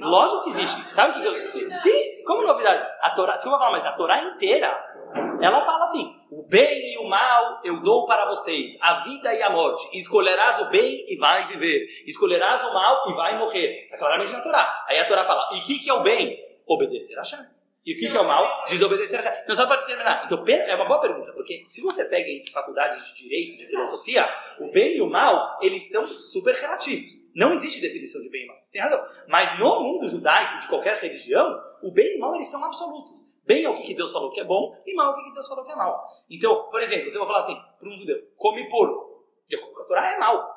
Lógico 0.00 0.44
que 0.44 0.50
existe. 0.50 0.92
Sabe 0.92 1.18
o 1.18 1.22
que 1.22 1.26
eu. 1.26 1.46
Sim, 1.46 2.24
como 2.26 2.46
novidade. 2.46 2.86
A 3.02 3.10
Torá, 3.10 3.36
desculpa 3.36 3.58
falar, 3.58 3.72
mas 3.72 3.86
a 3.86 3.92
Torá 3.92 4.22
inteira 4.22 4.90
ela 5.40 5.64
fala 5.64 5.84
assim: 5.84 6.14
o 6.30 6.46
bem 6.46 6.92
e 6.92 6.98
o 6.98 7.08
mal 7.08 7.60
eu 7.64 7.82
dou 7.82 8.06
para 8.06 8.26
vocês, 8.26 8.76
a 8.80 9.02
vida 9.04 9.34
e 9.34 9.42
a 9.42 9.50
morte. 9.50 9.88
Escolherás 9.96 10.60
o 10.60 10.70
bem 10.70 11.04
e 11.08 11.16
vai 11.16 11.48
viver, 11.48 11.86
escolherás 12.06 12.62
o 12.62 12.72
mal 12.72 13.02
e 13.08 13.14
vai 13.14 13.38
morrer. 13.38 13.84
Está 13.84 13.98
claramente 13.98 14.32
na 14.32 14.40
Torá. 14.40 14.84
Aí 14.88 14.98
a 14.98 15.06
Torá 15.06 15.24
fala: 15.24 15.48
e 15.52 15.60
o 15.60 15.64
que, 15.64 15.78
que 15.78 15.90
é 15.90 15.94
o 15.94 16.02
bem? 16.02 16.38
Obedecer 16.66 17.18
a 17.18 17.24
Shem. 17.24 17.40
E 17.84 17.94
o 17.94 17.98
que, 17.98 18.10
que 18.10 18.16
é 18.16 18.20
o 18.20 18.26
mal? 18.26 18.66
Desobedecer 18.68 19.18
a 19.18 19.22
Shem. 19.22 19.32
Então, 19.42 19.56
só 19.56 19.66
para 19.66 19.80
terminar. 19.80 20.26
Então, 20.26 20.44
é 20.46 20.74
uma 20.74 20.84
boa 20.84 21.00
pergunta, 21.00 21.32
porque 21.32 21.64
se 21.66 21.80
você 21.80 22.04
pega 22.04 22.28
em 22.28 22.44
faculdade 22.52 23.02
de 23.06 23.14
direito, 23.14 23.56
de 23.56 23.66
filosofia, 23.66 24.28
o 24.60 24.70
bem 24.70 24.98
e 24.98 25.00
o 25.00 25.08
mal, 25.08 25.58
eles 25.62 25.88
são 25.90 26.06
super 26.06 26.54
relativos. 26.54 27.12
Não 27.34 27.52
existe 27.52 27.80
definição 27.80 28.20
de 28.20 28.28
bem 28.28 28.44
e 28.44 28.46
mal. 28.46 28.58
Você 28.60 28.72
tem 28.72 28.82
razão. 28.82 29.02
Mas 29.28 29.58
no 29.58 29.80
mundo 29.80 30.06
judaico, 30.08 30.60
de 30.60 30.68
qualquer 30.68 30.98
religião, 30.98 31.58
o 31.82 31.90
bem 31.90 32.14
e 32.14 32.16
o 32.18 32.20
mal, 32.20 32.34
eles 32.34 32.50
são 32.50 32.62
absolutos. 32.62 33.30
Bem 33.46 33.64
é 33.64 33.68
o 33.68 33.74
que 33.74 33.94
Deus 33.94 34.12
falou 34.12 34.30
que 34.30 34.40
é 34.40 34.44
bom 34.44 34.80
e 34.86 34.94
mal 34.94 35.12
é 35.12 35.14
o 35.14 35.24
que 35.24 35.32
Deus 35.32 35.48
falou 35.48 35.64
que 35.64 35.72
é 35.72 35.74
mal. 35.74 36.06
Então, 36.28 36.68
por 36.70 36.80
exemplo, 36.82 37.08
você 37.08 37.18
vai 37.18 37.26
falar 37.26 37.40
assim 37.40 37.60
para 37.78 37.88
um 37.88 37.96
judeu: 37.96 38.16
come 38.36 38.68
porco. 38.68 39.24
De 39.48 39.56
acordo 39.56 39.74
com 39.74 39.82
a 39.82 39.86
Torá, 39.86 40.12
é 40.12 40.18
mal. 40.18 40.56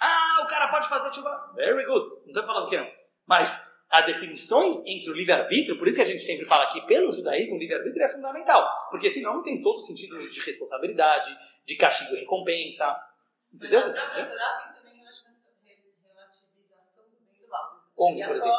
Ah, 0.00 0.42
o 0.44 0.46
cara 0.46 0.68
pode 0.68 0.88
fazer 0.88 1.12
chuva. 1.12 1.52
Very 1.56 1.84
good. 1.84 2.08
Não 2.20 2.28
estou 2.28 2.46
falando 2.46 2.68
que 2.68 2.76
não. 2.76 2.86
Mas 3.26 3.67
as 3.90 4.06
definições 4.06 4.76
entre 4.84 5.10
o 5.10 5.14
livre-arbítrio, 5.14 5.78
por 5.78 5.88
isso 5.88 5.96
que 5.96 6.02
a 6.02 6.06
gente 6.06 6.22
sempre 6.22 6.44
fala 6.44 6.66
que 6.66 6.80
pelo 6.86 7.10
judaísmo 7.10 7.56
o 7.56 7.58
livre-arbítrio 7.58 8.04
é 8.04 8.08
fundamental. 8.08 8.88
Porque 8.90 9.10
senão 9.10 9.34
não 9.34 9.42
tem 9.42 9.62
todo 9.62 9.76
o 9.76 9.80
sentido 9.80 10.28
de 10.28 10.40
responsabilidade, 10.40 11.34
de 11.64 11.76
castigo 11.76 12.14
e 12.14 12.20
recompensa. 12.20 12.96
Entendeu? 13.52 13.80
Mas 13.88 13.98
a 13.98 14.26
Torá 14.26 14.50
tem 14.58 14.72
também 14.74 14.88
Onde, 17.98 18.24
por 18.24 18.36
exemplo? 18.36 18.56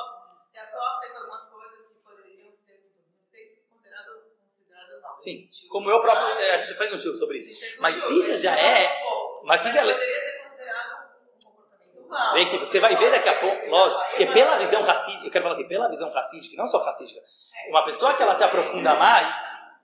Jacob 0.54 1.00
fez 1.02 1.16
algumas 1.16 1.50
coisas 1.50 1.88
que 1.88 1.94
poderiam 2.04 2.52
ser, 2.52 2.74
com 2.74 3.16
respeito, 3.16 3.66
consideradas, 3.72 5.02
mal. 5.02 5.18
Sim. 5.18 5.50
Como 5.70 5.90
eu 5.90 6.02
próprio. 6.02 6.40
é, 6.40 6.56
A 6.56 6.58
gente 6.58 6.78
fez 6.78 6.94
um 6.94 7.00
show 7.00 7.16
sobre 7.16 7.38
isso. 7.38 7.82
Mas 7.82 7.96
isso 7.96 8.38
já 8.38 8.54
é- 8.60 9.00
pouco. 9.02 9.46
Mas 9.46 9.64
isso 9.64 9.78
é- 9.78 9.82
poderia 9.94 10.20
ser 10.20 10.44
considerado 10.44 11.10
um 11.38 11.50
comportamento 11.52 12.10
mal. 12.10 12.34
Vem 12.34 12.50
que 12.50 12.58
você 12.58 12.80
vai 12.82 12.96
ver 12.98 13.12
daqui 13.12 13.30
a 13.30 13.40
pouco, 13.40 13.66
lógico, 13.68 14.02
porque 14.10 14.26
pela 14.26 14.58
visão 14.58 14.82
racista, 14.84 15.09
eu 15.26 15.32
quero 15.32 15.44
falar 15.44 15.56
assim, 15.56 15.68
pela 15.68 15.90
visão 15.90 16.10
racística, 16.10 16.56
não 16.58 16.68
só 16.68 16.78
racística, 16.80 17.22
uma 17.70 17.84
pessoa 17.86 18.14
que 18.14 18.24
ela 18.24 18.36
se 18.36 18.44
aprofunda 18.44 18.96
mais, 18.96 19.36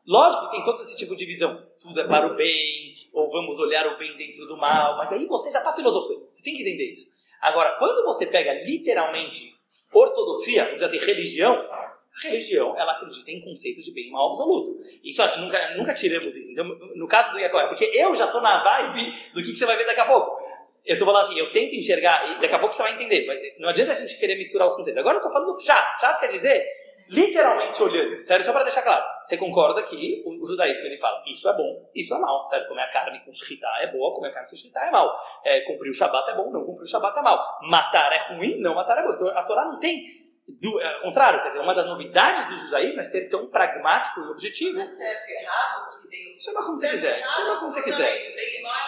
lógico 0.06 0.46
que 0.46 0.52
tem 0.56 0.64
todo 0.64 0.82
esse 0.82 0.98
tipo 0.98 1.16
de 1.16 1.26
visão, 1.26 1.64
tudo 1.80 2.00
é 2.00 2.08
para 2.08 2.28
o 2.28 2.36
bem, 2.36 2.96
ou 3.14 3.30
vamos 3.30 3.60
olhar 3.60 3.88
o 3.88 3.98
bem 3.98 4.16
dentro 4.18 4.46
do 4.46 4.58
mal, 4.58 4.98
mas 4.98 5.12
aí 5.12 5.26
você 5.26 5.52
já 5.52 5.60
está 5.60 5.74
filosofando, 5.74 6.28
você 6.30 6.44
tem 6.44 6.56
que 6.56 6.62
entender 6.62 6.92
isso. 6.92 7.08
Agora, 7.42 7.78
quando 7.78 8.04
você 8.06 8.26
pega 8.26 8.54
literalmente 8.64 9.56
ortodoxia, 9.94 10.66
vamos 10.66 10.82
dizer 10.82 10.98
assim, 10.98 11.06
religião, 11.06 11.54
a 11.54 11.96
religião, 12.24 12.78
ela 12.80 12.94
acredita 12.94 13.30
em 13.30 13.42
conceitos 13.42 13.84
de 13.84 13.92
bem 13.92 14.08
e 14.08 14.12
mal 14.12 14.30
absoluto. 14.30 14.80
Isso, 15.04 15.22
nunca, 15.38 15.76
nunca 15.76 15.94
tiramos 15.94 16.36
isso. 16.36 16.52
Então, 16.52 16.66
no 16.96 17.08
caso 17.08 17.34
do 17.34 17.40
Yacoé, 17.40 17.68
porque 17.68 17.92
eu 17.94 18.16
já 18.16 18.28
tô 18.28 18.42
na 18.42 18.64
vibe 18.64 19.14
do 19.34 19.44
que, 19.44 19.52
que 19.52 19.58
você 19.58 19.66
vai 19.66 19.78
ver 19.78 19.86
daqui 19.86 20.00
a 20.00 20.06
pouco. 20.06 20.45
Eu 20.86 21.00
tô 21.00 21.06
falando 21.06 21.24
assim, 21.24 21.40
eu 21.40 21.52
tento 21.52 21.74
enxergar, 21.74 22.30
e 22.30 22.42
daqui 22.42 22.54
a 22.54 22.60
pouco 22.60 22.74
você 22.74 22.84
vai 22.84 22.94
entender. 22.94 23.26
Não 23.60 23.70
adianta 23.70 23.92
a 23.92 23.96
gente 23.96 24.20
querer 24.20 24.36
misturar 24.36 24.68
os 24.68 24.76
conceitos. 24.76 25.00
Agora 25.00 25.18
eu 25.18 25.22
tô 25.22 25.32
falando 25.32 25.54
do 25.54 25.58
pshat. 25.58 25.96
Pshat 25.96 26.20
quer 26.20 26.28
dizer, 26.28 26.66
literalmente 27.10 27.82
olhando. 27.82 28.22
Sério, 28.22 28.46
só 28.46 28.52
para 28.52 28.64
deixar 28.64 28.84
claro. 28.84 29.04
Você 29.24 29.38
concorda 29.38 29.82
que 29.84 30.24
o, 30.26 30.44
o 30.44 30.48
judaísmo, 30.48 30.86
ele 30.86 30.98
fala, 30.98 31.24
isso 31.26 31.50
é 31.50 31.54
bom, 31.54 31.90
isso 31.96 32.14
é 32.14 32.20
mal. 32.20 32.46
Certo? 32.46 32.68
Comer 32.68 32.84
a 32.84 32.90
carne 32.90 33.20
com 33.26 33.32
shritá 33.32 33.70
é 33.82 33.88
boa, 33.88 34.14
comer 34.14 34.30
a 34.30 34.34
carne 34.34 34.48
sem 34.48 34.58
shritá 34.58 34.86
é 34.86 34.92
mal. 34.92 35.20
É, 35.44 35.62
cumprir 35.62 35.90
o 35.90 35.94
shabat 35.94 36.30
é 36.30 36.36
bom, 36.36 36.52
não 36.52 36.64
cumprir 36.64 36.84
o 36.84 36.88
shabat 36.88 37.18
é 37.18 37.22
mal. 37.22 37.60
Matar 37.64 38.12
é 38.14 38.34
ruim, 38.34 38.60
não 38.60 38.76
matar 38.76 38.98
é 39.00 39.04
bom. 39.04 39.14
Então 39.14 39.28
a 39.30 39.44
Torá 39.44 39.66
não 39.66 39.80
tem... 39.80 40.25
Do, 40.48 40.80
é, 40.80 40.96
ao 40.98 41.02
contrário, 41.02 41.42
quer 41.42 41.50
dizer, 41.50 41.62
uma 41.62 41.74
das 41.74 41.88
novidades 41.88 42.46
do 42.46 42.56
judaísmo 42.56 43.00
é 43.00 43.04
ser 43.04 43.30
tão 43.30 43.50
pragmático 43.50 44.20
e 44.20 44.30
objetivo. 44.30 44.76
Não 44.76 44.84
é 44.84 44.86
certo 44.86 45.28
e 45.28 45.34
errado 45.42 45.90
que 45.90 46.08
Deus. 46.08 46.44
Chama 46.44 46.64
como 46.64 46.78
você 46.78 46.90
quiser, 46.90 47.28
chama 47.28 47.50
é 47.50 47.52
um 47.52 47.60
como 47.60 47.72
você 47.72 47.82
quiser. 47.82 48.36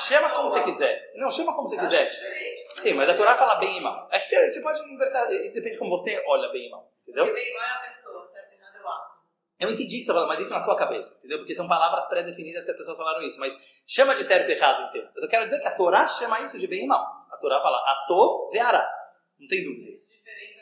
Chama 0.07 0.29
como 0.29 0.49
você 0.49 0.63
quiser. 0.63 1.11
Não, 1.15 1.31
chama 1.31 1.55
como 1.55 1.67
você 1.67 1.75
acho 1.75 1.85
quiser. 1.85 2.07
diferente. 2.07 2.79
Sim, 2.79 2.93
mas 2.93 3.09
a 3.09 3.15
Torá 3.15 3.35
fala 3.35 3.55
bem 3.55 3.77
e 3.77 3.81
mal. 3.81 4.07
É 4.11 4.19
que 4.19 4.49
você 4.49 4.61
pode 4.61 4.81
inverter, 4.83 5.45
isso 5.45 5.55
depende 5.55 5.73
de 5.73 5.79
como 5.79 5.97
você 5.97 6.23
olha 6.27 6.51
bem 6.51 6.67
e 6.67 6.69
mal, 6.69 6.91
entendeu? 7.01 7.25
Porque 7.25 7.41
bem 7.41 7.51
e 7.51 7.57
mal 7.57 7.65
é 7.65 7.71
a 7.71 7.79
pessoa, 7.79 8.23
certo 8.23 8.53
e 8.53 8.55
errado 8.55 8.77
é 8.77 8.83
o 8.83 8.87
ato. 8.87 9.17
Eu 9.59 9.69
entendi 9.71 9.85
que 9.85 9.91
você 9.95 10.01
está 10.01 10.13
falando, 10.13 10.29
mas 10.29 10.39
isso 10.39 10.53
na 10.53 10.63
tua 10.63 10.75
cabeça, 10.75 11.17
entendeu? 11.17 11.39
Porque 11.39 11.55
são 11.55 11.67
palavras 11.67 12.05
pré-definidas 12.05 12.63
que 12.63 12.71
as 12.71 12.77
pessoas 12.77 12.97
falaram 12.97 13.23
isso, 13.23 13.39
mas 13.39 13.57
chama 13.87 14.13
de 14.13 14.23
certo 14.23 14.47
e 14.47 14.53
errado 14.53 14.89
inteiro. 14.89 15.09
Mas 15.11 15.23
eu 15.23 15.29
quero 15.29 15.45
dizer 15.45 15.59
que 15.59 15.67
a 15.67 15.71
Torá 15.71 16.05
chama 16.05 16.39
isso 16.41 16.59
de 16.59 16.67
bem 16.67 16.83
e 16.83 16.87
mal. 16.87 17.25
A 17.31 17.37
Torá 17.37 17.59
fala, 17.61 17.77
ato 17.77 18.51
veará. 18.51 18.87
Não 19.39 19.47
tem 19.47 19.63
dúvida. 19.63 19.85
De 19.85 20.23
definição. 20.23 20.56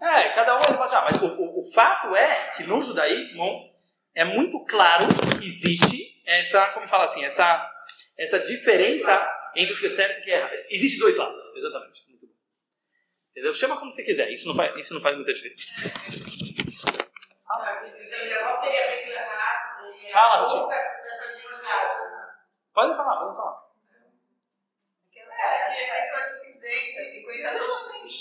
É, 0.00 0.28
cada 0.30 0.56
um 0.56 0.60
ele 0.68 0.76
pode 0.76 0.90
chamar, 0.90 1.10
mas 1.10 1.22
o, 1.22 1.26
o, 1.26 1.60
o 1.60 1.72
fato 1.72 2.14
é 2.14 2.50
que 2.50 2.64
no 2.64 2.80
judaísmo 2.82 3.72
é 4.14 4.24
muito 4.24 4.64
claro 4.64 5.06
que 5.38 5.46
existe 5.46 6.22
essa, 6.26 6.66
como 6.72 6.86
fala 6.88 7.04
assim, 7.04 7.24
essa, 7.24 7.70
essa 8.16 8.38
diferença 8.40 9.10
entre 9.54 9.74
o 9.74 9.78
que 9.78 9.86
é 9.86 9.90
certo 9.90 10.18
e 10.18 10.20
o 10.20 10.24
que 10.24 10.30
é 10.30 10.38
errado. 10.38 10.52
Existe 10.70 10.98
dois 10.98 11.16
lados, 11.16 11.42
exatamente. 11.54 12.04
Muito 12.08 12.26
bom. 12.26 12.32
Entendeu? 13.30 13.54
Chama 13.54 13.78
como 13.78 13.90
você 13.90 14.02
quiser, 14.04 14.30
isso 14.30 14.48
não 14.48 14.54
faz, 14.54 14.76
isso 14.76 14.94
não 14.94 15.00
faz 15.00 15.16
muita 15.16 15.32
diferença. 15.32 15.74
Fala, 20.12 20.46
Ruth. 20.46 20.68
Pode 22.72 22.96
falar, 22.96 23.16
pode 23.20 23.36
falar. 23.36 23.66
É, 25.38 25.70
tem 25.70 26.10
coisas 26.10 26.42
cinzentas, 26.42 27.12
50 27.12 27.58
tons 27.58 27.78
de 27.78 28.12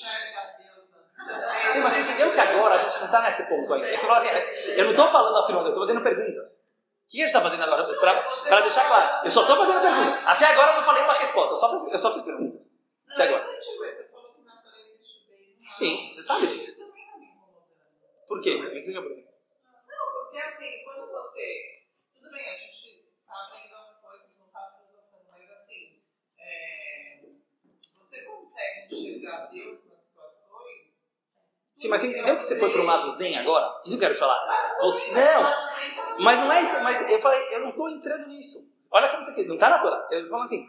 Sim, 1.75 1.81
mas 1.81 1.93
você 1.93 1.99
entendeu 1.99 2.31
que 2.31 2.39
agora 2.39 2.75
a 2.75 2.77
gente 2.77 2.97
não 2.99 3.05
está 3.05 3.21
nesse 3.21 3.49
ponto 3.49 3.73
ainda. 3.73 3.97
Você 3.97 4.07
fala 4.07 4.19
assim, 4.19 4.29
eu 4.77 4.85
não 4.85 4.91
estou 4.91 5.07
falando 5.09 5.37
afirmação, 5.37 5.67
eu 5.67 5.73
estou 5.73 5.85
fazendo 5.85 6.03
perguntas. 6.03 6.51
O 6.53 7.07
que 7.09 7.17
a 7.17 7.19
gente 7.19 7.27
está 7.27 7.41
fazendo 7.41 7.63
agora? 7.63 7.99
Para 7.99 8.61
deixar 8.61 8.87
claro. 8.87 9.25
Eu 9.25 9.29
só 9.29 9.41
estou 9.41 9.57
fazendo 9.57 9.81
perguntas. 9.81 10.25
Até 10.25 10.45
agora 10.45 10.71
eu 10.71 10.75
não 10.77 10.83
falei 10.83 11.03
uma 11.03 11.13
resposta, 11.13 11.53
eu 11.53 11.57
só 11.57 11.71
fiz, 11.71 11.91
eu 11.91 11.97
só 11.97 12.13
fiz 12.13 12.21
perguntas. 12.21 12.71
Até 13.11 13.23
agora. 13.23 13.59
Sim, 15.61 16.09
você 16.11 16.23
sabe 16.23 16.47
disso. 16.47 16.85
Por 18.27 18.41
quê? 18.41 18.55
Me 18.55 18.73
explica 18.73 19.01
por 19.01 19.13
quê. 19.13 19.25
Porque 19.25 20.37
assim, 20.37 20.83
quando 20.83 21.11
você. 21.11 21.83
Tudo 22.13 22.31
bem, 22.31 22.49
a 22.49 22.57
gente 22.57 23.05
tá 23.27 23.51
vendo 23.53 23.75
as 23.75 24.01
coisas, 24.01 24.27
não 24.39 24.47
tá 24.47 24.77
filosofando, 24.77 25.25
mas 25.29 25.51
assim. 25.51 25.99
é, 26.39 27.19
você 27.99 28.21
consegue 28.21 28.95
enxergar 28.95 29.47
Deus? 29.47 29.84
Sim, 31.77 31.89
mas 31.89 32.01
você 32.01 32.07
entendeu 32.07 32.37
que 32.37 32.43
você 32.43 32.57
foi 32.57 32.71
para 32.71 32.81
um 32.81 32.85
lado 32.85 33.11
zen 33.11 33.37
agora? 33.37 33.69
Isso 33.85 33.95
eu 33.95 33.99
quero 33.99 34.15
falar. 34.15 34.39
Você- 34.79 35.11
não, 35.11 35.43
mas 36.19 36.37
não 36.37 36.51
é 36.51 36.61
isso. 36.61 36.81
Mas 36.83 37.09
eu 37.11 37.19
falei, 37.19 37.39
eu 37.55 37.61
não 37.61 37.69
estou 37.69 37.89
entrando 37.89 38.27
nisso. 38.27 38.59
Olha 38.91 39.09
como 39.09 39.23
você 39.23 39.33
quer, 39.33 39.45
não 39.45 39.55
está 39.55 39.69
na 39.69 39.79
Torá. 39.79 40.07
Eu 40.09 40.25
falo 40.29 40.43
assim, 40.43 40.65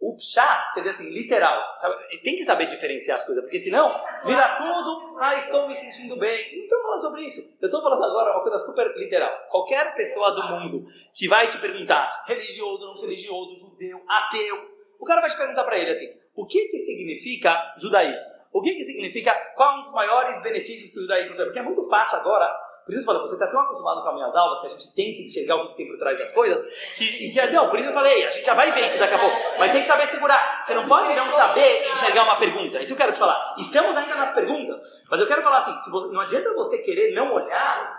o 0.00 0.16
pshá, 0.16 0.70
quer 0.72 0.80
dizer 0.80 0.94
assim, 0.94 1.10
literal. 1.10 1.60
sabe? 1.80 1.96
Tem 2.22 2.36
que 2.36 2.44
saber 2.44 2.64
diferenciar 2.66 3.18
as 3.18 3.24
coisas, 3.24 3.44
porque 3.44 3.58
senão 3.58 3.88
vira 4.24 4.56
tudo, 4.56 5.16
ah, 5.20 5.34
estou 5.34 5.66
me 5.66 5.74
sentindo 5.74 6.16
bem. 6.18 6.56
Não 6.56 6.62
estou 6.64 6.82
falando 6.82 7.00
sobre 7.02 7.22
isso. 7.22 7.54
Eu 7.60 7.66
estou 7.66 7.82
falando 7.82 8.02
agora 8.04 8.32
uma 8.32 8.42
coisa 8.42 8.58
super 8.58 8.86
literal. 8.96 9.30
Qualquer 9.50 9.94
pessoa 9.94 10.30
do 10.32 10.42
mundo 10.44 10.84
que 11.14 11.28
vai 11.28 11.46
te 11.48 11.58
perguntar, 11.58 12.24
religioso, 12.26 12.86
não 12.86 12.94
religioso, 12.94 13.54
judeu, 13.56 14.00
ateu, 14.08 14.70
o 14.98 15.04
cara 15.04 15.20
vai 15.20 15.28
te 15.28 15.36
perguntar 15.36 15.64
para 15.64 15.78
ele 15.78 15.90
assim, 15.90 16.08
o 16.34 16.46
que 16.46 16.66
que 16.68 16.78
significa 16.78 17.74
judaísmo? 17.78 18.35
O 18.58 18.62
que 18.62 18.74
que 18.74 18.84
significa, 18.84 19.34
qual 19.54 19.72
é 19.72 19.78
um 19.78 19.82
dos 19.82 19.92
maiores 19.92 20.40
benefícios 20.42 20.90
que 20.90 20.98
o 20.98 21.02
judaísmo 21.02 21.36
tem? 21.36 21.44
Porque 21.44 21.58
é 21.58 21.62
muito 21.62 21.86
fácil 21.88 22.18
agora, 22.18 22.48
por 22.86 22.92
isso 22.92 23.02
eu 23.02 23.04
falo, 23.04 23.20
você 23.20 23.34
está 23.34 23.48
tão 23.48 23.60
acostumado 23.60 24.00
com 24.02 24.08
as 24.08 24.14
minhas 24.14 24.34
aulas 24.36 24.60
que 24.60 24.66
a 24.66 24.70
gente 24.70 24.94
tenta 24.94 25.20
enxergar 25.22 25.56
o 25.56 25.68
que 25.70 25.76
tem 25.76 25.88
por 25.88 25.98
trás 25.98 26.18
das 26.18 26.32
coisas, 26.32 26.60
que, 26.96 27.30
que 27.32 27.46
não, 27.50 27.68
por 27.68 27.78
isso 27.78 27.88
eu 27.90 27.92
falei, 27.92 28.24
a 28.24 28.30
gente 28.30 28.46
já 28.46 28.54
vai 28.54 28.70
ver 28.72 28.80
isso 28.86 28.98
daqui 28.98 29.14
a 29.14 29.18
pouco, 29.18 29.36
mas 29.58 29.72
tem 29.72 29.82
que 29.82 29.86
saber 29.88 30.06
segurar. 30.06 30.62
Você 30.62 30.74
não 30.74 30.86
pode 30.88 31.12
não 31.14 31.30
saber 31.30 31.82
enxergar 31.82 32.22
uma 32.22 32.36
pergunta. 32.38 32.78
Isso 32.80 32.92
eu 32.92 32.96
quero 32.96 33.12
te 33.12 33.18
falar. 33.18 33.54
Estamos 33.58 33.96
ainda 33.96 34.14
nas 34.14 34.32
perguntas, 34.32 34.80
mas 35.10 35.20
eu 35.20 35.26
quero 35.26 35.42
falar 35.42 35.58
assim, 35.58 35.76
se 35.78 35.90
você- 35.90 36.12
não 36.12 36.20
adianta 36.20 36.54
você 36.54 36.78
querer 36.78 37.12
não 37.14 37.34
olhar 37.34 37.92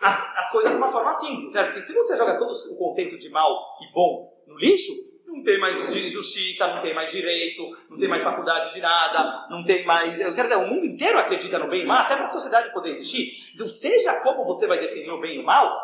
as, 0.00 0.38
as 0.38 0.50
coisas 0.50 0.70
de 0.70 0.76
uma 0.78 0.88
forma 0.88 1.12
simples, 1.12 1.52
certo? 1.52 1.66
Porque 1.66 1.80
se 1.80 1.92
você 1.92 2.16
joga 2.16 2.38
todo 2.38 2.50
o 2.52 2.76
conceito 2.78 3.18
de 3.18 3.28
mal 3.28 3.50
e 3.82 3.92
bom 3.92 4.32
no 4.46 4.56
lixo, 4.58 4.92
não 5.32 5.42
tem 5.42 5.58
mais 5.58 6.12
justiça, 6.12 6.66
não 6.68 6.82
tem 6.82 6.94
mais 6.94 7.10
direito, 7.10 7.62
não 7.88 7.98
tem 7.98 8.08
mais 8.08 8.22
faculdade 8.22 8.72
de 8.72 8.80
nada, 8.80 9.46
não 9.48 9.64
tem 9.64 9.84
mais. 9.84 10.20
Eu 10.20 10.34
quero 10.34 10.48
dizer, 10.48 10.60
o 10.60 10.68
mundo 10.68 10.84
inteiro 10.84 11.18
acredita 11.18 11.58
no 11.58 11.68
bem 11.68 11.82
e 11.82 11.86
mal, 11.86 12.04
até 12.04 12.14
para 12.14 12.26
a 12.26 12.28
sociedade 12.28 12.72
poder 12.72 12.90
existir. 12.90 13.32
Então, 13.54 13.66
seja 13.66 14.20
como 14.20 14.44
você 14.44 14.66
vai 14.66 14.78
definir 14.78 15.10
o 15.10 15.20
bem 15.20 15.36
e 15.36 15.38
o 15.38 15.44
mal, 15.44 15.80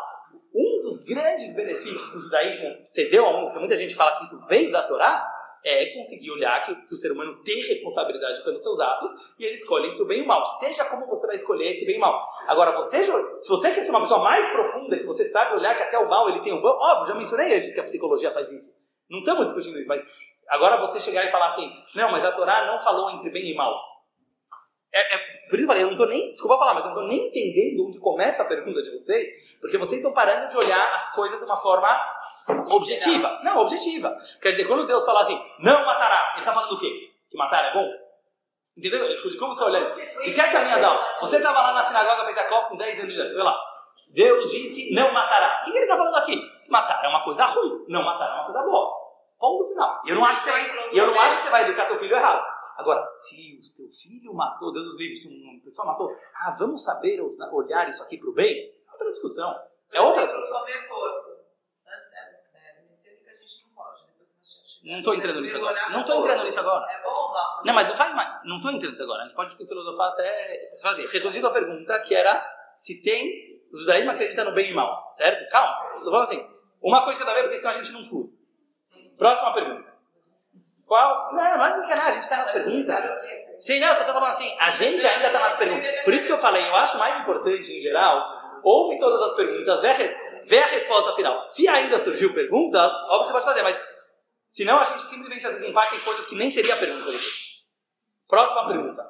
um 0.53 0.79
dos 0.81 1.03
grandes 1.03 1.53
benefícios 1.55 2.09
que 2.11 2.17
o 2.17 2.19
judaísmo 2.19 2.77
cedeu 2.83 3.25
ao 3.25 3.33
mundo, 3.33 3.45
porque 3.45 3.59
muita 3.59 3.77
gente 3.77 3.95
fala 3.95 4.15
que 4.17 4.23
isso 4.23 4.39
veio 4.47 4.71
da 4.71 4.83
Torá, 4.83 5.35
é 5.63 5.87
conseguir 5.87 6.31
olhar 6.31 6.61
que, 6.61 6.73
que 6.73 6.93
o 6.93 6.97
ser 6.97 7.11
humano 7.11 7.43
tem 7.43 7.61
responsabilidade 7.61 8.41
pelos 8.45 8.63
seus 8.63 8.79
atos 8.79 9.11
e 9.37 9.43
ele 9.43 9.55
escolhe 9.55 9.89
entre 9.89 10.01
o 10.01 10.05
bem 10.05 10.19
e 10.19 10.21
o 10.21 10.27
mal. 10.27 10.43
Seja 10.45 10.85
como 10.85 11.05
você 11.05 11.27
vai 11.27 11.35
escolher 11.35 11.71
esse 11.71 11.85
bem 11.85 11.97
e 11.97 11.99
mal. 11.99 12.25
Agora, 12.47 12.71
você, 12.77 13.03
se 13.03 13.49
você 13.49 13.71
quer 13.71 13.83
ser 13.83 13.91
uma 13.91 13.99
pessoa 13.99 14.23
mais 14.23 14.49
profunda, 14.51 14.97
que 14.97 15.05
você 15.05 15.25
sabe 15.25 15.55
olhar 15.55 15.75
que 15.75 15.83
até 15.83 15.99
o 15.99 16.09
mal 16.09 16.29
ele 16.29 16.41
tem 16.41 16.53
um 16.53 16.61
bom, 16.61 16.69
óbvio, 16.69 17.07
já 17.07 17.15
mencionei 17.15 17.57
antes 17.57 17.73
que 17.73 17.79
a 17.79 17.83
psicologia 17.83 18.31
faz 18.31 18.49
isso. 18.51 18.73
Não 19.09 19.19
estamos 19.19 19.45
discutindo 19.45 19.79
isso, 19.79 19.87
mas 19.87 20.01
agora 20.47 20.77
você 20.79 20.99
chegar 20.99 21.25
e 21.25 21.31
falar 21.31 21.47
assim, 21.47 21.71
não, 21.95 22.11
mas 22.11 22.23
a 22.23 22.31
Torá 22.31 22.65
não 22.65 22.79
falou 22.79 23.09
entre 23.11 23.29
bem 23.29 23.51
e 23.51 23.55
mal. 23.55 23.75
É, 24.93 25.15
é- 25.15 25.47
por 25.49 25.55
isso 25.55 25.63
eu 25.63 25.67
falei, 25.67 25.83
eu 25.83 25.87
não 25.87 25.93
estou 25.93 26.07
nem, 26.07 26.31
desculpa 26.31 26.57
falar, 26.57 26.73
mas 26.75 26.85
eu 26.85 26.91
não 26.91 26.97
estou 27.03 27.09
nem 27.09 27.27
entendendo 27.27 27.87
onde 27.87 27.99
começa 27.99 28.43
a 28.43 28.47
pergunta 28.47 28.81
de 28.81 28.91
vocês, 28.95 29.27
porque 29.59 29.77
vocês 29.77 29.99
estão 29.99 30.13
parando 30.13 30.47
de 30.47 30.57
olhar 30.57 30.95
as 30.95 31.11
coisas 31.13 31.39
de 31.39 31.45
uma 31.45 31.57
forma 31.57 31.87
objetiva. 32.71 33.39
Não, 33.43 33.59
objetiva. 33.59 34.15
Quer 34.41 34.49
dizer, 34.49 34.65
quando 34.65 34.87
Deus 34.87 35.05
fala 35.05 35.21
assim, 35.21 35.39
não 35.59 35.85
matarás, 35.85 36.31
ele 36.33 36.39
está 36.41 36.53
falando 36.53 36.73
o 36.73 36.79
quê? 36.79 36.89
Que 37.29 37.37
matar 37.37 37.65
é 37.65 37.73
bom? 37.73 37.87
Entendeu? 38.77 39.15
Tipo, 39.15 39.37
como 39.37 39.53
você 39.53 39.63
olha? 39.63 39.79
Esquece 40.21 40.55
as 40.55 40.63
minhas 40.63 40.83
aulas. 40.83 41.19
Você 41.19 41.37
estava 41.37 41.61
lá 41.61 41.73
na 41.73 41.83
sinagoga 41.83 42.25
Betacov 42.25 42.69
com 42.69 42.77
10 42.77 42.99
anos 43.01 43.13
de 43.13 43.19
idade, 43.19 43.35
vê 43.35 43.43
lá. 43.43 43.55
Deus 44.11 44.49
disse, 44.49 44.93
não 44.93 45.13
matarás. 45.13 45.61
O 45.61 45.65
que 45.65 45.71
ele 45.71 45.79
está 45.85 45.97
falando 45.97 46.15
aqui? 46.15 46.41
Matar 46.69 47.03
é 47.03 47.07
uma 47.07 47.23
coisa 47.23 47.45
ruim, 47.45 47.85
não 47.89 48.03
matar 48.03 48.29
é 48.29 48.33
uma 48.35 48.45
coisa 48.45 48.61
boa. 48.63 48.98
Ponto 49.39 49.69
final. 49.69 50.01
E 50.05 50.09
eu 50.09 50.15
não 50.15 50.25
acho 50.25 50.43
que 50.43 50.51
você 50.51 50.51
vai, 50.51 50.99
eu 50.99 51.07
não 51.07 51.19
acho 51.19 51.37
que 51.37 51.43
você 51.43 51.49
vai 51.49 51.63
educar 51.63 51.87
teu 51.87 51.97
filho 51.97 52.15
errado. 52.15 52.45
Agora, 52.75 53.09
se 53.15 53.57
o 53.57 53.75
teu 53.75 53.89
filho 53.89 54.33
matou, 54.33 54.71
Deus 54.73 54.87
os 54.87 54.99
livre, 54.99 55.15
se 55.15 55.27
uma 55.27 55.63
pessoa 55.63 55.87
matou, 55.87 56.15
ah, 56.35 56.55
vamos 56.59 56.83
saber 56.83 57.21
olhar 57.51 57.87
isso 57.87 58.03
aqui 58.03 58.17
para 58.17 58.29
o 58.29 58.33
bem? 58.33 58.69
É 58.87 58.91
outra 58.91 59.11
discussão. 59.11 59.55
É 59.93 60.01
outra 60.01 60.25
discussão. 60.25 60.59
comer 60.59 60.87
porco. 60.87 61.29
Antes 61.87 62.11
da 62.11 62.79
da 62.79 62.87
messiânica 62.87 63.31
a 63.31 63.35
gente 63.35 63.63
não 63.63 63.75
pode. 63.75 64.03
Que 64.81 64.97
estou 64.97 65.13
entrando 65.15 65.41
nisso 65.41 65.57
agora. 65.57 65.89
Não 65.89 66.01
estou 66.01 66.19
entrando 66.19 66.43
nisso 66.43 66.59
agora. 66.59 66.91
É 66.91 67.03
bom 67.03 67.31
mal? 67.33 67.61
Não, 67.65 67.73
mas 67.73 67.87
não 67.87 67.97
faz 67.97 68.15
mais. 68.15 68.43
Não 68.43 68.57
estou 68.57 68.71
entrando 68.71 68.91
nisso 68.91 69.03
agora. 69.03 69.23
A 69.23 69.27
gente 69.27 69.35
pode 69.35 69.55
filosofar 69.55 70.09
até. 70.09 70.73
Fazer. 70.81 71.01
Respondi 71.01 71.37
a 71.37 71.41
tua 71.41 71.53
pergunta, 71.53 71.99
que 72.01 72.13
era 72.13 72.45
se 72.73 73.01
tem. 73.01 73.59
O 73.73 73.77
judaísmo 73.77 74.11
acredita 74.11 74.43
no 74.43 74.53
bem 74.53 74.71
e 74.71 74.73
mal, 74.73 75.07
certo? 75.11 75.49
Calma. 75.49 75.97
Só 75.97 76.11
fala 76.11 76.23
assim. 76.23 76.45
Uma 76.81 77.03
coisa 77.03 77.19
cada 77.19 77.33
vez, 77.33 77.43
porque 77.43 77.57
senão 77.57 77.71
a 77.71 77.75
gente 77.75 77.91
não 77.91 78.03
flui. 78.03 78.38
Próxima 79.19 79.53
pergunta. 79.53 79.93
Qual. 80.87 81.33
Não, 81.33 81.57
não 81.57 81.71
desencanar, 81.71 82.07
a 82.07 82.11
gente 82.11 82.23
está 82.23 82.37
nas 82.37 82.51
perguntas. 82.51 82.95
Sim, 83.59 83.79
não, 83.81 83.89
só 83.89 84.05
tô 84.05 84.13
falando 84.13 84.29
assim, 84.29 84.55
a 84.57 84.69
gente 84.71 85.05
ainda 85.05 85.29
tá 85.29 85.39
nas 85.39 85.57
perguntas. 85.57 86.01
Por 86.01 86.13
isso 86.13 86.25
que 86.25 86.31
eu 86.31 86.37
falei, 86.37 86.65
eu 86.65 86.75
acho 86.75 86.97
mais 86.97 87.21
importante, 87.21 87.77
em 87.77 87.81
geral, 87.81 88.61
ouve 88.63 88.97
todas 88.97 89.21
as 89.21 89.35
perguntas, 89.35 89.81
vê 89.81 89.89
a, 89.89 90.43
vê 90.45 90.59
a 90.59 90.65
resposta 90.67 91.13
final. 91.13 91.43
Se 91.43 91.67
ainda 91.67 91.99
surgiu 91.99 92.33
perguntas, 92.33 92.91
óbvio 92.91 93.19
que 93.19 93.25
você 93.25 93.33
pode 93.33 93.45
fazer, 93.45 93.61
mas 93.61 93.79
senão 94.47 94.79
a 94.79 94.83
gente 94.85 95.01
simplesmente 95.01 95.45
às 95.45 95.53
vezes 95.53 95.67
em 95.67 95.99
coisas 95.99 96.25
que 96.25 96.35
nem 96.35 96.49
seria 96.49 96.73
a 96.73 96.77
pergunta. 96.77 97.11
Próxima 98.25 98.67
pergunta. 98.67 99.09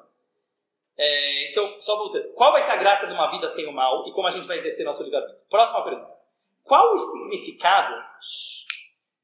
É, 0.98 1.52
então, 1.52 1.80
só 1.80 1.96
voltando. 1.98 2.34
Qual 2.34 2.52
vai 2.52 2.62
ser 2.62 2.72
a 2.72 2.78
graça 2.78 3.06
de 3.06 3.14
uma 3.14 3.30
vida 3.30 3.48
sem 3.48 3.68
o 3.68 3.72
mal 3.72 4.08
e 4.08 4.12
como 4.12 4.28
a 4.28 4.32
gente 4.32 4.48
vai 4.48 4.58
exercer 4.58 4.84
nosso 4.84 5.04
livre-arbítrio? 5.04 5.40
Próxima 5.50 5.84
pergunta. 5.84 6.12
Qual 6.64 6.94
o 6.94 6.98
significado 6.98 8.04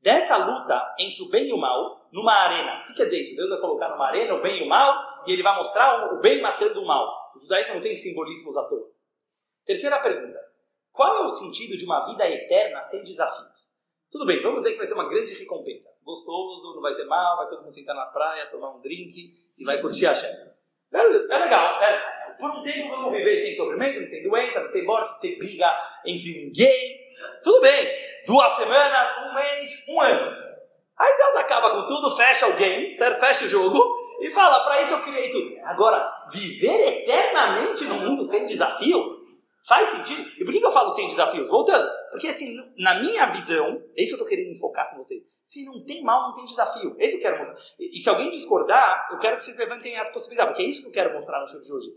dessa 0.06 0.38
luta 0.38 0.95
entre 0.99 1.24
o 1.24 1.30
bem 1.30 1.49
e 1.49 1.53
o 1.53 1.58
mal 1.58 2.08
numa 2.12 2.32
arena? 2.32 2.84
O 2.84 2.88
que 2.89 2.93
quer 2.93 3.06
dizer 3.06 3.24
isso? 3.24 3.36
Deus 3.36 3.49
vai 3.49 3.60
colocar 3.60 3.89
numa 3.89 4.06
arena 4.06 4.36
o 4.36 4.41
bem 4.41 4.62
e 4.62 4.64
o 4.64 4.70
mal 4.70 5.24
e 5.26 5.34
ele 5.34 5.41
vai 5.41 5.56
mostrar 5.56 6.14
o 6.14 6.22
bem 6.22 6.39
matando 6.39 6.80
o 6.80 6.86
mal. 6.86 7.34
O 7.36 7.39
judaísmo 7.39 7.74
não 7.74 7.82
tem 7.82 7.95
simbolismos 7.95 8.56
à 8.56 8.64
toa. 8.66 8.88
Terceira 9.66 9.99
pergunta. 9.99 10.39
Qual 10.91 11.18
é 11.18 11.22
o 11.22 11.28
sentido 11.28 11.76
de 11.76 11.84
uma 11.84 12.06
vida 12.06 12.30
eterna 12.30 12.84
sem 12.84 13.03
desafios? 13.03 13.66
Tudo 14.12 14.28
bem, 14.28 14.41
vamos 14.43 14.60
dizer 14.60 14.74
que 14.74 14.78
vai 14.78 14.86
ser 14.86 14.93
uma 14.93 15.10
grande 15.10 15.34
recompensa. 15.34 15.89
Gostoso, 16.03 16.76
não 16.76 16.82
vai 16.82 16.95
ter 16.95 17.06
mal, 17.06 17.38
vai 17.38 17.49
todo 17.49 17.64
mundo 17.64 17.74
sentar 17.74 17.95
na 17.95 18.06
praia, 18.06 18.45
tomar 18.51 18.76
um 18.76 18.82
drink 18.82 19.34
e 19.58 19.66
vai 19.66 19.82
curtir 19.82 20.06
a 20.06 20.14
chefe. 20.14 20.51
É 20.93 20.99
é 20.99 21.38
legal, 21.39 21.76
certo? 21.76 22.38
Por 22.38 22.51
um 22.51 22.64
tempo 22.64 22.89
vamos 22.89 23.12
viver 23.12 23.36
sem 23.38 23.56
sofrimento, 23.56 24.01
não 24.01 24.10
tem 24.10 24.24
doença, 24.24 24.62
não 24.62 24.72
tem 24.72 24.86
morte, 24.86 25.14
não 25.14 25.20
tem 25.20 25.38
briga 25.38 25.76
entre 26.06 26.45
ninguém. 26.45 27.06
Tudo 27.43 27.62
bem. 27.62 28.05
Duas 28.26 28.51
semanas, 28.53 29.07
um 29.26 29.34
mês, 29.34 29.86
um 29.89 30.01
ano. 30.01 30.45
Aí 30.97 31.17
Deus 31.17 31.36
acaba 31.36 31.71
com 31.71 31.88
tudo, 31.88 32.15
fecha 32.15 32.47
o 32.47 32.55
game, 32.55 32.93
certo? 32.93 33.19
Fecha 33.19 33.45
o 33.45 33.49
jogo 33.49 33.84
e 34.21 34.32
fala, 34.32 34.63
para 34.63 34.82
isso 34.82 34.93
eu 34.93 35.03
criei 35.03 35.30
tudo. 35.30 35.55
Agora, 35.65 36.09
viver 36.32 36.99
eternamente 36.99 37.84
no 37.86 37.95
mundo 37.95 38.23
sem 38.23 38.45
desafios? 38.45 39.07
Faz 39.67 39.89
sentido? 39.89 40.30
E 40.39 40.45
por 40.45 40.53
que 40.53 40.63
eu 40.63 40.71
falo 40.71 40.89
sem 40.91 41.07
desafios? 41.07 41.49
Voltando. 41.49 41.89
Porque 42.11 42.28
assim, 42.28 42.55
na 42.78 42.99
minha 42.99 43.26
visão, 43.28 43.82
é 43.97 44.03
isso 44.03 44.15
que 44.15 44.21
eu 44.21 44.26
tô 44.26 44.30
querendo 44.30 44.55
enfocar 44.55 44.91
com 44.91 44.97
vocês. 44.97 45.23
Se 45.41 45.65
não 45.65 45.84
tem 45.84 46.03
mal, 46.03 46.30
não 46.30 46.36
tem 46.36 46.45
desafio. 46.45 46.95
É 46.99 47.05
isso 47.05 47.19
que 47.19 47.26
eu 47.26 47.32
quero 47.32 47.38
mostrar. 47.39 47.55
E 47.80 47.99
se 47.99 48.09
alguém 48.09 48.30
discordar, 48.30 49.09
eu 49.11 49.17
quero 49.17 49.38
que 49.38 49.43
vocês 49.43 49.57
levantem 49.57 49.97
as 49.97 50.09
possibilidades, 50.09 50.53
porque 50.53 50.63
é 50.63 50.69
isso 50.69 50.82
que 50.82 50.88
eu 50.88 50.91
quero 50.91 51.13
mostrar 51.13 51.39
no 51.39 51.47
show 51.47 51.59
de 51.59 51.73
hoje. 51.73 51.88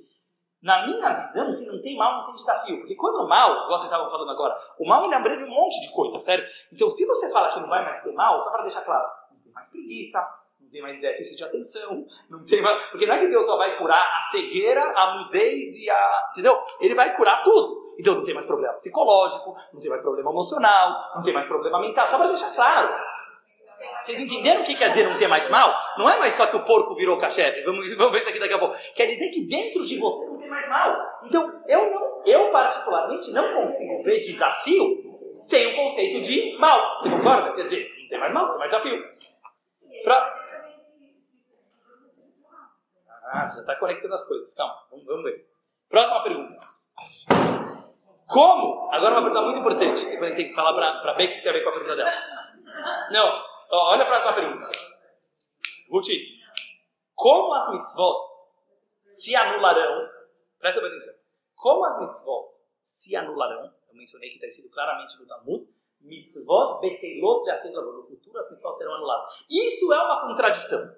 Na 0.62 0.86
minha 0.86 1.20
visão, 1.20 1.50
se 1.52 1.66
não 1.66 1.80
tem 1.80 1.96
mal, 1.96 2.18
não 2.18 2.26
tem 2.26 2.34
desafio. 2.34 2.78
Porque 2.78 2.96
quando 2.96 3.24
o 3.24 3.28
mal, 3.28 3.64
igual 3.64 3.78
vocês 3.78 3.84
estavam 3.84 4.10
falando 4.10 4.30
agora, 4.30 4.58
o 4.78 4.88
mal 4.88 5.04
ele 5.04 5.14
abrange 5.14 5.44
um 5.44 5.50
monte 5.50 5.80
de 5.80 5.92
coisa, 5.92 6.18
certo? 6.18 6.46
Então, 6.72 6.90
se 6.90 7.06
você 7.06 7.30
fala 7.30 7.48
que 7.48 7.60
não 7.60 7.68
vai 7.68 7.84
mais 7.84 8.02
ter 8.02 8.12
mal, 8.12 8.40
só 8.42 8.50
para 8.50 8.62
deixar 8.62 8.82
claro, 8.82 9.08
não 9.30 9.40
tem 9.40 9.52
mais 9.52 9.68
preguiça, 9.68 10.28
não 10.60 10.68
tem 10.68 10.82
mais 10.82 11.00
déficit 11.00 11.36
de 11.36 11.44
atenção, 11.44 12.04
não 12.28 12.44
tem 12.44 12.60
mais. 12.60 12.90
Porque 12.90 13.06
não 13.06 13.14
é 13.14 13.20
que 13.20 13.28
Deus 13.28 13.46
só 13.46 13.56
vai 13.56 13.78
curar 13.78 14.04
a 14.04 14.20
cegueira, 14.32 14.82
a 14.96 15.18
mudez 15.18 15.76
e 15.76 15.88
a. 15.88 16.28
Entendeu? 16.32 16.60
Ele 16.80 16.94
vai 16.94 17.16
curar 17.16 17.44
tudo. 17.44 17.94
Então 17.98 18.14
não 18.14 18.24
tem 18.24 18.34
mais 18.34 18.46
problema 18.46 18.74
psicológico, 18.74 19.56
não 19.72 19.80
tem 19.80 19.88
mais 19.88 20.00
problema 20.00 20.30
emocional, 20.30 20.94
não 21.16 21.22
tem 21.22 21.34
mais 21.34 21.46
problema 21.46 21.80
mental, 21.80 22.06
só 22.06 22.16
para 22.16 22.28
deixar 22.28 22.54
claro. 22.54 22.88
Vocês 24.00 24.20
entenderam 24.20 24.62
o 24.62 24.64
que 24.64 24.74
quer 24.74 24.90
dizer 24.90 25.08
não 25.08 25.16
ter 25.16 25.28
mais 25.28 25.48
mal? 25.48 25.74
Não 25.96 26.08
é 26.08 26.18
mais 26.18 26.34
só 26.34 26.46
que 26.46 26.56
o 26.56 26.64
porco 26.64 26.94
virou 26.94 27.18
cachê. 27.18 27.62
Vamos, 27.64 27.92
vamos 27.96 28.12
ver 28.12 28.20
isso 28.20 28.30
aqui 28.30 28.38
daqui 28.38 28.54
a 28.54 28.58
pouco. 28.58 28.76
Quer 28.94 29.06
dizer 29.06 29.30
que 29.30 29.46
dentro 29.46 29.84
de 29.84 29.98
você 29.98 30.26
não 30.26 30.38
tem 30.38 30.48
mais 30.48 30.68
mal. 30.68 31.20
Então, 31.24 31.62
eu 31.66 31.90
não, 31.90 32.22
eu 32.24 32.50
particularmente 32.50 33.30
não 33.32 33.54
consigo 33.54 34.02
ver 34.02 34.20
desafio 34.20 35.08
sem 35.42 35.72
o 35.72 35.76
conceito 35.76 36.20
de 36.20 36.56
mal. 36.58 36.98
Você 36.98 37.10
concorda? 37.10 37.54
Quer 37.54 37.64
dizer, 37.64 37.88
não 38.02 38.08
tem 38.08 38.18
mais 38.18 38.32
mal, 38.32 38.48
tem 38.48 38.58
mais 38.58 38.70
desafio. 38.70 39.04
Pra... 40.04 40.34
Ah, 43.30 43.46
você 43.46 43.56
já 43.56 43.60
está 43.60 43.76
conectando 43.76 44.14
as 44.14 44.26
coisas. 44.26 44.54
Calma, 44.54 44.74
vamos, 44.90 45.06
vamos 45.06 45.24
ver. 45.24 45.46
Próxima 45.88 46.22
pergunta. 46.22 46.56
Como? 48.26 48.90
Agora 48.90 49.14
uma 49.14 49.22
pergunta 49.22 49.42
muito 49.42 49.60
importante. 49.60 50.04
Depois 50.04 50.22
a 50.22 50.26
gente 50.26 50.36
tem 50.36 50.48
que 50.48 50.54
falar 50.54 50.72
para 50.74 51.12
a 51.12 51.14
Becky 51.14 51.36
que 51.36 51.42
tem 51.42 51.50
a 51.50 51.54
ver 51.54 51.62
com 51.62 51.70
a 51.70 51.72
pergunta 51.72 51.96
dela. 51.96 52.10
Não, 53.10 53.42
olha 53.70 54.02
a 54.02 54.06
próxima 54.06 54.34
pergunta. 54.34 54.70
Ruti, 55.90 56.38
como 57.14 57.54
as 57.54 57.70
mitzvot 57.70 58.28
se 59.06 59.34
anularão? 59.34 60.08
Presta 60.58 60.80
atenção. 60.80 61.14
Como 61.54 61.84
as 61.84 62.00
mitzvot 62.00 62.54
se 62.82 63.16
anularão? 63.16 63.72
Eu 63.88 63.94
mencionei 63.94 64.28
que 64.28 64.36
está 64.36 64.46
escrito 64.46 64.72
claramente 64.72 65.18
no 65.18 65.26
Talmud. 65.26 65.66
Mitzvot 66.00 66.80
betelot 66.80 67.44
le'ated 67.44 67.74
lavor. 67.74 67.94
No 67.94 68.02
futuro 68.02 68.38
as 68.38 68.50
mitzvot 68.50 68.74
serão 68.74 68.94
anuladas. 68.94 69.44
Isso 69.50 69.92
é 69.92 70.02
uma 70.02 70.28
contradição. 70.28 70.94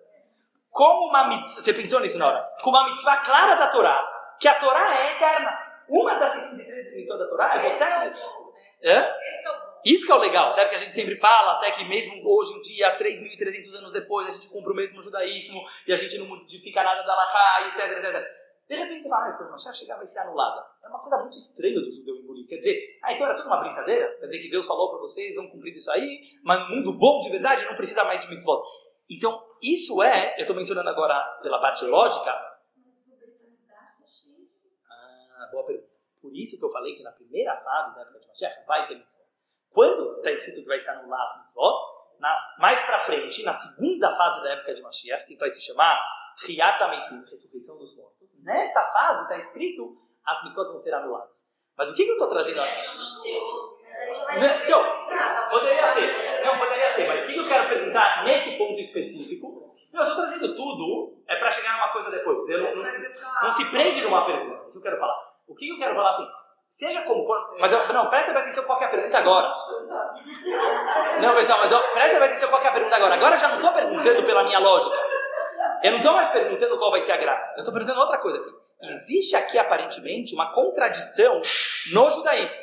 Como 0.70 1.08
uma 1.08 1.28
mitzvah, 1.28 1.60
você 1.60 1.72
pensou 1.72 2.00
nisso 2.00 2.18
na 2.18 2.28
hora? 2.28 2.56
Com 2.62 2.70
uma 2.70 2.84
mitzvah 2.84 3.18
clara 3.24 3.56
da 3.56 3.68
Torá, 3.68 4.36
que 4.38 4.46
a 4.46 4.58
Torá 4.58 4.96
é 4.96 5.16
eterna. 5.16 5.50
Uma 5.88 6.14
das 6.14 6.32
613 6.32 6.84
definições 6.84 7.18
da 7.18 7.26
Torá 7.26 7.56
é 7.56 7.68
você... 7.68 7.84
É? 8.82 8.98
Hã? 8.98 9.14
Isso 9.84 10.04
que 10.04 10.12
é 10.12 10.14
o 10.14 10.18
legal, 10.18 10.52
sabe 10.52 10.68
que 10.68 10.76
a 10.76 10.78
gente 10.78 10.92
sempre 10.92 11.16
fala, 11.16 11.56
até 11.56 11.70
que 11.70 11.84
mesmo 11.84 12.20
hoje 12.22 12.52
em 12.52 12.60
dia, 12.60 12.98
3.300 12.98 13.74
anos 13.76 13.92
depois, 13.92 14.28
a 14.28 14.30
gente 14.30 14.48
cumpre 14.48 14.72
o 14.72 14.76
mesmo 14.76 15.00
judaísmo 15.00 15.62
e 15.86 15.92
a 15.92 15.96
gente 15.96 16.18
não 16.18 16.26
modifica 16.26 16.82
nada 16.82 17.02
da 17.02 17.14
Laha, 17.14 17.68
etc, 17.68 17.96
etc, 17.96 18.04
etc. 18.04 18.40
De 18.68 18.76
repente 18.76 19.02
você 19.02 19.08
fala, 19.08 19.30
ah, 19.30 19.32
quando 19.32 19.50
Mashiach 19.50 19.76
chegar 19.76 19.96
vai 19.96 20.06
ser 20.06 20.20
anulada. 20.20 20.64
É 20.84 20.88
uma 20.88 21.00
coisa 21.00 21.16
muito 21.18 21.36
estranha 21.36 21.80
do 21.80 21.90
judeu 21.90 22.14
engolir. 22.16 22.46
Quer 22.46 22.58
dizer, 22.58 23.00
ah, 23.02 23.12
então 23.12 23.26
era 23.26 23.34
tudo 23.34 23.46
uma 23.46 23.56
brincadeira? 23.56 24.16
Quer 24.20 24.26
dizer 24.26 24.38
que 24.42 24.50
Deus 24.50 24.66
falou 24.66 24.90
para 24.90 25.00
vocês, 25.00 25.34
vão 25.34 25.48
cumprir 25.48 25.74
isso 25.74 25.90
aí, 25.90 26.38
mas 26.44 26.60
no 26.60 26.76
mundo 26.76 26.92
bom 26.92 27.18
de 27.18 27.30
verdade 27.30 27.64
não 27.64 27.74
precisa 27.74 28.04
mais 28.04 28.22
de 28.22 28.28
mitzvot. 28.28 28.62
Então, 29.10 29.42
isso 29.60 30.00
é, 30.02 30.34
eu 30.36 30.42
estou 30.42 30.54
mencionando 30.54 30.88
agora 30.88 31.20
pela 31.42 31.60
parte 31.60 31.84
lógica, 31.86 32.30
ah, 35.40 35.48
boa 35.50 35.64
pergunta. 35.64 35.90
Por 36.30 36.38
isso 36.38 36.56
que 36.56 36.64
eu 36.64 36.70
falei 36.70 36.94
que 36.94 37.02
na 37.02 37.10
primeira 37.10 37.56
fase 37.56 37.92
da 37.92 38.02
época 38.02 38.20
de 38.20 38.28
Mashiach 38.28 38.64
vai 38.64 38.86
ter 38.86 38.94
mitzvot. 38.94 39.26
Quando 39.68 40.16
está 40.18 40.30
escrito 40.30 40.62
que 40.62 40.68
vai 40.68 40.78
se 40.78 40.88
anular 40.88 41.22
as 41.22 41.40
mitzvot, 41.40 41.74
na, 42.20 42.54
mais 42.60 42.80
para 42.84 43.00
frente, 43.00 43.42
na 43.42 43.52
segunda 43.52 44.16
fase 44.16 44.40
da 44.44 44.50
época 44.50 44.72
de 44.72 44.80
Mashiach, 44.80 45.26
que 45.26 45.36
vai 45.36 45.50
se 45.50 45.60
chamar 45.60 46.00
Riat 46.46 46.80
Ametim, 46.84 47.18
ressurreição 47.28 47.76
dos 47.78 47.96
mortos, 47.96 48.30
nessa 48.44 48.80
fase 48.92 49.22
está 49.22 49.38
escrito 49.38 50.00
as 50.24 50.44
mitzvot 50.44 50.68
vão 50.68 50.78
ser 50.78 50.94
anuladas. 50.94 51.36
Mas 51.76 51.90
o 51.90 51.94
que, 51.94 52.04
que 52.04 52.10
eu 52.10 52.14
estou 52.14 52.28
trazendo 52.28 52.60
aqui? 52.60 52.86
Então, 54.36 54.84
poderia 55.50 55.92
ser. 55.92 56.44
Não, 56.44 56.58
poderia 56.58 56.92
ser. 56.92 57.08
Mas 57.08 57.24
o 57.24 57.26
que, 57.26 57.36
eu 57.36 57.48
quero 57.48 57.68
perguntar 57.68 58.22
nesse 58.22 58.56
ponto 58.56 58.78
específico? 58.78 59.76
Eu 59.92 60.00
estou 60.00 60.14
trazendo 60.14 60.54
tudo, 60.54 61.20
é 61.26 61.34
para 61.36 61.50
chegar 61.50 61.72
numa 61.72 61.92
coisa 61.92 62.08
depois. 62.08 62.48
Eu 62.48 62.62
não, 62.62 62.76
não, 62.76 62.92
não 63.42 63.50
se 63.50 63.68
prende 63.68 64.02
numa 64.02 64.24
pergunta. 64.24 64.68
Isso 64.68 64.78
eu 64.78 64.82
quero 64.82 65.00
falar. 65.00 65.29
O 65.50 65.54
que, 65.54 65.66
que 65.66 65.72
eu 65.72 65.78
quero 65.78 65.94
falar 65.94 66.10
assim? 66.10 66.26
Seja 66.68 67.02
como 67.02 67.26
for. 67.26 67.56
Mas 67.58 67.72
eu, 67.72 67.92
não, 67.92 68.08
presta 68.08 68.30
atenção 68.30 68.64
qual 68.64 68.78
que 68.78 68.84
é 68.84 68.86
a 68.86 68.90
pergunta 68.90 69.18
agora. 69.18 69.52
Não, 71.20 71.34
pessoal, 71.34 71.58
mas 71.58 71.72
eu, 71.72 71.82
presta 71.92 72.24
atenção 72.24 72.48
qual 72.48 72.60
que 72.60 72.66
é 72.68 72.70
a 72.70 72.72
pergunta 72.72 72.96
agora. 72.96 73.14
Agora 73.14 73.34
eu 73.34 73.38
já 73.38 73.48
não 73.48 73.56
estou 73.56 73.72
perguntando 73.72 74.24
pela 74.24 74.44
minha 74.44 74.60
lógica. 74.60 74.96
Eu 75.82 75.90
não 75.90 75.98
estou 75.98 76.12
mais 76.12 76.28
perguntando 76.28 76.78
qual 76.78 76.92
vai 76.92 77.00
ser 77.00 77.12
a 77.12 77.16
graça. 77.16 77.52
Eu 77.56 77.58
estou 77.58 77.74
perguntando 77.74 78.00
outra 78.00 78.18
coisa 78.18 78.38
aqui. 78.38 78.50
Existe 78.82 79.34
aqui 79.34 79.58
aparentemente 79.58 80.34
uma 80.34 80.52
contradição 80.52 81.42
no 81.92 82.10
judaísmo. 82.10 82.62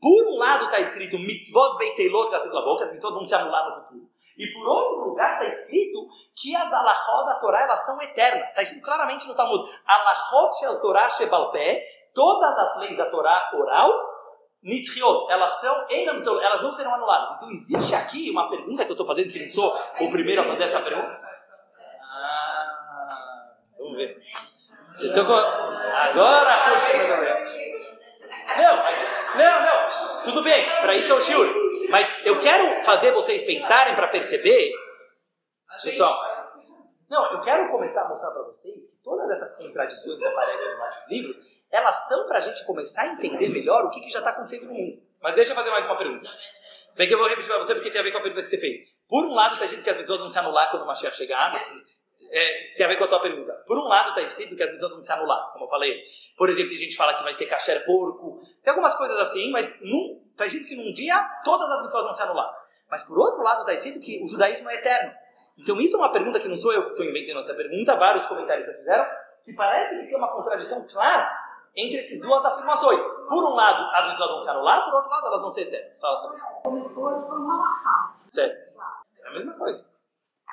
Por 0.00 0.28
um 0.28 0.38
lado 0.38 0.66
está 0.66 0.78
escrito 0.78 1.18
mitzvot 1.18 1.76
beitelot 1.76 2.30
lavot, 2.30 2.78
que 2.78 2.84
as 2.84 2.92
mitzvot 2.92 3.12
vão 3.12 3.24
se 3.24 3.34
anular 3.34 3.66
no 3.68 3.74
futuro. 3.74 4.08
E 4.38 4.46
por 4.54 4.66
outro 4.66 5.08
lugar 5.10 5.42
está 5.42 5.52
escrito 5.54 6.08
que 6.34 6.56
as 6.56 6.72
alachot 6.72 7.26
da 7.26 7.34
Torá 7.34 7.62
elas 7.62 7.84
são 7.84 8.00
eternas. 8.00 8.48
Está 8.48 8.62
escrito 8.62 8.84
claramente 8.84 9.28
no 9.28 9.34
Talmud. 9.34 9.70
Alachot 9.86 10.58
shel 10.58 10.80
Torá 10.80 11.10
shebalpé, 11.10 11.82
todas 12.14 12.58
as 12.58 12.76
leis 12.78 12.96
da 12.96 13.06
Torá 13.06 13.50
oral, 13.54 13.92
nitzriot, 14.62 15.30
elas 15.30 15.60
são, 15.60 15.86
elas 15.90 16.62
não 16.62 16.72
serão 16.72 16.94
anuladas. 16.94 17.36
Então 17.36 17.50
existe 17.50 17.94
aqui 17.94 18.30
uma 18.30 18.48
pergunta 18.48 18.84
que 18.84 18.90
eu 18.90 18.94
estou 18.94 19.06
fazendo, 19.06 19.32
que 19.32 19.44
não 19.44 19.52
sou 19.52 19.78
o 20.00 20.10
primeiro 20.10 20.42
a 20.42 20.44
fazer 20.44 20.64
essa 20.64 20.80
pergunta. 20.80 21.20
Ah, 22.02 23.54
vamos 23.78 23.96
ver. 23.96 24.16
Vocês 24.94 25.10
estão 25.10 25.24
com... 25.24 25.32
Agora 25.32 26.54
a 26.54 26.70
continua, 26.70 27.06
galera. 27.06 27.70
Não, 28.56 28.76
mas, 28.76 28.98
não, 29.36 29.62
não. 29.62 30.22
Tudo 30.22 30.42
bem, 30.42 30.66
para 30.80 30.94
isso 30.94 31.12
é 31.12 31.14
o 31.14 31.20
shiur. 31.20 31.54
Mas 31.88 32.14
eu 32.24 32.38
quero 32.38 32.82
fazer 32.82 33.12
vocês 33.12 33.42
pensarem 33.42 33.94
para 33.94 34.08
perceber, 34.08 34.72
pessoal. 35.82 36.29
Não, 37.10 37.32
eu 37.32 37.40
quero 37.40 37.68
começar 37.72 38.02
a 38.02 38.08
mostrar 38.08 38.30
para 38.30 38.42
vocês 38.44 38.86
que 38.86 38.96
todas 39.02 39.28
essas 39.30 39.56
contradições 39.56 40.16
que 40.16 40.26
aparecem 40.26 40.70
nos 40.70 40.78
nossos 40.78 41.10
livros, 41.10 41.38
elas 41.72 42.06
são 42.06 42.24
para 42.28 42.38
a 42.38 42.40
gente 42.40 42.64
começar 42.64 43.02
a 43.02 43.08
entender 43.08 43.48
melhor 43.48 43.84
o 43.84 43.90
que, 43.90 44.00
que 44.00 44.10
já 44.10 44.20
está 44.20 44.30
acontecendo 44.30 44.66
no 44.66 44.74
mundo. 44.74 45.02
Mas 45.20 45.34
deixa 45.34 45.50
eu 45.50 45.56
fazer 45.56 45.70
mais 45.70 45.84
uma 45.84 45.98
pergunta. 45.98 46.28
Bem 46.96 47.08
que 47.08 47.14
eu 47.14 47.18
vou 47.18 47.26
repetir 47.26 47.50
para 47.50 47.58
você 47.58 47.74
porque 47.74 47.90
tem 47.90 48.00
a 48.00 48.04
ver 48.04 48.12
com 48.12 48.18
a 48.18 48.22
pergunta 48.22 48.42
que 48.42 48.48
você 48.48 48.58
fez. 48.58 48.76
Por 49.08 49.24
um 49.24 49.34
lado, 49.34 49.54
está 49.54 49.64
escrito 49.64 49.82
que 49.82 49.90
as 49.90 49.96
pessoas 49.96 50.20
vão 50.20 50.28
se 50.28 50.38
anular 50.38 50.70
quando 50.70 50.84
o 50.84 50.86
Mashiach 50.86 51.16
chegar, 51.16 51.52
mas 51.52 51.66
é, 52.30 52.62
tem 52.76 52.86
a 52.86 52.88
ver 52.88 52.96
com 52.96 53.04
a 53.04 53.08
tua 53.08 53.20
pergunta. 53.20 53.52
Por 53.66 53.76
um 53.76 53.88
lado, 53.88 54.10
está 54.10 54.22
escrito 54.22 54.54
que 54.54 54.62
as 54.62 54.70
mitzvot 54.70 54.90
vão 54.90 55.02
se 55.02 55.12
anular, 55.12 55.50
como 55.52 55.64
eu 55.64 55.68
falei. 55.68 56.04
Por 56.36 56.48
exemplo, 56.48 56.68
tem 56.68 56.78
gente 56.78 56.90
que 56.90 56.96
fala 56.96 57.14
que 57.14 57.24
vai 57.24 57.34
ser 57.34 57.46
kasher 57.46 57.84
porco. 57.84 58.40
Tem 58.62 58.70
algumas 58.70 58.94
coisas 58.94 59.18
assim, 59.18 59.50
mas 59.50 59.68
está 60.30 60.46
escrito 60.46 60.68
que 60.68 60.76
num 60.76 60.92
dia 60.92 61.20
todas 61.44 61.68
as 61.68 61.82
mitzvot 61.82 62.02
vão 62.02 62.12
se 62.12 62.22
anular. 62.22 62.54
Mas 62.88 63.02
por 63.02 63.18
outro 63.18 63.42
lado, 63.42 63.62
está 63.62 63.74
escrito 63.74 63.98
que 63.98 64.22
o 64.22 64.28
judaísmo 64.28 64.70
é 64.70 64.76
eterno. 64.76 65.12
Então 65.60 65.76
isso 65.76 65.96
é 65.96 65.98
uma 65.98 66.12
pergunta 66.12 66.40
que 66.40 66.48
não 66.48 66.56
sou 66.56 66.72
eu 66.72 66.84
que 66.84 66.90
estou 66.90 67.04
inventando 67.04 67.38
essa 67.38 67.54
pergunta, 67.54 67.96
vários 67.96 68.26
comentaristas 68.26 68.76
fizeram, 68.76 69.06
que 69.44 69.52
parece 69.52 70.00
que 70.00 70.06
tem 70.06 70.16
uma 70.16 70.28
contradição 70.28 70.80
clara 70.90 71.30
entre 71.76 71.98
essas 71.98 72.20
duas 72.20 72.44
afirmações. 72.44 73.00
Por 73.28 73.44
um 73.44 73.54
lado, 73.54 73.82
as 73.94 74.08
mitzvot 74.08 74.28
vão 74.28 74.40
se 74.40 74.50
anular, 74.50 74.84
por 74.84 74.94
outro 74.94 75.10
lado, 75.10 75.26
elas 75.26 75.40
vão 75.40 75.50
ser 75.50 75.62
eternas. 75.62 75.98
Fala 76.00 76.16
sobre 76.16 76.40
Certo. 78.26 78.80
É 79.22 79.28
a 79.28 79.32
mesma 79.32 79.52
coisa. 79.54 79.86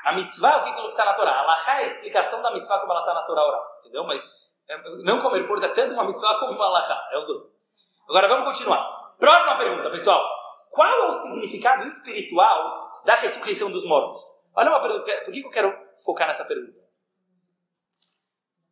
A 0.03 0.13
mitzvah, 0.13 0.57
o 0.57 0.63
que 0.63 0.73
que 0.73 0.87
está 0.89 1.05
na 1.05 1.13
Torá? 1.13 1.31
A 1.31 1.39
Alahá 1.41 1.81
é 1.81 1.83
a 1.83 1.87
explicação 1.87 2.41
da 2.41 2.51
mitzvah 2.51 2.79
como 2.79 2.91
ela 2.91 3.01
está 3.01 3.13
na 3.13 3.23
Torá 3.23 3.45
oral. 3.45 3.77
Entendeu? 3.79 4.03
Mas 4.03 4.29
é, 4.69 4.77
não 5.03 5.21
comer 5.21 5.47
porco 5.47 5.65
é 5.65 5.73
tanto 5.73 5.93
uma 5.93 6.03
mitzvah 6.03 6.37
como 6.39 6.53
uma 6.53 6.65
Alahá. 6.65 7.09
É 7.11 7.17
os 7.17 7.25
dois. 7.25 7.43
Agora 8.09 8.27
vamos 8.27 8.45
continuar. 8.45 9.15
Próxima 9.19 9.57
pergunta, 9.57 9.89
pessoal. 9.89 10.23
Qual 10.69 10.87
é 10.87 11.07
o 11.07 11.11
significado 11.11 11.83
espiritual 11.87 13.01
da 13.05 13.15
ressurreição 13.15 13.71
dos 13.71 13.85
mortos? 13.85 14.36
Olha 14.57 14.71
uma 14.71 14.81
pergunta. 14.81 15.23
Por 15.23 15.31
que 15.31 15.39
eu 15.39 15.51
quero 15.51 15.87
focar 16.03 16.27
nessa 16.27 16.43
pergunta? 16.43 16.81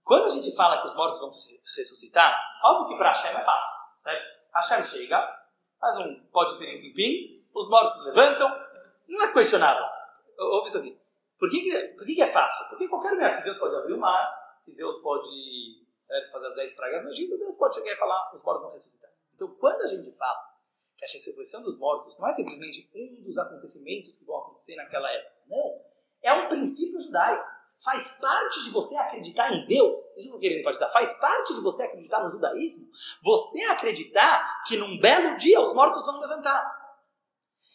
Quando 0.04 0.26
a 0.26 0.30
gente 0.30 0.56
fala 0.56 0.82
que 0.82 0.88
os 0.88 0.96
mortos 0.96 1.20
vão 1.20 1.30
ressuscitar, 1.30 2.36
óbvio 2.64 2.90
que 2.90 2.98
para 2.98 3.10
Hashem 3.10 3.32
é 3.32 3.44
fácil. 3.44 3.76
Né? 4.04 4.20
Hashem 4.56 4.84
chega, 4.84 5.46
faz 5.80 5.98
um 5.98 6.28
pode 6.32 6.58
ter 6.58 6.76
um 6.76 6.82
pimpim, 6.82 7.48
os 7.54 7.70
mortos 7.70 8.04
levantam, 8.04 8.50
não 9.08 9.26
é 9.26 9.32
questionável. 9.32 9.86
Ouve 10.40 10.70
isso 10.70 10.80
aqui. 10.80 11.00
Por 11.38 11.50
que, 11.50 11.62
que, 11.62 11.88
por 11.90 12.06
que, 12.06 12.20
é 12.20 12.28
fácil? 12.28 12.68
Porque 12.70 12.88
qualquer 12.88 13.12
lugar, 13.12 13.32
se 13.32 13.44
Deus 13.44 13.58
pode 13.60 13.76
abrir 13.76 13.94
o 13.94 14.00
mar, 14.00 14.56
se 14.58 14.76
Deus 14.76 14.98
pode 15.00 15.86
certo, 16.02 16.32
fazer 16.32 16.48
as 16.48 16.56
dez 16.56 16.76
pragas 16.76 17.04
no 17.04 17.12
Egito, 17.12 17.38
Deus 17.38 17.56
pode 17.56 17.76
chegar 17.76 17.94
e 17.94 17.96
falar, 17.96 18.34
os 18.34 18.44
mortos 18.44 18.64
vão 18.64 18.72
ressuscitar. 18.72 19.12
Então, 19.36 19.48
quando 19.60 19.82
a 19.82 19.88
gente 19.88 20.12
fala 20.18 20.56
que 20.98 21.06
a 21.06 21.08
ressurreição 21.08 21.62
dos 21.62 21.78
mortos 21.78 22.18
não 22.18 22.28
é 22.28 22.34
simplesmente 22.34 22.90
um 22.96 23.24
dos 23.24 23.38
acontecimentos 23.38 24.16
que 24.16 24.26
vão 24.26 24.38
acontecer 24.38 24.76
naquela 24.76 25.12
época, 25.12 25.35
não. 25.48 25.82
É 26.24 26.34
um 26.34 26.48
princípio 26.48 27.00
judaico. 27.00 27.56
Faz 27.84 28.18
parte 28.20 28.64
de 28.64 28.72
você 28.72 28.96
acreditar 28.96 29.52
em 29.54 29.68
Deus. 29.68 29.98
Isso 30.18 30.30
que 30.30 30.36
eu 30.36 30.40
queria 30.40 30.60
enfatizar. 30.60 30.92
Faz 30.92 31.14
parte 31.20 31.54
de 31.54 31.62
você 31.62 31.84
acreditar 31.84 32.24
no 32.24 32.30
judaísmo. 32.30 32.88
Você 33.24 33.64
acreditar 33.66 34.64
que 34.66 34.78
num 34.78 35.00
belo 35.00 35.38
dia 35.38 35.62
os 35.62 35.74
mortos 35.74 36.06
vão 36.06 36.20
levantar. 36.20 36.86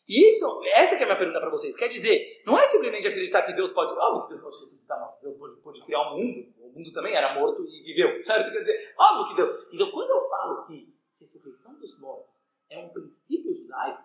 Isso, 0.08 0.60
essa 0.74 0.96
que 0.96 1.02
é 1.02 1.04
a 1.04 1.06
minha 1.06 1.18
pergunta 1.18 1.38
para 1.38 1.50
vocês. 1.50 1.76
Quer 1.76 1.86
dizer, 1.86 2.42
não 2.44 2.58
é 2.58 2.66
simplesmente 2.66 3.06
acreditar 3.06 3.42
que 3.42 3.52
Deus 3.52 3.70
pode. 3.70 3.92
Óbvio 3.92 4.22
que 4.22 4.28
Deus 4.30 4.42
pode 4.42 4.58
ressuscitar, 4.64 4.98
não. 4.98 5.14
Deus 5.22 5.38
pode, 5.38 5.60
pode 5.60 5.84
criar 5.84 6.00
um 6.10 6.16
mundo. 6.16 6.52
O 6.58 6.72
mundo 6.72 6.92
também 6.92 7.14
era 7.14 7.32
morto 7.38 7.64
e 7.64 7.80
viveu, 7.84 8.18
certo? 8.20 8.50
Quer 8.50 8.58
dizer, 8.58 8.94
óbvio 8.98 9.28
que 9.28 9.36
Deus. 9.36 9.66
Então, 9.72 9.90
quando 9.92 10.10
eu 10.10 10.28
falo 10.28 10.66
que 10.66 10.92
ressurreição 11.20 11.78
dos 11.78 12.00
mortos 12.00 12.34
é 12.68 12.78
um 12.78 12.88
princípio 12.88 13.52
judaico, 13.52 14.02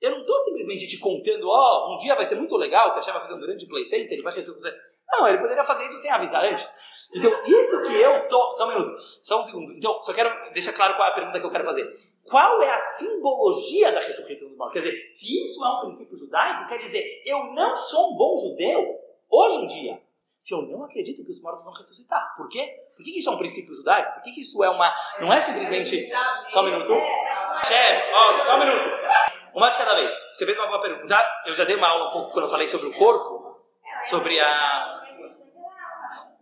eu 0.00 0.10
não 0.10 0.20
estou 0.20 0.38
simplesmente 0.40 0.86
te 0.86 0.98
contando, 0.98 1.48
ó, 1.48 1.88
oh, 1.88 1.94
um 1.94 1.96
dia 1.96 2.14
vai 2.14 2.24
ser 2.24 2.36
muito 2.36 2.56
legal, 2.56 2.92
que 2.92 2.98
a 2.98 3.12
vai 3.12 3.22
fazer 3.22 3.34
um 3.34 3.40
grande 3.40 3.66
play 3.66 3.84
center, 3.84 4.12
ele 4.12 4.22
vai 4.22 4.34
ressuscitar. 4.34 4.72
Não, 5.10 5.26
ele 5.26 5.38
poderia 5.38 5.64
fazer 5.64 5.86
isso 5.86 5.96
sem 5.98 6.10
avisar 6.10 6.44
antes. 6.44 6.70
Então, 7.14 7.32
isso 7.46 7.82
que 7.86 7.96
eu 7.96 8.28
tô. 8.28 8.52
Só 8.52 8.66
um 8.66 8.68
minuto, 8.68 8.94
só 8.98 9.40
um 9.40 9.42
segundo. 9.42 9.72
Então, 9.72 10.02
só 10.02 10.12
quero 10.12 10.52
deixar 10.52 10.74
claro 10.74 10.94
qual 10.96 11.08
é 11.08 11.12
a 11.12 11.14
pergunta 11.14 11.40
que 11.40 11.46
eu 11.46 11.50
quero 11.50 11.64
fazer 11.64 12.08
qual 12.28 12.62
é 12.62 12.70
a 12.70 12.78
simbologia 12.78 13.90
da 13.90 14.00
ressurreição 14.00 14.48
dos 14.48 14.56
mortos? 14.56 14.74
Quer 14.74 14.88
dizer, 14.88 15.14
se 15.16 15.44
isso 15.44 15.64
é 15.64 15.68
um 15.68 15.80
princípio 15.80 16.16
judaico, 16.16 16.68
quer 16.68 16.78
dizer, 16.78 17.22
eu 17.24 17.52
não 17.52 17.76
sou 17.76 18.12
um 18.12 18.16
bom 18.16 18.36
judeu 18.36 19.00
hoje 19.30 19.56
em 19.56 19.66
dia, 19.66 20.02
se 20.38 20.54
eu 20.54 20.62
não 20.62 20.84
acredito 20.84 21.24
que 21.24 21.30
os 21.30 21.42
mortos 21.42 21.64
vão 21.64 21.72
ressuscitar. 21.72 22.34
Por 22.36 22.48
quê? 22.48 22.84
Por 22.96 23.02
que 23.02 23.18
isso 23.18 23.28
é 23.28 23.32
um 23.32 23.38
princípio 23.38 23.74
judaico? 23.74 24.12
Por 24.14 24.22
que 24.22 24.40
isso 24.40 24.62
é 24.62 24.70
uma. 24.70 24.92
Não 25.20 25.32
é 25.32 25.40
simplesmente. 25.40 26.10
Só 26.48 26.60
um 26.60 26.64
minuto. 26.64 26.92
Chefe, 27.64 28.12
ó, 28.12 28.38
só 28.40 28.56
um 28.56 28.58
minuto. 28.60 28.88
Uma 29.54 29.68
de 29.68 29.76
cada 29.76 29.94
vez. 29.94 30.12
Você 30.32 30.46
fez 30.46 30.56
uma 30.56 30.66
boa 30.66 30.80
pergunta. 30.80 31.24
Eu 31.46 31.54
já 31.54 31.64
dei 31.64 31.76
uma 31.76 31.88
aula 31.88 32.08
um 32.08 32.12
pouco 32.12 32.32
quando 32.32 32.44
eu 32.44 32.50
falei 32.50 32.66
sobre 32.66 32.88
o 32.88 32.98
corpo, 32.98 33.60
sobre 34.02 34.38
a. 34.40 35.04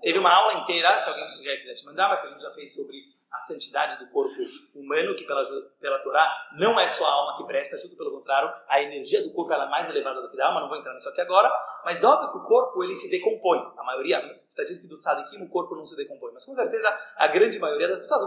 Teve 0.02 0.18
uma 0.18 0.32
aula 0.32 0.54
inteira, 0.54 0.90
se 0.92 1.08
alguém 1.08 1.24
quiser 1.24 1.74
te 1.74 1.84
mandar, 1.84 2.08
mas 2.08 2.20
que 2.20 2.26
a 2.26 2.30
gente 2.30 2.42
já 2.42 2.50
fez 2.52 2.74
sobre 2.74 3.16
a 3.32 3.38
santidade 3.38 3.98
do 3.98 4.10
corpo 4.10 4.34
humano, 4.74 5.14
que 5.14 5.24
pela, 5.24 5.44
pela 5.78 5.98
Torá 5.98 6.30
não 6.58 6.78
é 6.80 6.88
só 6.88 7.04
a 7.04 7.12
alma 7.12 7.36
que 7.36 7.44
presta, 7.44 7.76
justo 7.76 7.96
pelo 7.96 8.10
contrário, 8.10 8.50
a 8.68 8.80
energia 8.80 9.22
do 9.22 9.32
corpo 9.32 9.52
é 9.52 9.68
mais 9.68 9.88
elevada 9.90 10.22
do 10.22 10.30
que 10.30 10.36
da 10.36 10.46
alma, 10.46 10.60
não 10.60 10.68
vou 10.68 10.78
entrar 10.78 10.94
nisso 10.94 11.08
aqui 11.08 11.20
agora, 11.20 11.50
mas 11.84 12.02
óbvio 12.02 12.32
que 12.32 12.38
o 12.38 12.44
corpo 12.44 12.82
ele 12.82 12.94
se 12.94 13.10
decompõe. 13.10 13.58
A 13.76 13.84
maioria, 13.84 14.20
está 14.48 14.64
dito 14.64 14.80
que 14.80 14.86
do 14.86 14.96
Sadikim 14.96 15.42
o 15.42 15.48
corpo 15.48 15.74
não 15.74 15.84
se 15.84 15.96
decompõe, 15.96 16.32
mas 16.32 16.46
com 16.46 16.54
certeza 16.54 16.98
a 17.16 17.26
grande 17.26 17.58
maioria 17.58 17.88
das 17.88 17.98
pessoas. 17.98 18.22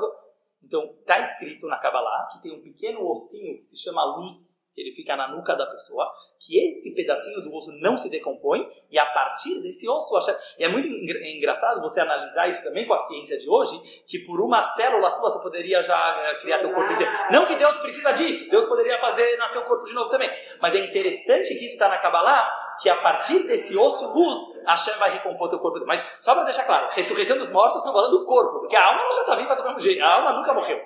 Então, 0.62 0.96
está 1.00 1.20
escrito 1.22 1.66
na 1.66 1.80
Kabbalah 1.80 2.28
que 2.32 2.42
tem 2.44 2.52
um 2.52 2.62
pequeno 2.62 3.10
ossinho 3.10 3.60
que 3.62 3.68
se 3.70 3.78
chama 3.78 4.04
luz, 4.18 4.59
que 4.80 4.84
ele 4.84 4.96
fica 4.96 5.14
na 5.16 5.28
nuca 5.28 5.56
da 5.56 5.66
pessoa, 5.66 6.10
que 6.40 6.58
esse 6.58 6.96
pedacinho 6.96 7.42
do 7.42 7.54
osso 7.54 7.70
não 7.82 7.98
se 7.98 8.10
decompõe 8.10 8.66
e 8.90 8.98
a 8.98 9.06
partir 9.06 9.62
desse 9.62 9.90
osso, 9.90 10.18
e 10.58 10.64
é 10.64 10.70
muito 10.70 10.88
engraçado 10.88 11.82
você 11.82 12.00
analisar 12.00 12.48
isso 12.48 12.64
também 12.64 12.88
com 12.88 12.94
a 12.94 12.98
ciência 12.98 13.38
de 13.38 13.50
hoje, 13.50 13.78
que 14.08 14.20
por 14.20 14.40
uma 14.40 14.64
célula 14.64 15.12
tua 15.12 15.30
você 15.30 15.42
poderia 15.42 15.82
já 15.82 15.98
eh, 15.98 16.36
criar 16.40 16.60
teu 16.60 16.74
corpo 16.74 16.94
inteiro. 16.94 17.12
Não 17.30 17.46
que 17.46 17.56
Deus 17.58 17.76
precisa 17.78 18.14
disso, 18.14 18.50
Deus 18.50 18.70
poderia 18.70 18.98
fazer 19.00 19.36
nascer 19.38 19.60
o 19.60 19.66
corpo 19.66 19.84
de 19.84 19.94
novo 19.94 20.10
também, 20.10 20.30
mas 20.62 20.74
é 20.74 20.80
interessante 20.80 21.50
que 21.50 21.66
isso 21.66 21.74
está 21.74 21.90
na 21.90 21.98
Kabbalah, 21.98 22.50
que 22.82 22.90
a 22.90 22.96
partir 23.02 23.46
desse 23.46 23.76
osso 23.78 24.14
luz, 24.14 24.40
a 24.66 24.72
Hashem 24.72 24.98
vai 24.98 25.10
recompor 25.10 25.50
teu 25.50 25.60
corpo. 25.60 25.86
Mas 25.86 26.02
só 26.20 26.34
para 26.34 26.46
deixar 26.46 26.64
claro, 26.64 26.88
ressurreição 26.92 27.38
dos 27.38 27.50
mortos 27.50 27.80
estão 27.80 27.92
falando 27.92 28.18
do 28.18 28.26
corpo, 28.26 28.62
porque 28.62 28.78
a 28.78 28.86
alma 28.86 29.04
não 29.04 29.14
já 29.14 29.22
está 29.22 29.36
viva 29.36 29.56
do 29.58 29.64
mesmo 29.64 29.80
jeito, 29.82 30.02
a 30.02 30.14
alma 30.14 30.32
nunca 30.32 30.54
morreu. 30.54 30.80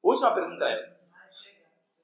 Última 0.00 0.32
pergunta 0.32 0.64
é, 0.64 0.96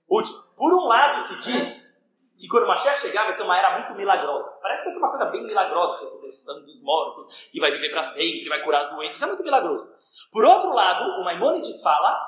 última, 0.08 0.41
por 0.57 0.72
um 0.72 0.86
lado 0.86 1.20
se 1.20 1.38
diz 1.38 1.92
que 2.38 2.48
quando 2.48 2.66
Mashiach 2.66 2.98
chegar 2.98 3.24
vai 3.24 3.34
ser 3.34 3.42
uma 3.42 3.57
era 3.57 3.78
muito 3.78 3.94
milagrosa. 3.94 4.59
Parece 4.61 4.82
que 4.82 4.86
vai 4.86 4.94
ser 4.94 4.98
uma 4.98 5.11
coisa 5.11 5.24
bem 5.26 5.46
milagrosa, 5.46 6.00
ressurreição 6.00 6.64
dos 6.64 6.82
mortos, 6.82 7.50
e 7.55 7.61
vai 7.61 7.70
viver 7.70 7.90
para 7.90 8.03
sempre, 8.03 8.48
vai 8.48 8.62
curar 8.64 8.82
as 8.82 8.90
doentes, 8.90 9.16
isso 9.16 9.24
é 9.24 9.28
muito 9.28 9.44
milagroso. 9.44 9.88
Por 10.32 10.44
outro 10.44 10.72
lado, 10.72 11.05
o 11.20 11.24
Maimonides 11.24 11.80
fala, 11.82 12.20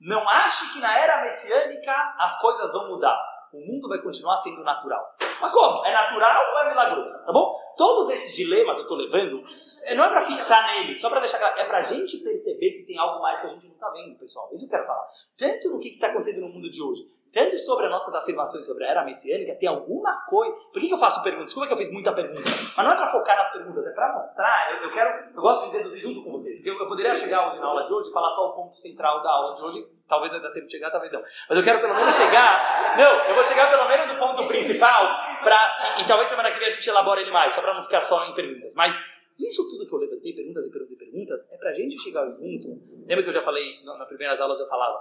não 0.00 0.28
ache 0.28 0.72
que 0.72 0.80
na 0.80 0.96
era 0.96 1.20
messiânica 1.22 1.92
as 2.18 2.40
coisas 2.40 2.70
vão 2.70 2.88
mudar. 2.88 3.18
O 3.52 3.58
mundo 3.60 3.88
vai 3.88 3.98
continuar 4.00 4.36
sendo 4.36 4.62
natural. 4.62 5.02
Mas 5.40 5.52
como? 5.52 5.84
É 5.84 5.92
natural 5.92 6.52
ou 6.52 6.58
é 6.60 6.68
milagroso? 6.68 7.10
Tá 7.24 7.32
bom? 7.32 7.58
Todos 7.76 8.10
esses 8.10 8.34
dilemas 8.34 8.76
eu 8.76 8.82
estou 8.82 8.96
levando, 8.96 9.42
é, 9.84 9.94
não 9.94 10.04
é 10.04 10.08
para 10.08 10.26
fixar 10.26 10.66
neles, 10.66 11.00
só 11.00 11.08
para 11.08 11.20
deixar 11.20 11.38
claro, 11.38 11.58
é 11.58 11.64
para 11.64 11.78
a 11.78 11.82
gente 11.82 12.18
perceber 12.18 12.72
que 12.72 12.82
tem 12.84 12.98
algo 12.98 13.22
mais 13.22 13.40
que 13.40 13.46
a 13.46 13.50
gente 13.50 13.66
não 13.66 13.74
está 13.74 13.88
vendo, 13.90 14.18
pessoal. 14.18 14.48
Isso 14.52 14.66
eu 14.66 14.70
quero 14.70 14.86
falar. 14.86 15.06
Tanto 15.36 15.70
no 15.70 15.78
que 15.78 15.90
está 15.90 16.08
acontecendo 16.08 16.40
no 16.40 16.48
mundo 16.48 16.68
de 16.68 16.82
hoje, 16.82 17.06
tanto 17.32 17.58
sobre 17.58 17.86
as 17.86 17.90
nossas 17.90 18.14
afirmações 18.14 18.66
sobre 18.66 18.84
a 18.84 18.90
era 18.90 19.04
messiânica, 19.04 19.54
tem 19.54 19.68
alguma 19.68 20.14
coisa. 20.26 20.54
Por 20.72 20.80
que, 20.80 20.88
que 20.88 20.94
eu 20.94 20.98
faço 20.98 21.22
perguntas? 21.22 21.46
Desculpa 21.46 21.68
que 21.68 21.74
eu 21.74 21.78
fiz 21.78 21.90
muita 21.90 22.12
pergunta. 22.12 22.42
Mas 22.76 22.86
não 22.86 22.92
é 22.92 22.96
para 22.96 23.08
focar 23.08 23.36
nas 23.36 23.50
perguntas, 23.52 23.86
é 23.86 23.90
para 23.90 24.12
mostrar. 24.12 24.72
Eu, 24.72 24.84
eu, 24.84 24.90
quero, 24.90 25.30
eu 25.34 25.42
gosto 25.42 25.66
de 25.66 25.78
deduzir 25.78 25.98
junto 25.98 26.24
com 26.24 26.32
vocês. 26.32 26.56
Porque 26.56 26.70
eu, 26.70 26.78
eu, 26.78 26.88
poderia 26.88 27.14
chegar 27.14 27.48
hoje 27.48 27.60
na 27.60 27.66
aula 27.66 27.86
de 27.86 27.92
hoje 27.92 28.10
e 28.10 28.12
falar 28.12 28.30
só 28.30 28.48
o 28.48 28.52
ponto 28.52 28.76
central 28.76 29.22
da 29.22 29.30
aula 29.30 29.54
de 29.54 29.62
hoje. 29.62 29.86
Talvez 30.08 30.32
vai 30.32 30.40
dar 30.40 30.50
tempo 30.52 30.66
de 30.66 30.72
chegar, 30.72 30.90
talvez 30.90 31.12
não. 31.12 31.20
Mas 31.20 31.58
eu 31.58 31.64
quero 31.64 31.80
pelo 31.80 31.94
menos 31.94 32.14
chegar. 32.14 32.96
Não, 32.96 33.24
eu 33.24 33.34
vou 33.34 33.44
chegar 33.44 33.70
pelo 33.70 33.86
menos 33.88 34.08
no 34.08 34.18
ponto 34.18 34.46
principal. 34.48 35.04
Pra, 35.42 35.96
e, 35.98 36.02
e 36.02 36.06
talvez 36.06 36.28
semana 36.28 36.50
que 36.50 36.58
vem 36.58 36.66
a 36.66 36.70
gente 36.70 36.88
elabore 36.88 37.20
ele 37.20 37.30
mais, 37.30 37.54
só 37.54 37.60
para 37.60 37.74
não 37.74 37.82
ficar 37.82 38.00
só 38.00 38.24
em 38.24 38.34
perguntas. 38.34 38.74
Mas 38.74 38.98
isso 39.38 39.68
tudo 39.70 39.86
que 39.86 39.94
eu 39.94 39.98
levantei, 39.98 40.32
perguntas 40.32 40.66
e 40.66 40.70
perguntas 40.70 40.96
e 40.96 40.98
perguntas, 40.98 41.52
é 41.52 41.56
para 41.56 41.70
a 41.70 41.74
gente 41.74 41.96
chegar 41.98 42.26
junto. 42.26 42.68
Lembra 43.06 43.22
que 43.22 43.28
eu 43.28 43.34
já 43.34 43.42
falei, 43.42 43.84
nas 43.84 44.08
primeiras 44.08 44.40
aulas 44.40 44.58
eu 44.58 44.66
falava? 44.66 44.98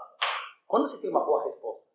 Quando 0.67 0.85
você 0.85 1.01
tem 1.01 1.09
uma 1.09 1.25
boa 1.25 1.43
resposta, 1.43 1.89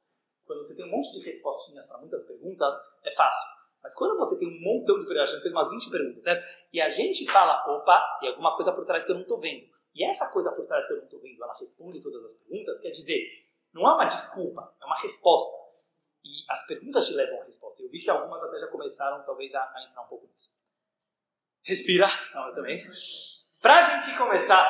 quando 0.52 0.64
você 0.64 0.76
tem 0.76 0.84
um 0.84 0.90
monte 0.90 1.12
de 1.12 1.24
respostinhas 1.24 1.86
para 1.86 1.98
muitas 1.98 2.22
perguntas, 2.24 2.74
é 3.02 3.10
fácil. 3.12 3.50
Mas 3.82 3.94
quando 3.94 4.16
você 4.18 4.38
tem 4.38 4.48
um 4.48 4.60
montão 4.60 4.98
de 4.98 5.06
perguntas, 5.06 5.30
a 5.30 5.32
gente 5.32 5.42
fez 5.42 5.54
umas 5.54 5.70
20 5.70 5.90
perguntas, 5.90 6.24
certo? 6.24 6.46
E 6.72 6.80
a 6.80 6.90
gente 6.90 7.26
fala, 7.26 7.64
opa, 7.66 8.18
tem 8.20 8.28
alguma 8.28 8.54
coisa 8.54 8.72
por 8.72 8.84
trás 8.84 9.04
que 9.04 9.10
eu 9.10 9.14
não 9.14 9.22
estou 9.22 9.40
vendo. 9.40 9.66
E 9.94 10.04
essa 10.04 10.30
coisa 10.30 10.52
por 10.52 10.66
trás 10.66 10.86
que 10.86 10.92
eu 10.92 10.98
não 10.98 11.04
estou 11.04 11.20
vendo, 11.20 11.42
ela 11.42 11.54
responde 11.58 12.00
todas 12.00 12.24
as 12.24 12.34
perguntas, 12.34 12.80
quer 12.80 12.90
dizer, 12.90 13.26
não 13.72 13.82
é 13.82 13.94
uma 13.94 14.04
desculpa, 14.04 14.74
é 14.80 14.84
uma 14.84 14.96
resposta. 14.96 15.56
E 16.24 16.44
as 16.48 16.66
perguntas 16.66 17.06
te 17.06 17.14
levam 17.14 17.40
à 17.40 17.44
resposta. 17.44 17.82
Eu 17.82 17.90
vi 17.90 17.98
que 17.98 18.10
algumas 18.10 18.42
até 18.42 18.60
já 18.60 18.68
começaram, 18.68 19.24
talvez, 19.24 19.52
a, 19.54 19.60
a 19.60 19.84
entrar 19.88 20.02
um 20.02 20.08
pouco 20.08 20.28
nisso. 20.28 20.54
Respira, 21.64 22.06
não, 22.34 22.48
eu 22.48 22.54
também. 22.54 22.84
Para 23.60 23.78
a 23.78 23.82
gente 23.82 24.16
começar 24.16 24.64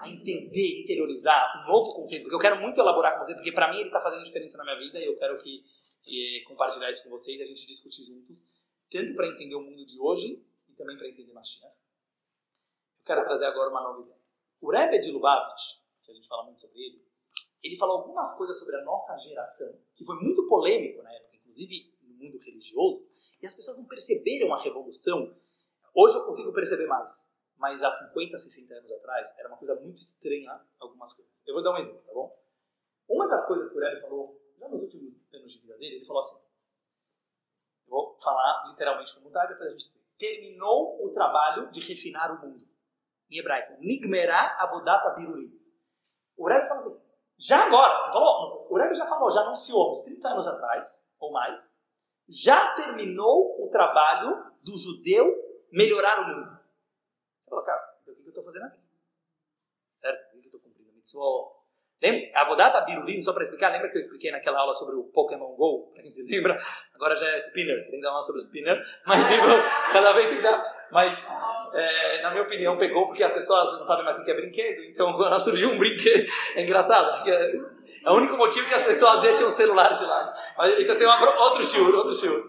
a 0.00 0.08
entender, 0.08 0.82
interiorizar 0.82 1.62
um 1.62 1.70
novo 1.70 1.94
conceito, 1.94 2.22
porque 2.22 2.34
eu 2.34 2.40
quero 2.40 2.58
muito 2.58 2.80
elaborar 2.80 3.18
com 3.18 3.24
você, 3.24 3.34
porque 3.34 3.52
para 3.52 3.70
mim 3.70 3.80
ele 3.80 3.88
está 3.88 4.00
fazendo 4.00 4.24
diferença 4.24 4.56
na 4.56 4.64
minha 4.64 4.78
vida 4.78 4.98
e 4.98 5.04
eu 5.04 5.14
quero 5.16 5.36
que, 5.36 5.62
que 6.02 6.42
compartilhar 6.48 6.90
isso 6.90 7.04
com 7.04 7.10
vocês 7.10 7.38
a 7.40 7.44
gente 7.44 7.66
discutir 7.66 8.04
juntos, 8.04 8.46
tanto 8.90 9.14
para 9.14 9.28
entender 9.28 9.54
o 9.54 9.60
mundo 9.60 9.84
de 9.84 10.00
hoje 10.00 10.42
e 10.68 10.72
também 10.72 10.96
para 10.96 11.06
entender 11.06 11.32
Mashiach. 11.34 11.74
Eu 12.98 13.04
quero 13.04 13.22
trazer 13.24 13.44
agora 13.44 13.68
uma 13.68 13.82
nova 13.82 14.00
ideia. 14.00 14.16
O 14.60 14.70
Rebbe 14.70 15.00
de 15.00 15.10
Lubavitch, 15.10 15.80
que 16.02 16.10
a 16.10 16.14
gente 16.14 16.26
fala 16.26 16.44
muito 16.44 16.62
sobre 16.62 16.80
ele, 16.80 17.04
ele 17.62 17.76
falou 17.76 17.98
algumas 17.98 18.34
coisas 18.38 18.58
sobre 18.58 18.76
a 18.76 18.82
nossa 18.82 19.16
geração, 19.18 19.78
que 19.94 20.04
foi 20.04 20.16
muito 20.16 20.48
polêmico 20.48 21.02
na 21.02 21.12
época, 21.12 21.36
inclusive 21.36 21.94
no 22.02 22.14
mundo 22.14 22.38
religioso, 22.38 23.06
e 23.42 23.46
as 23.46 23.54
pessoas 23.54 23.78
não 23.78 23.84
perceberam 23.84 24.54
a 24.54 24.58
revolução. 24.58 25.36
Hoje 25.94 26.16
eu 26.16 26.24
consigo 26.24 26.52
perceber 26.54 26.86
mais 26.86 27.29
mas 27.60 27.82
há 27.82 27.90
50, 27.90 28.38
60 28.38 28.74
anos 28.74 28.90
atrás 28.90 29.38
era 29.38 29.46
uma 29.46 29.58
coisa 29.58 29.74
muito 29.76 30.00
estranha 30.00 30.58
algumas 30.80 31.12
coisas. 31.12 31.46
Eu 31.46 31.52
vou 31.52 31.62
dar 31.62 31.72
um 31.72 31.76
exemplo, 31.76 32.02
tá 32.06 32.12
bom? 32.14 32.34
Uma 33.06 33.28
das 33.28 33.46
coisas 33.46 33.68
que 33.68 33.76
o 33.76 33.80
Rebbe 33.80 34.00
falou, 34.00 34.40
já 34.58 34.66
nos 34.66 34.80
últimos 34.80 35.14
anos 35.34 35.52
de 35.52 35.60
vida 35.60 35.76
dele, 35.76 35.96
ele 35.96 36.04
falou 36.06 36.20
assim, 36.20 36.40
Vou 37.86 38.16
falar 38.22 38.68
literalmente 38.68 39.12
como 39.14 39.26
está, 39.26 39.44
depois 39.46 39.68
a 39.68 39.72
gente 39.72 39.92
terminou 40.16 41.04
o 41.04 41.10
trabalho 41.10 41.70
de 41.70 41.80
refinar 41.80 42.32
o 42.32 42.46
mundo. 42.46 42.64
Em 43.28 43.38
hebraico, 43.38 43.80
Nigmerá 43.80 44.56
Avodata 44.60 45.10
Birurim. 45.10 45.52
O 46.36 46.46
Rebbe 46.46 46.68
fala 46.68 46.80
assim, 46.80 47.00
já 47.36 47.66
agora, 47.66 48.12
falou, 48.12 48.68
o 48.70 48.76
Rebbe 48.76 48.94
já 48.94 49.06
falou, 49.06 49.30
já 49.30 49.40
anunciou 49.40 49.90
uns 49.90 50.02
30 50.02 50.28
anos 50.28 50.46
atrás, 50.46 51.04
ou 51.18 51.32
mais, 51.32 51.68
já 52.28 52.74
terminou 52.74 53.64
o 53.64 53.68
trabalho 53.70 54.52
do 54.62 54.76
judeu 54.76 55.26
melhorar 55.72 56.20
o 56.20 56.28
mundo. 56.28 56.59
Fala, 57.50 57.64
cara, 57.64 57.94
então 58.00 58.14
o 58.14 58.16
que 58.16 58.22
eu 58.22 58.28
estou 58.28 58.44
fazendo 58.44 58.66
aqui? 58.66 58.78
Certo? 60.00 60.28
O 60.28 60.30
que 60.30 60.36
eu 60.36 60.42
estou 60.42 60.60
cumprindo? 60.60 60.92
Mitzvot. 60.94 61.60
Lembra? 62.00 62.30
A 62.34 62.44
Vodata 62.46 62.80
Birulim, 62.82 63.20
só 63.20 63.32
para 63.32 63.42
explicar, 63.42 63.72
lembra 63.72 63.90
que 63.90 63.96
eu 63.96 64.00
expliquei 64.00 64.30
naquela 64.30 64.60
aula 64.60 64.72
sobre 64.72 64.94
o 64.94 65.04
Pokémon 65.04 65.54
GO? 65.56 65.90
Pra 65.92 66.00
quem 66.00 66.10
se 66.10 66.22
lembra? 66.22 66.56
Agora 66.94 67.14
já 67.14 67.28
é 67.28 67.36
Spinner, 67.38 67.82
tem 67.90 67.98
que 67.98 68.00
dar 68.00 68.12
uma 68.12 68.22
sobre 68.22 68.40
o 68.40 68.44
Spinner. 68.44 68.80
Mas, 69.04 69.28
digo, 69.28 69.46
cada 69.92 70.12
vez 70.12 70.28
tem 70.28 70.36
que 70.36 70.42
dar. 70.42 70.88
Mas, 70.92 71.28
é, 71.74 72.22
na 72.22 72.30
minha 72.30 72.44
opinião, 72.44 72.78
pegou 72.78 73.06
porque 73.06 73.22
as 73.22 73.32
pessoas 73.32 73.78
não 73.78 73.84
sabem 73.84 74.04
mais 74.04 74.18
o 74.18 74.24
que 74.24 74.30
é 74.30 74.34
brinquedo. 74.34 74.84
Então, 74.84 75.08
agora 75.10 75.38
surgiu 75.38 75.70
um 75.70 75.78
brinquedo. 75.78 76.26
É 76.54 76.62
engraçado, 76.62 77.16
porque 77.16 77.30
é, 77.30 77.56
é 78.06 78.10
o 78.10 78.14
único 78.14 78.36
motivo 78.36 78.66
que 78.66 78.74
as 78.74 78.84
pessoas 78.84 79.20
deixam 79.20 79.48
o 79.48 79.50
celular 79.50 79.92
de 79.92 80.04
lado. 80.04 80.32
Mas 80.56 80.78
isso 80.78 80.96
tem 80.96 81.06
outro 81.06 81.62
shiur, 81.64 81.94
outro 81.94 82.14
shiur. 82.14 82.48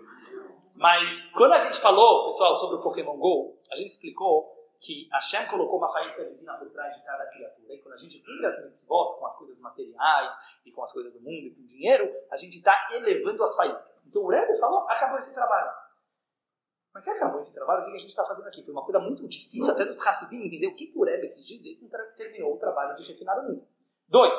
Mas, 0.76 1.30
quando 1.34 1.54
a 1.54 1.58
gente 1.58 1.78
falou, 1.78 2.28
pessoal, 2.28 2.56
sobre 2.56 2.78
o 2.78 2.82
Pokémon 2.82 3.18
GO, 3.18 3.60
a 3.72 3.76
gente 3.76 3.90
explicou 3.90 4.61
que 4.82 5.08
Hashem 5.12 5.46
colocou 5.46 5.78
uma 5.78 5.94
faísca 5.94 6.26
divina 6.26 6.58
por 6.58 6.68
trás 6.72 6.96
de 6.96 7.06
cada 7.06 7.28
criatura. 7.28 7.72
E 7.72 7.78
quando 7.78 7.94
a 7.94 7.98
gente 7.98 8.18
cumpre 8.18 8.48
as 8.48 8.66
mitzvot 8.66 9.20
com 9.20 9.26
as 9.28 9.38
coisas 9.38 9.60
materiais 9.60 10.36
e 10.66 10.72
com 10.72 10.82
as 10.82 10.92
coisas 10.92 11.14
do 11.14 11.20
mundo 11.20 11.46
e 11.46 11.56
com 11.56 11.62
o 11.62 11.68
dinheiro, 11.68 12.12
a 12.32 12.36
gente 12.36 12.58
está 12.58 12.88
elevando 12.92 13.44
as 13.44 13.56
faíscas. 13.56 14.02
Então 14.08 14.24
o 14.24 14.30
Rebbe 14.30 14.58
falou, 14.58 14.80
acabou 14.90 15.20
esse 15.20 15.32
trabalho. 15.36 15.72
Mas 16.92 17.04
se 17.04 17.12
acabou 17.12 17.40
esse 17.40 17.54
trabalho, 17.54 17.84
o 17.84 17.86
que 17.86 17.92
a 17.92 18.00
gente 18.00 18.10
está 18.10 18.26
fazendo 18.26 18.48
aqui? 18.48 18.64
Foi 18.64 18.74
uma 18.74 18.84
coisa 18.84 19.00
muito 19.00 19.28
difícil 19.28 19.72
até 19.72 19.86
dos 19.86 20.06
Hassidim 20.06 20.48
entender 20.48 20.68
o 20.68 20.76
que, 20.76 20.88
que 20.88 20.98
o 20.98 21.04
Rebbe 21.04 21.30
quis 21.30 21.46
dizer 21.46 21.76
quando 21.76 22.16
terminou 22.16 22.56
o 22.56 22.60
trabalho 22.60 22.96
de 22.96 23.08
refinar 23.08 23.40
o 23.40 23.44
mundo. 23.44 23.68
Dois, 24.08 24.36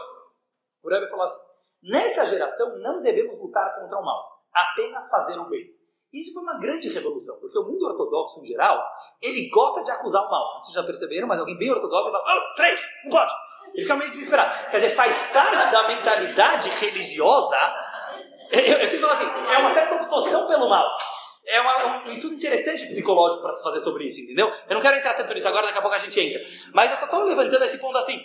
o 0.83 0.89
Rebbe 0.89 1.09
falou 1.09 1.25
assim, 1.25 1.41
nessa 1.85 2.27
geração 2.27 2.79
não 2.81 3.01
devemos 3.01 3.39
lutar 3.39 3.73
contra 3.77 3.97
o 3.97 4.05
mal, 4.05 4.45
apenas 4.53 5.09
fazer 5.09 5.39
o 5.39 5.49
bem. 5.49 5.82
Isso 6.13 6.35
foi 6.35 6.43
uma 6.43 6.59
grande 6.59 6.91
revolução, 6.91 7.39
porque 7.41 7.59
o 7.59 7.65
mundo 7.65 7.87
ortodoxo, 7.87 8.41
em 8.41 8.45
geral, 8.45 8.83
ele 9.23 9.49
gosta 9.49 9.83
de 9.83 9.91
acusar 9.91 10.23
o 10.23 10.31
mal. 10.31 10.61
Vocês 10.61 10.75
já 10.75 10.83
perceberam, 10.83 11.27
mas 11.27 11.41
alguém 11.41 11.57
bem 11.57 11.71
ortodoxo 11.71 12.11
fala, 12.11 12.23
oh, 12.23 12.55
três, 12.55 12.83
não 13.05 13.11
pode. 13.11 13.33
Ele 13.73 13.83
fica 13.83 13.97
meio 13.97 14.11
desesperado. 14.11 14.71
Quer 14.71 14.81
dizer, 14.81 14.95
faz 14.95 15.33
parte 15.33 15.73
da 15.73 15.89
mentalidade 15.89 16.69
religiosa, 16.69 17.57
eu, 18.53 18.87
sempre 18.87 18.99
falo 18.99 19.13
assim, 19.13 19.25
é 19.25 19.59
uma 19.59 19.71
certa 19.73 19.95
obsessão 19.95 20.47
pelo 20.47 20.69
mal. 20.69 20.87
É 21.47 21.61
uma, 21.61 22.07
um 22.07 22.11
estudo 22.11 22.35
interessante 22.35 22.87
psicológico 22.87 23.41
para 23.41 23.53
se 23.53 23.63
fazer 23.63 23.81
sobre 23.81 24.05
isso, 24.05 24.21
entendeu? 24.21 24.53
Eu 24.69 24.75
não 24.75 24.83
quero 24.83 24.97
entrar 24.97 25.15
tanto 25.15 25.33
nisso 25.33 25.49
agora, 25.49 25.67
daqui 25.67 25.79
a 25.79 25.83
pouco 25.83 25.97
a 25.97 25.99
gente 25.99 26.21
entra. 26.21 26.41
Mas 26.75 26.91
eu 26.91 26.97
só 26.99 27.07
estou 27.07 27.25
levantando 27.25 27.65
esse 27.65 27.79
ponto 27.79 27.97
assim. 27.97 28.23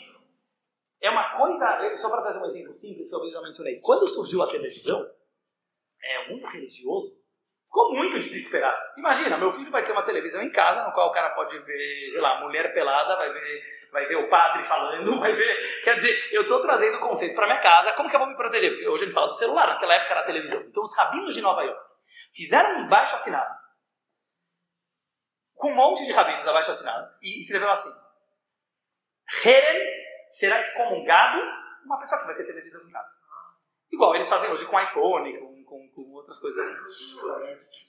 É 1.01 1.09
uma 1.09 1.37
coisa, 1.37 1.95
só 1.95 2.09
para 2.09 2.21
trazer 2.21 2.39
um 2.39 2.45
exemplo 2.45 2.73
simples 2.73 3.09
que 3.09 3.15
eu 3.15 3.31
já 3.31 3.41
mencionei. 3.41 3.79
Quando 3.79 4.07
surgiu 4.07 4.43
a 4.43 4.47
televisão, 4.47 5.09
é, 6.03 6.25
o 6.25 6.33
mundo 6.33 6.45
religioso 6.47 7.17
ficou 7.67 7.93
muito 7.93 8.19
desesperado. 8.19 8.77
Imagina, 8.97 9.37
meu 9.37 9.51
filho 9.51 9.71
vai 9.71 9.85
ter 9.85 9.91
uma 9.91 10.03
televisão 10.03 10.41
em 10.41 10.51
casa, 10.51 10.83
no 10.83 10.91
qual 10.91 11.09
o 11.09 11.11
cara 11.11 11.29
pode 11.31 11.57
ver, 11.59 12.11
sei 12.11 12.19
lá, 12.19 12.41
mulher 12.41 12.73
pelada, 12.73 13.15
vai 13.15 13.31
ver, 13.31 13.61
vai 13.91 14.05
ver 14.07 14.15
o 14.15 14.29
padre 14.29 14.63
falando, 14.63 15.19
vai 15.19 15.33
ver. 15.33 15.81
Quer 15.83 15.95
dizer, 15.97 16.29
eu 16.31 16.41
estou 16.41 16.61
trazendo 16.61 16.99
conceitos 16.99 17.35
para 17.35 17.47
minha 17.47 17.59
casa, 17.59 17.93
como 17.93 18.09
que 18.09 18.15
eu 18.15 18.19
vou 18.19 18.29
me 18.29 18.35
proteger? 18.35 18.71
Porque 18.71 18.87
hoje 18.87 19.03
a 19.03 19.05
gente 19.05 19.13
fala 19.13 19.27
do 19.27 19.33
celular, 19.33 19.67
naquela 19.67 19.93
época 19.93 20.11
era 20.11 20.21
a 20.21 20.25
televisão. 20.25 20.61
Então 20.61 20.83
os 20.83 20.97
rabinos 20.97 21.35
de 21.35 21.41
Nova 21.41 21.61
York 21.63 21.81
fizeram 22.33 22.79
um 22.79 22.87
baixo 22.87 23.15
assinado 23.15 23.67
com 25.57 25.71
um 25.71 25.75
monte 25.75 26.05
de 26.05 26.11
rabinos 26.11 26.47
abaixo 26.47 26.71
assinado 26.71 27.11
e 27.21 27.41
escreveu 27.41 27.69
assim: 27.69 27.91
Heren 29.43 29.83
será 30.29 30.59
excomungado 30.59 31.41
uma 31.85 31.99
pessoa 31.99 32.21
que 32.21 32.27
vai 32.27 32.35
ter 32.35 32.45
televisão 32.45 32.81
em 32.87 32.91
casa. 32.91 33.11
Igual 33.91 34.15
eles 34.15 34.29
fazem 34.29 34.51
hoje 34.51 34.65
com 34.65 34.79
iPhone, 34.79 35.39
com, 35.39 35.56
com, 35.67 35.87
com 35.89 36.13
outras 36.13 36.39
coisas 36.39 36.65
assim. 36.65 37.27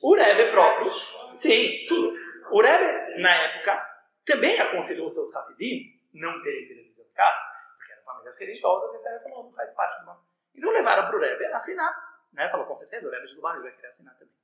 O 0.03 0.15
Rebbe 0.15 0.51
próprio, 0.51 0.91
sim, 1.35 1.87
tudo. 1.87 2.19
O 2.51 2.61
Rebbe, 2.61 3.21
na 3.21 3.35
época, 3.35 3.89
também 4.25 4.59
aconselhou 4.61 5.09
seus 5.09 5.35
Hassidim 5.35 5.99
não 6.13 6.43
terem 6.43 6.67
televisão 6.67 7.05
em 7.05 7.15
casa, 7.15 7.41
porque 7.77 7.93
eram 7.93 8.03
famílias 8.03 8.37
religiosas, 8.37 8.95
então 8.95 9.13
ele 9.13 9.21
falou, 9.21 9.45
não 9.45 9.53
faz 9.53 9.71
parte 9.73 10.01
do 10.01 10.07
mal. 10.07 10.23
Então 10.55 10.71
levaram 10.71 11.07
para 11.07 11.17
o 11.17 11.21
Rebbe 11.21 11.47
assinar. 11.47 12.09
Né? 12.33 12.49
Falou, 12.51 12.67
com 12.67 12.77
certeza, 12.77 13.09
o 13.09 13.11
Rebbe 13.11 13.27
de 13.27 13.35
Lubavitch 13.35 13.63
vai 13.63 13.73
querer 13.73 13.89
assinar 13.89 14.15
também. 14.19 14.35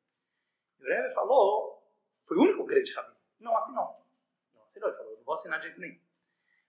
E 0.79 0.85
o 0.85 0.87
Rebbe 0.87 1.13
falou, 1.13 1.83
foi 2.23 2.37
o 2.37 2.43
único 2.43 2.65
grande 2.65 2.93
rabino, 2.95 3.17
não 3.41 3.57
assinou. 3.57 4.07
Não 4.55 4.65
assinou, 4.65 4.89
ele 4.89 4.97
falou, 4.97 5.17
não 5.17 5.25
vou 5.25 5.35
assinar 5.35 5.59
de 5.59 5.67
jeito 5.67 5.81
nenhum. 5.81 5.99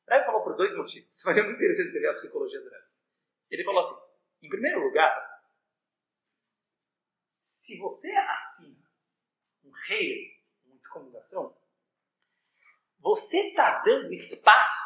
O 0.07 0.11
Rebbe 0.11 0.25
falou 0.25 0.41
por 0.41 0.55
dois 0.55 0.75
motivos, 0.75 1.23
mas 1.25 1.37
é 1.37 1.41
muito 1.41 1.57
interessante 1.57 1.91
você 1.91 1.99
ver 1.99 2.09
a 2.09 2.13
psicologia 2.13 2.59
do 2.59 2.69
Rebbe. 2.69 2.85
Ele 3.51 3.63
falou 3.63 3.81
assim, 3.81 3.95
em 4.41 4.49
primeiro 4.49 4.79
lugar, 4.79 5.34
se 7.65 7.75
você 7.79 8.11
assina 8.11 8.77
um 9.63 9.71
rei, 9.87 10.39
uma 10.65 10.77
descomungação, 10.77 11.57
você 12.99 13.37
está 13.47 13.79
dando 13.79 14.13
espaço, 14.13 14.83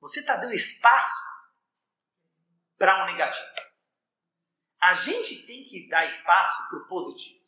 você 0.00 0.20
está 0.20 0.36
dando 0.36 0.54
espaço 0.54 1.22
para 2.78 3.02
um 3.02 3.06
negativo. 3.12 3.46
A 4.80 4.94
gente 4.94 5.46
tem 5.46 5.64
que 5.64 5.86
dar 5.88 6.06
espaço 6.06 6.68
para 6.68 6.78
o 6.78 6.86
positivo. 6.86 7.44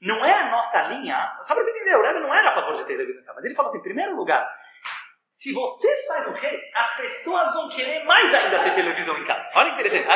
Não 0.00 0.24
é 0.24 0.32
a 0.32 0.50
nossa 0.50 0.82
linha. 0.88 1.38
Só 1.42 1.54
para 1.54 1.62
você 1.62 1.70
entender, 1.70 1.96
o 1.96 2.02
Rebbe 2.02 2.20
não 2.20 2.34
era 2.34 2.50
a 2.50 2.54
favor 2.54 2.74
de 2.74 2.84
televisão, 2.84 3.34
mas 3.34 3.44
ele 3.44 3.54
falou 3.54 3.68
assim: 3.68 3.78
em 3.78 3.82
primeiro 3.82 4.16
lugar, 4.16 4.46
se 5.30 5.52
você 5.52 6.06
faz 6.06 6.26
o 6.28 6.32
rei, 6.32 6.70
as 6.74 6.96
pessoas 6.96 7.52
vão 7.52 7.68
querer 7.68 8.04
mais 8.04 8.32
ainda 8.32 8.62
ter 8.62 8.74
televisão 8.74 9.18
em 9.18 9.24
casa. 9.24 9.50
Olha 9.54 9.70
que 9.74 9.80
interessante. 9.80 10.08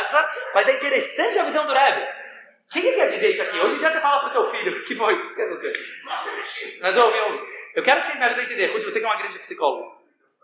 Mas 0.55 0.69
é 0.69 0.73
interessante 0.73 1.39
a 1.39 1.45
visão 1.45 1.67
do 1.67 1.73
Rebbe. 1.73 2.18
O 2.69 2.73
que, 2.73 2.83
que 2.83 2.93
quer 2.93 3.07
dizer 3.07 3.31
isso 3.31 3.43
aqui? 3.43 3.59
Hoje 3.59 3.77
em 3.77 3.79
dia 3.79 3.91
você 3.91 4.01
fala 4.01 4.21
pro 4.21 4.33
teu 4.33 4.45
filho, 4.45 4.85
que 4.85 4.95
foi? 4.95 5.15
Mas, 6.83 6.99
ô, 6.99 7.11
meu, 7.11 7.47
eu 7.75 7.83
quero 7.83 8.01
que 8.01 8.07
você 8.07 8.19
me 8.19 8.25
ajude 8.25 8.41
a 8.41 8.45
entender. 8.45 8.67
Ruth, 8.67 8.85
você 8.85 9.01
que 9.01 9.07
é 9.07 9.09
uma 9.09 9.17
grande 9.17 9.39
psicóloga. 9.39 9.97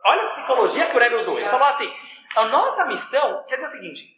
Olha 0.06 0.22
a 0.22 0.28
psicologia 0.28 0.86
que 0.86 0.96
o 0.96 1.00
Rebbe 1.00 1.16
usou. 1.16 1.38
Ele 1.38 1.48
falou 1.50 1.66
assim, 1.66 1.92
a 2.36 2.46
nossa 2.46 2.86
missão 2.86 3.44
quer 3.46 3.56
dizer 3.56 3.66
o 3.66 3.70
seguinte, 3.70 4.14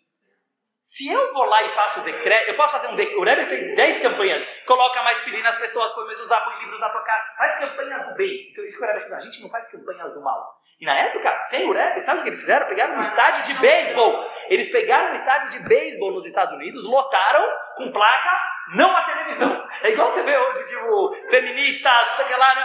se 0.80 1.08
eu 1.08 1.32
vou 1.32 1.46
lá 1.46 1.64
e 1.64 1.68
faço 1.70 2.00
o 2.00 2.04
decreto, 2.04 2.48
eu 2.48 2.56
posso 2.56 2.72
fazer 2.72 2.86
um 2.86 2.94
decreto. 2.94 3.20
O 3.20 3.24
Rebbe 3.24 3.46
fez 3.46 3.74
10 3.74 4.02
campanhas. 4.02 4.46
Coloca 4.66 5.02
mais 5.02 5.18
filhinhas 5.18 5.44
nas 5.44 5.56
pessoas, 5.56 5.92
põe 5.92 6.04
mais 6.04 6.20
usar, 6.20 6.42
põe 6.42 6.60
livros 6.60 6.78
na 6.78 6.88
tua 6.90 7.02
casa. 7.02 7.24
Faz 7.36 7.58
campanhas 7.58 8.08
do 8.08 8.14
bem. 8.14 8.50
Então, 8.52 8.64
isso 8.64 8.78
que 8.78 8.84
o 8.84 8.86
Rebbe 8.86 9.00
falou. 9.00 9.16
A 9.16 9.20
gente 9.20 9.42
não 9.42 9.50
faz 9.50 9.66
campanhas 9.68 10.14
do 10.14 10.20
mal. 10.22 10.55
E 10.78 10.84
na 10.84 10.94
época, 10.94 11.40
sem 11.40 11.72
Rebbe, 11.72 12.02
sabe 12.02 12.20
o 12.20 12.22
que 12.22 12.28
eles 12.28 12.40
fizeram? 12.40 12.66
Pegaram 12.66 12.96
um 12.96 13.00
estádio 13.00 13.44
de 13.44 13.54
beisebol. 13.60 14.30
Eles 14.48 14.70
pegaram 14.70 15.10
um 15.10 15.14
estádio 15.14 15.50
de 15.50 15.58
beisebol 15.60 16.12
nos 16.12 16.26
Estados 16.26 16.54
Unidos, 16.54 16.86
lotaram 16.86 17.48
com 17.76 17.90
placas, 17.90 18.40
não 18.74 18.94
a 18.94 19.04
televisão. 19.04 19.68
É 19.82 19.90
igual 19.90 20.10
você 20.10 20.22
vê 20.22 20.36
hoje, 20.36 20.66
tipo, 20.66 21.16
feministas, 21.30 22.08
não 22.08 22.16
sei 22.16 22.24
o 22.26 22.28
que 22.28 22.36
lá. 22.36 22.54
Né? 22.54 22.64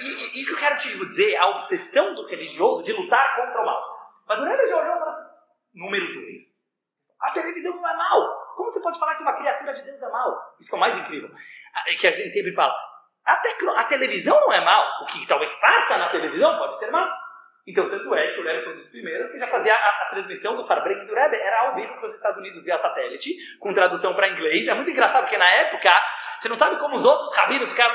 E, 0.00 0.38
e, 0.38 0.40
isso 0.40 0.50
que 0.50 0.56
eu 0.56 0.68
quero 0.68 0.76
te 0.76 0.98
dizer, 1.08 1.36
a 1.36 1.48
obsessão 1.48 2.14
do 2.14 2.26
religioso 2.26 2.82
de 2.82 2.92
lutar 2.92 3.36
contra 3.36 3.62
o 3.62 3.66
mal. 3.66 3.80
Mas 4.28 4.40
o 4.40 4.44
já 4.44 4.76
olhou 4.76 4.96
e 4.96 4.98
falou 4.98 5.08
assim: 5.08 5.24
número 5.72 6.06
dois 6.14 6.56
a 7.20 7.30
televisão 7.30 7.76
não 7.76 7.88
é 7.88 7.96
mal. 7.96 8.46
Como 8.56 8.70
você 8.70 8.80
pode 8.80 8.98
falar 8.98 9.14
que 9.14 9.22
uma 9.22 9.36
criatura 9.36 9.74
de 9.74 9.82
Deus 9.82 10.02
é 10.02 10.08
mal? 10.10 10.54
Isso 10.60 10.70
que 10.70 10.74
é 10.74 10.78
o 10.78 10.80
mais 10.80 10.98
incrível. 10.98 11.30
Que 11.98 12.06
a 12.06 12.12
gente 12.12 12.32
sempre 12.32 12.52
fala. 12.52 12.74
A, 13.24 13.32
a 13.80 13.84
televisão 13.84 14.40
não 14.40 14.52
é 14.52 14.64
mal. 14.64 15.02
O 15.02 15.06
que 15.06 15.26
talvez 15.26 15.52
passa 15.54 15.98
na 15.98 16.10
televisão 16.10 16.56
pode 16.58 16.78
ser 16.78 16.90
mal. 16.90 17.08
Então, 17.66 17.90
tanto 17.90 18.14
é 18.14 18.32
que 18.32 18.40
o 18.40 18.44
Rebbe 18.44 18.62
foi 18.62 18.72
um 18.74 18.76
dos 18.76 18.88
primeiros 18.88 19.30
que 19.30 19.38
já 19.38 19.48
fazia 19.48 19.74
a, 19.74 20.02
a 20.02 20.08
transmissão 20.10 20.54
do 20.54 20.62
Farbrengen 20.62 21.04
do 21.04 21.14
Rebbe, 21.14 21.36
era 21.36 21.62
ao 21.62 21.74
vivo 21.74 21.94
para 21.94 22.04
os 22.04 22.14
Estados 22.14 22.38
Unidos 22.38 22.62
via 22.62 22.78
satélite, 22.78 23.34
com 23.58 23.74
tradução 23.74 24.14
para 24.14 24.28
inglês. 24.28 24.68
É 24.68 24.74
muito 24.74 24.90
engraçado, 24.90 25.24
porque 25.24 25.36
na 25.36 25.50
época, 25.50 25.90
você 26.38 26.48
não 26.48 26.54
sabe 26.54 26.78
como 26.78 26.94
os 26.94 27.04
outros 27.04 27.34
rabinos 27.36 27.72
ficaram... 27.72 27.94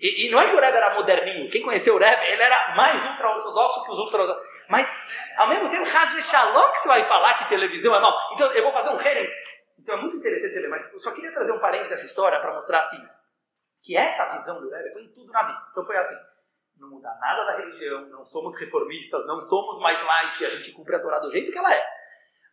E, 0.00 0.26
e 0.26 0.30
não 0.30 0.40
é 0.40 0.48
que 0.48 0.54
o 0.54 0.60
Rebbe 0.60 0.76
era 0.76 0.94
moderninho. 0.94 1.50
Quem 1.50 1.62
conheceu 1.62 1.96
o 1.96 1.98
Rebbe, 1.98 2.26
ele 2.26 2.42
era 2.42 2.76
mais 2.76 3.04
ultra-ortodoxo 3.04 3.82
que 3.84 3.90
os 3.92 3.98
ultra-ortodoxos. 3.98 4.46
Mas, 4.68 4.86
ao 5.38 5.48
mesmo 5.48 5.70
tempo, 5.70 5.84
Hasve 5.84 6.22
Shalom 6.22 6.70
que 6.72 6.78
você 6.78 6.88
vai 6.88 7.02
falar 7.04 7.34
que 7.34 7.48
televisão 7.48 7.96
é 7.96 8.00
mal. 8.00 8.12
Então, 8.34 8.52
eu 8.52 8.62
vou 8.62 8.72
fazer 8.72 8.90
um 8.90 9.00
Herem. 9.00 9.26
Então, 9.78 9.96
é 9.96 10.00
muito 10.02 10.18
interessante 10.18 10.54
ler, 10.58 10.68
mas 10.68 10.92
eu 10.92 10.98
só 10.98 11.10
queria 11.12 11.32
trazer 11.32 11.50
um 11.50 11.58
parênteses 11.58 11.90
dessa 11.90 12.04
história 12.04 12.38
para 12.38 12.52
mostrar, 12.52 12.78
assim, 12.80 13.02
que 13.82 13.96
essa 13.96 14.36
visão 14.36 14.60
do 14.60 14.68
Rebbe 14.68 14.92
foi 14.92 15.02
em 15.02 15.12
tudo 15.14 15.32
na 15.32 15.42
vida. 15.44 15.58
Então, 15.72 15.84
foi 15.84 15.96
assim, 15.96 16.16
não 16.78 16.90
muda 16.90 17.12
nada 17.20 17.44
da 17.44 17.56
religião, 17.56 18.06
não 18.08 18.24
somos 18.24 18.58
reformistas, 18.58 19.26
não 19.26 19.40
somos 19.40 19.80
mais 19.80 20.02
light, 20.04 20.44
a 20.44 20.50
gente 20.50 20.72
cumpre 20.72 20.96
a 20.96 21.00
Torá 21.00 21.18
do 21.18 21.30
jeito 21.30 21.50
que 21.50 21.58
ela 21.58 21.72
é. 21.72 21.98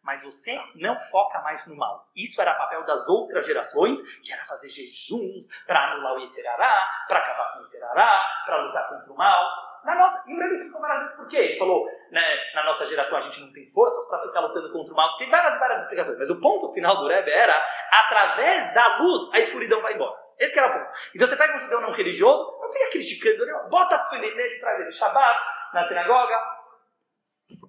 Mas 0.04 0.22
você 0.22 0.56
não 0.76 1.00
foca 1.00 1.42
mais 1.42 1.66
no 1.66 1.76
mal. 1.76 2.08
Isso 2.16 2.40
era 2.40 2.54
papel 2.54 2.84
das 2.86 3.10
outras 3.10 3.46
gerações, 3.46 4.00
que 4.22 4.32
era 4.32 4.46
fazer 4.46 4.70
jejuns 4.70 5.48
para 5.66 5.92
anular 5.92 6.14
o 6.14 6.20
Yetzerará, 6.20 7.06
para 7.08 7.20
acabar 7.20 7.54
com 7.54 7.60
o 7.60 7.62
Yetzerará, 7.64 8.22
para 8.46 8.58
lutar 8.58 8.90
contra 8.90 9.12
o 9.12 9.18
mal. 9.18 9.44
Na 9.84 9.96
nossa, 9.96 10.24
e 10.28 10.34
o 10.34 10.40
Rebbe 10.40 10.54
explicou 10.54 10.82
várias 10.82 11.00
vezes 11.04 11.16
por 11.16 11.28
quê. 11.28 11.38
Ele 11.38 11.60
falou, 11.60 11.86
né, 12.12 12.22
na 12.54 12.64
nossa 12.66 12.86
geração 12.86 13.18
a 13.18 13.22
gente 13.22 13.42
não 13.42 13.52
tem 13.52 13.68
forças 13.68 14.08
para 14.08 14.22
ficar 14.22 14.42
lutando 14.42 14.72
contra 14.72 14.94
o 14.94 14.96
mal. 14.96 15.18
Tem 15.18 15.30
várias 15.30 15.60
várias 15.60 15.82
explicações, 15.82 16.18
mas 16.20 16.30
o 16.30 16.40
ponto 16.40 16.72
final 16.74 16.98
do 16.98 17.08
Rebbe 17.08 17.32
era, 17.32 17.56
através 17.92 18.74
da 18.74 18.98
luz, 18.98 19.34
a 19.34 19.40
escuridão 19.40 19.82
vai 19.82 19.94
embora. 19.94 20.25
Esse 20.40 20.54
que 20.54 20.60
era 20.60 20.72
ponto. 20.72 20.98
Então 21.14 21.28
você 21.28 21.36
pega 21.36 21.56
um 21.56 21.60
judeu 21.60 21.82
não 21.82 21.92
religioso, 21.92 22.60
não 22.62 22.70
fica 22.70 22.92
criticando, 22.92 23.46
não. 23.46 23.70
bota 23.70 23.96
a 23.96 24.20
nele, 24.20 24.60
traz 24.60 24.82
ele 24.82 24.92
Shabbat, 24.92 25.40
na 25.74 25.84
sinagoga, 25.84 26.36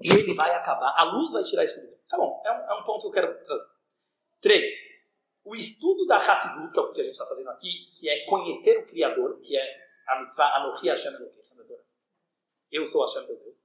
e 0.02 0.10
ele 0.10 0.34
vai 0.34 0.52
acabar, 0.54 0.94
a 0.96 1.04
luz 1.04 1.32
vai 1.32 1.42
tirar 1.42 1.62
a 1.62 1.64
escuridão. 1.64 1.96
Tá 2.08 2.16
bom, 2.16 2.42
é 2.44 2.50
um, 2.50 2.70
é 2.70 2.74
um 2.74 2.84
ponto 2.84 3.02
que 3.02 3.06
eu 3.18 3.22
quero 3.22 3.44
trazer. 3.44 3.66
Três, 4.40 4.70
o 5.44 5.54
estudo 5.54 6.06
da 6.06 6.18
Hassidut, 6.18 6.72
que 6.72 6.78
é 6.78 6.82
o 6.82 6.92
que 6.92 7.00
a 7.00 7.04
gente 7.04 7.12
está 7.12 7.26
fazendo 7.26 7.50
aqui, 7.50 7.70
que 7.98 8.08
é 8.08 8.24
conhecer 8.26 8.78
o 8.78 8.86
Criador, 8.86 9.40
que 9.40 9.56
é 9.56 9.86
a 10.08 10.20
mitzvah 10.20 10.56
Anohi 10.56 10.88
Hashem 10.88 11.12
Elohim, 11.14 11.36
eu 12.70 12.84
sou 12.84 13.02
Hashem 13.02 13.26
teu 13.26 13.36
Deus, 13.36 13.56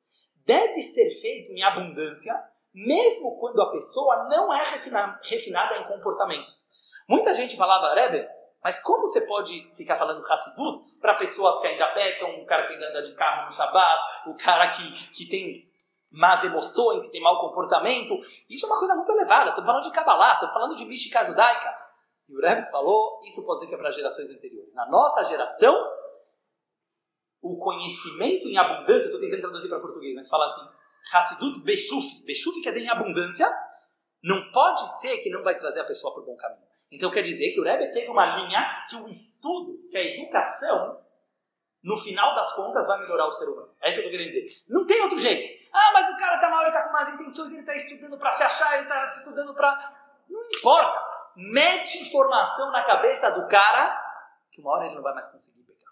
deve 0.45 0.81
ser 0.81 1.09
feito 1.21 1.51
em 1.51 1.63
abundância, 1.63 2.33
mesmo 2.73 3.37
quando 3.39 3.61
a 3.61 3.71
pessoa 3.71 4.27
não 4.29 4.53
é 4.53 4.63
refina, 4.63 5.19
refinada 5.23 5.77
em 5.77 5.87
comportamento. 5.87 6.51
Muita 7.07 7.33
gente 7.33 7.57
falava, 7.57 7.93
Rebbe, 7.93 8.27
mas 8.63 8.79
como 8.81 9.01
você 9.01 9.25
pode 9.25 9.71
ficar 9.75 9.97
falando 9.97 10.23
Hassidut 10.25 10.99
para 10.99 11.15
pessoas 11.15 11.59
que 11.61 11.67
ainda 11.67 11.87
pecam, 11.93 12.41
o 12.41 12.45
cara 12.45 12.67
que 12.67 12.73
ainda 12.73 12.89
anda 12.89 13.01
de 13.01 13.13
carro 13.15 13.45
no 13.45 13.51
Shabbat, 13.51 14.01
o 14.27 14.35
cara 14.35 14.69
que, 14.69 15.09
que 15.09 15.27
tem 15.27 15.67
más 16.11 16.43
emoções, 16.43 17.05
que 17.05 17.11
tem 17.11 17.21
mau 17.21 17.39
comportamento? 17.39 18.19
Isso 18.49 18.65
é 18.65 18.69
uma 18.69 18.77
coisa 18.77 18.95
muito 18.95 19.11
elevada. 19.11 19.49
Estamos 19.49 19.67
falando 19.67 19.83
de 19.83 19.91
Kabbalah, 19.91 20.33
estamos 20.33 20.53
falando 20.53 20.75
de 20.75 20.85
mística 20.85 21.23
judaica. 21.23 21.75
E 22.29 22.35
o 22.35 22.39
Rebbe 22.39 22.69
falou, 22.69 23.19
isso 23.25 23.43
pode 23.45 23.61
dizer 23.61 23.69
que 23.69 23.75
é 23.75 23.77
para 23.77 23.91
gerações 23.91 24.29
anteriores. 24.29 24.75
Na 24.75 24.87
nossa 24.87 25.23
geração, 25.25 25.75
o 27.41 27.57
conhecimento 27.57 28.47
em 28.47 28.57
abundância, 28.57 29.05
estou 29.05 29.19
tentando 29.19 29.41
traduzir 29.41 29.69
para 29.69 29.79
português, 29.79 30.13
mas 30.15 30.29
fala 30.29 30.45
assim, 30.45 30.61
Hassidut 31.13 31.63
Beshuf. 31.63 32.23
Beshuf 32.23 32.61
quer 32.61 32.71
dizer 32.71 32.85
em 32.85 32.89
abundância, 32.89 33.51
não 34.23 34.51
pode 34.51 34.81
ser 34.99 35.17
que 35.17 35.31
não 35.31 35.41
vai 35.41 35.57
trazer 35.57 35.79
a 35.79 35.85
pessoa 35.85 36.13
para 36.13 36.21
o 36.21 36.25
bom 36.27 36.35
caminho. 36.35 36.70
Então 36.91 37.09
quer 37.09 37.21
dizer 37.21 37.51
que 37.51 37.59
o 37.59 37.63
Rebbe 37.63 37.91
teve 37.93 38.09
uma 38.09 38.37
linha 38.37 38.85
que 38.89 38.97
o 38.97 39.07
estudo, 39.07 39.87
que 39.89 39.97
a 39.97 40.03
educação, 40.03 41.01
no 41.81 41.97
final 41.97 42.35
das 42.35 42.53
contas 42.53 42.85
vai 42.85 42.99
melhorar 42.99 43.27
o 43.27 43.31
ser 43.31 43.47
humano. 43.47 43.73
É 43.81 43.89
isso 43.89 44.01
que 44.01 44.07
eu 44.07 44.11
estou 44.11 44.19
querendo 44.19 44.33
dizer. 44.33 44.65
Não 44.67 44.85
tem 44.85 45.01
outro 45.01 45.17
jeito. 45.17 45.61
Ah, 45.73 45.91
mas 45.93 46.09
o 46.09 46.17
cara 46.17 46.35
está 46.35 46.49
mal, 46.49 46.61
ele 46.61 46.69
está 46.69 46.83
com 46.83 46.91
más 46.91 47.13
intenções, 47.13 47.49
ele 47.51 47.61
está 47.61 47.73
estudando 47.73 48.17
para 48.17 48.31
se 48.31 48.43
achar, 48.43 48.73
ele 48.73 48.83
está 48.83 49.05
estudando 49.05 49.55
para... 49.55 49.97
Não 50.29 50.43
importa. 50.43 51.11
Mete 51.35 52.01
informação 52.01 52.71
na 52.71 52.83
cabeça 52.83 53.31
do 53.31 53.47
cara 53.47 53.97
que 54.51 54.59
uma 54.59 54.71
hora 54.71 54.85
ele 54.85 54.95
não 54.95 55.01
vai 55.01 55.13
mais 55.13 55.29
conseguir 55.29 55.63
pegar. 55.63 55.91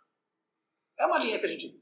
É 0.97 1.05
uma 1.05 1.17
linha 1.17 1.39
que 1.39 1.45
a 1.45 1.47
gente. 1.47 1.81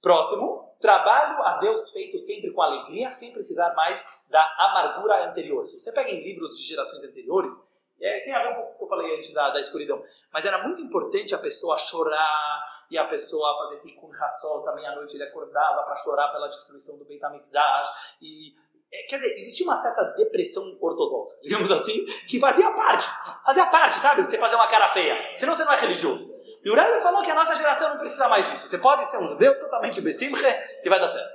Próximo, 0.00 0.74
trabalho 0.80 1.42
a 1.42 1.58
Deus 1.58 1.90
feito 1.92 2.16
sempre 2.16 2.50
com 2.52 2.62
alegria, 2.62 3.10
sem 3.10 3.32
precisar 3.32 3.74
mais 3.74 4.02
da 4.28 4.42
amargura 4.58 5.28
anterior. 5.28 5.66
Se 5.66 5.78
você 5.78 5.92
pega 5.92 6.10
em 6.10 6.22
livros 6.22 6.56
de 6.56 6.64
gerações 6.64 7.04
anteriores, 7.04 7.54
é, 8.00 8.20
tem 8.20 8.34
a 8.34 8.42
ver 8.42 8.52
um 8.52 8.54
pouco 8.54 8.68
com 8.70 8.74
o 8.74 8.78
que 8.78 8.84
eu 8.84 8.88
falei 8.88 9.16
antes 9.16 9.32
da, 9.32 9.50
da 9.50 9.60
escuridão, 9.60 10.02
mas 10.32 10.44
era 10.44 10.62
muito 10.62 10.80
importante 10.80 11.34
a 11.34 11.38
pessoa 11.38 11.76
chorar, 11.76 12.78
e 12.90 12.96
a 12.96 13.06
pessoa 13.06 13.56
fazer 13.58 13.80
tikkun 13.80 14.10
hatzol, 14.12 14.62
também 14.62 14.86
à 14.86 14.94
noite 14.94 15.14
ele 15.14 15.24
acordava 15.24 15.82
para 15.82 15.96
chorar 15.96 16.28
pela 16.28 16.48
destruição 16.48 16.98
do 16.98 17.04
Beit 17.04 17.22
HaMikdash, 17.22 18.16
e 18.20 18.54
é, 18.90 19.02
quer 19.02 19.18
dizer, 19.18 19.32
existia 19.34 19.66
uma 19.66 19.76
certa 19.76 20.02
depressão 20.16 20.76
ortodoxa, 20.80 21.38
digamos 21.42 21.70
assim, 21.70 22.04
que 22.26 22.40
fazia 22.40 22.70
parte, 22.72 23.06
fazia 23.44 23.66
parte, 23.66 23.96
sabe? 23.96 24.24
Você 24.24 24.38
fazer 24.38 24.56
uma 24.56 24.68
cara 24.68 24.88
feia, 24.92 25.36
senão 25.36 25.54
você 25.54 25.64
não 25.64 25.72
é 25.72 25.76
religioso. 25.76 26.38
E 26.64 26.70
o 26.70 26.74
Rebbe 26.74 27.00
falou 27.02 27.22
que 27.22 27.30
a 27.30 27.34
nossa 27.34 27.54
geração 27.54 27.90
não 27.90 27.98
precisa 27.98 28.28
mais 28.28 28.50
disso. 28.50 28.66
Você 28.66 28.78
pode 28.78 29.04
ser 29.04 29.18
um 29.18 29.26
judeu 29.26 29.58
totalmente 29.60 30.00
besimche 30.00 30.44
e 30.82 30.88
vai 30.88 30.98
dar 30.98 31.08
certo. 31.08 31.32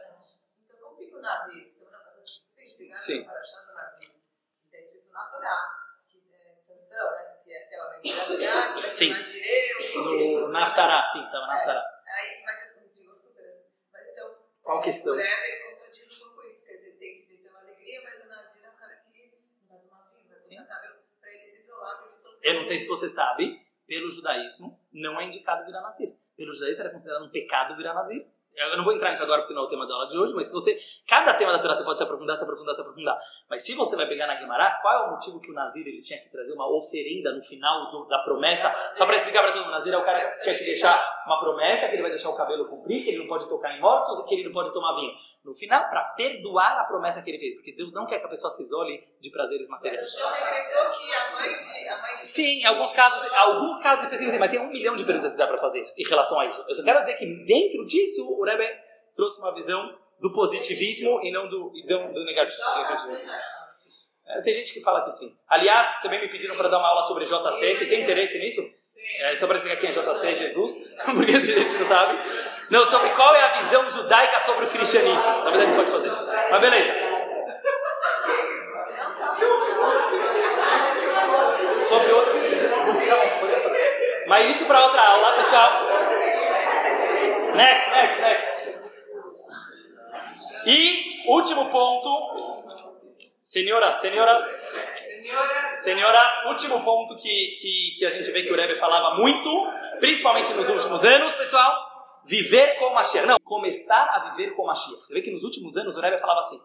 Então, 0.65 0.77
como 0.81 0.97
fica 0.97 1.17
o 1.17 1.21
Nazir? 1.21 1.71
Semana 1.71 1.97
passada 1.99 2.25
Sim. 2.93 3.23
para 3.23 3.39
achar 3.39 3.61
do 3.61 3.73
Nazir. 3.73 4.11
Está 4.65 4.77
escrito 4.79 5.13
na 5.13 5.23
Torá, 5.23 5.57
que 6.09 6.17
é 6.33 6.55
sanção, 6.57 7.11
né? 7.11 7.33
É 8.03 8.81
Sim. 8.81 9.09
Nazireu. 9.11 10.41
No 10.41 10.47
Naftará, 10.49 11.05
sim, 11.05 11.23
estava 11.23 11.47
na 11.47 11.53
Naftará. 11.53 11.83
Aí, 12.05 12.43
mas 12.45 12.59
você 12.59 12.81
me 12.81 13.15
super 13.15 13.45
assim. 13.45 13.63
Mas 13.91 14.09
então, 14.09 14.35
Qual 14.61 14.79
é, 14.79 14.83
questão? 14.83 15.13
o 15.13 15.17
Rebbe 15.17 15.71
contradiz 15.71 16.11
um 16.11 16.19
pouco 16.19 16.43
isso. 16.43 16.65
Quer 16.65 16.73
dizer, 16.77 16.91
tem 16.97 17.21
que 17.21 17.27
viver 17.27 17.43
pela 17.43 17.59
alegria, 17.59 18.01
mas 18.03 18.25
o 18.25 18.27
Nazir 18.29 18.65
é 18.65 18.69
um 18.69 18.75
cara 18.75 18.95
que 19.11 19.31
não 19.69 19.79
tomar 19.79 20.11
vinho, 20.15 20.27
vai 20.29 20.39
Sim. 20.39 20.57
para 20.57 21.33
ele 21.33 21.43
se 21.43 21.57
isolar, 21.63 21.97
para 21.97 22.05
ele 22.05 22.15
sofrer. 22.15 22.49
Eu 22.49 22.53
não 22.55 22.63
sei 22.63 22.77
se 22.77 22.87
você 22.87 23.07
sabe, 23.07 23.65
pelo 23.87 24.09
judaísmo, 24.09 24.79
não 24.91 25.19
é 25.19 25.25
indicado 25.25 25.65
virar 25.65 25.81
nazir. 25.81 26.13
Pelo 26.35 26.51
judaísmo 26.51 26.83
era 26.83 26.91
considerado 26.91 27.25
um 27.25 27.31
pecado 27.31 27.75
virar 27.77 27.93
nazir. 27.93 28.27
Eu 28.55 28.77
não 28.77 28.83
vou 28.83 28.93
entrar 28.93 29.09
nisso 29.09 29.23
agora 29.23 29.41
porque 29.41 29.53
não 29.53 29.63
é 29.63 29.65
o 29.65 29.69
tema 29.69 29.87
da 29.87 29.93
aula 29.95 30.07
de 30.07 30.17
hoje, 30.17 30.33
mas 30.33 30.47
se 30.47 30.53
você. 30.53 30.77
Cada 31.07 31.33
tema 31.33 31.51
da 31.51 31.59
Torá 31.59 31.73
você 31.73 31.83
pode 31.83 31.97
se 31.97 32.03
aprofundar, 32.03 32.35
se 32.37 32.43
aprofundar, 32.43 32.75
se 32.75 32.81
aprofundar. 32.81 33.17
Mas 33.49 33.63
se 33.65 33.73
você 33.75 33.95
vai 33.95 34.07
pegar 34.07 34.27
na 34.27 34.35
Guimará, 34.35 34.79
qual 34.81 34.93
é 34.93 35.07
o 35.07 35.11
motivo 35.11 35.39
que 35.39 35.49
o 35.51 35.53
Nazir 35.53 35.87
ele 35.87 36.01
tinha 36.01 36.19
que 36.19 36.29
trazer 36.29 36.53
uma 36.53 36.67
oferenda 36.67 37.31
no 37.33 37.41
final 37.43 37.89
do- 37.89 38.05
da 38.05 38.19
promessa? 38.19 38.69
Só 38.95 39.05
para 39.05 39.15
explicar 39.15 39.41
para 39.41 39.51
todo 39.53 39.61
mundo, 39.61 39.69
o 39.69 39.71
Nazir 39.71 39.93
é 39.93 39.97
o 39.97 40.03
cara 40.05 40.19
que 40.19 40.43
tinha 40.43 40.57
que 40.57 40.65
deixar 40.65 41.23
uma 41.25 41.39
promessa, 41.39 41.87
que 41.87 41.95
ele 41.95 42.01
vai 42.03 42.11
deixar 42.11 42.29
o 42.29 42.35
cabelo 42.35 42.65
cumprir, 42.69 43.03
que 43.03 43.09
ele 43.09 43.19
não 43.19 43.27
pode 43.27 43.49
tocar 43.49 43.75
em 43.75 43.81
mortos 43.81 44.19
e 44.19 44.23
que 44.25 44.35
ele 44.35 44.43
não 44.45 44.51
pode 44.53 44.71
tomar 44.73 44.93
vinho. 44.95 45.13
No 45.43 45.53
final, 45.53 45.89
para 45.89 46.03
perdoar 46.15 46.79
a 46.79 46.85
promessa 46.85 47.21
que 47.21 47.29
ele 47.29 47.37
fez. 47.37 47.55
Porque 47.55 47.73
Deus 47.73 47.91
não 47.91 48.05
quer 48.05 48.19
que 48.19 48.25
a 48.25 48.29
pessoa 48.29 48.49
se 48.51 48.63
isole 48.63 49.05
de 49.19 49.29
prazeres 49.29 49.67
Mas 49.67 49.81
materiais. 49.81 50.13
o 50.13 50.17
Chão 50.17 50.31
decretou 50.31 50.91
que 50.91 51.13
a 51.13 51.31
mãe 51.33 51.59
de. 51.59 51.87
A 51.89 52.01
mãe 52.01 52.15
de 52.15 52.27
Sim, 52.27 52.61
em 52.61 52.65
alguns 52.65 52.93
casos, 52.93 53.29
alguns 53.33 53.79
casos 53.81 54.05
específicos, 54.05 54.39
mas 54.39 54.49
tem 54.49 54.61
um 54.61 54.69
milhão 54.69 54.95
de 54.95 55.03
perguntas 55.03 55.33
que 55.33 55.37
dá 55.37 55.47
para 55.47 55.57
fazer 55.57 55.83
em 55.99 56.07
relação 56.07 56.39
a 56.39 56.45
isso. 56.45 56.63
Eu 56.67 56.75
só 56.75 56.83
quero 56.83 57.01
dizer 57.01 57.15
que 57.15 57.25
dentro 57.45 57.85
disso, 57.85 58.25
o 58.25 58.43
Rebbe 58.45 58.65
trouxe 59.15 59.39
uma 59.41 59.53
visão 59.53 59.97
do 60.19 60.31
positivismo 60.31 61.19
e 61.21 61.31
não 61.31 61.49
do, 61.49 61.71
e 61.75 61.85
não 61.85 62.13
do 62.13 62.23
negativo. 62.23 62.61
É, 64.25 64.41
tem 64.41 64.53
gente 64.53 64.73
que 64.73 64.81
fala 64.81 65.03
que 65.03 65.11
sim. 65.11 65.35
Aliás, 65.49 66.01
também 66.01 66.21
me 66.21 66.29
pediram 66.29 66.55
para 66.55 66.69
dar 66.69 66.79
uma 66.79 66.87
aula 66.87 67.03
sobre 67.03 67.25
JC. 67.25 67.75
Vocês 67.75 67.89
têm 67.89 68.03
interesse 68.03 68.39
nisso? 68.39 68.61
É, 69.19 69.35
só 69.35 69.47
para 69.47 69.57
explicar 69.57 69.79
quem 69.79 69.89
é 69.89 69.91
JC, 69.91 70.33
Jesus, 70.33 70.71
porque 71.05 71.31
a 71.31 71.39
gente 71.39 71.77
não 71.77 71.87
sabe. 71.87 72.19
Não, 72.69 72.85
sobre 72.85 73.09
qual 73.11 73.35
é 73.35 73.43
a 73.43 73.53
visão 73.53 73.89
judaica 73.89 74.39
sobre 74.39 74.65
o 74.65 74.69
cristianismo. 74.69 75.43
Na 75.43 75.51
verdade, 75.51 75.75
pode 75.75 75.91
fazer 75.91 76.07
isso. 76.09 76.27
Mas 76.49 76.61
beleza. 76.61 76.93
Sobre 81.89 82.13
outras 82.13 82.43
Mas 84.27 84.49
isso 84.49 84.65
para 84.65 84.83
outra 84.83 85.01
aula, 85.01 85.35
pessoal. 85.35 85.83
Next, 87.55 87.89
next, 87.91 88.21
next. 88.21 88.83
E 90.65 91.23
último 91.27 91.69
ponto. 91.69 92.63
Senhoras, 93.43 94.01
senhoras, 94.01 94.41
Senhora, 95.23 95.72
senhoras, 95.83 96.45
último 96.47 96.83
ponto 96.83 97.15
que, 97.17 97.57
que, 97.61 97.95
que 97.97 98.05
a 98.05 98.09
gente 98.09 98.31
vê 98.31 98.41
que 98.41 98.51
o 98.51 98.55
Rebbe 98.55 98.75
falava 98.75 99.15
muito, 99.17 99.49
principalmente 99.99 100.53
nos 100.53 100.69
últimos 100.69 101.03
anos, 101.03 101.35
pessoal, 101.35 101.75
viver 102.25 102.79
com 102.79 102.93
Mashiach. 102.93 103.27
Não, 103.27 103.37
começar 103.43 104.05
a 104.15 104.31
viver 104.31 104.51
com 104.55 104.65
Mashiach. 104.65 105.01
Você 105.01 105.13
vê 105.13 105.21
que 105.21 105.31
nos 105.31 105.43
últimos 105.43 105.75
anos 105.75 105.97
o 105.97 106.01
Rebbe 106.01 106.19
falava 106.19 106.39
assim, 106.39 106.59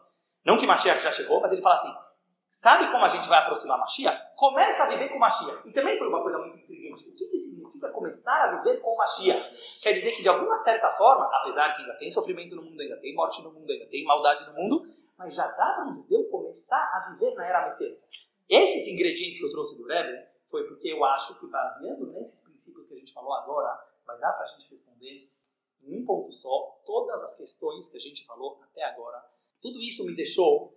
não 0.44 0.56
que 0.56 0.66
Mashiach 0.66 1.00
já 1.00 1.10
chegou, 1.10 1.40
mas 1.40 1.52
ele 1.52 1.60
fala 1.60 1.74
assim, 1.74 1.92
sabe 2.50 2.90
como 2.92 3.04
a 3.04 3.08
gente 3.08 3.28
vai 3.28 3.40
aproximar 3.40 3.78
Mashiach? 3.78 4.36
Começa 4.36 4.84
a 4.84 4.88
viver 4.88 5.08
com 5.08 5.18
Mashiach. 5.18 5.68
E 5.68 5.72
também 5.72 5.98
foi 5.98 6.06
uma 6.08 6.22
coisa 6.22 6.38
muito 6.38 6.56
intrigante. 6.56 7.08
O 7.08 7.14
que, 7.16 7.26
que 7.26 7.36
significa 7.36 7.90
começar 7.90 8.44
a 8.44 8.56
viver 8.56 8.80
com 8.80 8.96
Mashiach? 8.96 9.80
Quer 9.82 9.94
dizer 9.94 10.12
que 10.12 10.22
de 10.22 10.28
alguma 10.28 10.56
certa 10.58 10.88
forma, 10.90 11.28
apesar 11.40 11.74
que 11.74 11.82
ainda 11.82 11.94
tem 11.94 12.08
sofrimento 12.08 12.54
no 12.54 12.62
mundo, 12.62 12.80
ainda 12.80 12.96
tem 13.00 13.14
morte 13.16 13.42
no 13.42 13.52
mundo, 13.52 13.68
ainda 13.68 13.86
tem 13.86 14.04
maldade 14.04 14.46
no 14.46 14.54
mundo, 14.54 14.86
mas 15.18 15.34
já 15.34 15.48
dá 15.48 15.72
para 15.74 15.86
um 15.88 15.92
judeu 15.92 16.24
começar 16.30 16.88
a 16.94 17.10
viver 17.10 17.34
na 17.34 17.44
era 17.44 17.64
messiânica. 17.64 18.27
Esses 18.48 18.88
ingredientes 18.88 19.38
que 19.38 19.46
eu 19.46 19.50
trouxe 19.50 19.76
do 19.76 19.86
Rebbe 19.86 20.26
foi 20.46 20.66
porque 20.66 20.88
eu 20.88 21.04
acho 21.04 21.38
que 21.38 21.46
baseando 21.46 22.06
nesses 22.12 22.40
princípios 22.40 22.86
que 22.86 22.94
a 22.94 22.96
gente 22.96 23.12
falou 23.12 23.34
agora, 23.34 23.78
vai 24.06 24.18
dar 24.18 24.32
para 24.32 24.44
a 24.44 24.46
gente 24.46 24.70
responder 24.70 25.30
em 25.82 26.00
um 26.00 26.04
ponto 26.04 26.32
só 26.32 26.80
todas 26.86 27.22
as 27.22 27.36
questões 27.36 27.88
que 27.90 27.96
a 27.96 28.00
gente 28.00 28.24
falou 28.24 28.58
até 28.62 28.82
agora. 28.84 29.22
Tudo 29.60 29.78
isso 29.80 30.06
me 30.06 30.14
deixou 30.14 30.74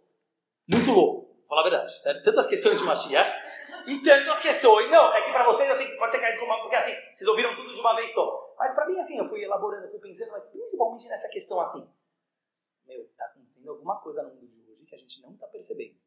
muito 0.67 0.91
louco, 0.91 1.33
vou 1.33 1.47
falar 1.47 1.61
a 1.61 1.69
verdade, 1.69 2.01
sério. 2.01 2.21
Tantas 2.23 2.47
questões 2.47 2.79
de 2.79 2.85
Mashiach 2.85 3.29
e 3.87 3.99
tantas 4.03 4.39
questões. 4.39 4.91
Não, 4.91 5.13
é 5.13 5.25
que 5.25 5.31
para 5.31 5.45
vocês 5.45 5.69
assim, 5.69 5.97
pode 5.97 6.11
ter 6.11 6.19
caído 6.19 6.39
como 6.39 6.51
uma, 6.51 6.61
porque 6.61 6.75
assim, 6.75 6.93
vocês 7.15 7.27
ouviram 7.29 7.55
tudo 7.55 7.73
de 7.73 7.79
uma 7.79 7.95
vez 7.95 8.13
só. 8.13 8.53
Mas 8.57 8.73
para 8.73 8.85
mim 8.85 8.99
assim, 8.99 9.17
eu 9.17 9.25
fui 9.25 9.43
elaborando, 9.43 9.89
fui 9.89 9.99
pensando, 9.99 10.31
mas 10.31 10.49
principalmente 10.49 11.07
nessa 11.07 11.29
questão 11.29 11.59
assim. 11.61 11.89
Meu, 12.85 13.07
tá 13.15 13.25
acontecendo 13.25 13.69
alguma 13.69 13.99
coisa 14.01 14.23
no 14.23 14.35
mundo 14.35 14.47
de 14.47 14.61
hoje 14.69 14.85
que 14.85 14.95
a 14.95 14.97
gente 14.97 15.21
não 15.21 15.31
está 15.33 15.47
percebendo. 15.47 16.00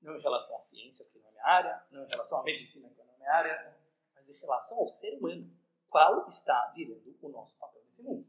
Não 0.00 0.16
em 0.16 0.20
relação 0.20 0.56
às 0.56 0.64
ciências, 0.64 1.12
que 1.12 1.18
não 1.18 1.28
é 1.28 1.32
minha 1.32 1.44
área, 1.44 1.86
não 1.90 2.04
em 2.04 2.08
relação 2.08 2.40
à 2.40 2.44
medicina, 2.44 2.88
que 2.88 3.02
não 3.02 3.12
é 3.12 3.16
minha 3.16 3.32
área, 3.32 3.76
mas 4.14 4.28
em 4.28 4.40
relação 4.40 4.78
ao 4.78 4.88
ser 4.88 5.18
humano. 5.18 5.50
Qual 5.88 6.26
está 6.26 6.72
virando 6.74 7.16
o 7.22 7.28
nosso 7.28 7.58
papel 7.58 7.82
nesse 7.84 8.02
mundo? 8.02 8.26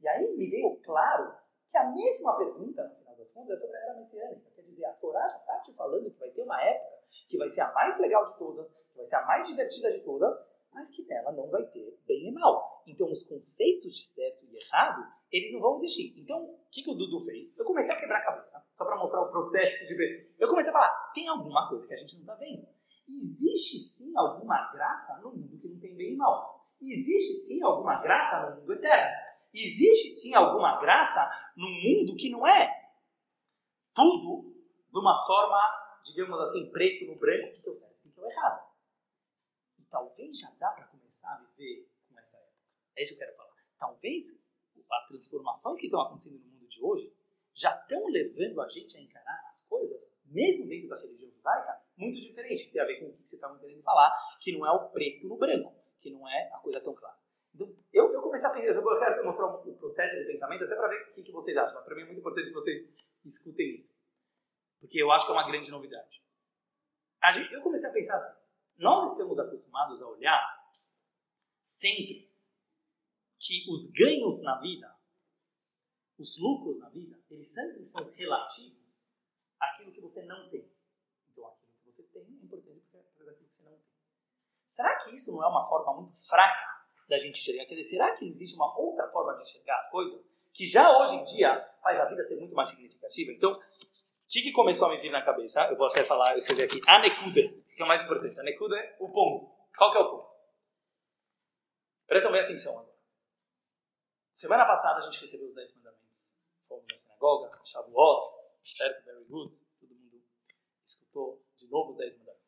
E 0.00 0.08
aí 0.08 0.36
me 0.36 0.48
veio 0.48 0.76
claro 0.82 1.36
que 1.68 1.76
a 1.76 1.90
mesma 1.90 2.38
pergunta, 2.38 2.88
no 2.88 2.96
final 2.96 3.16
das 3.16 3.32
contas, 3.32 3.58
é 3.58 3.62
sobre 3.62 3.76
a 3.76 3.80
era 3.80 3.94
messiânica. 3.94 4.50
Quer 4.50 4.62
dizer, 4.62 4.84
a 4.84 4.92
Torá 4.94 5.28
já 5.28 5.38
está 5.38 5.60
te 5.60 5.72
falando 5.72 6.10
que 6.10 6.18
vai 6.18 6.30
ter 6.30 6.42
uma 6.42 6.62
época 6.62 7.02
que 7.28 7.38
vai 7.38 7.48
ser 7.48 7.62
a 7.62 7.72
mais 7.72 7.98
legal 7.98 8.30
de 8.30 8.38
todas, 8.38 8.68
que 8.70 8.96
vai 8.96 9.06
ser 9.06 9.16
a 9.16 9.26
mais 9.26 9.46
divertida 9.46 9.90
de 9.90 10.00
todas, 10.00 10.34
mas 10.72 10.90
que 10.90 11.04
nela 11.04 11.32
não 11.32 11.48
vai 11.50 11.64
ter 11.66 11.98
bem 12.06 12.28
e 12.28 12.32
mal. 12.32 12.82
Então, 12.86 13.08
os 13.10 13.22
conceitos 13.22 13.94
de 13.94 14.04
certo 14.04 14.44
e 14.44 14.56
errado, 14.56 15.06
eles 15.30 15.52
não 15.52 15.60
vão 15.60 15.76
existir. 15.76 16.18
Então, 16.18 16.42
o 16.42 16.68
que, 16.70 16.82
que 16.82 16.90
o 16.90 16.94
Dudu 16.94 17.24
fez? 17.24 17.56
Eu 17.58 17.64
comecei 17.64 17.94
a 17.94 17.98
quebrar 17.98 18.18
a 18.18 18.24
cabeça, 18.24 18.64
só 18.76 18.84
para 18.84 18.96
mostrar 18.96 19.22
o 19.22 19.30
processo 19.30 19.86
de 19.86 19.94
ver. 19.94 20.34
Eu 20.38 20.48
comecei 20.48 20.70
a 20.70 20.72
falar, 20.72 21.12
tem 21.14 21.28
alguma 21.28 21.68
coisa 21.68 21.86
que 21.86 21.94
a 21.94 21.96
gente 21.96 22.14
não 22.14 22.22
está 22.22 22.34
vendo. 22.34 22.66
Existe 23.08 23.78
sim 23.78 24.16
alguma 24.16 24.70
graça 24.72 25.20
no 25.20 25.32
mundo 25.32 25.58
que 25.58 25.68
não 25.68 25.78
tem 25.78 25.94
bem 25.96 26.14
e 26.14 26.16
mal. 26.16 26.66
Existe 26.80 27.34
sim 27.46 27.62
alguma 27.62 28.00
graça 28.00 28.50
no 28.50 28.60
mundo 28.60 28.72
eterno. 28.72 29.10
Existe 29.54 30.10
sim 30.10 30.34
alguma 30.34 30.80
graça 30.80 31.30
no 31.56 31.68
mundo 31.68 32.16
que 32.16 32.30
não 32.30 32.46
é 32.46 32.70
tudo 33.94 34.52
de 34.90 34.98
uma 34.98 35.16
forma, 35.26 35.58
digamos 36.04 36.40
assim, 36.40 36.70
preto 36.70 37.06
no 37.06 37.18
branco, 37.18 37.58
o 37.58 37.62
que 37.62 37.70
é 37.70 37.74
certo 37.74 38.00
e 38.04 38.08
o 38.08 38.12
que 38.12 38.20
é 38.20 38.30
errado. 38.30 38.71
Talvez 39.92 40.38
já 40.38 40.50
dá 40.58 40.70
para 40.70 40.86
começar 40.86 41.34
a 41.34 41.36
viver 41.36 41.86
com 42.08 42.18
essa 42.18 42.38
época. 42.38 42.56
É 42.96 43.02
isso 43.02 43.14
que 43.14 43.22
eu 43.22 43.26
quero 43.26 43.36
falar. 43.36 43.54
Talvez 43.78 44.42
as 44.90 45.06
transformações 45.06 45.78
que 45.78 45.86
estão 45.86 46.00
acontecendo 46.00 46.38
no 46.38 46.46
mundo 46.46 46.66
de 46.66 46.82
hoje 46.82 47.14
já 47.52 47.76
estão 47.76 48.06
levando 48.06 48.62
a 48.62 48.68
gente 48.70 48.96
a 48.96 49.00
encarar 49.02 49.46
as 49.50 49.60
coisas, 49.66 50.10
mesmo 50.24 50.66
dentro 50.66 50.88
da 50.88 50.98
religião 50.98 51.30
judaica, 51.30 51.78
muito 51.94 52.18
diferente, 52.18 52.64
que 52.64 52.72
tem 52.72 52.80
a 52.80 52.86
ver 52.86 53.00
com 53.00 53.08
o 53.08 53.12
que 53.12 53.28
você 53.28 53.36
estava 53.36 53.58
querendo 53.58 53.82
falar, 53.82 54.10
que 54.40 54.56
não 54.56 54.66
é 54.66 54.70
o 54.70 54.88
preto 54.88 55.28
no 55.28 55.36
branco, 55.36 55.74
que 56.00 56.10
não 56.10 56.26
é 56.26 56.50
a 56.54 56.58
coisa 56.58 56.80
tão 56.80 56.94
clara. 56.94 57.18
Então, 57.54 57.70
eu, 57.92 58.10
eu 58.14 58.22
comecei 58.22 58.48
a 58.48 58.50
pensar, 58.50 58.80
eu 58.80 58.98
quero 58.98 59.24
mostrar 59.26 59.46
o 59.46 59.76
processo 59.76 60.16
de 60.16 60.24
pensamento 60.24 60.64
até 60.64 60.74
para 60.74 60.88
ver 60.88 61.10
o 61.10 61.12
que, 61.12 61.22
que 61.22 61.32
vocês 61.32 61.54
acham, 61.54 61.74
mas 61.74 61.84
para 61.84 61.94
mim 61.94 62.00
é 62.00 62.06
muito 62.06 62.20
importante 62.20 62.46
que 62.46 62.54
vocês 62.54 62.88
escutem 63.26 63.74
isso, 63.74 63.94
porque 64.80 65.02
eu 65.02 65.12
acho 65.12 65.26
que 65.26 65.32
é 65.32 65.34
uma 65.34 65.46
grande 65.46 65.70
novidade. 65.70 66.24
Gente, 67.34 67.52
eu 67.52 67.62
comecei 67.62 67.90
a 67.90 67.92
pensar 67.92 68.16
assim, 68.16 68.41
nós 68.82 69.12
estamos 69.12 69.38
acostumados 69.38 70.02
a 70.02 70.08
olhar 70.08 70.74
sempre 71.60 72.28
que 73.38 73.64
os 73.70 73.86
ganhos 73.86 74.42
na 74.42 74.58
vida, 74.60 74.94
os 76.18 76.38
lucros 76.38 76.78
na 76.78 76.88
vida, 76.88 77.18
eles 77.30 77.48
sempre 77.48 77.84
são 77.84 78.10
relativos 78.10 79.00
àquilo 79.60 79.92
que 79.92 80.00
você 80.00 80.22
não 80.24 80.50
tem. 80.50 80.68
Então, 81.30 81.46
aquilo 81.46 81.72
que 81.72 81.84
você 81.84 82.02
tem 82.04 82.22
é 82.22 82.44
importante 82.44 82.84
para 82.90 83.00
aquilo 83.00 83.34
que 83.36 83.44
você 83.44 83.62
não 83.62 83.72
tem. 83.72 83.92
Será 84.66 84.96
que 84.98 85.14
isso 85.14 85.32
não 85.32 85.44
é 85.44 85.46
uma 85.46 85.68
forma 85.68 85.94
muito 85.94 86.14
fraca 86.26 86.86
da 87.08 87.18
gente 87.18 87.38
enxergar? 87.40 87.66
Quer 87.66 87.76
dizer, 87.76 87.90
será 87.90 88.16
que 88.16 88.28
existe 88.28 88.56
uma 88.56 88.76
outra 88.76 89.08
forma 89.10 89.36
de 89.36 89.42
enxergar 89.42 89.78
as 89.78 89.88
coisas 89.90 90.28
que 90.52 90.66
já 90.66 90.90
hoje 90.98 91.16
em 91.16 91.24
dia 91.24 91.60
faz 91.82 92.00
a 92.00 92.04
vida 92.06 92.22
ser 92.24 92.36
muito 92.36 92.54
mais 92.54 92.68
significativa? 92.68 93.30
Então, 93.32 93.52
que, 94.32 94.40
que 94.40 94.52
começou 94.52 94.88
a 94.88 94.90
me 94.92 94.98
vir 94.98 95.10
na 95.10 95.22
cabeça? 95.22 95.60
Eu 95.70 95.76
vou 95.76 95.86
até 95.86 96.02
falar, 96.02 96.32
eu 96.32 96.38
escrevi 96.38 96.62
aqui, 96.62 96.80
a 96.88 96.98
nekuda, 96.98 97.42
que 97.68 97.82
é 97.82 97.84
o 97.84 97.88
mais 97.88 98.02
importante. 98.02 98.40
A 98.40 98.42
nekuda 98.42 98.78
é 98.78 98.96
o 98.98 99.10
ponto. 99.10 99.52
Qual 99.76 99.92
que 99.92 99.98
é 99.98 100.00
o 100.00 100.10
ponto? 100.10 100.34
Prestam 102.06 102.32
bem 102.32 102.40
atenção 102.40 102.78
agora. 102.78 102.96
Semana 104.32 104.64
passada 104.64 104.98
a 104.98 105.02
gente 105.02 105.20
recebeu 105.20 105.48
os 105.48 105.54
10 105.54 105.74
mandamentos. 105.74 106.40
Fomos 106.66 106.86
na 106.90 106.96
sinagoga, 106.96 107.50
Shavuot, 107.62 108.34
certo? 108.64 109.04
Very 109.04 109.24
good. 109.24 109.54
Todo 109.78 109.94
mundo 109.94 110.24
escutou 110.82 111.44
de 111.54 111.68
novo 111.68 111.90
os 111.92 111.98
10 111.98 112.16
mandamentos. 112.16 112.42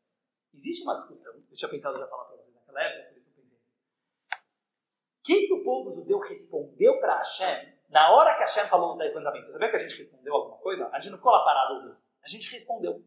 Existe 0.55 0.85
uma 0.85 0.97
discussão, 0.97 1.35
eu 1.35 1.57
tinha 1.57 1.69
pensado 1.69 1.99
já 1.99 2.07
falar 2.07 2.25
para 2.25 2.37
vocês 2.37 2.55
naquela 2.55 2.83
época, 2.83 3.11
por 3.11 3.19
isso 3.19 3.29
eu 3.29 3.35
pensei. 3.35 3.59
O 3.59 5.23
que, 5.23 5.47
que 5.49 5.53
o 5.53 5.65
povo 5.65 5.91
judeu 5.91 6.19
respondeu 6.21 6.99
para 7.01 7.19
Hashem 7.19 7.74
na 7.95 8.11
hora 8.11 8.35
que 8.35 8.41
Hashem 8.41 8.67
falou 8.67 8.91
os 8.91 8.99
10 8.99 9.15
mandamentos? 9.15 9.47
Você 9.47 9.53
sabia 9.53 9.71
que 9.71 9.77
a 9.77 9.79
gente 9.79 9.97
respondeu 9.97 10.35
alguma 10.35 10.59
coisa? 10.59 10.89
A 10.93 10.99
gente 10.99 11.13
não 11.13 11.19
ficou 11.19 11.31
lá 11.31 11.45
parado 11.45 11.75
ouvindo. 11.75 11.97
A 12.25 12.29
gente 12.29 12.51
respondeu. 12.51 13.05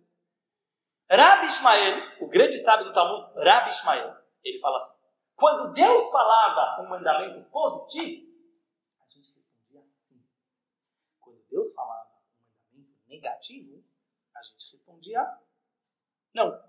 Rabi 1.11 1.47
Ishmael, 1.47 2.21
o 2.21 2.27
grande 2.27 2.57
sábio 2.57 2.85
do 2.85 2.93
Talmud, 2.93 3.33
Rabi 3.37 3.69
Ishmael, 3.69 4.15
ele 4.41 4.59
fala 4.59 4.77
assim: 4.77 4.97
quando 5.35 5.73
Deus 5.73 6.09
falava 6.09 6.81
um 6.81 6.87
mandamento 6.87 7.49
positivo, 7.49 8.27
Deus 11.49 11.73
falava 11.73 12.07
um 12.71 12.77
mandamento 12.77 13.09
negativo, 13.09 13.83
a 14.35 14.43
gente 14.43 14.71
respondia 14.71 15.19
não. 16.33 16.63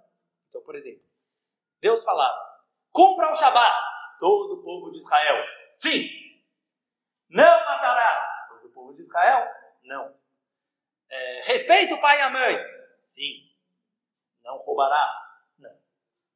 Então, 0.48 0.62
por 0.62 0.74
exemplo, 0.74 1.04
Deus 1.80 2.02
falava: 2.02 2.64
cumpra 2.90 3.30
o 3.30 3.34
Shabat, 3.34 3.76
todo 4.18 4.54
o 4.54 4.62
povo 4.64 4.90
de 4.90 4.98
Israel. 4.98 5.44
Sim. 5.70 6.27
Não 7.28 7.64
matarás, 7.64 8.22
todo 8.48 8.66
o 8.66 8.72
povo 8.72 8.94
de 8.94 9.02
Israel. 9.02 9.46
Não. 9.84 10.14
É, 11.10 11.40
respeita 11.44 11.94
o 11.94 12.00
pai 12.00 12.18
e 12.18 12.22
a 12.22 12.30
mãe. 12.30 12.58
Sim. 12.90 13.48
Não 14.42 14.56
roubarás. 14.58 15.16
Não. 15.58 15.74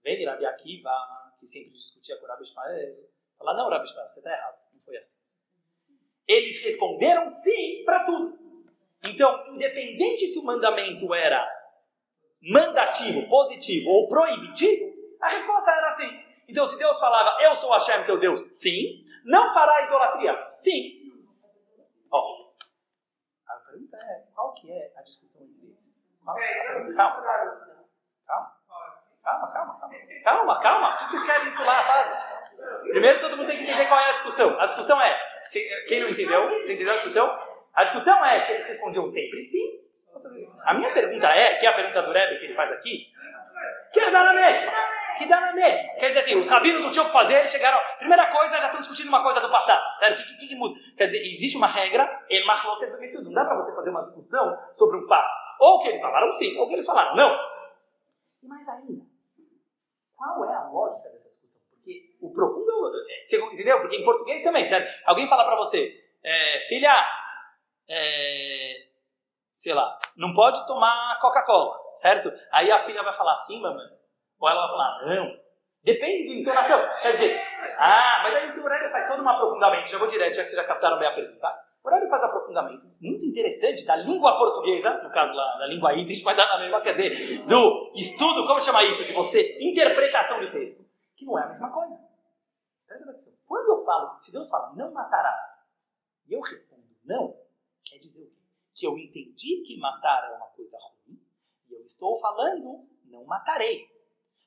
Vem 0.03 0.25
Rabi 0.25 0.47
Akiva, 0.47 0.91
que 1.39 1.47
sempre 1.47 1.73
discutia 1.73 2.17
com 2.19 2.25
o 2.25 2.29
Rabi 2.29 2.43
Ishmael. 2.45 2.97
Fala, 3.39 3.55
não, 3.55 3.71
Rabi 3.71 3.85
Ishmael, 3.85 4.09
você 4.09 4.21
está 4.21 4.31
errado. 4.31 4.59
Não 4.73 4.81
foi 4.81 4.97
assim. 4.97 5.21
Eles 6.29 6.63
responderam 6.63 7.29
sim 7.29 7.85
para 7.85 8.05
tudo. 8.05 8.39
Então, 9.05 9.55
independente 9.55 10.27
se 10.27 10.39
o 10.39 10.45
mandamento 10.45 11.13
era 11.13 11.45
mandativo, 12.41 13.29
positivo 13.29 13.91
ou 13.91 14.09
proibitivo, 14.09 14.93
a 15.21 15.29
resposta 15.29 15.71
era 15.71 15.91
sim. 15.93 16.32
Então, 16.53 16.67
se 16.67 16.77
Deus 16.77 17.01
falava, 17.01 17.35
eu 17.41 17.55
sou 17.55 17.73
Hashem, 17.73 18.05
teu 18.05 18.19
Deus, 18.19 18.43
sim. 18.51 19.03
Não 19.25 19.55
fará 19.55 19.87
idolatrias, 19.87 20.39
sim. 20.55 21.01
Ó, 22.13 22.53
a 23.49 23.55
pergunta 23.55 23.97
é, 23.97 24.25
qual 24.35 24.53
que 24.53 24.71
é 24.71 24.93
a 24.95 25.01
discussão 25.01 25.47
entre 25.47 25.69
eles? 25.69 25.99
Calma, 26.23 26.39
calma, 26.95 27.23
calma, 28.27 28.53
calma, 29.25 29.51
calma, 29.51 29.81
calma, 30.23 30.61
calma. 30.61 30.93
O 30.93 30.97
que 30.97 31.05
vocês 31.05 31.25
querem 31.25 31.55
pular 31.55 31.79
a 31.79 31.83
fase? 31.83 32.43
Primeiro, 32.83 33.21
todo 33.21 33.39
mundo 33.39 33.47
tem 33.47 33.57
que 33.57 33.63
entender 33.63 33.89
qual 33.89 33.99
é 33.99 34.11
a 34.11 34.13
discussão. 34.13 34.61
A 34.61 34.67
discussão 34.67 35.01
é, 35.01 35.19
quem 35.89 36.03
não 36.03 36.11
entendeu? 36.11 36.51
Você 36.51 36.75
entendeu 36.75 36.93
a 36.93 36.97
discussão? 36.97 37.39
A 37.73 37.85
discussão 37.85 38.23
é 38.27 38.41
se 38.41 38.53
eles 38.53 38.69
respondiam 38.69 39.07
sempre 39.07 39.43
sim. 39.43 39.81
A 40.67 40.75
minha 40.75 40.93
pergunta 40.93 41.29
é, 41.29 41.55
que 41.55 41.65
é 41.65 41.71
a 41.71 41.75
pergunta 41.75 42.03
do 42.03 42.13
Rebbe 42.13 42.39
que 42.39 42.45
ele 42.45 42.55
faz 42.55 42.71
aqui, 42.73 43.07
que 43.91 44.01
é 44.01 44.11
dá 44.11 44.23
na 44.23 44.35
mesma. 44.35 44.71
Que 45.17 45.27
dá 45.27 45.41
na 45.41 45.53
mesma. 45.53 45.95
Quer 45.95 46.09
dizer 46.09 46.21
assim, 46.21 46.39
os 46.39 46.49
rabinos 46.49 46.83
não 46.83 46.91
tinham 46.91 47.05
o 47.05 47.09
que 47.09 47.13
fazer, 47.13 47.35
eles 47.35 47.51
chegaram. 47.51 47.79
Primeira 47.99 48.31
coisa, 48.31 48.59
já 48.59 48.67
estão 48.67 48.81
discutindo 48.81 49.09
uma 49.09 49.23
coisa 49.23 49.41
do 49.41 49.51
passado. 49.51 49.83
Certo? 49.99 50.21
O 50.21 50.27
que, 50.27 50.37
que, 50.37 50.49
que, 50.49 50.57
muda? 50.57 50.79
Quer 50.97 51.07
dizer, 51.07 51.21
existe 51.21 51.57
uma 51.57 51.67
regra, 51.67 52.25
ele 52.29 52.45
marcou 52.47 52.79
do 52.79 53.25
Não 53.25 53.33
dá 53.33 53.45
para 53.45 53.57
você 53.57 53.75
fazer 53.75 53.91
uma 53.91 54.03
discussão 54.03 54.59
sobre 54.73 54.99
um 54.99 55.03
fato. 55.05 55.35
Ou 55.61 55.81
que 55.81 55.89
eles 55.89 56.01
falaram 56.01 56.33
sim, 56.33 56.57
ou 56.59 56.67
que 56.67 56.75
eles 56.75 56.87
falaram 56.87 57.15
não. 57.15 57.37
E 58.43 58.49
mais 58.49 58.69
ainda, 58.69 59.05
qual 60.17 60.45
é 60.51 60.55
a 60.55 60.65
lógica 60.69 61.09
dessa 61.11 61.29
discussão? 61.31 61.63
Porque 61.71 62.17
o 62.21 62.33
profundo. 62.33 62.73
É, 63.09 63.25
você 63.25 63.39
entendeu? 63.39 63.81
Porque 63.81 63.97
em 63.97 64.05
português 64.05 64.43
também, 64.43 64.69
certo? 64.69 64.91
Alguém 65.07 65.29
fala 65.29 65.45
para 65.45 65.57
você, 65.57 65.93
é, 66.23 66.61
filha, 66.69 66.93
é, 67.89 68.87
sei 69.57 69.75
lá, 69.75 69.99
não 70.17 70.35
pode 70.35 70.67
tomar 70.67 71.19
Coca-Cola, 71.21 71.79
certo? 71.95 72.33
Aí 72.51 72.71
a 72.71 72.85
filha 72.85 73.03
vai 73.03 73.13
falar 73.13 73.37
sim, 73.37 73.61
mamãe. 73.61 74.02
Ou 74.43 74.51
ela 74.51 74.67
vai 74.67 74.71
falar 74.71 75.07
não. 75.07 75.43
Depende 75.85 76.27
do 76.27 76.41
entonação. 76.41 76.81
Quer 77.01 77.13
dizer, 77.13 77.41
ah, 77.79 78.21
mas 78.25 78.35
aí 78.35 78.59
o 78.59 78.63
Aurélio 78.63 78.91
faz 78.91 79.09
todo 79.09 79.23
um 79.23 79.29
aprofundamento. 79.29 79.89
Já 79.89 79.99
vou 79.99 80.09
direto, 80.09 80.35
já 80.35 80.43
que 80.43 80.49
vocês 80.49 80.61
já 80.61 80.67
captaram 80.67 80.99
bem 80.99 81.09
a 81.09 81.15
pergunta. 81.15 81.41
Tá? 81.41 81.65
O 81.83 81.89
Aurélio 81.89 82.11
faz 82.11 82.23
aprofundamento 82.25 82.85
muito 83.01 83.25
interessante 83.25 83.87
da 83.87 83.97
língua 83.97 84.37
portuguesa, 84.37 85.03
no 85.03 85.11
caso 85.11 85.33
lá, 85.33 85.59
da 85.59 85.67
língua 85.67 85.95
ídis, 85.95 86.23
mas 86.25 86.37
da 86.37 86.59
mesma, 86.59 86.81
quer 86.81 86.95
dizer, 86.95 87.45
do 87.47 87.93
estudo, 87.95 88.47
como 88.47 88.61
chama 88.61 88.85
isso? 88.85 89.05
De 89.05 89.13
você, 89.13 89.59
interpretação 89.61 90.41
de 90.41 90.51
texto, 90.51 90.85
que 91.17 91.25
não 91.25 91.39
é 91.39 91.45
a 91.45 91.49
mesma 91.49 91.71
coisa. 91.73 91.99
Presta 92.87 93.09
atenção. 93.09 93.33
Quando 93.47 93.69
eu 93.69 93.85
falo, 93.85 94.17
se 94.21 94.33
Deus 94.33 94.49
fala, 94.51 94.73
não 94.77 94.93
matarás, 94.93 95.47
e 96.29 96.35
eu 96.35 96.41
respondo 96.41 96.83
não, 97.05 97.35
Quer 97.85 97.99
dizer 97.99 98.23
o 98.23 98.31
quê? 98.31 98.43
Que 98.75 98.87
eu 98.87 98.97
entendi 98.97 99.63
que 99.67 99.77
matar 99.79 100.31
é 100.31 100.37
uma 100.37 100.47
coisa 100.47 100.79
ruim 100.79 101.21
e 101.69 101.75
eu 101.75 101.85
estou 101.85 102.17
falando 102.17 102.87
não 103.13 103.25
matarei. 103.27 103.92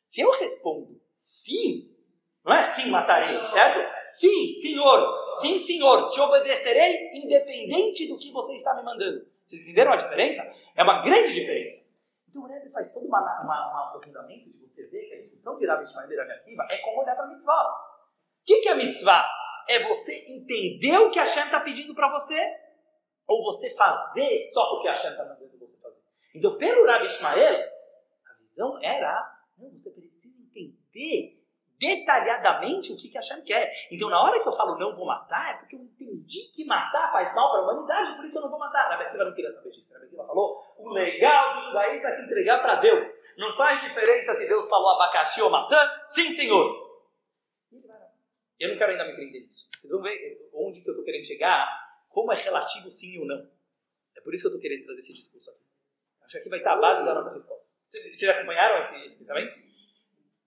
Se 0.05 0.21
eu 0.21 0.31
respondo 0.31 1.01
sim, 1.13 1.93
não 2.43 2.53
é 2.53 2.63
sim 2.63 2.89
matarei, 2.89 3.45
certo? 3.47 3.79
Sim, 4.01 4.53
senhor, 4.61 5.31
sim, 5.41 5.57
senhor, 5.57 6.07
te 6.07 6.19
obedecerei 6.21 7.11
independente 7.13 8.07
do 8.07 8.17
que 8.17 8.31
você 8.31 8.55
está 8.55 8.75
me 8.75 8.83
mandando. 8.83 9.25
Vocês 9.43 9.63
entenderam 9.63 9.93
a 9.93 9.97
diferença? 9.97 10.41
É 10.75 10.83
uma 10.83 11.01
grande 11.01 11.33
diferença. 11.33 11.85
Então 12.29 12.43
o 12.43 12.47
Rebbe 12.47 12.69
faz 12.69 12.91
todo 12.91 13.07
um 13.07 13.15
aprofundamento 13.15 14.49
de 14.49 14.57
você 14.59 14.87
ver 14.87 15.07
que 15.07 15.15
a 15.15 15.21
discussão 15.21 15.55
de 15.55 15.65
Rabi 15.65 15.83
Ishmael 15.83 16.09
Rabi 16.09 16.31
Akiva 16.31 16.67
é 16.69 16.77
como 16.79 17.01
olhar 17.01 17.15
para 17.15 17.25
a 17.25 17.27
mitzvah. 17.27 17.63
O 17.63 18.45
que, 18.45 18.61
que 18.61 18.69
é 18.69 18.75
mitzvah? 18.75 19.25
É 19.69 19.87
você 19.87 20.25
entender 20.27 20.97
o 20.97 21.09
que 21.09 21.17
a 21.17 21.23
Hashem 21.23 21.45
está 21.45 21.59
pedindo 21.61 21.95
para 21.95 22.11
você 22.11 22.37
ou 23.27 23.43
você 23.43 23.73
fazer 23.75 24.37
só 24.51 24.69
porque 24.71 24.87
a 24.87 24.91
Hashem 24.91 25.11
está 25.11 25.23
mandando 25.23 25.57
você 25.57 25.77
fazer. 25.77 26.01
Então, 26.35 26.57
pelo 26.57 26.85
Rabi 26.85 27.05
Ismael, 27.05 27.55
a 27.55 28.41
visão 28.41 28.77
era, 28.83 29.34
não, 29.57 29.71
você 29.71 29.89
precisa 29.91 30.37
entender 30.37 31.45
detalhadamente 31.79 32.93
o 32.93 32.97
que, 32.97 33.09
que 33.09 33.17
a 33.17 33.21
Hashem 33.21 33.43
quer. 33.43 33.71
Então, 33.91 34.09
na 34.09 34.21
hora 34.21 34.41
que 34.41 34.47
eu 34.47 34.53
falo 34.53 34.77
não 34.77 34.95
vou 34.95 35.05
matar, 35.05 35.55
é 35.55 35.57
porque 35.59 35.75
eu 35.75 35.81
entendi 35.81 36.51
que 36.53 36.65
matar 36.65 37.11
faz 37.11 37.33
mal 37.35 37.51
para 37.51 37.59
a 37.59 37.63
humanidade, 37.63 38.15
por 38.15 38.25
isso 38.25 38.37
eu 38.37 38.43
não 38.43 38.49
vou 38.49 38.59
matar. 38.59 38.89
Rabi 38.89 39.03
Akiva 39.03 39.25
não 39.25 39.33
queria 39.33 39.53
saber 39.53 39.71
disso. 39.71 39.93
Rabi 39.93 40.05
Akiva 40.05 40.25
falou, 40.25 40.63
o 40.77 40.89
legal 40.89 41.55
do 41.55 41.67
judaísmo 41.67 42.07
é 42.07 42.11
se 42.11 42.25
entregar 42.25 42.61
para 42.61 42.75
Deus. 42.75 43.05
Não 43.37 43.53
faz 43.53 43.81
diferença 43.81 44.33
se 44.33 44.47
Deus 44.47 44.67
falou 44.69 44.91
abacaxi 44.91 45.41
ou 45.41 45.49
maçã? 45.49 45.77
Sim, 46.05 46.31
Senhor. 46.31 46.85
Eu 48.57 48.69
não 48.69 48.77
quero 48.77 48.91
ainda 48.93 49.05
me 49.05 49.15
prender 49.15 49.43
nisso. 49.43 49.67
Vocês 49.75 49.91
vão 49.91 50.01
ver 50.01 50.49
onde 50.53 50.81
que 50.81 50.89
eu 50.89 50.93
estou 50.93 51.03
querendo 51.03 51.25
chegar, 51.25 51.67
como 52.07 52.31
é 52.31 52.35
relativo 52.35 52.89
sim 52.89 53.19
ou 53.19 53.25
não. 53.25 53.49
É 54.15 54.21
por 54.21 54.33
isso 54.33 54.43
que 54.43 54.47
eu 54.47 54.57
estou 54.57 54.61
querendo 54.61 54.85
trazer 54.85 54.99
esse 54.99 55.13
discurso 55.13 55.51
aqui. 55.51 55.64
Acho 56.25 56.31
que 56.31 56.37
aqui 56.39 56.49
vai 56.49 56.59
estar 56.59 56.73
a 56.73 56.77
base 56.81 57.05
da 57.05 57.13
nossa 57.13 57.31
resposta. 57.31 57.73
Vocês 57.85 58.29
acompanharam 58.29 58.79
esse, 58.79 58.95
esse 59.05 59.17
pensamento? 59.17 59.55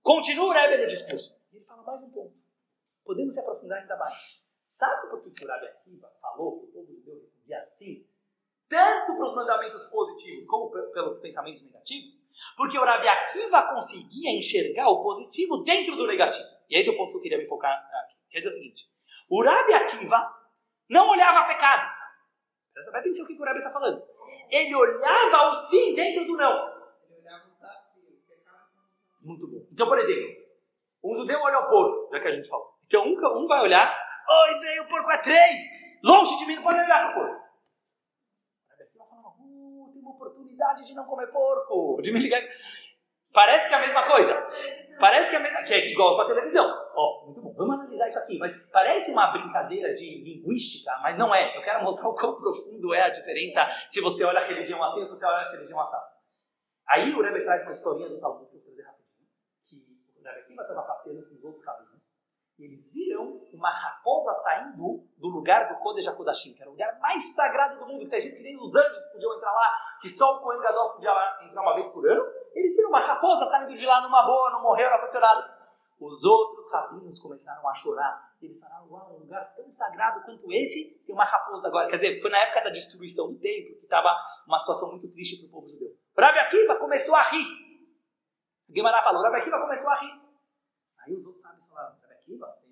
Continua 0.03 0.47
o 0.47 0.53
Rebbe 0.53 0.79
no 0.83 0.87
discurso. 0.87 1.41
Ele 1.53 1.65
fala 1.65 1.83
mais 1.83 2.03
um 2.03 2.11
ponto. 2.11 2.41
Podemos 3.05 3.33
se 3.35 3.41
aprofundar 3.41 3.79
ainda 3.81 3.97
mais. 3.97 4.43
Sabe 4.63 5.09
por 5.09 5.23
que 5.23 5.45
o 5.45 5.49
Rebbe 5.49 5.67
Akiva 5.69 6.11
falou 6.21 6.59
que 6.61 6.67
o 6.67 6.69
povo 6.69 6.93
judeu 6.95 7.15
respondia 7.21 7.59
assim? 7.61 8.07
Tanto 8.69 9.17
para 9.17 9.29
os 9.31 9.35
mandamentos 9.35 9.85
positivos 9.85 10.45
como 10.47 10.71
pe- 10.71 10.93
pelos 10.93 11.21
pensamentos 11.21 11.63
negativos? 11.63 12.21
Porque 12.57 12.79
o 12.79 12.85
Rebbe 12.85 13.09
Akiva 13.09 13.63
conseguia 13.73 14.31
enxergar 14.37 14.89
o 14.89 15.03
positivo 15.03 15.63
dentro 15.65 15.97
do 15.97 16.07
negativo. 16.07 16.47
E 16.69 16.77
esse 16.79 16.91
é 16.91 16.93
o 16.93 16.97
ponto 16.97 17.13
que 17.13 17.17
eu 17.17 17.23
queria 17.23 17.39
me 17.39 17.47
focar 17.47 17.73
aqui. 17.73 18.17
Quer 18.29 18.39
dizer 18.41 18.49
o 18.49 18.53
seguinte. 18.53 18.91
O 19.31 19.43
Rebbe 19.43 19.73
Akiva 19.73 20.35
não 20.91 21.09
olhava 21.09 21.47
pecado. 21.47 21.97
Presta 22.75 22.99
atenção 22.99 23.25
o 23.25 23.29
que 23.29 23.41
o 23.41 23.45
Rebbe 23.45 23.59
está 23.59 23.71
falando. 23.71 24.03
Ele 24.51 24.75
olhava 24.75 25.49
o 25.49 25.53
sim 25.53 25.95
dentro 25.95 26.25
do 26.25 26.37
não. 26.37 26.53
Ele 26.53 27.21
olhava 27.21 27.45
o 27.47 27.51
desafio, 27.51 28.03
o 28.09 28.29
pecado 28.29 28.69
não 28.75 29.29
Muito 29.31 29.47
bom. 29.47 29.67
Então, 29.73 29.87
por 29.87 29.99
exemplo, 29.99 30.29
um 31.05 31.15
judeu 31.15 31.39
olha 31.41 31.59
o 31.61 31.69
porco, 31.69 32.09
já 32.13 32.21
que 32.21 32.29
a 32.29 32.33
gente 32.33 32.49
falou. 32.49 32.75
Então, 32.87 33.05
um, 33.05 33.45
um 33.45 33.47
vai 33.47 33.61
olhar, 33.61 33.89
oi, 34.29 34.59
veio, 34.61 34.83
o 34.85 34.89
porco 34.89 35.11
é 35.11 35.19
três, 35.19 35.57
longe 36.03 36.37
de 36.39 36.47
mim, 36.47 36.57
não 36.57 36.63
pode 36.63 36.81
olhar 36.81 36.99
para 36.99 37.11
o 37.11 37.15
porco. 37.15 37.49
Uh, 39.41 39.91
tem 39.93 40.03
uma 40.03 40.13
oportunidade 40.13 40.87
de 40.87 40.95
não 40.95 41.05
comer 41.05 41.27
porco, 41.29 42.01
de 42.03 42.13
me 42.13 42.19
ligar. 42.19 42.41
Parece 43.33 43.69
que 43.69 43.75
é 43.75 43.77
a 43.77 43.81
mesma 43.81 44.07
coisa. 44.07 44.49
Parece 44.99 45.31
que 45.31 45.37
é, 45.37 45.39
mesma, 45.39 45.63
que 45.63 45.75
é 45.75 45.91
igual 45.91 46.17
com 46.17 46.23
a 46.23 46.27
televisão. 46.27 46.67
Ó, 46.95 47.27
muito 47.27 47.41
bom, 47.41 47.55
vamos 47.55 47.75
analisar 47.77 48.09
isso 48.09 48.19
aqui. 48.19 48.39
Mas 48.39 48.53
parece 48.73 49.13
uma 49.13 49.31
brincadeira 49.33 49.95
de 49.95 50.23
linguística, 50.23 50.93
mas 51.03 51.17
não 51.17 51.35
é. 51.35 51.57
Eu 51.57 51.63
quero 51.63 51.85
mostrar 51.85 52.09
o 52.11 52.15
quão 52.15 52.35
profundo 52.41 52.93
é 52.95 53.03
a 53.03 53.09
diferença 53.09 53.67
se 53.89 54.01
você 54.01 54.25
olha 54.25 54.41
a 54.41 54.45
religião 54.45 54.83
assim 54.83 55.01
ou 55.01 55.07
se 55.07 55.11
você 55.11 55.27
olha 55.27 55.47
a 55.47 55.51
religião 55.53 55.81
assada. 55.81 56.19
Aí 56.89 57.13
o 57.13 57.23
Rebbe 57.23 57.45
traz 57.45 57.63
uma 57.63 57.71
historinha 57.71 58.09
do 58.09 58.19
Talmud 58.19 58.51
que 58.51 58.57
eu 58.57 58.61
vou 58.61 58.73
trazer 58.73 58.83
rapidinho. 58.83 59.29
Que 59.69 59.77
o 59.77 60.25
Rebbe 60.25 60.41
Akiva 60.41 60.63
estava 60.63 60.83
passeando 60.83 61.29
com 61.29 61.35
os 61.35 61.45
outros 61.45 61.65
rabinos 61.65 61.88
e 62.59 62.65
eles 62.65 62.93
viram 62.93 63.41
uma 63.53 63.71
raposa 63.71 64.33
saindo 64.33 65.07
do 65.17 65.29
lugar 65.29 65.69
do 65.69 65.79
Kodesh 65.79 66.09
HaKodashim, 66.09 66.55
que 66.55 66.61
era 66.61 66.69
o 66.69 66.73
lugar 66.73 66.99
mais 66.99 67.35
sagrado 67.35 67.79
do 67.79 67.87
mundo, 67.87 68.01
que 68.01 68.11
tem 68.11 68.21
gente 68.21 68.37
que 68.37 68.43
nem 68.43 68.61
os 68.61 68.75
anjos 68.75 69.05
podiam 69.13 69.35
entrar 69.37 69.53
lá, 69.53 69.73
que 70.01 70.09
só 70.09 70.37
o 70.37 70.41
Kohen 70.41 70.61
Gadol 70.61 70.91
podia 70.95 71.11
entrar 71.43 71.63
uma 71.63 71.75
vez 71.75 71.87
por 71.89 72.05
ano. 72.09 72.25
Eles 72.53 72.75
viram 72.75 72.89
uma 72.89 73.01
raposa 73.01 73.47
saindo 73.47 73.75
de 73.75 73.87
lá 73.87 74.01
numa 74.01 74.25
boa, 74.25 74.51
não 74.51 74.63
morreu, 74.63 74.91
não 74.91 74.97
aconteceu 74.97 75.21
nada. 75.21 75.57
Os 76.01 76.25
outros 76.25 76.73
rabinos 76.73 77.19
começaram 77.21 77.69
a 77.69 77.75
chorar. 77.75 78.29
Eles 78.41 78.61
falaram, 78.61 78.89
uau, 78.89 79.17
um 79.17 79.19
lugar 79.21 79.53
tão 79.55 79.71
sagrado 79.71 80.25
quanto 80.25 80.51
esse, 80.53 81.03
tem 81.05 81.15
uma 81.15 81.25
raposa 81.25 81.69
agora. 81.69 81.89
Quer 81.89 81.97
dizer, 81.97 82.21
foi 82.21 82.31
na 82.31 82.39
época 82.39 82.63
da 82.63 82.71
destruição 82.71 83.33
do 83.33 83.39
templo, 83.39 83.77
que 83.79 83.85
estava 83.85 84.09
uma 84.47 84.59
situação 84.59 84.91
muito 84.91 85.09
triste 85.11 85.39
para 85.39 85.47
o 85.47 85.51
povo 85.51 85.69
judeu. 85.69 85.97
Rabi 86.17 86.39
Akiva 86.39 86.77
começou 86.77 87.15
a 87.15 87.23
rir. 87.23 87.47
Guimarães 88.71 89.05
falou, 89.05 89.23
Rabi 89.23 89.37
Akiva 89.39 89.61
começou 89.61 89.91
a 89.91 89.97
rir. 89.97 90.21
Aí 90.99 91.15
os 91.15 91.27
outros 91.27 91.43
sábios 91.43 91.69
falaram, 91.69 91.97
Rabi 92.01 92.15
Akiva, 92.15 92.47
você 92.47 92.67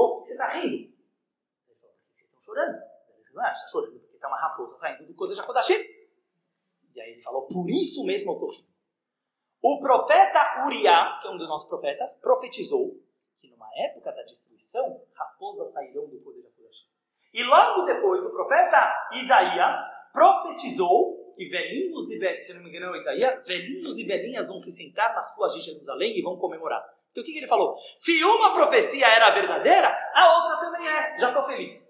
engordou, 0.00 0.14
por 0.14 0.20
que 0.22 0.28
você 0.28 0.32
está 0.32 0.48
rindo? 0.48 0.74
Ele 0.74 1.76
falou, 1.80 1.94
porque 1.94 2.12
vocês 2.12 2.26
estão 2.26 2.40
chorando. 2.40 2.76
Ele 3.16 3.24
falou, 3.24 3.42
ah, 3.44 3.52
está 3.52 3.68
chorando 3.68 4.00
porque 4.00 4.14
está 4.16 4.28
uma 4.28 4.40
raposa 4.40 4.78
saindo 4.78 5.06
do 5.06 5.14
Kodesh 5.14 5.38
HaKodashim. 5.38 5.78
E 6.94 7.00
aí 7.00 7.12
ele 7.12 7.22
falou, 7.22 7.46
por 7.46 7.68
isso 7.70 8.04
mesmo 8.04 8.32
eu 8.32 8.34
estou 8.34 8.50
rindo. 8.50 8.70
O 9.62 9.80
profeta 9.80 10.64
Uriah, 10.64 11.18
que 11.20 11.28
é 11.28 11.30
um 11.30 11.36
dos 11.36 11.48
nossos 11.48 11.68
profetas, 11.68 12.16
profetizou 12.18 12.98
que 13.40 13.50
numa 13.50 13.68
época 13.76 14.10
da 14.10 14.22
destruição, 14.22 15.02
raposas 15.14 15.72
sairão 15.72 16.08
do 16.08 16.20
Kodesh 16.20 16.46
HaKodashim. 16.46 16.88
E 17.32 17.42
logo 17.44 17.84
depois, 17.84 18.24
o 18.24 18.30
profeta 18.30 19.10
Isaías 19.12 19.74
profetizou 20.12 21.34
que 21.36 21.48
velhinhos 21.48 22.10
e 22.10 22.18
velhinhas, 22.18 22.46
se 22.46 22.54
não 22.54 22.62
me 22.62 22.68
engano 22.68 22.94
é 22.94 22.98
Isaías, 22.98 23.46
velhinhos 23.46 23.96
e 23.98 24.04
velhinhas 24.04 24.46
vão 24.46 24.60
se 24.60 24.72
sentar 24.72 25.14
nas 25.14 25.34
ruas 25.36 25.52
de 25.54 25.60
Jerusalém 25.60 26.18
e 26.18 26.22
vão 26.22 26.36
comemorar. 26.36 26.84
Então 27.10 27.22
o 27.22 27.26
que, 27.26 27.32
que 27.32 27.38
ele 27.38 27.48
falou? 27.48 27.76
Se 27.96 28.22
uma 28.22 28.54
profecia 28.54 29.06
era 29.06 29.30
verdadeira, 29.30 29.88
a 30.14 30.36
outra 30.36 30.60
também 30.60 30.88
é. 30.88 31.18
Já 31.18 31.28
estou 31.28 31.44
feliz. 31.46 31.88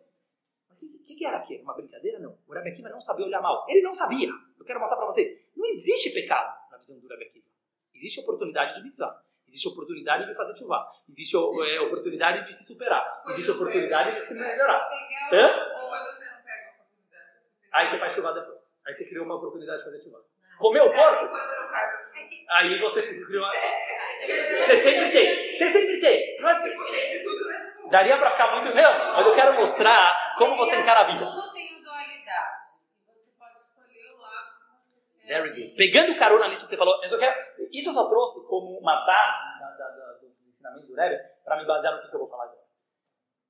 Mas 0.69 0.83
o 0.83 1.03
que, 1.03 1.15
que, 1.15 1.27
era 1.27 1.39
aquilo? 1.39 1.63
Uma 1.63 1.75
brincadeira? 1.75 2.19
Não. 2.19 2.39
O 2.47 2.53
Rebbe 2.53 2.71
Akiva 2.71 2.89
não 2.89 3.01
sabia 3.01 3.27
olhar 3.27 3.43
mal. 3.43 3.67
Ele 3.69 3.83
não 3.83 3.93
sabia. 3.93 4.31
Eu 4.59 4.65
quero 4.65 4.81
mostrar 4.81 4.97
para 4.97 5.07
você. 5.07 5.45
Não 5.55 5.67
existe 5.67 6.11
pecado 6.11 6.57
na 6.71 6.79
visão 6.79 6.99
do 6.99 7.09
Rebbe 7.09 7.25
Akiva. 7.25 7.47
Existe 7.95 8.21
oportunidade 8.21 8.75
de 8.75 8.83
mitzvah. 8.83 9.23
Existe 9.47 9.69
oportunidade 9.69 10.27
de 10.27 10.35
fazer 10.35 10.57
chuvá. 10.57 10.91
Existe 11.09 11.37
é, 11.37 11.81
oportunidade 11.81 12.47
de 12.47 12.53
se 12.55 12.65
superar. 12.65 13.23
Existe 13.31 13.51
oportunidade 13.51 14.15
de 14.15 14.21
se 14.21 14.35
melhorar. 14.35 14.89
Hã? 15.33 15.47
Ou 15.83 15.89
quando 15.89 16.07
você 16.07 16.25
não 16.25 16.43
pega 16.43 16.69
a 16.69 16.83
oportunidade. 16.83 17.29
Aí 17.73 17.89
você 17.89 17.99
faz 17.99 18.13
chuvá 18.13 18.33
depois. 18.33 18.73
Aí 18.87 18.95
você 18.95 19.09
criou 19.09 19.27
uma 19.27 19.35
oportunidade 19.35 19.79
de 19.79 19.85
fazer 19.85 20.03
chuvá. 20.03 20.21
Comeu 20.59 20.85
o 20.87 20.93
porco? 20.93 21.25
Aí 22.49 22.81
você 22.81 23.03
criou 23.03 23.45
uma... 23.45 23.53
Você 23.53 24.83
sempre 24.83 25.11
tem. 25.11 25.57
Você 25.57 25.71
sempre 25.71 26.01
tem. 26.01 26.37
É 26.39 26.51
assim. 26.51 26.75
Daria 27.91 28.19
pra 28.19 28.31
ficar 28.31 28.53
muito... 28.53 28.75
Não, 28.75 29.15
mas 29.15 29.27
eu 29.27 29.35
quero 29.35 29.55
mostrar 29.55 30.35
como 30.37 30.57
você 30.57 30.77
encara 30.77 31.01
a 31.01 31.05
vida. 31.05 31.25
Tudo 31.25 31.53
tem 31.53 31.83
dualidade. 31.83 32.67
Você 33.13 33.39
pode 33.39 33.55
escolher 33.55 34.15
o 34.15 34.21
lado 34.21 34.51
que 34.59 34.83
você 34.83 35.01
quer. 35.01 35.27
Very 35.27 35.51
good. 35.51 35.77
Pegando 35.77 36.17
carona 36.17 36.49
nisso 36.49 36.65
que 36.65 36.71
você 36.71 36.77
falou, 36.77 37.01
eu 37.03 37.09
só 37.09 37.19
quero, 37.19 37.37
isso 37.73 37.91
eu 37.91 37.95
só 37.95 38.09
trouxe 38.09 38.47
como 38.47 38.79
uma 38.79 39.05
base 39.05 39.61
da, 39.61 39.71
da, 39.71 39.89
da, 39.89 40.13
dos 40.21 40.41
ensinamentos 40.47 40.89
do 40.89 40.95
Rebbe 40.95 41.19
para 41.45 41.57
me 41.57 41.67
basear 41.67 41.95
no 41.95 42.03
que, 42.03 42.09
que 42.09 42.15
eu 42.15 42.21
vou 42.21 42.29
falar 42.29 42.45
agora. 42.45 42.61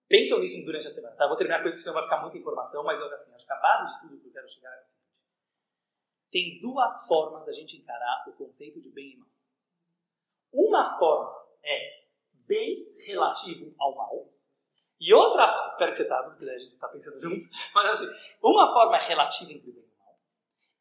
Pensam 0.09 0.41
nisso 0.41 0.65
durante 0.65 0.89
a 0.89 0.91
semana, 0.91 1.15
tá? 1.15 1.25
Eu 1.25 1.29
vou 1.29 1.37
terminar 1.37 1.63
com 1.63 1.69
isso, 1.69 1.83
senão 1.83 1.95
vai 1.95 2.03
ficar 2.05 2.17
muita 2.17 2.37
informação, 2.37 2.83
mas 2.83 3.01
assim, 3.13 3.33
acho 3.35 3.47
que 3.47 3.53
a 3.53 3.57
base 3.57 3.95
de 3.95 4.01
tudo 4.01 4.21
que 4.21 4.29
eu 4.29 4.33
quero 4.33 4.49
chegar 4.49 4.71
é 4.71 4.85
seguinte. 4.85 5.10
Tem 6.31 6.61
duas 6.61 7.07
formas 7.07 7.45
da 7.45 7.53
gente 7.53 7.77
encarar 7.77 8.25
o 8.29 8.33
conceito 8.33 8.81
de 8.81 8.91
bem 8.91 9.13
e 9.13 9.17
mal. 9.17 9.29
Uma 10.53 10.99
forma 10.99 11.47
é 11.63 12.05
bem 12.47 12.93
relativo 13.07 13.75
ao 13.79 13.95
mal, 13.95 14.31
e 15.01 15.15
outra, 15.15 15.67
espero 15.67 15.93
que 15.93 15.97
você 15.97 16.05
saiba, 16.05 16.29
porque 16.29 16.45
a 16.45 16.59
gente 16.59 16.75
está 16.75 16.87
pensando 16.87 17.19
juntos, 17.19 17.49
mas 17.75 17.91
assim, 17.93 18.07
uma 18.43 18.71
forma 18.71 18.97
é 18.97 19.01
relativa 19.01 19.51
entre 19.51 19.71
o 19.71 19.73
bem 19.73 19.83
e 19.83 19.95
o 19.95 19.99
mal, 19.99 20.19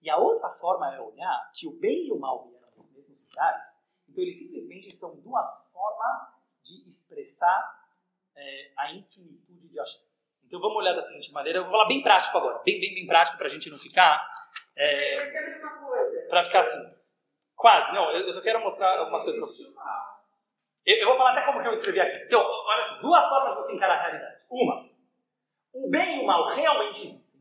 e 0.02 0.10
a 0.10 0.18
outra 0.18 0.50
forma 0.60 0.94
é 0.94 1.00
olhar 1.00 1.52
que 1.56 1.66
o 1.66 1.72
bem 1.80 2.08
e 2.08 2.12
o 2.12 2.20
mal 2.20 2.50
vieram 2.50 2.70
dos 2.76 2.92
mesmos 2.92 3.24
lugares, 3.24 3.64
então 4.10 4.22
eles 4.22 4.38
simplesmente 4.38 4.92
são 4.92 5.16
duas 5.22 5.50
formas 5.72 6.18
de 6.62 6.86
expressar 6.86 7.80
é, 8.36 8.74
a 8.78 8.94
infinitude 8.94 9.70
de 9.70 9.80
Hashem. 9.80 10.02
Então 10.44 10.60
vamos 10.60 10.78
olhar 10.78 10.94
da 10.94 11.02
seguinte 11.02 11.32
maneira, 11.32 11.60
eu 11.60 11.64
vou 11.64 11.72
falar 11.72 11.88
bem 11.88 12.04
prático 12.04 12.38
agora, 12.38 12.62
bem, 12.66 12.78
bem, 12.78 12.94
bem 12.96 13.08
prático 13.08 13.38
para 13.38 13.46
a 13.48 13.50
gente 13.50 13.70
não 13.70 13.78
ficar, 13.78 14.20
é, 14.80 15.16
Vai 15.18 15.26
ser 15.28 15.38
a 15.38 15.42
mesma 15.42 15.70
coisa. 15.78 16.28
para 16.30 16.46
ficar 16.46 16.64
simples. 16.64 17.20
Quase, 17.56 17.94
não, 17.94 18.12
eu 18.12 18.32
só 18.32 18.42
quero 18.42 18.62
mostrar 18.62 18.98
algumas 19.00 19.24
coisas 19.24 19.40
para 19.40 19.48
vocês. 19.48 19.76
Eu, 20.86 20.98
eu 20.98 21.08
vou 21.08 21.18
falar 21.18 21.34
até 21.34 21.46
como 21.46 21.62
que 21.62 21.68
eu 21.68 21.74
escrevi 21.74 22.00
aqui. 22.00 22.24
Então, 22.26 22.42
olha 22.42 22.86
assim, 22.86 23.02
duas 23.02 23.28
formas 23.28 23.56
de 23.56 23.62
você 23.62 23.74
encarar 23.74 23.96
a 24.00 24.02
realidade. 24.02 24.44
Uma, 24.50 24.90
o 25.74 25.90
bem 25.90 26.20
e 26.20 26.24
o 26.24 26.26
mal 26.26 26.48
realmente 26.48 27.06
existem. 27.06 27.40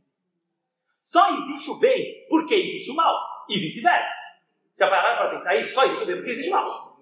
Só 0.99 1.29
existe 1.29 1.71
o 1.71 1.79
bem 1.79 2.27
porque 2.29 2.55
existe 2.55 2.91
o 2.91 2.95
mal. 2.95 3.15
E 3.49 3.59
vice-versa. 3.59 4.13
Já 4.77 4.89
pararam 4.91 5.17
para 5.17 5.31
pensar 5.31 5.57
isso? 5.57 5.73
Só 5.73 5.85
existe 5.85 6.03
o 6.03 6.07
bem 6.07 6.17
porque 6.17 6.31
existe 6.31 6.51
o 6.51 6.53
mal. 6.53 6.99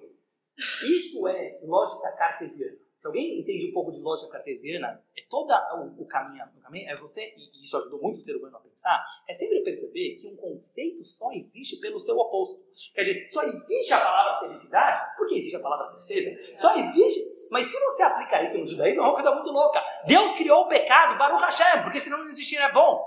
Isso 0.83 1.27
é 1.29 1.59
lógica 1.63 2.13
cartesiana. 2.13 2.77
Se 2.97 3.07
alguém 3.07 3.41
entende 3.41 3.69
um 3.69 3.75
pouco 3.75 3.93
de 3.93 4.01
lógica 4.01 4.33
cartesiana, 4.33 5.05
é 5.15 5.21
todo 5.29 5.53
o, 5.53 6.03
o 6.03 6.07
caminho, 6.07 6.43
o 6.57 6.63
caminho 6.63 6.91
é 6.91 6.95
você, 6.97 7.21
e 7.37 7.63
isso 7.63 7.77
ajudou 7.77 8.01
muito 8.01 8.17
o 8.17 8.21
ser 8.21 8.35
humano 8.35 8.57
a 8.57 8.61
pensar, 8.61 9.05
é 9.29 9.35
sempre 9.35 9.61
perceber 9.61 10.17
que 10.17 10.27
um 10.27 10.35
conceito 10.35 11.05
só 11.05 11.31
existe 11.33 11.77
pelo 11.79 11.99
seu 11.99 12.17
oposto. 12.17 12.65
Quer 12.95 13.03
dizer, 13.03 13.27
só 13.27 13.43
existe 13.43 13.93
a 13.93 14.01
palavra 14.01 14.41
felicidade 14.41 15.15
porque 15.19 15.35
existe 15.35 15.57
a 15.57 15.61
palavra 15.61 15.91
tristeza. 15.91 16.57
Só 16.57 16.75
existe. 16.75 17.21
Mas 17.51 17.67
se 17.67 17.79
você 17.79 18.03
aplicar 18.03 18.43
isso 18.43 18.57
no 18.57 18.67
judaísmo, 18.67 19.03
é 19.03 19.05
uma 19.05 19.15
coisa 19.15 19.35
muito 19.35 19.51
louca. 19.51 19.79
Deus 20.07 20.33
criou 20.33 20.63
o 20.63 20.69
pecado, 20.69 21.19
Baruch 21.19 21.43
Hashem, 21.43 21.83
porque 21.83 22.01
senão 22.01 22.17
não 22.17 22.25
existir 22.25 22.57
é 22.57 22.73
bom. 22.73 23.05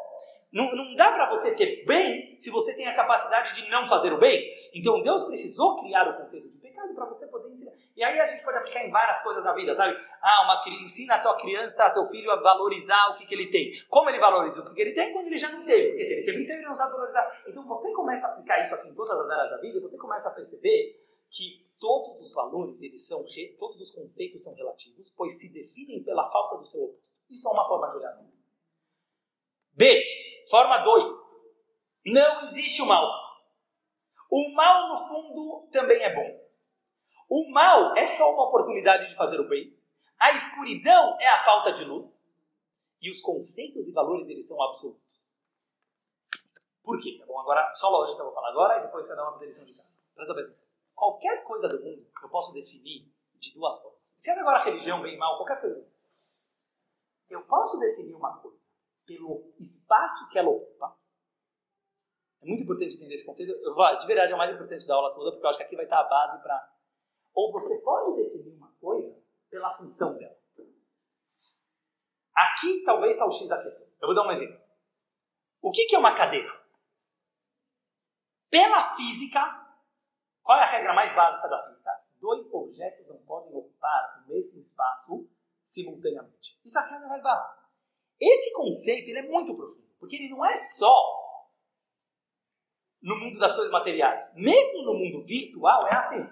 Não, 0.52 0.72
não 0.76 0.96
dá 0.96 1.12
para 1.12 1.30
você 1.32 1.56
ter 1.56 1.84
bem 1.86 2.36
se 2.40 2.52
você 2.52 2.76
tem 2.76 2.88
a 2.88 2.96
capacidade 2.96 3.56
de 3.56 3.68
não 3.70 3.88
fazer 3.88 4.14
o 4.14 4.20
bem. 4.20 4.54
Então 4.72 5.02
Deus 5.02 5.24
precisou 5.24 5.78
criar 5.78 6.08
o 6.10 6.22
conceito 6.22 6.48
de 6.48 6.59
para 6.94 7.06
você 7.06 7.28
poder 7.28 7.50
ensinar. 7.50 7.72
E 7.96 8.04
aí 8.04 8.20
a 8.20 8.26
gente 8.26 8.44
pode 8.44 8.58
aplicar 8.58 8.86
em 8.86 8.92
várias 8.92 9.22
coisas 9.22 9.44
da 9.44 9.54
vida, 9.54 9.74
sabe? 9.74 9.96
Ah, 10.22 10.44
uma 10.44 10.84
ensina 10.84 11.16
a 11.16 11.22
tua 11.22 11.36
criança, 11.36 11.86
a 11.86 11.92
teu 11.92 12.06
filho 12.06 12.32
a 12.32 12.42
valorizar 12.42 13.12
o 13.12 13.16
que, 13.16 13.26
que 13.26 13.34
ele 13.34 13.52
tem. 13.52 13.72
Como 13.90 14.10
ele 14.10 14.20
valoriza 14.20 14.62
o 14.62 14.66
que, 14.66 14.74
que 14.74 14.82
ele 14.82 14.94
tem 14.94 15.14
quando 15.14 15.28
ele 15.28 15.38
já 15.38 15.52
não 15.52 15.64
teve? 15.64 15.90
Porque 15.90 16.06
se 16.06 16.14
ele 16.14 16.22
sempre 16.22 16.46
teve, 16.46 16.60
ele 16.60 16.68
não 16.68 16.76
sabe 16.76 16.92
valorizar. 16.92 17.44
Então 17.48 17.68
você 17.68 17.94
começa 17.94 18.28
a 18.28 18.32
aplicar 18.32 18.64
isso 18.66 18.76
aqui 18.76 18.90
em 18.90 18.94
todas 18.94 19.20
as 19.20 19.30
áreas 19.30 19.50
da 19.52 19.58
vida 19.58 19.78
e 19.78 19.82
você 19.82 19.98
começa 19.98 20.30
a 20.30 20.32
perceber 20.32 20.96
que 21.30 21.70
todos 21.80 22.20
os 22.20 22.34
valores, 22.34 22.82
eles 22.82 23.08
são, 23.08 23.24
todos 23.58 23.80
os 23.80 23.92
conceitos 23.92 24.44
são 24.44 24.54
relativos, 24.54 25.10
pois 25.16 25.40
se 25.40 25.52
definem 25.52 26.04
pela 26.04 26.30
falta 26.30 26.58
do 26.58 26.66
seu 26.66 26.84
oposto. 26.84 27.16
Isso 27.30 27.48
é 27.48 27.52
uma 27.52 27.68
forma 27.68 27.90
de 27.90 27.98
olhar. 27.98 28.20
B, 29.74 30.04
forma 30.50 30.78
2. 30.80 31.10
Não 32.08 32.42
existe 32.50 32.82
o 32.82 32.86
mal. 32.86 33.08
O 34.30 34.54
mal, 34.54 34.90
no 34.90 35.08
fundo, 35.08 35.70
também 35.72 36.04
é 36.04 36.14
bom. 36.14 36.39
O 37.30 37.50
mal 37.52 37.96
é 37.96 38.08
só 38.08 38.34
uma 38.34 38.48
oportunidade 38.48 39.08
de 39.08 39.16
fazer 39.16 39.40
o 39.40 39.48
bem. 39.48 39.78
A 40.20 40.32
escuridão 40.32 41.16
é 41.20 41.28
a 41.28 41.44
falta 41.46 41.72
de 41.72 41.86
luz. 41.86 42.28
E 43.02 43.10
os 43.10 43.22
conceitos 43.22 43.88
e 43.88 43.94
valores, 43.94 44.28
eles 44.28 44.48
são 44.48 44.62
absolutos. 44.62 45.32
Por 46.84 47.00
quê? 47.00 47.18
Tá 47.20 47.26
bom, 47.26 47.40
agora, 47.40 47.72
só 47.76 47.90
lógica 47.90 48.20
eu 48.20 48.26
vou 48.26 48.34
falar 48.34 48.50
agora 48.50 48.80
e 48.80 48.82
depois 48.82 49.08
cada 49.08 49.24
uma 49.24 49.34
fazer 49.34 49.46
lição 49.46 49.66
de 49.66 49.78
casa. 49.78 50.02
Presta 50.16 50.34
atenção. 50.34 50.68
Qualquer 50.96 51.44
coisa 51.44 51.70
do 51.70 51.82
mundo 51.82 52.06
eu 52.22 52.30
posso 52.30 52.52
definir 52.52 53.08
de 53.36 53.54
duas 53.54 53.82
formas. 53.82 54.00
Se 54.18 54.30
agora 54.32 54.58
a 54.58 54.64
religião, 54.64 55.02
bem 55.02 55.18
mal, 55.18 55.38
qualquer 55.38 55.62
coisa. 55.62 55.88
Eu 57.30 57.44
posso 57.44 57.80
definir 57.80 58.16
uma 58.16 58.38
coisa 58.40 58.60
pelo 59.06 59.54
espaço 59.58 60.30
que 60.30 60.38
ela 60.38 60.50
ocupa. 60.50 60.98
É 62.42 62.46
muito 62.46 62.64
importante 62.64 62.96
entender 62.96 63.16
esse 63.16 63.26
conceito. 63.26 63.52
Eu 63.52 63.74
vou, 63.74 63.98
de 63.98 64.08
verdade, 64.08 64.32
é 64.32 64.36
o 64.36 64.38
mais 64.38 64.52
importante 64.52 64.88
da 64.88 64.96
aula 64.96 65.14
toda, 65.14 65.32
porque 65.32 65.46
eu 65.46 65.50
acho 65.50 65.58
que 65.58 65.64
aqui 65.64 65.76
vai 65.76 65.86
estar 65.86 66.00
a 66.00 66.04
base 66.04 66.42
para. 66.42 66.79
Ou 67.34 67.52
você 67.52 67.80
pode 67.80 68.16
definir 68.16 68.56
uma 68.56 68.72
coisa 68.80 69.18
pela 69.50 69.70
função 69.70 70.18
dela. 70.18 70.38
Aqui 72.36 72.84
talvez 72.86 73.14
está 73.14 73.26
o 73.26 73.32
X 73.32 73.50
da 73.50 73.62
questão. 73.62 73.88
Eu 74.02 74.08
vou 74.08 74.16
dar 74.16 74.28
um 74.28 74.32
exemplo. 74.32 74.60
O 75.62 75.72
que, 75.72 75.86
que 75.86 75.96
é 75.96 76.00
uma 76.00 76.16
cadeira? 76.16 76.50
Pela 78.50 78.96
física, 78.96 79.40
qual 80.42 80.58
é 80.58 80.64
a 80.64 80.68
regra 80.68 80.94
mais 80.94 81.14
básica 81.16 81.48
da 81.48 81.68
física? 81.68 81.92
Dois 82.16 82.46
objetos 82.52 83.08
não 83.08 83.18
podem 83.20 83.54
ocupar 83.54 84.24
o 84.24 84.30
mesmo 84.30 84.60
espaço 84.60 85.30
simultaneamente. 85.62 86.60
Isso 86.64 86.78
é 86.78 86.82
a 86.82 86.86
regra 86.86 87.08
mais 87.08 87.22
básica. 87.22 87.60
Esse 88.20 88.54
conceito 88.54 89.10
ele 89.10 89.20
é 89.20 89.30
muito 89.30 89.56
profundo, 89.56 89.88
porque 90.00 90.16
ele 90.16 90.30
não 90.30 90.46
é 90.46 90.58
só 90.58 91.20
no 93.02 93.16
mundo 93.18 93.40
das 93.40 93.54
coisas 93.54 93.72
materiais. 93.72 94.34
Mesmo 94.36 94.84
no 94.84 94.94
mundo 94.94 95.26
virtual 95.26 95.88
é 95.88 95.96
assim. 95.96 96.30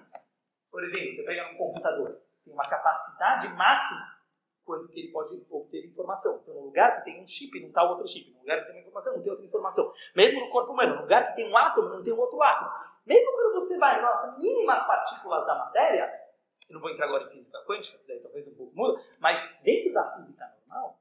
Por 0.70 0.84
exemplo, 0.84 1.16
você 1.16 1.22
pega 1.22 1.52
um 1.52 1.56
computador, 1.56 2.20
tem 2.44 2.52
uma 2.52 2.62
capacidade 2.62 3.48
máxima 3.54 4.18
quanto 4.64 4.88
que 4.88 5.00
ele 5.00 5.10
pode 5.10 5.46
obter 5.48 5.86
informação. 5.86 6.40
Então, 6.42 6.54
no 6.54 6.66
lugar 6.66 6.98
que 6.98 7.04
tem 7.04 7.22
um 7.22 7.26
chip, 7.26 7.58
não 7.58 7.68
está 7.68 7.82
outro 7.84 8.06
chip. 8.06 8.30
No 8.32 8.40
lugar 8.40 8.60
que 8.60 8.66
tem 8.66 8.74
uma 8.74 8.80
informação, 8.82 9.16
não 9.16 9.22
tem 9.22 9.30
outra 9.30 9.46
informação. 9.46 9.92
Mesmo 10.14 10.40
no 10.40 10.50
corpo 10.50 10.72
humano, 10.72 10.96
no 10.96 11.02
lugar 11.02 11.26
que 11.26 11.36
tem 11.36 11.50
um 11.50 11.56
átomo, 11.56 11.88
não 11.88 12.04
tem 12.04 12.12
outro 12.12 12.42
átomo. 12.42 12.70
Mesmo 13.06 13.32
quando 13.32 13.54
você 13.54 13.78
vai 13.78 14.02
nas 14.02 14.38
mínimas 14.38 14.86
partículas 14.86 15.46
da 15.46 15.54
matéria, 15.54 16.28
eu 16.68 16.74
não 16.74 16.80
vou 16.82 16.90
entrar 16.90 17.06
agora 17.06 17.24
em 17.24 17.30
física 17.30 17.64
quântica, 17.64 17.98
daí 18.06 18.20
talvez 18.20 18.46
um 18.48 18.56
pouco 18.56 18.76
muda, 18.76 19.02
mas 19.18 19.62
dentro 19.62 19.94
da 19.94 20.14
física 20.14 20.54
normal, 20.60 21.00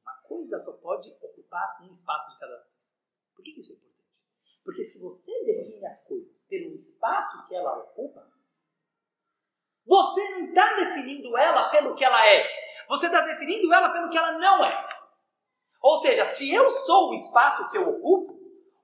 uma 0.00 0.14
coisa 0.28 0.56
só 0.60 0.74
pode 0.74 1.10
ocupar 1.20 1.82
um 1.82 1.90
espaço 1.90 2.30
de 2.30 2.38
cada 2.38 2.56
vez. 2.56 2.94
Por 3.34 3.42
que 3.42 3.58
isso 3.58 3.72
é 3.72 3.74
importante? 3.74 4.22
Porque 4.64 4.84
se 4.84 5.00
você 5.00 5.44
define 5.44 5.84
as 5.84 6.00
coisas 6.04 6.40
pelo 6.42 6.72
espaço 6.76 7.48
que 7.48 7.54
ela 7.56 7.78
ocupa, 7.78 8.32
você 9.86 10.30
não 10.30 10.46
está 10.46 10.74
definindo 10.74 11.36
ela 11.36 11.68
pelo 11.70 11.94
que 11.94 12.04
ela 12.04 12.26
é. 12.26 12.46
Você 12.88 13.06
está 13.06 13.20
definindo 13.20 13.72
ela 13.72 13.90
pelo 13.90 14.08
que 14.08 14.16
ela 14.16 14.32
não 14.38 14.64
é. 14.64 14.88
Ou 15.82 15.96
seja, 15.96 16.24
se 16.24 16.52
eu 16.52 16.70
sou 16.70 17.10
o 17.10 17.14
espaço 17.14 17.70
que 17.70 17.76
eu 17.76 17.88
ocupo, 17.88 18.34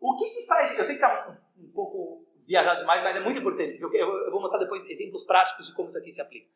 o 0.01 0.17
que, 0.17 0.31
que 0.31 0.47
faz. 0.47 0.77
Eu 0.77 0.85
sei 0.85 0.97
que 0.97 1.05
está 1.05 1.29
um, 1.57 1.65
um, 1.65 1.73
pouco 1.73 2.27
viajado 2.47 2.81
demais, 2.81 3.03
mas 3.03 3.17
é 3.17 3.21
muito 3.21 3.41
importante. 3.41 3.81
Eu, 3.81 3.93
eu, 3.93 4.31
vou 4.31 4.41
mostrar 4.41 4.59
depois 4.59 4.89
exemplos 4.89 5.25
práticos 5.25 5.67
de 5.67 5.75
como 5.75 5.89
isso 5.89 5.99
aqui 5.99 6.13
se 6.13 6.21
aplica. 6.21 6.51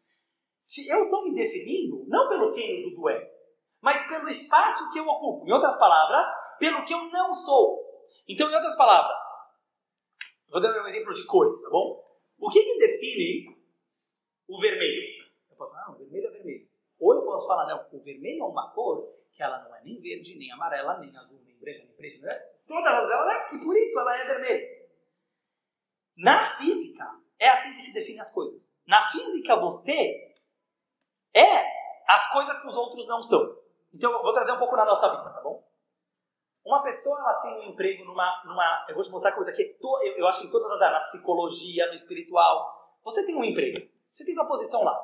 Se 0.58 0.88
eu 0.88 1.04
estou 1.04 1.24
me 1.24 1.34
definindo, 1.34 2.04
não 2.08 2.28
pelo 2.28 2.52
quem 2.52 2.86
o 2.86 2.90
Dudu 2.90 3.08
é, 3.08 3.30
mas 3.80 4.06
pelo 4.06 4.28
espaço 4.28 4.90
que 4.90 4.98
eu 4.98 5.06
ocupo. 5.06 5.46
Em 5.46 5.52
outras 5.52 5.78
palavras, 5.78 6.26
pelo 6.58 6.84
que 6.84 6.94
eu 6.94 7.04
não 7.10 7.34
sou. 7.34 7.82
Então, 8.26 8.50
em 8.50 8.54
outras 8.54 8.76
palavras, 8.76 9.20
vou 10.50 10.60
dar 10.60 10.70
um 10.82 10.88
exemplo 10.88 11.12
de 11.12 11.26
cores, 11.26 11.62
tá 11.62 11.70
bom? 11.70 12.02
O 12.38 12.48
que, 12.48 12.62
que 12.62 12.78
define 12.78 13.53
o 14.54 14.60
vermelho. 14.60 15.24
Eu 15.50 15.56
posso 15.56 15.74
falar, 15.74 15.88
não, 15.88 15.94
o 15.94 15.98
vermelho 15.98 16.28
é 16.28 16.30
vermelho. 16.30 16.68
Ou 17.00 17.14
eu 17.14 17.22
posso 17.22 17.48
falar, 17.48 17.66
não, 17.66 17.86
o 17.92 18.00
vermelho 18.00 18.42
é 18.42 18.46
uma 18.46 18.70
cor 18.70 19.12
que 19.32 19.42
ela 19.42 19.58
não 19.64 19.74
é 19.74 19.82
nem 19.82 20.00
verde, 20.00 20.38
nem 20.38 20.52
amarela, 20.52 20.98
nem 20.98 21.14
azul, 21.16 21.40
nem 21.44 21.58
branca, 21.58 21.78
nem 21.78 21.96
preta, 21.96 22.26
né? 22.26 22.34
Todas 22.66 23.10
elas 23.10 23.52
é, 23.52 23.56
e 23.56 23.64
por 23.64 23.76
isso 23.76 23.98
ela 23.98 24.16
é 24.16 24.26
vermelha. 24.26 24.84
Na 26.16 26.44
física, 26.44 27.04
é 27.40 27.48
assim 27.48 27.74
que 27.74 27.82
se 27.82 27.92
define 27.92 28.20
as 28.20 28.30
coisas. 28.30 28.72
Na 28.86 29.10
física, 29.10 29.56
você 29.56 30.32
é 31.34 31.74
as 32.08 32.32
coisas 32.32 32.60
que 32.60 32.68
os 32.68 32.76
outros 32.76 33.06
não 33.08 33.20
são. 33.20 33.58
Então, 33.92 34.12
eu 34.12 34.22
vou 34.22 34.32
trazer 34.32 34.52
um 34.52 34.58
pouco 34.58 34.76
na 34.76 34.84
nossa 34.84 35.08
vida, 35.08 35.30
tá 35.30 35.40
bom? 35.40 35.66
Uma 36.64 36.82
pessoa 36.82 37.18
ela 37.18 37.34
tem 37.40 37.58
um 37.58 37.72
emprego 37.72 38.04
numa, 38.04 38.42
numa. 38.46 38.86
Eu 38.88 38.94
vou 38.94 39.02
te 39.02 39.10
mostrar 39.10 39.32
coisa 39.32 39.50
aqui. 39.50 39.76
Eu, 39.82 40.16
eu 40.16 40.26
acho 40.26 40.40
que 40.40 40.46
em 40.46 40.50
todas 40.50 40.70
as 40.72 40.80
áreas, 40.80 41.00
na 41.00 41.04
psicologia, 41.04 41.86
no 41.88 41.94
espiritual. 41.94 42.98
Você 43.02 43.26
tem 43.26 43.36
um 43.36 43.44
emprego. 43.44 43.93
Você 44.14 44.24
tem 44.24 44.34
uma 44.34 44.46
posição 44.46 44.84
lá. 44.84 44.96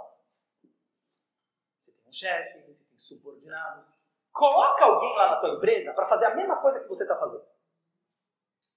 Você 1.80 1.90
tem 1.90 2.06
um 2.06 2.12
chefe, 2.12 2.62
você 2.64 2.84
tem 2.84 2.96
subordinados. 2.96 3.92
Coloca 4.30 4.84
alguém 4.84 5.16
lá 5.16 5.30
na 5.32 5.40
tua 5.40 5.56
empresa 5.56 5.92
para 5.92 6.06
fazer 6.06 6.26
a 6.26 6.36
mesma 6.36 6.60
coisa 6.62 6.78
que 6.78 6.86
você 6.86 7.02
está 7.02 7.18
fazendo. 7.18 7.44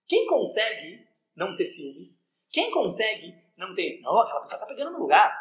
Quem 0.08 0.26
consegue 0.26 1.08
não 1.36 1.56
ter 1.56 1.66
ciúmes? 1.66 2.26
Quem 2.50 2.72
consegue 2.72 3.54
não 3.56 3.76
ter. 3.76 4.02
Não, 4.02 4.20
aquela 4.20 4.42
pessoa 4.42 4.58
está 4.58 4.66
pegando 4.66 4.90
meu 4.90 5.02
lugar. 5.02 5.32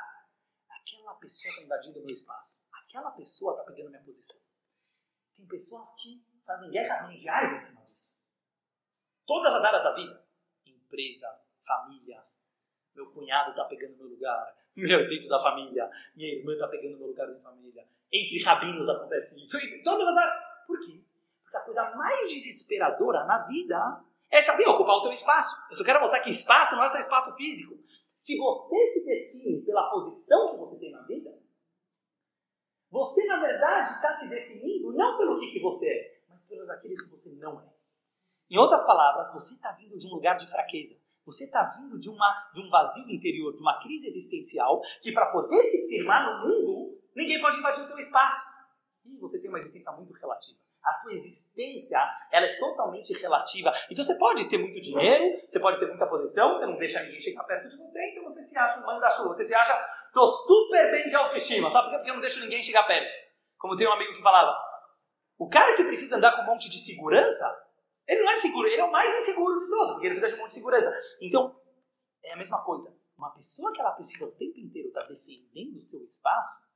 Aquela 0.69 1.15
pessoa 1.15 1.51
está 1.51 1.65
invadindo 1.65 2.01
meu 2.01 2.13
espaço. 2.13 2.69
Aquela 2.71 3.13
pessoa 3.13 3.53
está 3.53 3.65
pegando 3.65 3.89
minha 3.89 4.03
posição. 4.03 4.43
Tem 5.35 5.47
pessoas 5.47 5.89
que 6.03 6.23
fazem 6.45 6.71
guerras 6.71 7.09
mundiais 7.09 7.51
em 7.51 7.61
cima 7.67 7.83
disso. 7.87 8.13
Todas 9.25 9.55
as 9.55 9.65
áreas 9.65 9.85
da 9.85 9.95
vida. 9.95 10.29
Empresas, 10.67 11.51
famílias. 11.67 12.43
Meu 12.95 13.11
cunhado 13.11 13.53
está 13.53 13.65
pegando 13.65 13.97
meu 13.97 14.09
lugar 14.09 14.62
meu, 14.77 15.09
dentro 15.09 15.29
da 15.29 15.43
família, 15.43 15.89
minha 16.17 16.35
irmã 16.35 16.53
está 16.53 16.69
pegando 16.69 16.99
meu 16.99 17.09
lugar 17.09 17.27
da 17.27 17.39
família. 17.41 17.87
Entre 18.13 18.43
rabinos 18.43 18.89
acontece 18.89 19.43
isso. 19.43 19.57
Em 19.59 19.83
todas 19.83 20.07
as 20.07 20.17
áreas. 20.17 20.45
Por 20.67 20.79
quê? 20.81 21.01
Porque 21.43 21.57
a 21.57 21.61
coisa 21.61 21.91
mais 21.97 22.33
desesperadora 22.33 23.25
na 23.25 23.47
vida 23.47 24.05
é 24.31 24.41
saber 24.41 24.67
ocupar 24.69 24.97
o 24.97 25.03
teu 25.03 25.13
espaço. 25.13 25.57
Eu 25.71 25.77
só 25.77 25.85
quero 25.85 26.01
mostrar 26.01 26.21
que 26.21 26.31
espaço 26.31 26.75
não 26.75 26.85
é 26.85 26.89
só 26.89 26.99
espaço 26.99 27.35
físico. 27.37 27.79
Se 28.17 28.37
você 28.39 28.87
se 28.89 29.05
define 29.05 29.63
pela 29.63 29.91
posição 29.91 30.53
que 30.53 30.57
você 30.59 30.77
tem 30.77 30.93
na 30.93 31.03
vida, 31.03 31.37
você 32.91 33.27
na 33.27 33.41
verdade 33.41 33.91
está 33.91 34.15
se 34.15 34.29
definindo 34.29 34.93
não 34.93 35.19
pelo 35.19 35.41
que, 35.41 35.51
que 35.51 35.61
você 35.61 35.89
é, 35.89 36.23
mas 36.29 36.41
pelo 36.43 36.71
aquilo 36.71 36.95
que 36.95 37.11
você 37.11 37.31
não 37.31 37.61
é. 37.61 37.65
Em 38.51 38.59
outras 38.59 38.85
palavras, 38.85 39.33
você 39.33 39.55
está 39.55 39.73
vindo 39.73 39.99
de 39.99 40.07
um 40.07 40.15
lugar 40.15 40.37
de 40.37 40.47
fraqueza. 40.47 40.97
Você 41.25 41.45
está 41.45 41.65
vindo 41.79 41.99
de, 41.99 42.11
uma, 42.11 42.51
de 42.53 42.61
um 42.61 42.69
vazio 42.69 43.09
interior, 43.09 43.55
de 43.55 43.63
uma 43.63 43.79
crise 43.81 44.09
existencial, 44.09 44.81
que 45.01 45.13
para 45.13 45.27
poder 45.27 45.63
se 45.63 45.87
firmar 45.89 46.25
no 46.27 46.49
mundo, 46.49 46.99
ninguém 47.15 47.41
pode 47.41 47.59
invadir 47.59 47.85
o 47.85 47.87
teu 47.87 47.99
espaço. 47.99 48.47
E 49.05 49.19
você 49.19 49.41
tem 49.41 49.49
uma 49.49 49.59
existência 49.59 49.93
muito 49.93 50.13
relativa. 50.13 50.59
A 50.85 50.95
tua 51.01 51.13
existência, 51.13 51.99
ela 52.33 52.45
é 52.45 52.59
totalmente 52.59 53.13
relativa. 53.13 53.73
Então 53.89 54.05
você 54.05 54.17
pode 54.17 54.49
ter 54.49 54.59
muito 54.59 54.81
dinheiro, 54.81 55.25
você 55.49 55.61
pode 55.61 55.79
ter 55.79 55.87
muita 55.87 56.07
posição, 56.09 56.55
você 56.55 56.67
não 56.67 56.77
deixa 56.77 57.01
ninguém 57.05 57.21
chegar 57.21 57.45
perto 57.45 57.69
de 57.69 57.77
você, 57.77 58.01
então 58.11 58.25
você 58.25 58.43
se 58.43 58.59
acha 58.59 58.81
um 58.81 58.87
manda-chuva, 58.87 59.29
você 59.29 59.45
se 59.45 59.55
acha, 59.55 59.79
tô 60.13 60.27
super 60.27 60.91
bem 60.91 61.07
de 61.09 61.15
autoestima. 61.15 61.71
Sabe 61.71 61.85
por 61.85 61.91
quê? 61.91 61.97
Porque 61.99 62.11
eu 62.11 62.15
não 62.15 62.21
deixo 62.21 62.41
ninguém 62.41 62.63
chegar 62.63 62.83
perto. 62.85 63.09
Como 63.59 63.77
tem 63.77 63.87
um 63.87 63.93
amigo 63.93 64.13
que 64.13 64.23
falava, 64.23 64.53
o 65.39 65.49
cara 65.49 65.77
que 65.77 65.85
precisa 65.85 66.17
andar 66.17 66.35
com 66.35 66.43
um 66.43 66.47
monte 66.47 66.69
de 66.69 66.79
segurança, 66.79 67.47
ele 68.07 68.23
não 68.23 68.33
é 68.33 68.37
seguro, 68.37 68.69
ele 68.69 68.81
é 68.81 68.85
o 68.85 68.91
mais 68.91 69.17
inseguro 69.21 69.61
de 69.61 69.71
todos, 69.71 69.93
porque 69.93 70.07
ele 70.07 70.15
precisa 70.15 70.35
de 70.35 70.41
um 70.41 70.43
monte 70.43 70.51
de 70.51 70.55
segurança. 70.55 71.19
Então, 71.21 71.61
é 72.25 72.33
a 72.33 72.37
mesma 72.37 72.65
coisa. 72.65 72.97
Uma 73.17 73.31
pessoa 73.31 73.73
que 73.73 73.81
ela 73.81 73.93
precisa 73.93 74.25
o 74.25 74.33
tempo 74.33 74.59
inteiro 74.59 74.89
estar 74.89 75.03
tá 75.03 75.09
defendendo 75.09 75.77
o 75.77 75.81
seu 75.81 76.03
espaço 76.03 76.67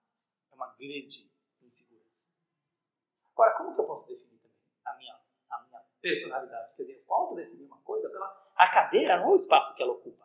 é 0.50 0.54
uma 0.54 0.68
grande 0.78 1.30
insegurança. 1.62 2.28
Agora, 3.32 3.56
como 3.56 3.74
que 3.74 3.80
eu 3.80 3.86
posso 3.86 4.08
definir 4.08 4.38
também 4.38 4.62
a 4.84 4.96
minha, 4.96 5.20
a 5.50 5.62
minha 5.64 5.80
personalidade? 6.00 6.74
Quer 6.76 6.82
dizer, 6.84 6.98
eu 6.98 7.04
posso 7.04 7.34
definir 7.34 7.64
uma 7.64 7.80
coisa 7.82 8.08
pela. 8.08 8.26
A 8.54 8.72
cadeira 8.72 9.18
não 9.18 9.32
o 9.32 9.36
espaço 9.36 9.74
que 9.74 9.82
ela 9.82 9.92
ocupa. 9.92 10.24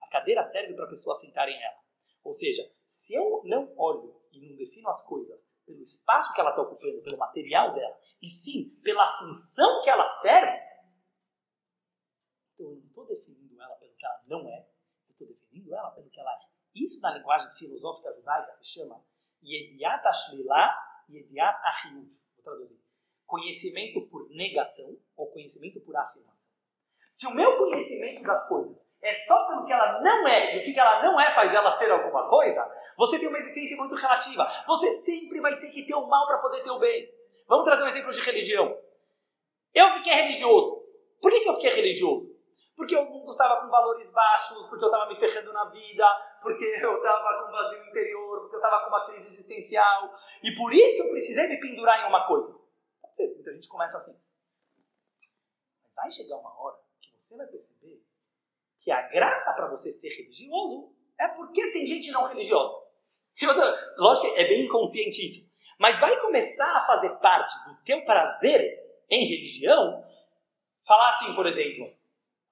A 0.00 0.08
cadeira 0.08 0.42
serve 0.42 0.74
para 0.74 0.84
a 0.84 0.88
pessoa 0.88 1.16
sentar 1.16 1.48
em 1.48 1.60
ela. 1.60 1.80
Ou 2.22 2.32
seja, 2.32 2.70
se 2.86 3.14
eu 3.14 3.42
não 3.44 3.74
olho 3.76 4.20
e 4.30 4.40
não 4.48 4.56
defino 4.56 4.88
as 4.88 5.04
coisas 5.04 5.49
pelo 5.70 5.82
espaço 5.82 6.34
que 6.34 6.40
ela 6.40 6.50
está 6.50 6.62
ocupando, 6.62 7.02
pelo 7.02 7.16
material 7.16 7.72
dela, 7.72 7.96
e 8.20 8.26
sim 8.26 8.76
pela 8.82 9.16
função 9.18 9.80
que 9.80 9.90
ela 9.90 10.06
serve, 10.20 10.58
então 12.54 12.66
eu 12.66 12.76
não 12.76 12.86
estou 12.86 13.06
definindo 13.06 13.60
ela 13.62 13.74
pelo 13.76 13.94
que 13.94 14.04
ela 14.04 14.22
não 14.26 14.48
é, 14.48 14.68
eu 15.08 15.12
estou 15.12 15.28
definindo 15.28 15.74
ela 15.74 15.90
pelo 15.92 16.10
que 16.10 16.20
ela 16.20 16.30
é. 16.30 16.50
Isso 16.74 17.00
na 17.00 17.16
linguagem 17.16 17.50
filosófica 17.52 18.12
judaica 18.14 18.52
se 18.54 18.64
chama 18.64 19.02
Yediat 19.42 20.06
Ashlilah 20.06 21.04
e 21.08 21.16
Yediat 21.16 21.58
Ahiuv. 21.64 22.08
Vou 22.36 22.44
traduzir. 22.44 22.80
Conhecimento 23.26 24.08
por 24.08 24.28
negação 24.30 24.96
ou 25.16 25.30
conhecimento 25.32 25.80
por 25.80 25.96
afirmação. 25.96 26.50
Se 27.10 27.26
o 27.26 27.34
meu 27.34 27.58
conhecimento 27.58 28.22
das 28.22 28.48
coisas 28.48 28.88
é 29.02 29.14
só 29.14 29.48
pelo 29.48 29.64
que 29.64 29.72
ela 29.72 30.00
não 30.00 30.28
é, 30.28 30.56
e 30.56 30.60
o 30.60 30.74
que 30.74 30.78
ela 30.78 31.02
não 31.02 31.20
é 31.20 31.34
faz 31.34 31.52
ela 31.52 31.72
ser 31.72 31.90
alguma 31.90 32.28
coisa, 32.28 32.62
você 33.00 33.18
tem 33.18 33.28
uma 33.28 33.38
existência 33.38 33.76
muito 33.76 33.94
relativa. 33.94 34.46
Você 34.66 34.92
sempre 34.92 35.40
vai 35.40 35.58
ter 35.58 35.70
que 35.70 35.86
ter 35.86 35.94
o 35.94 36.06
mal 36.06 36.26
para 36.26 36.38
poder 36.38 36.62
ter 36.62 36.70
o 36.70 36.78
bem. 36.78 37.12
Vamos 37.48 37.64
trazer 37.64 37.82
um 37.82 37.88
exemplo 37.88 38.12
de 38.12 38.20
religião. 38.20 38.78
Eu 39.74 39.90
fiquei 39.94 40.12
religioso. 40.12 40.84
Por 41.20 41.30
que, 41.30 41.40
que 41.40 41.48
eu 41.48 41.54
fiquei 41.54 41.70
religioso? 41.70 42.40
porque 42.80 42.96
o 42.96 43.10
mundo 43.10 43.28
estava 43.28 43.60
com 43.60 43.68
valores 43.68 44.10
baixos, 44.10 44.66
porque 44.66 44.82
eu 44.82 44.88
estava 44.88 45.06
me 45.06 45.14
ferrando 45.14 45.52
na 45.52 45.66
vida, 45.66 46.06
porque 46.40 46.64
eu 46.64 46.96
estava 46.96 47.44
com 47.44 47.52
vazio 47.52 47.86
interior, 47.86 48.40
porque 48.40 48.56
eu 48.56 48.58
estava 48.58 48.82
com 48.82 48.88
uma 48.88 49.04
crise 49.04 49.26
existencial, 49.26 50.14
e 50.42 50.54
por 50.54 50.72
isso 50.72 51.02
eu 51.02 51.10
precisei 51.10 51.46
me 51.46 51.60
pendurar 51.60 52.02
em 52.02 52.08
uma 52.08 52.26
coisa. 52.26 52.58
Pode 53.02 53.14
ser, 53.14 53.34
muita 53.34 53.52
gente 53.52 53.68
começa 53.68 53.98
assim. 53.98 54.18
Mas 55.82 55.94
vai 55.94 56.10
chegar 56.10 56.38
uma 56.38 56.58
hora 56.58 56.78
que 57.02 57.20
você 57.20 57.36
vai 57.36 57.46
perceber 57.48 58.02
que 58.80 58.90
a 58.90 59.02
graça 59.08 59.52
para 59.52 59.68
você 59.68 59.92
ser 59.92 60.08
religioso 60.08 60.96
é 61.18 61.28
porque 61.28 61.72
tem 61.72 61.86
gente 61.86 62.10
não 62.10 62.24
religiosa. 62.24 62.79
Lógico 63.96 64.34
que 64.34 64.40
é 64.40 64.48
bem 64.48 64.64
inconsciente 64.64 65.24
isso. 65.24 65.50
Mas 65.78 65.98
vai 65.98 66.14
começar 66.20 66.76
a 66.76 66.86
fazer 66.86 67.10
parte 67.20 67.54
do 67.64 67.74
teu 67.84 68.04
prazer 68.04 68.78
em 69.10 69.24
religião 69.24 70.04
falar 70.90 71.10
assim, 71.10 71.34
por 71.34 71.46
exemplo, 71.46 71.84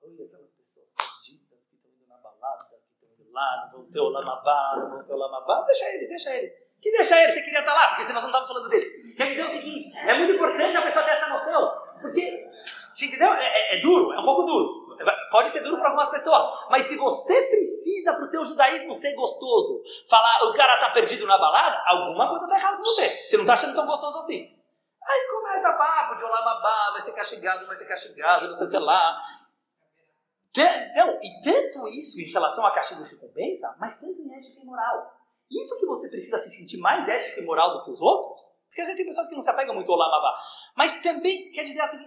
olha 0.01 0.25
aquelas 0.27 0.53
pessoas 0.53 0.95
perdidas 0.95 1.67
que 1.67 1.75
estão 1.75 1.91
indo 1.91 2.07
na 2.09 2.17
balada, 2.19 2.65
que 2.69 2.95
estão 2.95 3.09
indo 3.19 3.33
lá, 3.33 3.67
não 3.67 3.79
vão 3.79 3.91
ter 3.91 4.01
o 4.01 4.09
lamabá, 4.09 4.77
não 4.77 4.91
vão 4.91 5.05
ter 5.05 5.13
o 5.13 5.17
lamabá, 5.17 5.63
deixa 5.63 5.85
eles, 5.95 6.09
deixa 6.09 6.35
eles. 6.37 6.53
Que 6.81 6.93
deixa 6.93 7.21
ele, 7.21 7.33
você 7.33 7.43
queria 7.43 7.59
estar 7.59 7.75
lá, 7.75 7.89
porque 7.89 8.05
senão 8.05 8.21
você 8.21 8.29
não 8.29 8.35
estava 8.35 8.47
falando 8.47 8.69
dele. 8.69 9.15
Quer 9.15 9.27
dizer 9.27 9.45
o 9.45 9.49
seguinte, 9.49 9.97
é 9.97 10.19
muito 10.19 10.35
importante 10.35 10.77
a 10.77 10.83
pessoa 10.83 11.05
ter 11.05 11.11
essa 11.11 11.29
noção, 11.29 11.83
porque, 12.01 12.49
você 12.95 13.07
entendeu? 13.07 13.33
É, 13.33 13.45
é, 13.45 13.79
é 13.79 13.83
duro, 13.83 14.13
é 14.13 14.21
um 14.21 14.25
pouco 14.25 14.45
duro. 14.45 14.88
Pode 15.31 15.51
ser 15.51 15.61
duro 15.61 15.79
para 15.79 15.89
algumas 15.89 16.11
pessoas, 16.11 16.67
mas 16.71 16.87
se 16.87 16.97
você 16.97 17.43
precisa 17.49 18.15
para 18.15 18.25
o 18.25 18.31
teu 18.31 18.45
judaísmo 18.45 18.95
ser 18.95 19.15
gostoso, 19.15 19.83
falar 20.09 20.45
o 20.45 20.55
cara 20.55 20.79
tá 20.79 20.91
perdido 20.91 21.27
na 21.27 21.39
balada, 21.39 21.83
alguma 21.87 22.29
coisa 22.29 22.49
tá 22.49 22.57
errada 22.57 22.77
com 22.79 22.85
você. 22.85 23.27
Você 23.27 23.37
não 23.37 23.47
tá 23.47 23.53
achando 23.53 23.75
tão 23.75 23.87
gostoso 23.87 24.19
assim. 24.19 24.55
Aí 25.09 25.29
começa 25.31 25.73
papo 25.73 26.17
de 26.17 26.25
olamabá, 26.25 26.91
vai 26.93 27.01
ser 27.01 27.13
castigado, 27.13 27.67
vai 27.67 27.77
ser 27.77 27.87
castigado, 27.87 28.49
não 28.49 28.55
sei 28.55 28.67
o 28.67 28.71
que 28.71 28.79
lá. 28.79 29.17
Não, 30.97 31.19
e 31.23 31.43
tanto 31.43 31.87
isso 31.89 32.21
em 32.21 32.31
relação 32.33 32.67
a 32.67 32.73
castigo 32.73 33.03
e 33.03 33.09
recompensa, 33.09 33.77
mas 33.79 34.01
tanto 34.01 34.21
em 34.21 34.35
ética 34.35 34.61
e 34.61 34.65
moral. 34.65 35.13
Isso 35.51 35.79
que 35.79 35.87
você 35.87 36.09
precisa 36.09 36.39
se 36.39 36.51
sentir 36.51 36.79
mais 36.79 37.09
ética 37.09 37.41
e 37.41 37.45
moral 37.45 37.79
do 37.79 37.85
que 37.85 37.91
os 37.91 38.03
outros, 38.03 38.43
porque 38.67 38.83
às 38.83 38.89
vezes 38.89 38.97
tem 38.97 39.07
pessoas 39.07 39.29
que 39.29 39.35
não 39.35 39.43
se 39.43 39.51
apegam 39.51 39.75
muito 39.75 39.91
ao 39.91 39.97
olamabá, 39.97 40.37
mas 40.77 41.01
também 41.01 41.53
quer 41.53 41.65
dizer 41.65 41.81
assim, 41.81 41.99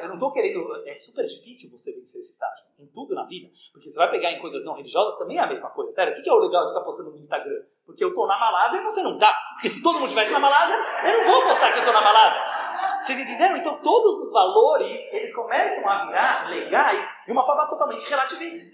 eu 0.00 0.08
não 0.08 0.14
estou 0.14 0.30
querendo. 0.30 0.60
É 0.86 0.94
super 0.94 1.26
difícil 1.26 1.70
você 1.70 1.92
vencer 1.92 2.20
esse 2.20 2.32
estágio. 2.32 2.66
Em 2.78 2.86
tudo 2.86 3.14
na 3.14 3.24
vida. 3.24 3.50
Porque 3.72 3.90
você 3.90 3.98
vai 3.98 4.10
pegar 4.10 4.30
em 4.32 4.40
coisas 4.40 4.64
não 4.64 4.74
religiosas 4.74 5.18
também 5.18 5.38
é 5.38 5.40
a 5.40 5.46
mesma 5.46 5.70
coisa. 5.70 5.92
Sério, 5.92 6.12
o 6.12 6.22
que 6.22 6.28
é 6.28 6.32
o 6.32 6.38
legal 6.38 6.64
de 6.64 6.72
ficar 6.72 6.84
postando 6.84 7.10
no 7.10 7.18
Instagram? 7.18 7.62
Porque 7.86 8.04
eu 8.04 8.08
estou 8.10 8.26
na 8.26 8.38
Malásia 8.38 8.80
e 8.80 8.84
você 8.84 9.02
não 9.02 9.18
tá. 9.18 9.34
Porque 9.54 9.68
se 9.68 9.82
todo 9.82 9.94
mundo 9.94 10.06
estivesse 10.06 10.32
na 10.32 10.38
Malásia, 10.38 10.76
eu 10.76 11.18
não 11.18 11.32
vou 11.32 11.42
postar 11.44 11.72
que 11.72 11.78
eu 11.78 11.80
estou 11.80 11.94
na 11.94 12.02
Malásia. 12.02 12.40
Vocês 13.02 13.18
entenderam? 13.18 13.56
Então 13.56 13.80
todos 13.80 14.18
os 14.20 14.32
valores, 14.32 15.00
eles 15.12 15.34
começam 15.34 15.88
a 15.88 16.06
virar 16.06 16.50
legais 16.50 17.08
de 17.24 17.32
uma 17.32 17.44
forma 17.44 17.66
totalmente 17.68 18.08
relativista. 18.08 18.70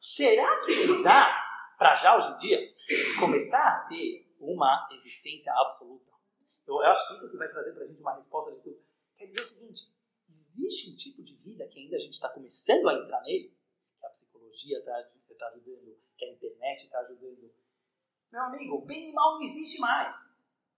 Será 0.00 0.60
que 0.60 0.72
ele 0.72 1.02
dá, 1.02 1.30
para 1.78 1.94
já 1.94 2.16
hoje 2.16 2.30
em 2.32 2.38
dia, 2.38 2.58
começar 3.18 3.58
a 3.58 3.86
ter 3.88 4.26
uma 4.40 4.88
existência 4.92 5.52
absoluta? 5.54 6.10
Eu 6.66 6.78
acho 6.86 7.08
que 7.08 7.16
isso 7.16 7.30
que 7.30 7.36
vai 7.36 7.48
trazer 7.48 7.72
para 7.72 7.84
a 7.84 7.86
gente 7.86 8.00
uma 8.00 8.14
resposta 8.14 8.52
de 8.52 8.60
tudo. 8.60 8.89
Quer 9.20 9.26
dizer 9.26 9.42
o 9.42 9.44
seguinte: 9.44 9.82
existe 10.26 10.90
um 10.90 10.96
tipo 10.96 11.22
de 11.22 11.36
vida 11.36 11.68
que 11.68 11.78
ainda 11.78 11.94
a 11.94 12.00
gente 12.00 12.14
está 12.14 12.30
começando 12.30 12.88
a 12.88 12.94
entrar 12.94 13.20
nele, 13.20 13.54
que 14.00 14.06
a 14.06 14.08
psicologia 14.08 14.78
está 14.78 14.94
tá 15.38 15.48
ajudando, 15.48 15.94
que 16.16 16.24
a 16.24 16.32
internet 16.32 16.84
está 16.84 17.00
ajudando. 17.00 17.52
Meu 18.32 18.42
amigo, 18.44 18.80
bem 18.86 19.10
e 19.10 19.12
mal 19.12 19.34
não 19.34 19.42
existe 19.42 19.78
mais. 19.78 20.32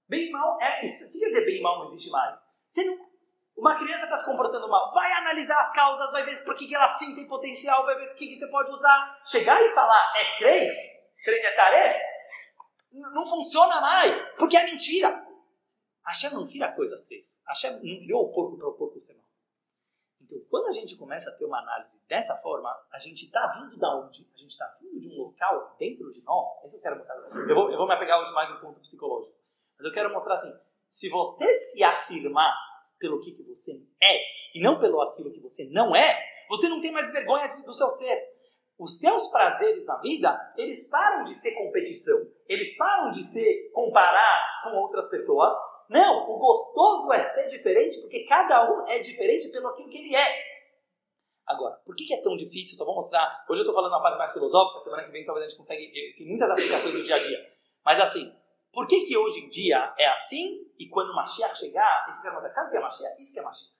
Bem 0.08 0.26
e 0.26 0.30
mal 0.32 0.60
é. 0.60 0.78
O 0.78 1.08
que 1.08 1.20
quer 1.20 1.28
dizer 1.28 1.44
bem 1.44 1.58
e 1.58 1.62
mal 1.62 1.78
não 1.78 1.84
existe 1.84 2.10
mais? 2.10 2.36
Você 2.66 2.84
não, 2.84 3.08
uma 3.56 3.78
criança 3.78 4.06
está 4.06 4.16
se 4.16 4.24
comportando 4.24 4.68
mal, 4.68 4.92
vai 4.92 5.12
analisar 5.12 5.60
as 5.60 5.72
causas, 5.72 6.10
vai 6.10 6.24
ver 6.24 6.42
por 6.42 6.56
que, 6.56 6.66
que 6.66 6.74
ela 6.74 6.88
sim 6.98 7.14
tem 7.14 7.28
potencial, 7.28 7.84
vai 7.84 7.94
ver 7.94 8.10
o 8.10 8.14
que, 8.16 8.34
você 8.34 8.48
pode 8.48 8.72
usar. 8.72 9.22
Chegar 9.24 9.62
e 9.62 9.72
falar 9.72 10.14
é 10.16 10.38
crez, 10.38 10.74
é 11.28 11.50
tarefa, 11.52 12.00
não 12.90 13.24
funciona 13.24 13.80
mais, 13.80 14.28
porque 14.30 14.56
é 14.56 14.64
mentira. 14.64 15.28
Hashem 16.04 16.30
não 16.30 16.44
tira 16.44 16.72
coisas 16.72 17.02
três. 17.02 17.31
Hashem 17.46 17.72
não 17.72 17.80
criou 17.80 18.24
o 18.24 18.32
porco 18.32 18.56
para 18.56 18.68
o 18.68 18.74
porco 18.74 19.00
ser 19.00 19.14
mal. 19.14 19.24
Então, 20.20 20.38
quando 20.50 20.68
a 20.68 20.72
gente 20.72 20.96
começa 20.96 21.30
a 21.30 21.32
ter 21.34 21.44
uma 21.44 21.58
análise 21.58 21.90
dessa 22.08 22.36
forma, 22.36 22.68
a 22.92 22.98
gente 22.98 23.24
está 23.24 23.46
vindo 23.48 23.78
da 23.78 23.96
onde? 23.96 24.26
A 24.34 24.38
gente 24.38 24.50
está 24.50 24.66
vindo 24.80 24.98
de 25.00 25.08
um 25.08 25.22
local 25.24 25.74
dentro 25.78 26.10
de 26.10 26.22
nós. 26.22 26.64
Isso 26.64 26.76
eu 26.76 26.80
quero 26.80 26.96
mostrar. 26.96 27.16
Eu 27.16 27.54
vou, 27.54 27.70
eu 27.70 27.76
vou 27.76 27.86
me 27.86 27.94
apegar 27.94 28.20
hoje 28.20 28.32
mais 28.32 28.50
no 28.50 28.60
ponto 28.60 28.80
psicológico. 28.80 29.34
Mas 29.76 29.86
eu 29.86 29.92
quero 29.92 30.12
mostrar 30.12 30.34
assim: 30.34 30.52
se 30.88 31.08
você 31.08 31.52
se 31.54 31.82
afirmar 31.82 32.54
pelo 32.98 33.18
que, 33.20 33.32
que 33.32 33.42
você 33.42 33.82
é 34.00 34.18
e 34.54 34.62
não 34.62 34.78
pelo 34.78 35.00
aquilo 35.00 35.32
que 35.32 35.40
você 35.40 35.64
não 35.70 35.96
é, 35.96 36.22
você 36.48 36.68
não 36.68 36.80
tem 36.80 36.92
mais 36.92 37.12
vergonha 37.12 37.48
do 37.48 37.72
seu 37.72 37.88
ser. 37.88 38.32
Os 38.78 38.98
teus 38.98 39.28
prazeres 39.28 39.84
na 39.84 39.96
vida, 39.98 40.54
eles 40.56 40.88
param 40.88 41.24
de 41.24 41.34
ser 41.34 41.52
competição. 41.52 42.26
Eles 42.48 42.76
param 42.76 43.10
de 43.10 43.22
ser 43.22 43.70
comparar 43.72 44.62
com 44.64 44.76
outras 44.76 45.08
pessoas 45.08 45.52
não, 45.92 46.30
o 46.30 46.38
gostoso 46.38 47.12
é 47.12 47.22
ser 47.22 47.48
diferente 47.48 48.00
porque 48.00 48.24
cada 48.24 48.70
um 48.72 48.88
é 48.88 48.98
diferente 48.98 49.48
pelo 49.50 49.68
aquilo 49.68 49.88
que 49.88 49.98
ele 49.98 50.16
é. 50.16 50.52
Agora, 51.46 51.74
por 51.84 51.94
que, 51.94 52.12
é 52.14 52.22
tão 52.22 52.34
difícil? 52.36 52.76
Só 52.76 52.84
vou 52.84 52.94
mostrar. 52.94 53.44
Hoje 53.48 53.60
eu 53.60 53.64
estou 53.64 53.74
falando 53.74 53.92
uma 53.92 54.02
parte 54.02 54.16
mais 54.16 54.32
filosófica, 54.32 54.80
semana 54.80 55.04
que 55.04 55.10
vem 55.10 55.24
talvez 55.24 55.46
a 55.46 55.48
gente 55.48 55.58
consiga. 55.58 55.80
Tem 56.16 56.26
muitas 56.26 56.50
aplicações 56.50 56.94
do 56.94 57.02
dia 57.02 57.16
a 57.16 57.18
dia. 57.18 57.38
Mas 57.84 58.00
assim, 58.00 58.32
por 58.72 58.86
que, 58.86 59.04
que 59.04 59.16
hoje 59.16 59.40
em 59.40 59.50
dia 59.50 59.94
é 59.98 60.06
assim 60.08 60.62
e 60.78 60.88
quando 60.88 61.14
Mashiach 61.14 61.58
chegar, 61.58 62.06
isso 62.08 62.22
que 62.22 62.28
é 62.28 62.30
Mashiach? 62.30 62.54
Sabe 62.54 62.68
o 62.68 62.70
que 62.70 62.76
é 62.76 62.80
Mashiach? 62.80 63.22
Isso 63.22 63.32
que 63.34 63.38
é 63.38 63.42
Mashiach. 63.42 63.72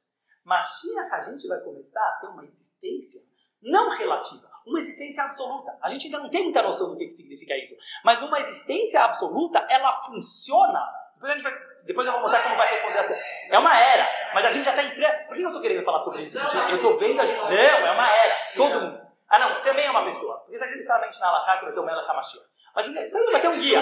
Mashiach 0.45 1.13
a 1.13 1.21
gente 1.21 1.47
vai 1.47 1.61
começar 1.61 2.05
a 2.05 2.19
ter 2.21 2.27
uma 2.27 2.45
existência 2.45 3.23
não 3.63 3.89
relativa, 3.91 4.51
uma 4.67 4.81
existência 4.81 5.23
absoluta. 5.23 5.79
A 5.81 5.89
gente 5.89 6.07
ainda 6.07 6.19
não 6.19 6.29
tem 6.29 6.43
muita 6.43 6.63
noção 6.63 6.91
do 6.91 6.97
que, 6.97 7.07
que 7.07 7.13
significa 7.13 7.57
isso. 7.57 7.77
Mas 8.05 8.21
numa 8.21 8.41
existência 8.41 9.03
absoluta, 9.03 9.65
ela 9.71 10.03
funciona. 10.03 10.85
Depois 11.15 11.33
a 11.33 11.37
gente 11.37 11.45
vai 11.45 11.72
depois 11.85 12.07
eu 12.07 12.13
vou 12.13 12.23
mostrar 12.23 12.43
como 12.43 12.57
vai 12.57 12.69
responder 12.69 13.07
coisas. 13.07 13.25
É 13.51 13.59
uma 13.59 13.79
era, 13.79 14.09
mas 14.35 14.45
a 14.47 14.51
gente 14.51 14.65
já 14.65 14.71
está 14.71 14.83
entrando. 14.83 15.27
Por 15.27 15.37
que 15.37 15.43
eu 15.43 15.49
estou 15.49 15.63
querendo 15.63 15.85
falar 15.85 16.01
sobre 16.03 16.23
isso? 16.23 16.39
Eu 16.39 16.77
estou 16.77 16.99
vendo 16.99 17.21
a 17.21 17.25
gente. 17.25 17.39
Não, 17.39 17.51
é 17.51 17.91
uma 17.91 18.11
era. 18.11 18.35
Todo 18.57 18.81
mundo. 18.81 19.03
Ah, 19.29 19.39
não, 19.39 19.63
também 19.63 19.87
é 19.87 19.91
uma 19.91 20.05
pessoa. 20.05 20.41
Porque 20.41 20.57
está 20.57 20.67
escrito 20.67 20.87
claramente 20.87 21.19
na 21.19 21.29
Alaha 21.29 21.59
que 21.59 21.65
vai 21.65 21.75
ter 21.75 21.81
o 21.81 21.87
Melech 21.87 22.09
HaMashiach. 22.09 22.47
Mas 22.75 22.95
vai 22.95 23.41
ter 23.41 23.49
um 23.49 23.59
guia, 23.59 23.81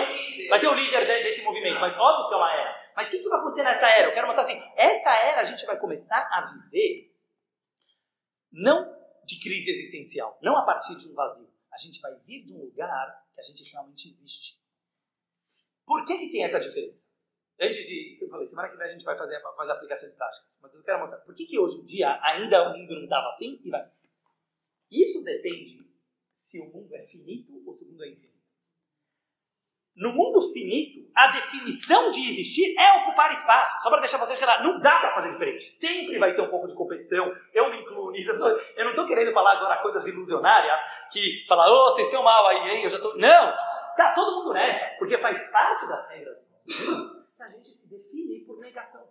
vai 0.48 0.58
ter 0.58 0.68
o 0.68 0.74
líder 0.74 1.06
desse 1.06 1.42
movimento. 1.42 1.80
Mas 1.80 1.96
óbvio 1.96 2.28
que 2.28 2.34
é 2.34 2.36
uma 2.36 2.52
era. 2.52 2.76
Mas 2.96 3.06
o 3.08 3.10
que, 3.10 3.18
que 3.18 3.28
vai 3.28 3.38
acontecer 3.38 3.62
nessa 3.62 3.88
era? 3.88 4.08
Eu 4.08 4.12
quero 4.12 4.26
mostrar 4.26 4.44
assim: 4.44 4.62
essa 4.76 5.14
era 5.14 5.40
a 5.40 5.44
gente 5.44 5.64
vai 5.66 5.76
começar 5.76 6.28
a 6.32 6.52
viver 6.52 7.10
não 8.52 8.96
de 9.24 9.40
crise 9.40 9.70
existencial, 9.70 10.38
não 10.42 10.56
a 10.56 10.62
partir 10.64 10.96
de 10.96 11.08
um 11.10 11.14
vazio. 11.14 11.48
A 11.72 11.76
gente 11.76 12.00
vai 12.00 12.12
vir 12.26 12.44
de 12.44 12.52
um 12.52 12.58
lugar 12.58 13.24
que 13.34 13.40
a 13.40 13.44
gente 13.44 13.70
realmente 13.70 14.08
existe. 14.08 14.60
Por 15.86 16.04
que, 16.04 16.18
que 16.18 16.32
tem 16.32 16.44
essa 16.44 16.58
diferença? 16.58 17.08
Antes 17.60 17.86
de. 17.86 18.18
Eu 18.20 18.28
falei, 18.28 18.46
semana 18.46 18.68
que 18.68 18.76
vem 18.76 18.88
a 18.88 18.92
gente 18.92 19.04
vai 19.04 19.16
fazer, 19.16 19.40
fazer 19.40 19.72
aplicações 19.72 20.14
práticas. 20.14 20.48
Mas 20.62 20.74
eu 20.74 20.82
quero 20.82 21.00
mostrar 21.00 21.18
por 21.18 21.34
que, 21.34 21.44
que 21.44 21.58
hoje 21.58 21.76
em 21.76 21.84
dia 21.84 22.18
ainda 22.22 22.70
o 22.70 22.78
mundo 22.78 22.94
não 22.94 23.04
estava 23.04 23.28
assim 23.28 23.60
e 23.62 23.70
vai. 23.70 23.86
Isso 24.90 25.22
depende 25.24 25.86
se 26.32 26.60
o 26.60 26.66
mundo 26.66 26.94
é 26.94 27.02
finito 27.02 27.62
ou 27.64 27.72
se 27.72 27.84
o 27.84 27.88
mundo 27.88 28.04
é 28.04 28.08
infinito. 28.08 28.40
No 29.94 30.12
mundo 30.12 30.40
finito, 30.40 31.10
a 31.14 31.28
definição 31.28 32.10
de 32.10 32.20
existir 32.20 32.74
é 32.78 33.02
ocupar 33.02 33.30
espaço. 33.32 33.82
Só 33.82 33.90
para 33.90 34.00
deixar 34.00 34.18
você 34.18 34.34
claro, 34.36 34.62
não 34.62 34.80
dá 34.80 34.98
para 34.98 35.14
fazer 35.14 35.32
diferente. 35.32 35.64
Sempre 35.64 36.18
vai 36.18 36.34
ter 36.34 36.40
um 36.40 36.48
pouco 36.48 36.66
de 36.66 36.74
competição. 36.74 37.30
Eu 37.52 37.70
me 37.70 37.82
incluo 37.82 38.10
nisso. 38.10 38.30
Eu 38.30 38.84
não 38.84 38.90
estou 38.90 39.04
querendo 39.04 39.32
falar 39.32 39.52
agora 39.52 39.82
coisas 39.82 40.06
ilusionárias 40.06 40.80
que 41.12 41.44
falar, 41.46 41.70
ô, 41.70 41.74
oh, 41.74 41.90
vocês 41.90 42.06
estão 42.06 42.22
mal 42.22 42.46
aí, 42.46 42.70
hein? 42.70 42.84
Eu 42.84 42.90
já 42.90 42.98
tô. 42.98 43.14
Não! 43.16 43.54
Tá 43.96 44.12
todo 44.14 44.36
mundo 44.36 44.54
nessa, 44.54 44.96
porque 44.98 45.18
faz 45.18 45.50
parte 45.50 45.86
das 45.86 46.08
regras 46.08 46.38
a 47.42 47.48
gente 47.48 47.72
se 47.72 47.88
define 47.88 48.44
por 48.44 48.58
negação, 48.58 49.10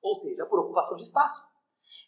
ou 0.00 0.14
seja, 0.14 0.46
por 0.46 0.58
ocupação 0.60 0.96
de 0.96 1.02
espaço. 1.02 1.46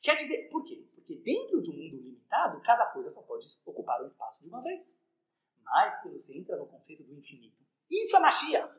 Quer 0.03 0.17
dizer, 0.17 0.49
por 0.51 0.63
quê? 0.65 0.89
Porque 0.95 1.17
dentro 1.17 1.63
de 1.63 1.71
um 1.71 1.75
mundo 1.75 2.03
limitado, 2.03 2.61
cada 2.63 2.87
coisa 2.87 3.11
só 3.11 3.23
pode 3.23 3.47
ocupar 3.65 4.03
um 4.03 4.07
espaço 4.07 4.43
de 4.43 4.49
uma 4.49 4.63
vez. 4.63 4.97
Mas 5.63 6.01
quando 6.03 6.19
você 6.19 6.39
entra 6.39 6.57
no 6.57 6.67
conceito 6.67 7.03
do 7.03 7.15
infinito, 7.15 7.65
isso 7.91 8.17
é 8.17 8.21
Mashiach. 8.21 8.73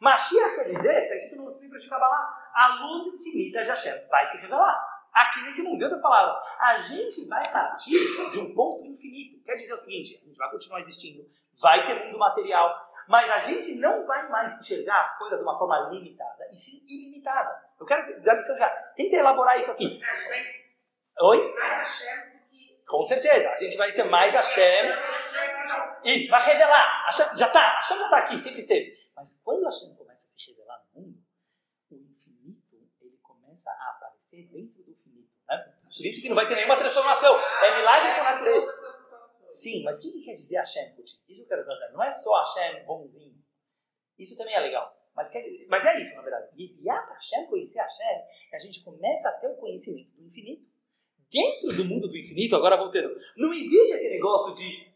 Mashiach 0.00 0.54
quer 0.56 0.64
dizer, 0.64 1.02
está 1.02 1.14
escrito 1.14 1.42
no 1.42 1.50
livro 1.50 1.78
de 1.78 1.88
Kabbalah, 1.88 2.50
a 2.54 2.82
luz 2.82 3.14
infinita 3.14 3.62
de 3.62 3.68
Hashem 3.70 4.08
vai 4.08 4.26
se 4.26 4.36
revelar. 4.38 4.94
Aqui 5.14 5.42
nesse 5.42 5.62
mundo, 5.62 5.80
em 5.80 5.84
outras 5.84 6.02
palavras, 6.02 6.44
a 6.58 6.80
gente 6.80 7.24
vai 7.28 7.42
partir 7.52 7.96
de 8.32 8.40
um 8.40 8.52
ponto 8.52 8.84
infinito. 8.84 9.44
Quer 9.44 9.54
dizer 9.54 9.72
o 9.72 9.76
seguinte, 9.76 10.20
a 10.20 10.26
gente 10.26 10.36
vai 10.36 10.50
continuar 10.50 10.80
existindo, 10.80 11.24
vai 11.60 11.86
ter 11.86 12.04
mundo 12.04 12.18
material, 12.18 12.74
mas 13.08 13.30
a 13.30 13.40
gente 13.40 13.74
não 13.76 14.06
vai 14.06 14.28
mais 14.28 14.54
enxergar 14.54 15.04
as 15.04 15.18
coisas 15.18 15.38
de 15.38 15.44
uma 15.44 15.58
forma 15.58 15.88
limitada, 15.90 16.46
e 16.50 16.54
sim 16.54 16.84
ilimitada. 16.88 17.62
Eu 17.78 17.86
quero 17.86 18.22
dar 18.22 18.34
lição 18.34 18.56
já. 18.56 18.68
Tenta 18.96 19.16
elaborar 19.16 19.58
isso 19.58 19.70
aqui. 19.70 20.00
Oi? 21.20 21.54
Com 22.86 23.04
certeza. 23.04 23.50
A 23.50 23.56
gente 23.56 23.76
vai 23.76 23.90
ser 23.90 24.04
mais 24.04 24.32
Hashem. 24.32 24.90
E 26.04 26.28
vai 26.28 26.42
revelar. 26.42 27.04
Hashem, 27.06 27.36
já 27.36 27.46
está. 27.46 27.74
Hashem 27.76 27.98
já 27.98 28.04
está 28.04 28.18
aqui, 28.18 28.38
sempre 28.38 28.58
esteve. 28.58 28.96
Mas 29.16 29.40
quando 29.44 29.64
Hashem 29.64 29.94
começa 29.94 30.26
a 30.26 30.30
se 30.30 30.50
revelar 30.50 30.82
no 30.94 31.00
mundo, 31.00 31.18
o 31.90 31.94
infinito 31.94 32.76
ele 33.00 33.18
começa 33.22 33.70
a 33.70 33.90
aparecer 33.90 34.46
dentro 34.48 34.82
do 34.82 34.94
finito. 34.94 35.36
Né? 35.48 35.74
Por 35.84 36.04
isso 36.04 36.20
que 36.20 36.28
não 36.28 36.36
vai 36.36 36.46
ter 36.46 36.56
nenhuma 36.56 36.76
transformação. 36.76 37.38
É 37.38 37.76
milagre 37.76 38.14
com 38.14 38.24
natureza. 38.24 38.73
Sim, 39.54 39.84
mas 39.84 39.98
o 39.98 40.02
que, 40.02 40.10
que 40.10 40.22
quer 40.22 40.34
dizer 40.34 40.56
Hashem? 40.56 40.94
Isso 40.98 41.24
que 41.28 41.42
eu 41.42 41.48
quero 41.48 41.64
trazer. 41.64 41.92
Não 41.92 42.02
é 42.02 42.10
só 42.10 42.40
Hashem 42.40 42.84
bonzinho. 42.84 43.34
Isso 44.18 44.36
também 44.36 44.54
é 44.54 44.60
legal. 44.60 44.92
Mas, 45.14 45.30
quer, 45.30 45.44
mas 45.68 45.86
é 45.86 46.00
isso, 46.00 46.16
na 46.16 46.22
verdade. 46.22 46.48
Yediat 46.58 47.08
Hashem, 47.08 47.46
conhecer 47.46 47.78
Hashem, 47.78 48.22
a 48.52 48.58
gente 48.58 48.82
começa 48.82 49.28
a 49.28 49.32
ter 49.38 49.46
o 49.46 49.54
conhecimento 49.54 50.12
do 50.14 50.24
infinito. 50.24 50.66
Dentro 51.30 51.76
do 51.76 51.84
mundo 51.84 52.08
do 52.08 52.16
infinito, 52.16 52.56
agora 52.56 52.76
voltando, 52.76 53.16
não 53.36 53.52
existe 53.52 53.92
esse 53.92 54.08
negócio 54.10 54.56
de 54.56 54.92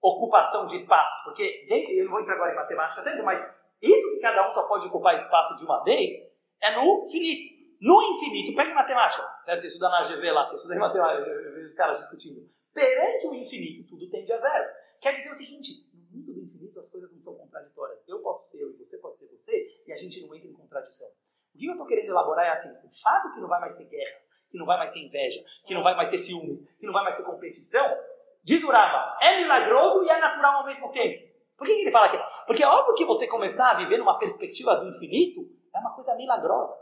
ocupação 0.00 0.66
de 0.66 0.76
espaço. 0.76 1.22
Porque, 1.24 1.66
dentro, 1.68 1.92
eu 1.92 2.04
não 2.06 2.12
vou 2.12 2.20
entrar 2.22 2.34
agora 2.34 2.52
em 2.52 2.56
matemática 2.56 3.02
tanto, 3.02 3.22
mas 3.22 3.46
isso 3.82 4.14
que 4.14 4.20
cada 4.20 4.46
um 4.46 4.50
só 4.50 4.66
pode 4.66 4.86
ocupar 4.86 5.16
espaço 5.16 5.54
de 5.56 5.64
uma 5.64 5.84
vez 5.84 6.16
é 6.62 6.74
no 6.74 7.06
finito. 7.10 7.58
No 7.80 8.02
infinito, 8.02 8.56
pega 8.56 8.70
em 8.70 8.74
matemática. 8.74 9.22
Certo? 9.42 9.60
Você 9.60 9.66
estuda 9.66 9.90
na 9.90 10.02
GV 10.02 10.30
lá, 10.32 10.44
você 10.44 10.56
estuda 10.56 10.74
em 10.74 10.78
matemática, 10.78 11.30
os 11.62 11.74
caras 11.74 11.98
discutindo. 11.98 12.57
Perante 12.78 13.26
o 13.26 13.34
infinito, 13.34 13.88
tudo 13.88 14.08
tende 14.08 14.32
a 14.32 14.36
zero. 14.36 14.70
Quer 15.00 15.12
dizer 15.12 15.30
o 15.30 15.34
seguinte, 15.34 15.88
no 15.92 16.18
mundo 16.18 16.32
do 16.32 16.40
infinito 16.40 16.78
as 16.78 16.88
coisas 16.88 17.10
não 17.10 17.20
são 17.20 17.34
contraditórias. 17.34 18.00
Eu 18.06 18.20
posso 18.20 18.50
ser 18.50 18.62
eu 18.62 18.70
e 18.70 18.76
você 18.76 18.98
pode 18.98 19.18
ser 19.18 19.26
você, 19.26 19.82
e 19.86 19.92
a 19.92 19.96
gente 19.96 20.20
não 20.20 20.34
entra 20.34 20.48
em 20.48 20.54
contradição. 20.54 21.08
O 21.54 21.58
que 21.58 21.66
eu 21.66 21.72
estou 21.72 21.86
querendo 21.86 22.10
elaborar 22.10 22.46
é 22.46 22.50
assim, 22.50 22.70
o 22.84 22.90
fato 23.02 23.32
que 23.34 23.40
não 23.40 23.48
vai 23.48 23.60
mais 23.60 23.74
ter 23.76 23.84
guerras, 23.84 24.28
que 24.50 24.58
não 24.58 24.66
vai 24.66 24.78
mais 24.78 24.92
ter 24.92 25.00
inveja, 25.00 25.42
que 25.66 25.74
não 25.74 25.82
vai 25.82 25.94
mais 25.94 26.08
ter 26.08 26.18
ciúmes, 26.18 26.66
que 26.78 26.86
não 26.86 26.92
vai 26.92 27.04
mais 27.04 27.16
ter 27.16 27.22
competição, 27.22 27.98
diz 28.42 28.62
o 28.62 28.68
Rama, 28.68 29.16
é 29.20 29.36
milagroso 29.36 30.04
e 30.04 30.08
é 30.08 30.18
natural 30.18 30.60
ao 30.60 30.66
mesmo 30.66 30.92
tempo. 30.92 31.28
Por 31.56 31.66
que 31.66 31.72
ele 31.72 31.90
fala 31.90 32.08
que 32.08 32.18
Porque 32.46 32.62
é 32.62 32.68
óbvio 32.68 32.94
que 32.94 33.04
você 33.04 33.26
começar 33.26 33.72
a 33.72 33.74
viver 33.74 33.98
numa 33.98 34.18
perspectiva 34.18 34.76
do 34.76 34.88
infinito 34.88 35.50
é 35.74 35.78
uma 35.80 35.92
coisa 35.92 36.14
milagrosa. 36.14 36.74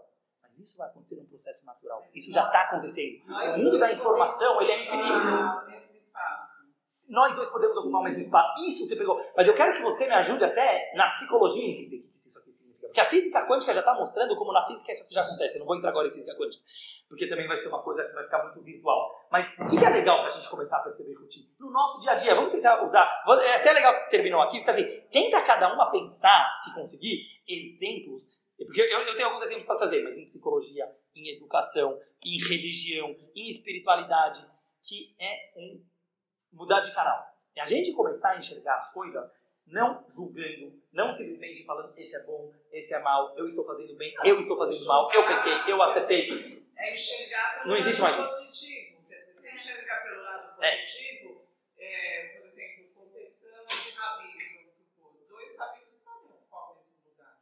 Mas 0.42 0.58
isso 0.58 0.76
vai 0.76 0.88
acontecer 0.88 1.16
num 1.16 1.24
processo 1.24 1.64
natural. 1.64 2.04
Isso 2.14 2.30
já 2.30 2.44
está 2.44 2.62
acontecendo. 2.62 3.22
O 3.54 3.58
mundo 3.58 3.78
da 3.78 3.90
informação, 3.90 4.60
ele 4.60 4.72
é 4.72 4.84
infinito. 4.84 5.85
Nós 7.10 7.34
dois 7.34 7.48
podemos 7.48 7.76
ocupar 7.76 8.00
o 8.00 8.04
mesmo 8.04 8.20
espaço. 8.20 8.62
Isso 8.64 8.86
você 8.86 8.96
pegou. 8.96 9.20
Mas 9.36 9.46
eu 9.46 9.54
quero 9.54 9.74
que 9.74 9.82
você 9.82 10.06
me 10.06 10.14
ajude 10.14 10.44
até 10.44 10.92
na 10.94 11.10
psicologia 11.10 11.64
entender 11.64 11.96
o 11.96 12.00
que 12.02 12.16
isso 12.16 12.38
aqui 12.38 12.52
significa. 12.52 12.86
Porque 12.88 13.00
a 13.00 13.10
física 13.10 13.46
quântica 13.46 13.74
já 13.74 13.80
está 13.80 13.94
mostrando 13.94 14.36
como 14.36 14.52
na 14.52 14.66
física 14.66 14.92
isso 14.92 15.02
aqui 15.02 15.14
já 15.14 15.22
acontece. 15.22 15.56
Eu 15.56 15.60
não 15.60 15.66
vou 15.66 15.76
entrar 15.76 15.90
agora 15.90 16.08
em 16.08 16.10
física 16.10 16.34
quântica, 16.36 16.64
porque 17.08 17.28
também 17.28 17.46
vai 17.46 17.56
ser 17.56 17.68
uma 17.68 17.82
coisa 17.82 18.04
que 18.04 18.12
vai 18.12 18.24
ficar 18.24 18.42
muito 18.44 18.60
virtual. 18.62 19.26
Mas 19.30 19.54
o 19.58 19.66
que 19.66 19.78
que 19.78 19.84
é 19.84 19.90
legal 19.90 20.18
para 20.18 20.26
a 20.26 20.30
gente 20.30 20.48
começar 20.48 20.78
a 20.78 20.82
perceber 20.82 21.14
rotina? 21.14 21.48
No 21.60 21.70
nosso 21.70 22.00
dia 22.00 22.12
a 22.12 22.14
dia, 22.14 22.34
vamos 22.34 22.52
tentar 22.52 22.82
usar. 22.84 23.06
É 23.42 23.56
até 23.56 23.72
legal 23.72 24.04
que 24.04 24.10
terminou 24.10 24.40
aqui, 24.40 24.58
porque 24.58 24.70
assim, 24.70 25.00
tenta 25.10 25.42
cada 25.42 25.72
uma 25.72 25.90
pensar, 25.90 26.54
se 26.56 26.74
conseguir, 26.74 27.22
exemplos. 27.46 28.34
Porque 28.56 28.80
eu, 28.80 29.00
eu 29.02 29.14
tenho 29.14 29.28
alguns 29.28 29.42
exemplos 29.42 29.66
para 29.66 29.76
trazer, 29.76 30.02
mas 30.02 30.16
em 30.16 30.24
psicologia, 30.24 30.86
em 31.14 31.36
educação, 31.36 31.98
em 32.24 32.38
religião, 32.48 33.14
em 33.34 33.50
espiritualidade, 33.50 34.46
que 34.82 35.14
é 35.20 35.52
um 35.56 35.84
mudar 36.56 36.80
de 36.80 36.92
canal. 36.94 37.32
É 37.54 37.60
a 37.62 37.66
gente 37.66 37.92
começar 37.92 38.32
a 38.32 38.38
enxergar 38.38 38.74
as 38.76 38.92
coisas 38.92 39.30
não 39.66 40.04
julgando, 40.08 40.80
não 40.92 41.12
simplesmente 41.12 41.64
falando 41.64 41.92
esse 41.96 42.14
é 42.16 42.22
bom, 42.22 42.52
esse 42.72 42.94
é 42.94 43.00
mal, 43.00 43.34
eu 43.36 43.46
estou 43.46 43.64
fazendo 43.64 43.94
bem, 43.96 44.14
eu 44.24 44.38
estou 44.38 44.56
fazendo 44.56 44.84
mal, 44.86 45.10
eu 45.12 45.26
pequei, 45.26 45.72
eu 45.72 45.82
acertei. 45.82 46.64
É 46.78 46.94
enxergar 46.94 47.54
pelo 47.58 47.68
Não 47.70 47.76
existe 47.76 48.00
lado 48.02 48.16
mais 48.18 48.28
isso. 48.28 48.36
positivo. 48.46 48.96
Quer 49.08 49.20
dizer, 49.20 49.40
se 49.40 49.56
enxergar 49.56 50.02
pelo 50.04 50.22
lado 50.22 50.62
É. 50.62 50.70
positivo, 50.82 51.42
é, 51.78 52.38
por 52.38 52.46
exemplo, 52.48 52.84
competição 52.94 53.64
de 53.66 53.90
rabinos, 53.96 54.54
vamos 54.54 54.74
supor. 54.76 55.12
Dois 55.28 55.56
rabinos 55.58 56.04
não 56.04 56.16
ocupam 56.26 56.58
o 56.58 56.76
mesmo 56.84 57.10
lugar. 57.10 57.38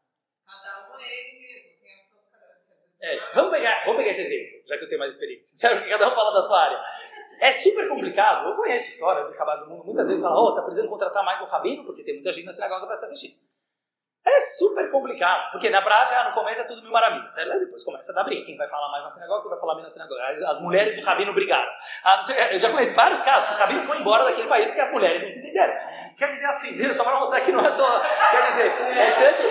Cada 0.47 0.97
um 0.97 1.01
é 1.01 1.13
ele 1.13 1.41
mesmo, 1.41 1.69
tem 1.83 2.01
as 2.01 2.09
suas 2.09 2.27
características. 2.31 3.01
É, 3.03 3.35
vamos 3.35 3.51
pegar, 3.51 3.85
vamos 3.85 3.99
pegar 3.99 4.11
esse 4.13 4.21
exemplo, 4.23 4.63
já 4.67 4.79
que 4.79 4.85
eu 4.85 4.89
tenho 4.89 5.01
mais 5.01 5.13
experiência. 5.13 5.57
Sério, 5.59 5.83
que 5.83 5.91
cada 5.91 6.09
um 6.11 6.15
fala 6.15 6.33
da 6.33 6.41
sua 6.43 6.63
área. 6.63 6.83
É 7.45 7.53
super 7.53 7.89
complicado. 7.91 8.49
Eu 8.49 8.57
conheço 8.57 8.87
a 8.87 8.89
história 8.89 9.25
do 9.25 9.31
Acabado 9.31 9.65
do 9.65 9.71
Mundo. 9.71 9.85
Muitas 9.85 10.09
vezes 10.09 10.23
fala, 10.23 10.41
oh, 10.41 10.55
tá 10.55 10.63
precisando 10.63 10.89
contratar 10.89 11.23
mais 11.23 11.41
um 11.43 11.45
rabino, 11.45 11.85
porque 11.85 12.03
tem 12.03 12.15
muita 12.15 12.33
gente 12.33 12.47
na 12.47 12.53
sinagoga 12.53 12.87
para 12.87 12.97
se 12.97 13.05
assistir. 13.05 13.35
É 14.27 14.41
super 14.41 14.91
complicado, 14.91 15.53
porque 15.53 15.69
na 15.69 15.83
prática, 15.83 16.25
no 16.25 16.33
começo 16.33 16.63
é 16.63 16.65
tudo 16.65 16.81
mil 16.81 16.91
maravilhas. 16.91 17.37
Aí 17.37 17.59
depois 17.61 17.85
começa 17.85 18.11
a 18.11 18.15
dar 18.15 18.25
briga. 18.25 18.47
Quem 18.47 18.57
vai 18.57 18.67
falar 18.67 18.91
mais 18.91 19.05
na 19.05 19.11
sinagoga, 19.11 19.43
quem 19.43 19.51
vai 19.51 19.61
falar 19.61 19.75
menos 19.75 19.95
na 19.95 20.07
sinagoga. 20.07 20.51
As- 20.51 20.61
mulheres 20.63 20.97
do 20.97 21.03
rabino 21.05 21.35
brigaram. 21.35 21.71
Ah, 22.03 22.23
sei, 22.23 22.55
eu 22.55 22.59
já 22.59 22.73
conheço 22.73 22.95
vários 22.95 23.21
casos 23.21 23.51
que 23.51 23.55
o 23.55 23.59
rabino 23.59 23.83
foi 23.83 23.99
embora 23.99 24.25
daquele 24.25 24.49
país 24.49 24.65
porque 24.65 24.81
as 24.81 24.91
mulheres 24.93 25.23
não 25.23 25.29
se 25.29 25.39
entenderam. 25.41 25.75
Quer 26.17 26.29
dizer 26.29 26.47
assim, 26.47 26.95
só 26.95 27.05
para 27.05 27.21
mostrar 27.21 27.43
que 27.43 27.53
não 27.53 27.61
é 27.67 27.71
só. 27.71 28.01
Quer 28.31 28.43
dizer, 28.51 28.67
é 28.69 29.11
tanto. 29.13 29.43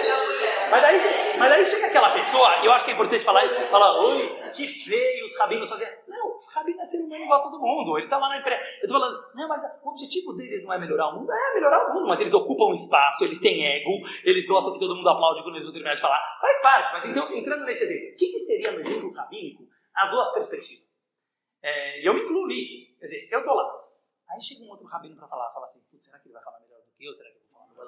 Mas 0.72 0.82
daí, 0.82 1.00
mas 1.38 1.50
daí 1.50 1.66
chega 1.66 1.88
aquela 1.88 2.14
pessoa, 2.14 2.62
e 2.62 2.66
eu 2.66 2.72
acho 2.72 2.86
que 2.86 2.92
é 2.92 2.94
importante 2.94 3.24
falar, 3.24 3.42
falar, 3.70 4.00
oi, 4.00 4.52
que 4.54 4.68
feio 4.68 5.26
os 5.26 5.38
rabinos 5.38 5.70
faziam. 5.70 5.90
Não, 6.08 6.30
o 6.30 6.40
rabino 6.54 6.82
é 6.82 6.86
ser 6.86 7.02
humano 7.02 7.24
igual 7.24 7.40
a 7.40 7.44
todo 7.44 7.60
mundo. 7.60 7.98
Eles 7.98 8.06
estão 8.06 8.20
lá 8.20 8.30
na 8.30 8.38
empresa. 8.38 8.62
Eu 8.82 8.88
tô 8.88 8.94
falando, 8.96 9.18
não, 9.36 9.48
mas 9.48 9.62
o 9.84 9.90
objetivo 9.90 10.34
deles 10.34 10.64
não 10.64 10.74
é 10.74 10.78
melhorar 10.78 11.10
o 11.10 11.20
mundo, 11.20 11.32
é 11.32 11.54
melhorar 11.54 11.90
o 11.90 11.94
mundo, 11.94 12.08
mas 12.08 12.20
eles 12.20 12.34
ocupam 12.34 12.74
espaço, 12.74 13.24
eles 13.24 13.40
têm 13.40 13.66
ego, 13.66 13.92
eles 14.24 14.48
gostam 14.48 14.74
que 14.74 14.80
todo 14.80 14.96
mundo 14.96 15.10
aplaude 15.10 15.44
quando 15.44 15.56
eles 15.56 15.66
vão 15.66 15.74
terminar 15.74 15.96
de 15.96 16.02
falar. 16.02 16.22
Faz 16.40 16.62
parte, 16.62 16.94
mas 16.94 17.06
então, 17.06 17.32
entrando 17.34 17.66
nesse 17.66 17.84
exemplo, 17.84 18.14
o 18.14 18.16
que, 18.16 18.28
que 18.28 18.40
seria 18.40 18.72
no 18.72 18.80
exemplo 18.80 19.12
rabínico 19.12 19.68
as 19.96 20.12
duas 20.12 20.32
perspectivas? 20.34 20.86
É, 21.62 22.08
eu 22.08 22.14
me 22.14 22.24
incluo 22.24 22.48
nisso. 22.48 22.74
Quer 23.00 23.06
dizer, 23.06 23.28
eu 23.32 23.44
tô 23.44 23.54
lá. 23.54 23.84
Aí 24.30 24.42
chega 24.42 24.64
um 24.64 24.70
outro 24.70 24.86
rabino 24.86 25.16
para 25.16 25.28
falar, 25.28 25.50
fala 25.52 25.66
assim, 25.66 25.82
será 26.00 26.20
que 26.20 26.28
ele 26.28 26.34
vai 26.34 26.44
falar 26.44 26.60
melhor 26.60 26.80
do 26.82 26.92
que 26.92 27.06
eu? 27.06 27.14
Será 27.14 27.30
que 27.30 27.43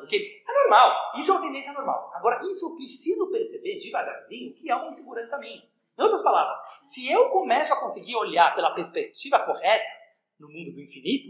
que 0.08 0.16
ele? 0.16 0.44
É 0.48 0.54
normal. 0.64 0.94
Isso 1.18 1.32
é 1.32 1.34
uma 1.34 1.42
tendência 1.42 1.74
normal. 1.74 2.12
Agora, 2.14 2.38
isso 2.42 2.70
eu 2.72 2.76
preciso 2.76 3.32
perceber 3.32 3.78
devagarzinho 3.78 4.54
que 4.54 4.70
é 4.70 4.76
uma 4.76 4.88
insegurança 4.88 5.38
minha. 5.40 5.62
Em 5.98 6.02
outras 6.02 6.22
palavras, 6.22 6.58
se 6.82 7.10
eu 7.10 7.30
começo 7.30 7.74
a 7.74 7.80
conseguir 7.80 8.16
olhar 8.16 8.54
pela 8.54 8.72
perspectiva 8.74 9.40
correta 9.46 9.86
no 10.40 10.48
mundo 10.50 10.74
do 10.74 10.82
infinito, 10.82 11.30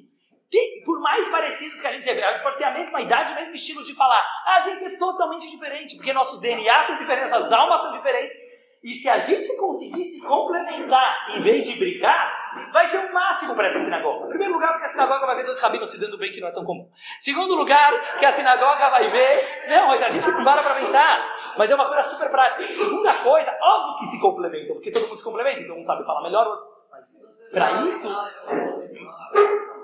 tem- 0.49 0.83
por 0.83 0.99
mais 1.01 1.27
parecidos 1.29 1.79
que 1.81 1.87
a 1.87 1.91
gente 1.93 2.03
seja, 2.03 2.39
pode 2.39 2.57
ter 2.57 2.63
a 2.63 2.71
mesma 2.71 3.01
idade, 3.01 3.33
o 3.33 3.35
mesmo 3.35 3.53
estilo 3.55 3.83
de 3.83 3.93
falar, 3.93 4.23
a 4.47 4.59
gente 4.61 4.83
é 4.85 4.97
totalmente 4.97 5.49
diferente, 5.49 5.95
porque 5.95 6.13
nossos 6.13 6.39
DNA 6.39 6.83
são 6.83 6.97
diferentes, 6.97 7.31
as 7.31 7.51
almas 7.51 7.81
são 7.81 7.91
diferentes. 7.97 8.44
E 8.85 8.93
se 8.93 9.09
a 9.09 9.17
gente 9.17 9.57
conseguir 9.57 10.03
se 10.03 10.21
complementar 10.21 11.25
em 11.35 11.41
vez 11.41 11.65
de 11.65 11.79
brigar, 11.79 12.69
vai 12.71 12.85
ser 12.91 12.99
o 12.99 13.11
máximo 13.11 13.55
para 13.55 13.65
essa 13.65 13.79
sinagoga. 13.79 14.27
Em 14.27 14.29
primeiro 14.29 14.53
lugar, 14.53 14.73
porque 14.73 14.85
a 14.85 14.89
sinagoga 14.89 15.25
vai 15.25 15.37
ver 15.37 15.45
dois 15.45 15.59
rabinos 15.59 15.89
se 15.89 15.99
dando 15.99 16.19
bem, 16.19 16.31
que 16.31 16.39
não 16.39 16.49
é 16.49 16.51
tão 16.51 16.63
comum. 16.63 16.87
Segundo 17.19 17.55
lugar, 17.55 18.19
que 18.19 18.23
a 18.23 18.31
sinagoga 18.31 18.91
vai 18.91 19.09
ver. 19.09 19.65
Não, 19.67 19.87
mas 19.87 20.03
a 20.03 20.09
gente 20.09 20.29
não 20.29 20.43
para 20.43 20.61
para 20.61 20.75
pensar. 20.75 21.55
Mas 21.57 21.71
é 21.71 21.73
uma 21.73 21.87
coisa 21.87 22.03
super 22.03 22.29
prática. 22.29 22.61
Segunda 22.61 23.11
coisa, 23.15 23.57
óbvio 23.59 23.95
que 23.97 24.15
se 24.15 24.21
complementam, 24.21 24.75
porque 24.75 24.91
todo 24.91 25.07
mundo 25.07 25.17
se 25.17 25.23
complementa, 25.23 25.61
então 25.61 25.75
um 25.75 25.81
sabe 25.81 26.05
falar 26.05 26.21
melhor. 26.21 26.45
Mas 26.91 27.07
para 27.51 27.71
isso, 27.81 28.07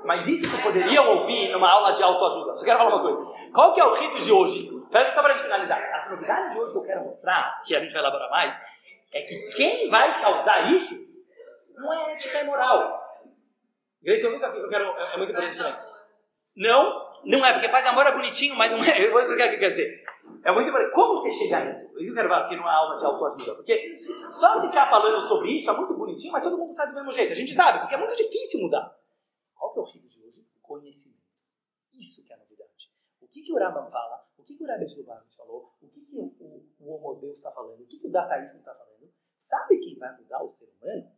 mas 0.06 0.28
isso 0.28 0.48
você 0.48 0.62
poderia 0.62 1.02
ouvir 1.02 1.50
numa 1.50 1.72
aula 1.72 1.92
de 1.94 2.04
autoajuda. 2.04 2.56
Só 2.56 2.64
quero 2.64 2.78
falar 2.78 2.96
uma 2.96 3.02
coisa. 3.02 3.52
Qual 3.52 3.74
que 3.74 3.80
é 3.80 3.84
o 3.84 3.94
rito 3.96 4.20
de 4.20 4.32
hoje? 4.32 4.70
Pera 4.92 5.10
só 5.10 5.22
para 5.22 5.34
a 5.34 5.38
gente 5.38 5.46
finalizar. 5.46 5.80
A 5.80 6.10
novidade 6.10 6.54
de 6.54 6.60
hoje 6.60 6.72
que 6.74 6.78
eu 6.78 6.84
quero 6.84 7.06
mostrar, 7.06 7.62
que 7.66 7.76
a 7.76 7.80
gente 7.80 7.94
vai 7.94 8.02
elaborar 8.02 8.30
mais, 8.30 8.56
é 9.12 9.22
que 9.24 9.50
quem 9.50 9.90
vai 9.90 10.22
causar 10.22 10.72
isso 10.72 10.96
não 11.76 11.92
é 11.94 12.14
ética 12.14 12.42
e 12.42 12.46
moral. 12.46 13.02
Grace, 14.02 14.26
isso 14.26 14.46
aqui 14.46 14.58
que 14.58 14.66
eu 14.66 14.70
quero. 14.70 14.86
É, 14.98 15.14
é 15.14 15.18
muito 15.18 15.32
importante 15.32 15.58
também. 15.58 15.92
Não, 16.56 17.12
não 17.24 17.46
é, 17.46 17.54
porque 17.54 17.70
paz 17.70 17.86
e 17.86 17.90
amor 17.90 18.06
é 18.06 18.12
bonitinho, 18.12 18.56
mas 18.56 18.72
não 18.72 18.84
é. 18.84 19.08
Eu 19.08 19.12
vou 19.12 19.22
explicar 19.22 19.48
o 19.48 19.52
que 19.52 19.58
quer 19.58 19.72
dizer. 19.72 20.04
É 20.44 20.52
muito 20.52 20.70
importante. 20.70 20.94
Como 20.94 21.14
você 21.16 21.32
chegar 21.32 21.66
nisso? 21.66 21.86
Isso 21.98 22.12
eu 22.12 22.16
quero 22.16 22.30
falar 22.30 22.46
aqui 22.46 22.56
numa 22.56 22.74
aula 22.74 22.98
de 22.98 23.06
autoajuda. 23.06 23.56
Porque 23.56 23.94
só 23.94 24.60
ficar 24.62 24.90
falando 24.90 25.20
sobre 25.22 25.52
isso 25.52 25.70
é 25.70 25.78
muito 25.78 25.94
bonitinho, 25.94 26.34
mas 26.34 26.44
todo 26.44 26.58
mundo 26.58 26.72
sabe 26.72 26.92
do 26.92 26.96
mesmo 26.96 27.12
jeito. 27.12 27.32
A 27.32 27.36
gente 27.36 27.54
sabe, 27.54 27.80
porque 27.80 27.96
é 27.96 27.98
muito 27.98 28.16
difícil 28.16 28.62
mudar. 28.62 28.96
Qual 29.56 29.72
que 29.74 29.80
é 29.80 29.82
o 29.82 29.86
rito 29.86 30.08
de 30.08 30.24
hoje? 30.24 30.46
Conhecimento. 30.62 31.22
Isso 31.92 32.26
que 32.26 32.34
é 32.34 32.36
a 32.36 32.40
novidade. 32.40 32.92
O 33.22 33.28
que, 33.28 33.44
que 33.44 33.54
o 33.54 33.58
Rambam 33.58 33.90
fala? 33.90 34.26
O 34.38 34.44
que, 34.44 34.56
que 34.56 34.64
o 34.64 34.68
Rabbi 34.68 34.86
de 34.86 34.96
Lubavitch 34.96 35.36
falou? 35.38 35.72
O 35.82 35.88
que, 35.88 36.02
que 36.02 36.16
o, 36.16 36.24
o, 36.24 36.66
o 36.80 36.96
Homo 36.96 37.20
Deus 37.20 37.38
está 37.38 37.52
falando? 37.52 37.82
O 37.82 37.86
que, 37.86 38.00
que 38.00 38.08
o 38.08 38.12
Dataísmo 38.12 38.60
está 38.60 38.74
falando? 38.74 38.91
Sabe 39.42 39.80
quem 39.80 39.98
vai 39.98 40.16
mudar 40.18 40.44
o 40.44 40.48
ser 40.48 40.70
humano? 40.70 41.12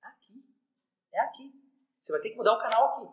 Aqui. 0.00 0.46
É 1.12 1.20
aqui. 1.22 1.52
Você 2.00 2.12
vai 2.12 2.20
ter 2.20 2.30
que 2.30 2.36
mudar 2.36 2.52
o 2.52 2.60
canal 2.60 2.84
aqui. 2.84 3.12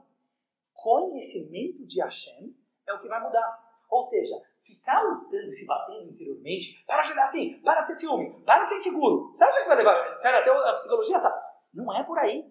Conhecimento 0.71 1.83
de 1.87 1.99
Hashem 1.99 2.55
é 2.85 2.93
o 2.93 3.01
que 3.01 3.07
vai 3.07 3.19
mudar. 3.23 3.81
Ou 3.89 4.03
seja, 4.03 4.35
ficar 4.61 5.01
lutando 5.01 5.47
e 5.49 5.51
se 5.51 5.65
batendo 5.65 6.11
interiormente, 6.11 6.85
para 6.85 7.01
olhar 7.11 7.23
assim, 7.23 7.59
para 7.61 7.81
de 7.81 7.87
ser 7.87 7.95
ciúmes, 7.95 8.29
para 8.45 8.63
de 8.63 8.69
ser 8.69 8.77
inseguro. 8.77 9.29
Você 9.33 9.43
acha 9.43 9.63
que 9.63 9.67
vai 9.67 9.77
levar. 9.77 10.19
Sério, 10.21 10.39
até 10.39 10.69
a 10.69 10.73
psicologia 10.75 11.17
sabe. 11.17 11.41
Não 11.73 11.91
é 11.91 12.03
por 12.03 12.19
aí. 12.19 12.47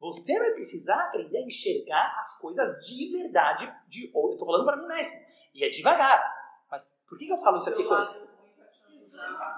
Você 0.00 0.38
vai 0.38 0.50
precisar 0.50 1.06
aprender 1.06 1.38
a 1.38 1.46
enxergar 1.46 2.18
as 2.18 2.38
coisas 2.38 2.86
de 2.86 3.10
verdade. 3.12 3.64
De, 3.88 4.12
eu 4.14 4.30
estou 4.30 4.46
falando 4.46 4.66
para 4.66 4.76
mim 4.76 4.88
mesmo. 4.88 5.18
E 5.54 5.64
é 5.64 5.70
devagar. 5.70 6.22
Mas 6.70 7.00
por 7.08 7.16
que, 7.16 7.24
que 7.24 7.32
eu 7.32 7.38
falo 7.38 7.56
isso 7.56 7.70
aqui 7.70 7.82
com- 7.82 7.88
lado 7.94 8.12
muito 8.12 8.60
ativamente. 8.60 8.93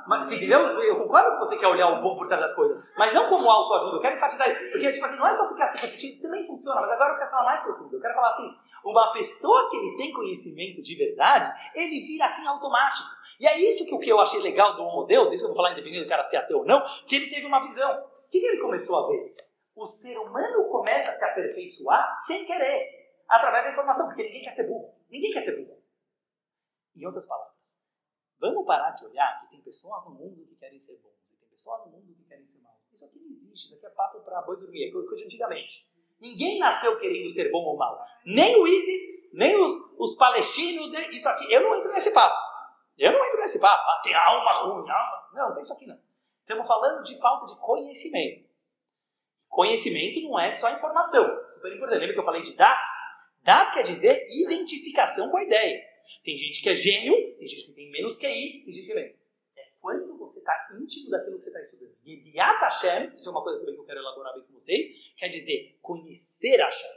Mas, 0.07 0.25
você 0.25 0.37
entendeu? 0.37 0.61
Eu 0.61 0.97
concordo 0.97 1.33
que 1.33 1.39
você 1.39 1.57
quer 1.57 1.67
olhar 1.67 1.89
o 1.89 2.03
bom 2.03 2.17
por 2.17 2.29
trás 2.29 2.41
das 2.41 2.55
coisas, 2.55 2.83
mas 2.97 3.13
não 3.13 3.29
como 3.29 3.51
autoajuda. 3.51 3.97
Eu 3.97 4.01
quero 4.01 4.17
enfatizar 4.17 4.51
isso. 4.51 4.71
Porque, 4.73 4.93
tipo 4.93 5.05
assim, 5.05 5.17
não 5.17 5.27
é 5.27 5.33
só 5.33 5.49
ficar 5.49 5.67
se 5.69 5.85
repetindo, 5.85 6.23
também 6.23 6.45
funciona, 6.45 6.81
mas 6.81 6.91
agora 6.91 7.13
eu 7.13 7.19
quero 7.19 7.31
falar 7.31 7.45
mais 7.45 7.61
profundo. 7.63 7.97
Eu 7.97 8.01
quero 8.01 8.15
falar 8.15 8.29
assim: 8.29 8.49
uma 8.85 9.13
pessoa 9.13 9.69
que 9.69 9.77
ele 9.77 9.97
tem 9.97 10.13
conhecimento 10.13 10.83
de 10.83 10.97
verdade, 10.97 11.53
ele 11.75 12.07
vira 12.07 12.27
assim 12.27 12.47
automático. 12.47 13.09
E 13.41 13.47
é 13.47 13.59
isso 13.59 13.85
que 13.85 13.95
o 13.95 13.99
que 13.99 14.11
eu 14.11 14.21
achei 14.21 14.41
legal 14.41 14.77
do 14.77 14.83
Homo 14.83 15.07
Deus, 15.07 15.33
isso 15.33 15.45
eu 15.45 15.49
vou 15.49 15.57
falar 15.57 15.73
independente 15.73 16.05
do 16.05 16.09
cara 16.09 16.23
ser 16.23 16.37
ateu 16.37 16.59
ou 16.59 16.65
não, 16.65 16.83
que 17.07 17.17
ele 17.17 17.29
teve 17.29 17.47
uma 17.47 17.61
visão. 17.61 17.91
O 17.93 18.29
que, 18.31 18.41
que 18.41 18.47
ele 18.47 18.61
começou 18.61 19.05
a 19.05 19.09
ver? 19.09 19.35
O 19.75 19.85
ser 19.85 20.17
humano 20.17 20.69
começa 20.71 21.11
a 21.11 21.15
se 21.15 21.25
aperfeiçoar 21.25 22.13
sem 22.27 22.45
querer, 22.45 22.89
através 23.29 23.65
da 23.65 23.71
informação, 23.73 24.07
porque 24.07 24.23
ninguém 24.23 24.43
quer 24.43 24.53
ser 24.53 24.67
burro. 24.67 24.95
Ninguém 25.11 25.33
quer 25.33 25.43
ser 25.43 25.57
burro. 25.57 25.83
Em 26.97 27.05
outras 27.05 27.27
palavras, 27.27 27.56
vamos 28.39 28.67
parar 28.67 28.91
de 28.91 29.07
olhar 29.07 29.41
que 29.41 29.51
tem 29.51 29.61
pessoas 29.61 30.05
no 30.05 30.11
mundo 30.11 30.47
que 30.47 30.57
querem 30.57 30.79
ser 30.79 30.97
bons, 30.99 31.17
e 31.33 31.37
tem 31.37 31.49
pessoas 31.49 31.87
no 31.87 31.93
mundo 31.93 32.15
que 32.15 32.25
querem 32.25 32.47
ser 32.47 32.61
maus. 32.63 32.77
Isso 32.93 33.05
aqui 33.05 33.19
não 33.19 33.31
existe, 33.31 33.67
isso 33.67 33.75
aqui 33.77 33.87
é 33.87 33.91
papo 33.91 34.21
para 34.21 34.43
boi 34.43 34.57
dormir, 34.57 34.89
é 34.89 34.93
coisa 34.93 35.17
de 35.17 35.25
antigamente. 35.25 35.87
Ninguém 36.21 36.59
nasceu 36.59 36.99
querendo 36.99 37.29
ser 37.29 37.51
bom 37.51 37.63
ou 37.63 37.77
mal. 37.77 38.03
Nem 38.25 38.57
o 38.57 38.67
ISIS, 38.67 39.31
nem 39.33 39.55
os, 39.55 39.71
os 39.99 40.17
palestinos, 40.17 40.91
nem 40.91 41.11
isso 41.11 41.29
aqui. 41.29 41.53
Eu 41.53 41.63
não 41.63 41.75
entro 41.75 41.93
nesse 41.93 42.11
papo. 42.11 42.37
Eu 42.97 43.13
não 43.13 43.23
entro 43.23 43.39
nesse 43.39 43.59
papo. 43.59 43.83
Ah, 43.83 44.01
tem 44.03 44.15
alma 44.15 44.53
ruim, 44.53 44.91
alma. 44.91 45.29
Não, 45.35 45.49
não 45.49 45.55
tem 45.55 45.63
isso 45.63 45.75
aqui 45.75 45.87
não. 45.87 45.99
Estamos 46.41 46.67
falando 46.67 47.03
de 47.03 47.21
falta 47.21 47.45
de 47.45 47.61
conhecimento. 47.61 48.47
Conhecimento 49.49 50.23
não 50.23 50.39
é 50.39 50.51
só 50.51 50.71
informação. 50.71 51.47
Super 51.47 51.75
importante. 51.75 52.01
Lembra 52.01 52.15
que 52.15 52.21
eu 52.21 52.25
falei 52.25 52.43
de 52.43 52.55
dado? 52.55 52.81
Dado 53.43 53.73
quer 53.73 53.83
dizer 53.83 54.27
identificação 54.31 55.31
com 55.31 55.37
a 55.37 55.43
ideia. 55.43 55.83
Tem 56.25 56.37
gente 56.37 56.63
que 56.63 56.69
é 56.69 56.75
gênio, 56.75 57.37
tem 57.37 57.47
gente 57.47 57.67
que 57.67 57.73
tem 57.73 57.91
menos 57.91 58.17
QI, 58.17 58.63
tem 58.65 58.73
gente 58.73 58.87
que 58.87 58.93
é 58.93 59.15
É 59.57 59.69
quando 59.81 60.17
você 60.19 60.39
está 60.39 60.69
íntimo 60.81 61.11
daquilo 61.11 61.37
que 61.37 61.45
você 61.45 61.51
está 61.51 61.61
estudando. 61.61 61.97
Yediat 62.07 62.61
Hashem, 62.61 63.17
isso 63.17 63.29
é 63.29 63.33
uma 63.33 63.43
coisa 63.43 63.61
também 63.61 63.75
que 63.75 63.81
eu 63.81 63.85
quero 63.85 64.01
elaborar 64.01 64.35
bem 64.35 64.45
com 64.45 64.55
vocês, 64.55 65.15
quer 65.17 65.29
dizer 65.29 65.79
conhecer 65.81 66.57
Hashem. 66.57 66.91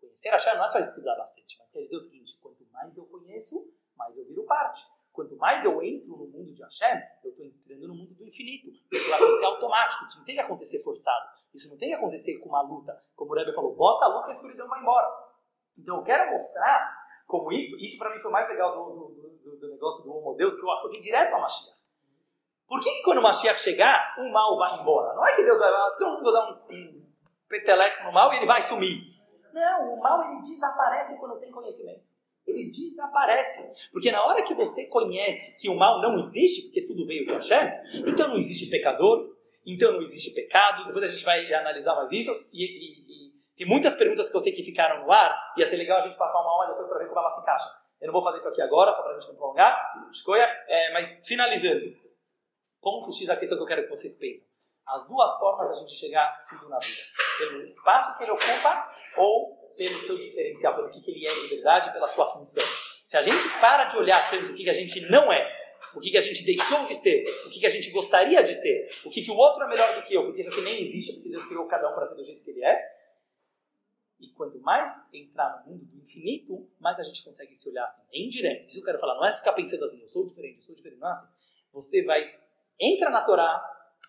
Conhecer 0.00 0.30
Hashem 0.30 0.54
não 0.56 0.64
é 0.64 0.68
só 0.68 0.78
estudar 0.78 1.16
bastante, 1.16 1.56
mas 1.58 1.72
quer 1.72 1.80
dizer 1.80 1.96
o 1.96 2.00
seguinte, 2.00 2.38
quanto 2.40 2.64
mais 2.72 2.96
eu 2.96 3.06
conheço, 3.06 3.72
mais 3.96 4.16
eu 4.18 4.26
viro 4.26 4.44
parte. 4.44 4.84
Quanto 5.12 5.36
mais 5.36 5.62
eu 5.62 5.82
entro 5.82 6.16
no 6.16 6.26
mundo 6.26 6.54
de 6.54 6.62
Hashem, 6.62 7.02
eu 7.22 7.30
estou 7.30 7.44
entrando 7.44 7.88
no 7.88 7.94
mundo 7.94 8.14
do 8.14 8.26
infinito. 8.26 8.72
Isso 8.90 9.10
vai 9.10 9.18
acontecer 9.18 9.44
automático, 9.44 10.06
isso 10.06 10.18
não 10.18 10.24
tem 10.24 10.34
que 10.34 10.40
acontecer 10.40 10.82
forçado. 10.82 11.30
Isso 11.54 11.68
não 11.68 11.76
tem 11.76 11.90
que 11.90 11.94
acontecer 11.94 12.38
com 12.38 12.48
uma 12.48 12.62
luta. 12.62 12.98
Como 13.14 13.30
o 13.30 13.34
Rebbe 13.34 13.52
falou, 13.52 13.74
bota 13.74 14.06
a 14.06 14.08
luz 14.08 14.24
que 14.24 14.30
a 14.30 14.34
escuridão 14.34 14.68
vai 14.68 14.80
embora. 14.80 15.06
Então 15.78 15.98
eu 15.98 16.02
quero 16.02 16.32
mostrar 16.32 17.01
como 17.26 17.52
isso, 17.52 17.76
isso 17.76 17.98
para 17.98 18.14
mim 18.14 18.20
foi 18.20 18.30
o 18.30 18.32
mais 18.32 18.48
legal 18.48 18.72
do, 18.72 19.08
do, 19.08 19.50
do, 19.50 19.56
do 19.56 19.68
negócio 19.70 20.04
do 20.04 20.12
Homo 20.12 20.34
Deus, 20.36 20.54
que 20.54 20.64
eu 20.64 20.70
associei 20.70 21.00
direto 21.00 21.34
ao 21.34 21.40
Mashiach. 21.40 21.82
Por 22.68 22.80
que, 22.80 22.90
que 22.90 23.02
quando 23.02 23.18
o 23.18 23.22
Mashiach 23.22 23.60
chegar, 23.60 24.14
o 24.18 24.32
mal 24.32 24.56
vai 24.56 24.80
embora? 24.80 25.14
Não 25.14 25.26
é 25.26 25.36
que 25.36 25.42
Deus 25.42 25.58
vai 25.58 25.70
dar 25.70 25.98
um, 26.00 26.74
um 26.74 27.02
peteleco 27.48 28.04
no 28.04 28.12
mal 28.12 28.32
e 28.32 28.36
ele 28.36 28.46
vai 28.46 28.62
sumir. 28.62 29.12
Não, 29.52 29.94
o 29.94 30.00
mal 30.00 30.22
ele 30.24 30.40
desaparece 30.40 31.20
quando 31.20 31.38
tem 31.38 31.50
conhecimento. 31.50 32.00
Ele 32.46 32.70
desaparece. 32.70 33.90
Porque 33.92 34.10
na 34.10 34.24
hora 34.24 34.42
que 34.42 34.54
você 34.54 34.86
conhece 34.86 35.56
que 35.60 35.68
o 35.68 35.76
mal 35.76 36.00
não 36.00 36.18
existe, 36.18 36.62
porque 36.62 36.84
tudo 36.84 37.06
veio 37.06 37.26
de 37.26 37.34
Hashem, 37.34 37.70
então 38.06 38.28
não 38.28 38.36
existe 38.36 38.70
pecador, 38.70 39.36
então 39.66 39.92
não 39.92 40.00
existe 40.00 40.34
pecado. 40.34 40.86
Depois 40.86 41.04
a 41.04 41.08
gente 41.08 41.24
vai 41.24 41.52
analisar 41.52 41.94
mais 41.94 42.10
isso. 42.10 42.32
E, 42.52 42.64
e, 42.64 43.01
e 43.62 43.64
muitas 43.64 43.94
perguntas 43.94 44.28
que 44.28 44.36
eu 44.36 44.40
sei 44.40 44.52
que 44.52 44.64
ficaram 44.64 45.04
no 45.04 45.12
ar. 45.12 45.52
Ia 45.56 45.64
ser 45.64 45.76
legal 45.76 46.00
a 46.00 46.02
gente 46.02 46.16
passar 46.16 46.40
uma 46.40 46.52
hora 46.58 46.70
depois 46.70 46.88
para 46.88 46.98
ver 46.98 47.06
como 47.06 47.20
ela 47.20 47.30
se 47.30 47.40
encaixa. 47.40 47.70
Eu 48.00 48.08
não 48.08 48.12
vou 48.12 48.22
fazer 48.22 48.38
isso 48.38 48.48
aqui 48.48 48.60
agora, 48.60 48.92
só 48.92 49.02
para 49.02 49.12
a 49.12 49.20
gente 49.20 49.28
não 49.28 49.36
prolongar. 49.36 50.08
Escolha. 50.10 50.44
É, 50.66 50.92
mas 50.92 51.20
finalizando. 51.24 51.80
Ponto 52.80 53.12
X 53.12 53.30
a 53.30 53.36
questão 53.36 53.56
que 53.56 53.62
eu 53.62 53.68
quero 53.68 53.84
que 53.84 53.88
vocês 53.88 54.18
pensem. 54.18 54.44
As 54.84 55.06
duas 55.06 55.38
formas 55.38 55.68
da 55.68 55.76
gente 55.76 55.94
chegar 55.94 56.44
tudo 56.48 56.68
na 56.68 56.78
vida. 56.80 57.02
Pelo 57.38 57.62
espaço 57.62 58.18
que 58.18 58.24
ele 58.24 58.32
ocupa 58.32 58.90
ou 59.16 59.72
pelo 59.76 60.00
seu 60.00 60.18
diferencial, 60.18 60.74
pelo 60.74 60.90
que, 60.90 61.00
que 61.00 61.12
ele 61.12 61.24
é 61.24 61.32
de 61.32 61.46
verdade, 61.46 61.92
pela 61.92 62.08
sua 62.08 62.32
função. 62.32 62.64
Se 63.04 63.16
a 63.16 63.22
gente 63.22 63.48
para 63.60 63.84
de 63.84 63.96
olhar 63.96 64.28
tanto 64.28 64.52
o 64.52 64.56
que, 64.56 64.64
que 64.64 64.70
a 64.70 64.74
gente 64.74 65.00
não 65.08 65.32
é, 65.32 65.48
o 65.94 66.00
que, 66.00 66.10
que 66.10 66.18
a 66.18 66.20
gente 66.20 66.44
deixou 66.44 66.84
de 66.84 66.94
ser, 66.96 67.24
o 67.46 67.50
que, 67.50 67.60
que 67.60 67.66
a 67.66 67.70
gente 67.70 67.90
gostaria 67.90 68.42
de 68.42 68.54
ser, 68.54 68.90
o 69.04 69.10
que, 69.10 69.22
que 69.22 69.30
o 69.30 69.36
outro 69.36 69.62
é 69.62 69.68
melhor 69.68 69.94
do 69.94 70.02
que 70.02 70.14
eu, 70.14 70.24
porque 70.24 70.40
isso 70.40 70.50
aqui 70.50 70.62
nem 70.62 70.82
existe, 70.82 71.14
porque 71.14 71.28
Deus 71.28 71.46
criou 71.46 71.66
cada 71.66 71.88
um 71.88 71.94
para 71.94 72.04
ser 72.04 72.16
do 72.16 72.24
jeito 72.24 72.42
que 72.42 72.50
ele 72.50 72.64
é. 72.64 73.01
E 74.22 74.32
quanto 74.34 74.60
mais 74.60 75.08
entrar 75.12 75.64
no 75.66 75.72
mundo 75.72 75.84
do 75.84 75.96
infinito, 75.98 76.70
mais 76.78 76.98
a 77.00 77.02
gente 77.02 77.24
consegue 77.24 77.56
se 77.56 77.68
olhar 77.68 77.82
assim, 77.82 78.02
é 78.12 78.20
indireto. 78.20 78.68
Isso 78.68 78.78
eu 78.78 78.84
quero 78.84 78.98
falar, 78.98 79.16
não 79.16 79.26
é 79.26 79.32
ficar 79.32 79.52
pensando 79.52 79.82
assim, 79.82 80.00
eu 80.00 80.08
sou 80.08 80.24
diferente, 80.24 80.56
eu 80.56 80.62
sou 80.62 80.74
diferente, 80.76 81.00
não 81.00 81.08
é 81.08 81.10
assim. 81.10 81.26
Você 81.72 82.04
vai, 82.04 82.32
entra 82.80 83.10
na 83.10 83.22
Torá, 83.22 83.60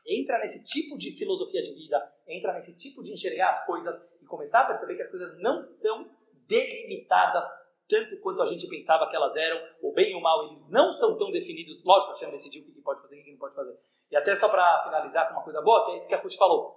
entra 0.07 0.37
nesse 0.39 0.63
tipo 0.63 0.97
de 0.97 1.11
filosofia 1.17 1.63
de 1.63 1.73
vida, 1.73 2.13
entra 2.27 2.53
nesse 2.53 2.75
tipo 2.75 3.01
de 3.01 3.11
enxergar 3.11 3.49
as 3.49 3.65
coisas 3.65 3.95
e 4.21 4.25
começar 4.25 4.61
a 4.61 4.65
perceber 4.65 4.95
que 4.95 5.01
as 5.01 5.09
coisas 5.09 5.35
não 5.41 5.63
são 5.63 6.09
delimitadas 6.47 7.43
tanto 7.89 8.19
quanto 8.21 8.41
a 8.41 8.45
gente 8.45 8.67
pensava 8.67 9.09
que 9.09 9.15
elas 9.15 9.35
eram, 9.35 9.61
o 9.81 9.91
bem 9.93 10.11
e 10.11 10.15
o 10.15 10.21
mal, 10.21 10.45
eles 10.45 10.67
não 10.69 10.91
são 10.91 11.17
tão 11.17 11.31
definidos. 11.31 11.83
Lógico, 11.83 12.11
a 12.11 12.13
Hashem 12.13 12.31
decidiu 12.31 12.63
o 12.63 12.65
que 12.65 12.81
pode 12.81 13.01
fazer 13.01 13.17
e 13.17 13.21
o 13.21 13.23
que 13.23 13.31
não 13.31 13.37
pode 13.37 13.55
fazer. 13.55 13.77
E 14.09 14.15
até 14.15 14.35
só 14.35 14.47
para 14.47 14.83
finalizar 14.83 15.27
com 15.27 15.33
uma 15.33 15.43
coisa 15.43 15.61
boa, 15.61 15.85
que 15.85 15.91
é 15.91 15.95
isso 15.95 16.07
que 16.07 16.15
a 16.15 16.19
Ruth 16.19 16.35
falou. 16.35 16.75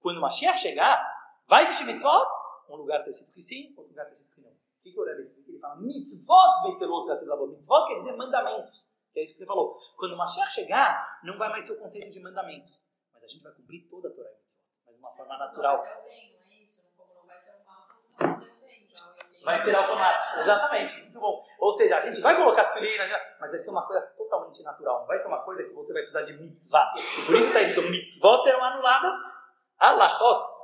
Quando 0.00 0.18
o 0.18 0.20
Mashiach 0.20 0.58
chegar, 0.58 1.15
vai 1.46 1.64
existir 1.64 1.84
mitzvot? 1.84 2.26
Um 2.68 2.76
lugar 2.76 2.98
está 2.98 3.10
escrito 3.10 3.32
que 3.32 3.42
sim, 3.42 3.74
outro 3.76 3.90
lugar 3.90 4.04
está 4.04 4.14
escrito 4.14 4.34
que 4.34 4.40
não. 4.40 4.50
O 4.50 4.82
que, 4.82 4.92
que 4.92 5.00
o 5.00 5.04
Rebbe 5.04 5.22
explica? 5.22 5.50
Ele 5.50 5.58
fala 5.58 5.76
mitzvot 5.76 6.62
beitelot 6.62 7.48
Mitzvot 7.48 7.86
quer 7.86 7.94
dizer 7.96 8.16
mandamentos. 8.16 8.86
Que 9.12 9.20
é 9.20 9.24
isso 9.24 9.32
que 9.32 9.38
você 9.38 9.46
falou. 9.46 9.78
Quando 9.96 10.12
o 10.12 10.16
Mashiach 10.18 10.52
chegar, 10.52 11.20
não 11.24 11.38
vai 11.38 11.48
mais 11.48 11.64
ter 11.64 11.72
o 11.72 11.78
conceito 11.78 12.10
de 12.10 12.20
mandamentos. 12.20 12.86
Mas 13.12 13.24
a 13.24 13.26
gente 13.26 13.42
vai 13.42 13.52
cumprir 13.52 13.88
toda 13.88 14.08
a 14.08 14.12
Torá 14.12 14.28
e 14.28 14.42
mitzvot. 14.42 14.62
Mas 14.84 14.94
de 14.94 15.00
uma 15.00 15.10
forma 15.12 15.38
natural. 15.38 15.84
Vai 19.44 19.62
ser 19.62 19.76
automático, 19.76 20.40
exatamente. 20.40 21.02
Muito 21.02 21.20
bom. 21.20 21.44
Ou 21.60 21.72
seja, 21.76 21.96
a 21.96 22.00
gente 22.00 22.20
vai 22.20 22.36
colocar 22.36 22.64
tefilina, 22.64 23.04
mas 23.40 23.50
vai 23.50 23.58
ser 23.58 23.70
uma 23.70 23.86
coisa 23.86 24.02
totalmente 24.18 24.62
natural. 24.62 25.00
Não 25.00 25.06
vai 25.06 25.20
ser 25.20 25.28
uma 25.28 25.42
coisa 25.44 25.62
que 25.62 25.72
você 25.72 25.92
vai 25.92 26.02
precisar 26.02 26.22
de 26.22 26.32
mitzvah. 26.42 26.92
Por 27.26 27.36
isso 27.36 27.46
está 27.46 27.62
escrito 27.62 27.88
mitzvot 27.88 28.42
serão 28.42 28.64
anuladas, 28.64 29.14
alachot 29.78 30.55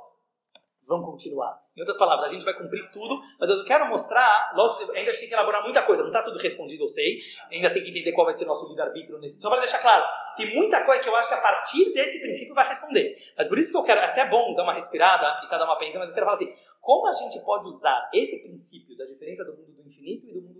vão 0.87 1.03
continuar. 1.03 1.61
Em 1.75 1.81
outras 1.81 1.97
palavras, 1.97 2.29
a 2.29 2.33
gente 2.33 2.45
vai 2.45 2.53
cumprir 2.53 2.89
tudo, 2.91 3.19
mas 3.39 3.49
eu 3.49 3.63
quero 3.65 3.87
mostrar, 3.89 4.53
logo, 4.55 4.79
ainda 4.91 5.11
tem 5.11 5.27
que 5.27 5.33
elaborar 5.33 5.63
muita 5.63 5.81
coisa, 5.81 6.01
não 6.01 6.09
está 6.09 6.21
tudo 6.21 6.37
respondido, 6.37 6.83
eu 6.83 6.87
sei, 6.87 7.19
ainda 7.51 7.71
tem 7.71 7.83
que 7.83 7.89
entender 7.89 8.11
qual 8.11 8.25
vai 8.25 8.35
ser 8.35 8.45
nosso 8.45 8.67
livre-arbítrio 8.69 9.17
nesse. 9.19 9.41
Só 9.41 9.49
para 9.49 9.59
deixar 9.59 9.79
claro, 9.79 10.05
tem 10.37 10.53
muita 10.53 10.85
coisa 10.85 11.01
que 11.01 11.09
eu 11.09 11.15
acho 11.15 11.29
que 11.29 11.35
a 11.35 11.41
partir 11.41 11.93
desse 11.93 12.19
princípio 12.19 12.53
vai 12.53 12.67
responder. 12.67 13.15
Mas 13.37 13.47
por 13.47 13.57
isso 13.57 13.71
que 13.71 13.77
eu 13.77 13.83
quero, 13.83 14.01
é 14.01 14.05
até 14.05 14.29
bom 14.29 14.53
dar 14.53 14.63
uma 14.63 14.73
respirada 14.73 15.39
e 15.43 15.49
cada 15.49 15.65
uma 15.65 15.77
pensa, 15.77 15.97
mas 15.97 16.09
eu 16.09 16.13
quero 16.13 16.25
falar 16.25 16.37
assim, 16.37 16.53
como 16.79 17.07
a 17.07 17.13
gente 17.13 17.39
pode 17.43 17.67
usar 17.67 18.09
esse 18.13 18.43
princípio 18.43 18.95
da 18.97 19.05
diferença 19.05 19.43
do 19.45 19.53
mundo 19.55 19.71
do 19.71 19.87
infinito 19.87 20.27
e 20.27 20.33
do 20.33 20.41
mundo 20.41 20.52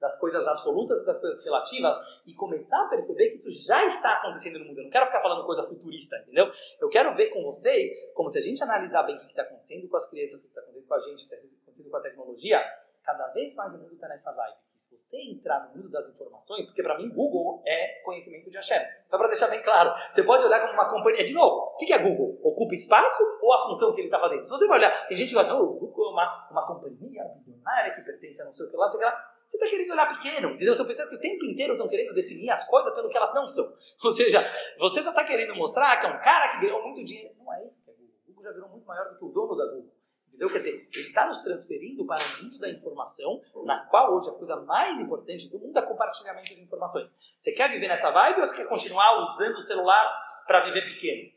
das 0.00 0.18
coisas 0.20 0.46
absolutas 0.46 1.02
e 1.02 1.06
das 1.06 1.18
coisas 1.20 1.44
relativas, 1.44 1.96
e 2.26 2.34
começar 2.34 2.84
a 2.84 2.88
perceber 2.88 3.30
que 3.30 3.36
isso 3.36 3.50
já 3.66 3.84
está 3.84 4.14
acontecendo 4.14 4.58
no 4.58 4.66
mundo. 4.66 4.78
Eu 4.78 4.84
não 4.84 4.90
quero 4.90 5.06
ficar 5.06 5.22
falando 5.22 5.44
coisa 5.46 5.62
futurista, 5.62 6.16
entendeu? 6.18 6.50
Eu 6.80 6.88
quero 6.88 7.14
ver 7.14 7.30
com 7.30 7.42
vocês, 7.42 7.90
como 8.14 8.30
se 8.30 8.38
a 8.38 8.42
gente 8.42 8.62
analisar 8.62 9.02
bem 9.04 9.16
o 9.16 9.20
que 9.20 9.26
está 9.26 9.42
acontecendo 9.42 9.88
com 9.88 9.96
as 9.96 10.08
crianças, 10.10 10.40
o 10.40 10.42
que 10.42 10.48
está 10.48 10.60
acontecendo 10.60 10.86
com 10.86 10.94
a 10.94 11.00
gente, 11.00 11.24
o 11.24 11.28
que 11.28 11.34
está 11.34 11.36
acontecendo 11.36 11.90
com 11.90 11.96
a 11.96 12.00
tecnologia, 12.00 12.62
cada 13.06 13.28
vez 13.28 13.54
mais 13.54 13.72
o 13.72 13.78
mundo 13.78 13.94
está 13.94 14.08
nessa 14.08 14.32
vibe. 14.32 14.56
E 14.74 14.80
se 14.80 14.90
você 14.94 15.16
entrar 15.30 15.68
no 15.68 15.76
mundo 15.76 15.88
das 15.88 16.08
informações, 16.08 16.66
porque 16.66 16.82
para 16.82 16.98
mim 16.98 17.08
Google 17.08 17.62
é 17.64 18.02
conhecimento 18.02 18.50
de 18.50 18.56
Hashem. 18.56 18.80
Só 19.06 19.16
para 19.16 19.28
deixar 19.28 19.46
bem 19.46 19.62
claro, 19.62 19.94
você 20.12 20.24
pode 20.24 20.44
olhar 20.44 20.60
como 20.60 20.72
uma 20.72 20.90
companhia. 20.90 21.24
De 21.24 21.32
novo, 21.32 21.72
o 21.72 21.76
que 21.76 21.92
é 21.92 21.98
Google? 21.98 22.38
Ocupa 22.42 22.74
espaço 22.74 23.22
ou 23.40 23.54
a 23.54 23.64
função 23.64 23.94
que 23.94 24.00
ele 24.00 24.08
está 24.08 24.18
fazendo? 24.18 24.42
Se 24.42 24.50
você 24.50 24.66
vai 24.66 24.78
olhar, 24.78 25.06
tem 25.06 25.16
gente 25.16 25.28
que 25.28 25.34
fala, 25.36 25.48
não, 25.48 25.62
o 25.62 25.78
Google 25.78 26.08
é 26.08 26.10
uma, 26.10 26.48
uma 26.50 26.66
companhia 26.66 27.24
bilionária 27.44 27.94
que 27.94 28.02
pertence 28.02 28.42
a 28.42 28.44
não 28.44 28.52
sei 28.52 28.66
o 28.66 28.70
que 28.70 28.76
lá, 28.76 28.90
sei 28.90 28.98
o 28.98 29.00
que 29.00 29.06
lá. 29.06 29.35
Você 29.46 29.56
está 29.56 29.70
querendo 29.70 29.92
olhar 29.92 30.18
pequeno, 30.18 30.50
entendeu? 30.50 30.74
Seu 30.74 30.84
pensamento 30.84 31.10
que 31.10 31.16
o 31.16 31.20
tempo 31.20 31.44
inteiro 31.44 31.72
estão 31.74 31.88
querendo 31.88 32.12
definir 32.12 32.50
as 32.50 32.66
coisas 32.66 32.92
pelo 32.92 33.08
que 33.08 33.16
elas 33.16 33.32
não 33.32 33.46
são. 33.46 33.72
Ou 34.04 34.12
seja, 34.12 34.44
você 34.78 35.02
só 35.02 35.10
está 35.10 35.24
querendo 35.24 35.54
mostrar 35.54 35.96
que 35.98 36.06
é 36.06 36.08
um 36.08 36.20
cara 36.20 36.52
que 36.52 36.66
ganhou 36.66 36.82
muito 36.82 37.04
dinheiro. 37.04 37.34
Não 37.38 37.52
é 37.54 37.64
isso. 37.66 37.78
O 37.86 38.32
Google 38.32 38.44
já 38.44 38.52
virou 38.52 38.68
muito 38.68 38.86
maior 38.86 39.08
do 39.08 39.18
que 39.18 39.24
o 39.24 39.28
dono 39.28 39.56
da 39.56 39.64
Google. 39.66 39.96
Entendeu? 40.36 40.50
Quer 40.50 40.58
dizer, 40.58 40.88
ele 40.92 41.08
está 41.08 41.26
nos 41.26 41.38
transferindo 41.38 42.04
para 42.04 42.22
o 42.22 42.44
mundo 42.44 42.58
da 42.58 42.68
informação, 42.68 43.40
na 43.64 43.86
qual 43.86 44.14
hoje 44.14 44.28
a 44.28 44.34
coisa 44.34 44.56
mais 44.56 45.00
importante 45.00 45.48
do 45.48 45.58
mundo 45.58 45.78
é 45.78 45.82
compartilhamento 45.82 46.54
de 46.54 46.60
informações. 46.60 47.14
Você 47.38 47.52
quer 47.52 47.70
viver 47.70 47.88
nessa 47.88 48.10
vibe 48.10 48.40
ou 48.40 48.46
você 48.46 48.54
quer 48.54 48.68
continuar 48.68 49.22
usando 49.22 49.54
o 49.54 49.60
celular 49.60 50.22
para 50.46 50.66
viver 50.66 50.90
pequeno? 50.90 51.32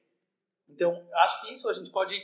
Então, 0.68 1.08
acho 1.24 1.42
que 1.42 1.54
isso 1.54 1.70
a 1.70 1.74
gente 1.74 1.90
pode, 1.92 2.22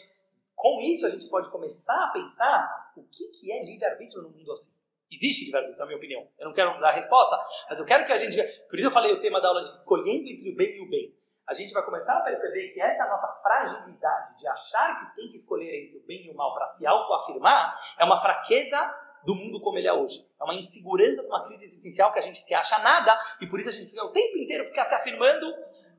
com 0.53 0.81
isso 0.81 1.05
a 1.05 1.09
gente 1.09 1.29
pode 1.29 1.49
começar 1.49 2.07
a 2.07 2.11
pensar 2.11 2.91
o 2.97 3.03
que, 3.03 3.29
que 3.29 3.51
é 3.53 3.63
livre-arbítrio 3.63 4.23
no 4.23 4.29
mundo 4.29 4.51
assim. 4.51 4.74
Existe 5.11 5.45
livre-arbítrio, 5.45 5.79
na 5.79 5.85
minha 5.85 5.97
opinião. 5.97 6.27
Eu 6.39 6.47
não 6.47 6.53
quero 6.53 6.79
dar 6.79 6.89
a 6.89 6.93
resposta, 6.93 7.37
mas 7.69 7.79
eu 7.79 7.85
quero 7.85 8.05
que 8.05 8.11
a 8.11 8.17
gente. 8.17 8.35
Por 8.69 8.77
isso 8.77 8.87
eu 8.87 8.91
falei 8.91 9.13
o 9.13 9.21
tema 9.21 9.39
da 9.39 9.47
aula 9.47 9.63
de 9.65 9.77
escolhendo 9.77 10.27
entre 10.27 10.51
o 10.51 10.55
bem 10.55 10.77
e 10.77 10.81
o 10.81 10.89
bem. 10.89 11.15
A 11.47 11.53
gente 11.53 11.73
vai 11.73 11.85
começar 11.85 12.17
a 12.17 12.21
perceber 12.21 12.69
que 12.69 12.81
essa 12.81 13.05
nossa 13.07 13.27
fragilidade 13.43 14.35
de 14.35 14.47
achar 14.47 14.99
que 14.99 15.15
tem 15.15 15.29
que 15.29 15.35
escolher 15.35 15.85
entre 15.85 15.99
o 15.99 16.05
bem 16.05 16.25
e 16.25 16.31
o 16.31 16.35
mal 16.35 16.55
para 16.55 16.65
se 16.67 16.87
autoafirmar 16.87 17.79
é 17.99 18.03
uma 18.03 18.19
fraqueza 18.19 18.77
do 19.23 19.35
mundo 19.35 19.61
como 19.61 19.77
ele 19.77 19.87
é 19.87 19.93
hoje. 19.93 20.25
É 20.39 20.43
uma 20.43 20.55
insegurança 20.55 21.21
de 21.21 21.27
uma 21.27 21.45
crise 21.45 21.65
existencial 21.65 22.11
que 22.11 22.17
a 22.19 22.21
gente 22.21 22.39
se 22.39 22.53
acha 22.55 22.79
nada 22.79 23.15
e 23.39 23.47
por 23.47 23.59
isso 23.59 23.69
a 23.69 23.71
gente 23.71 23.89
fica 23.89 24.03
o 24.03 24.11
tempo 24.11 24.37
inteiro 24.37 24.65
ficar 24.65 24.87
se 24.87 24.95
afirmando 24.95 25.45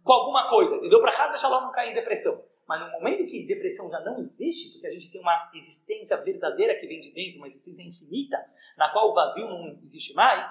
com 0.03 0.13
alguma 0.13 0.49
coisa. 0.49 0.77
Entendeu? 0.77 1.01
Para 1.01 1.13
casa 1.13 1.37
Shalom 1.37 1.63
não 1.63 1.73
cair 1.73 1.93
em 1.93 1.95
depressão. 1.95 2.43
Mas 2.69 2.81
no 2.81 2.91
momento 2.91 3.27
que 3.27 3.47
depressão 3.47 3.89
já 3.91 4.01
não 4.01 4.19
existe, 4.19 4.73
porque 4.73 4.87
a 4.89 4.93
gente 4.93 5.11
tem 5.11 5.21
uma 5.21 5.51
existência 5.55 6.17
verdadeira 6.17 6.75
que 6.75 6.87
vem 6.87 6.99
de 6.99 7.13
dentro, 7.13 7.39
uma 7.39 7.47
existência 7.47 7.83
infinita, 7.83 8.37
na 8.77 8.91
qual 8.91 9.11
o 9.11 9.15
vazio 9.15 9.47
não 9.47 9.79
existe 9.85 10.13
mais, 10.15 10.49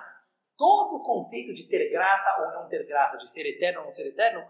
todo 0.57 0.95
o 0.95 1.03
conceito 1.03 1.53
de 1.53 1.67
ter 1.67 1.89
graça 1.89 2.41
ou 2.41 2.61
não 2.61 2.69
ter 2.69 2.85
graça, 2.87 3.17
de 3.17 3.29
ser 3.29 3.45
eterno 3.45 3.79
ou 3.79 3.85
não 3.85 3.91
ser 3.91 4.07
eterno, 4.07 4.45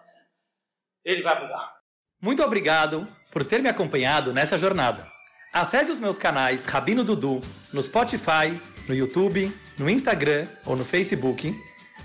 ele 1.04 1.24
vai 1.24 1.42
mudar. 1.42 1.80
Muito 2.22 2.44
obrigado 2.44 3.06
por 3.32 3.44
ter 3.44 3.62
me 3.62 3.70
acompanhado 3.70 4.32
nessa 4.32 4.58
jornada. 4.58 5.06
Acesse 5.52 5.92
os 5.92 6.00
meus 6.00 6.18
canais 6.18 6.66
Rabino 6.66 7.04
Dudu 7.04 7.40
no 7.74 7.82
Spotify, 7.82 8.60
no 8.88 8.94
YouTube, 8.94 9.52
no 9.80 9.90
Instagram 9.90 10.48
ou 10.66 10.76
no 10.76 10.86
Facebook 10.86 11.54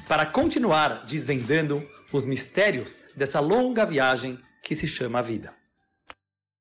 para 0.07 0.27
continuar 0.27 1.05
desvendando 1.07 1.81
os 2.13 2.25
mistérios 2.25 2.99
dessa 3.17 3.39
longa 3.39 3.85
viagem 3.85 4.39
que 4.61 4.77
se 4.77 4.87
chama 4.87 5.23
vida. 5.23 5.60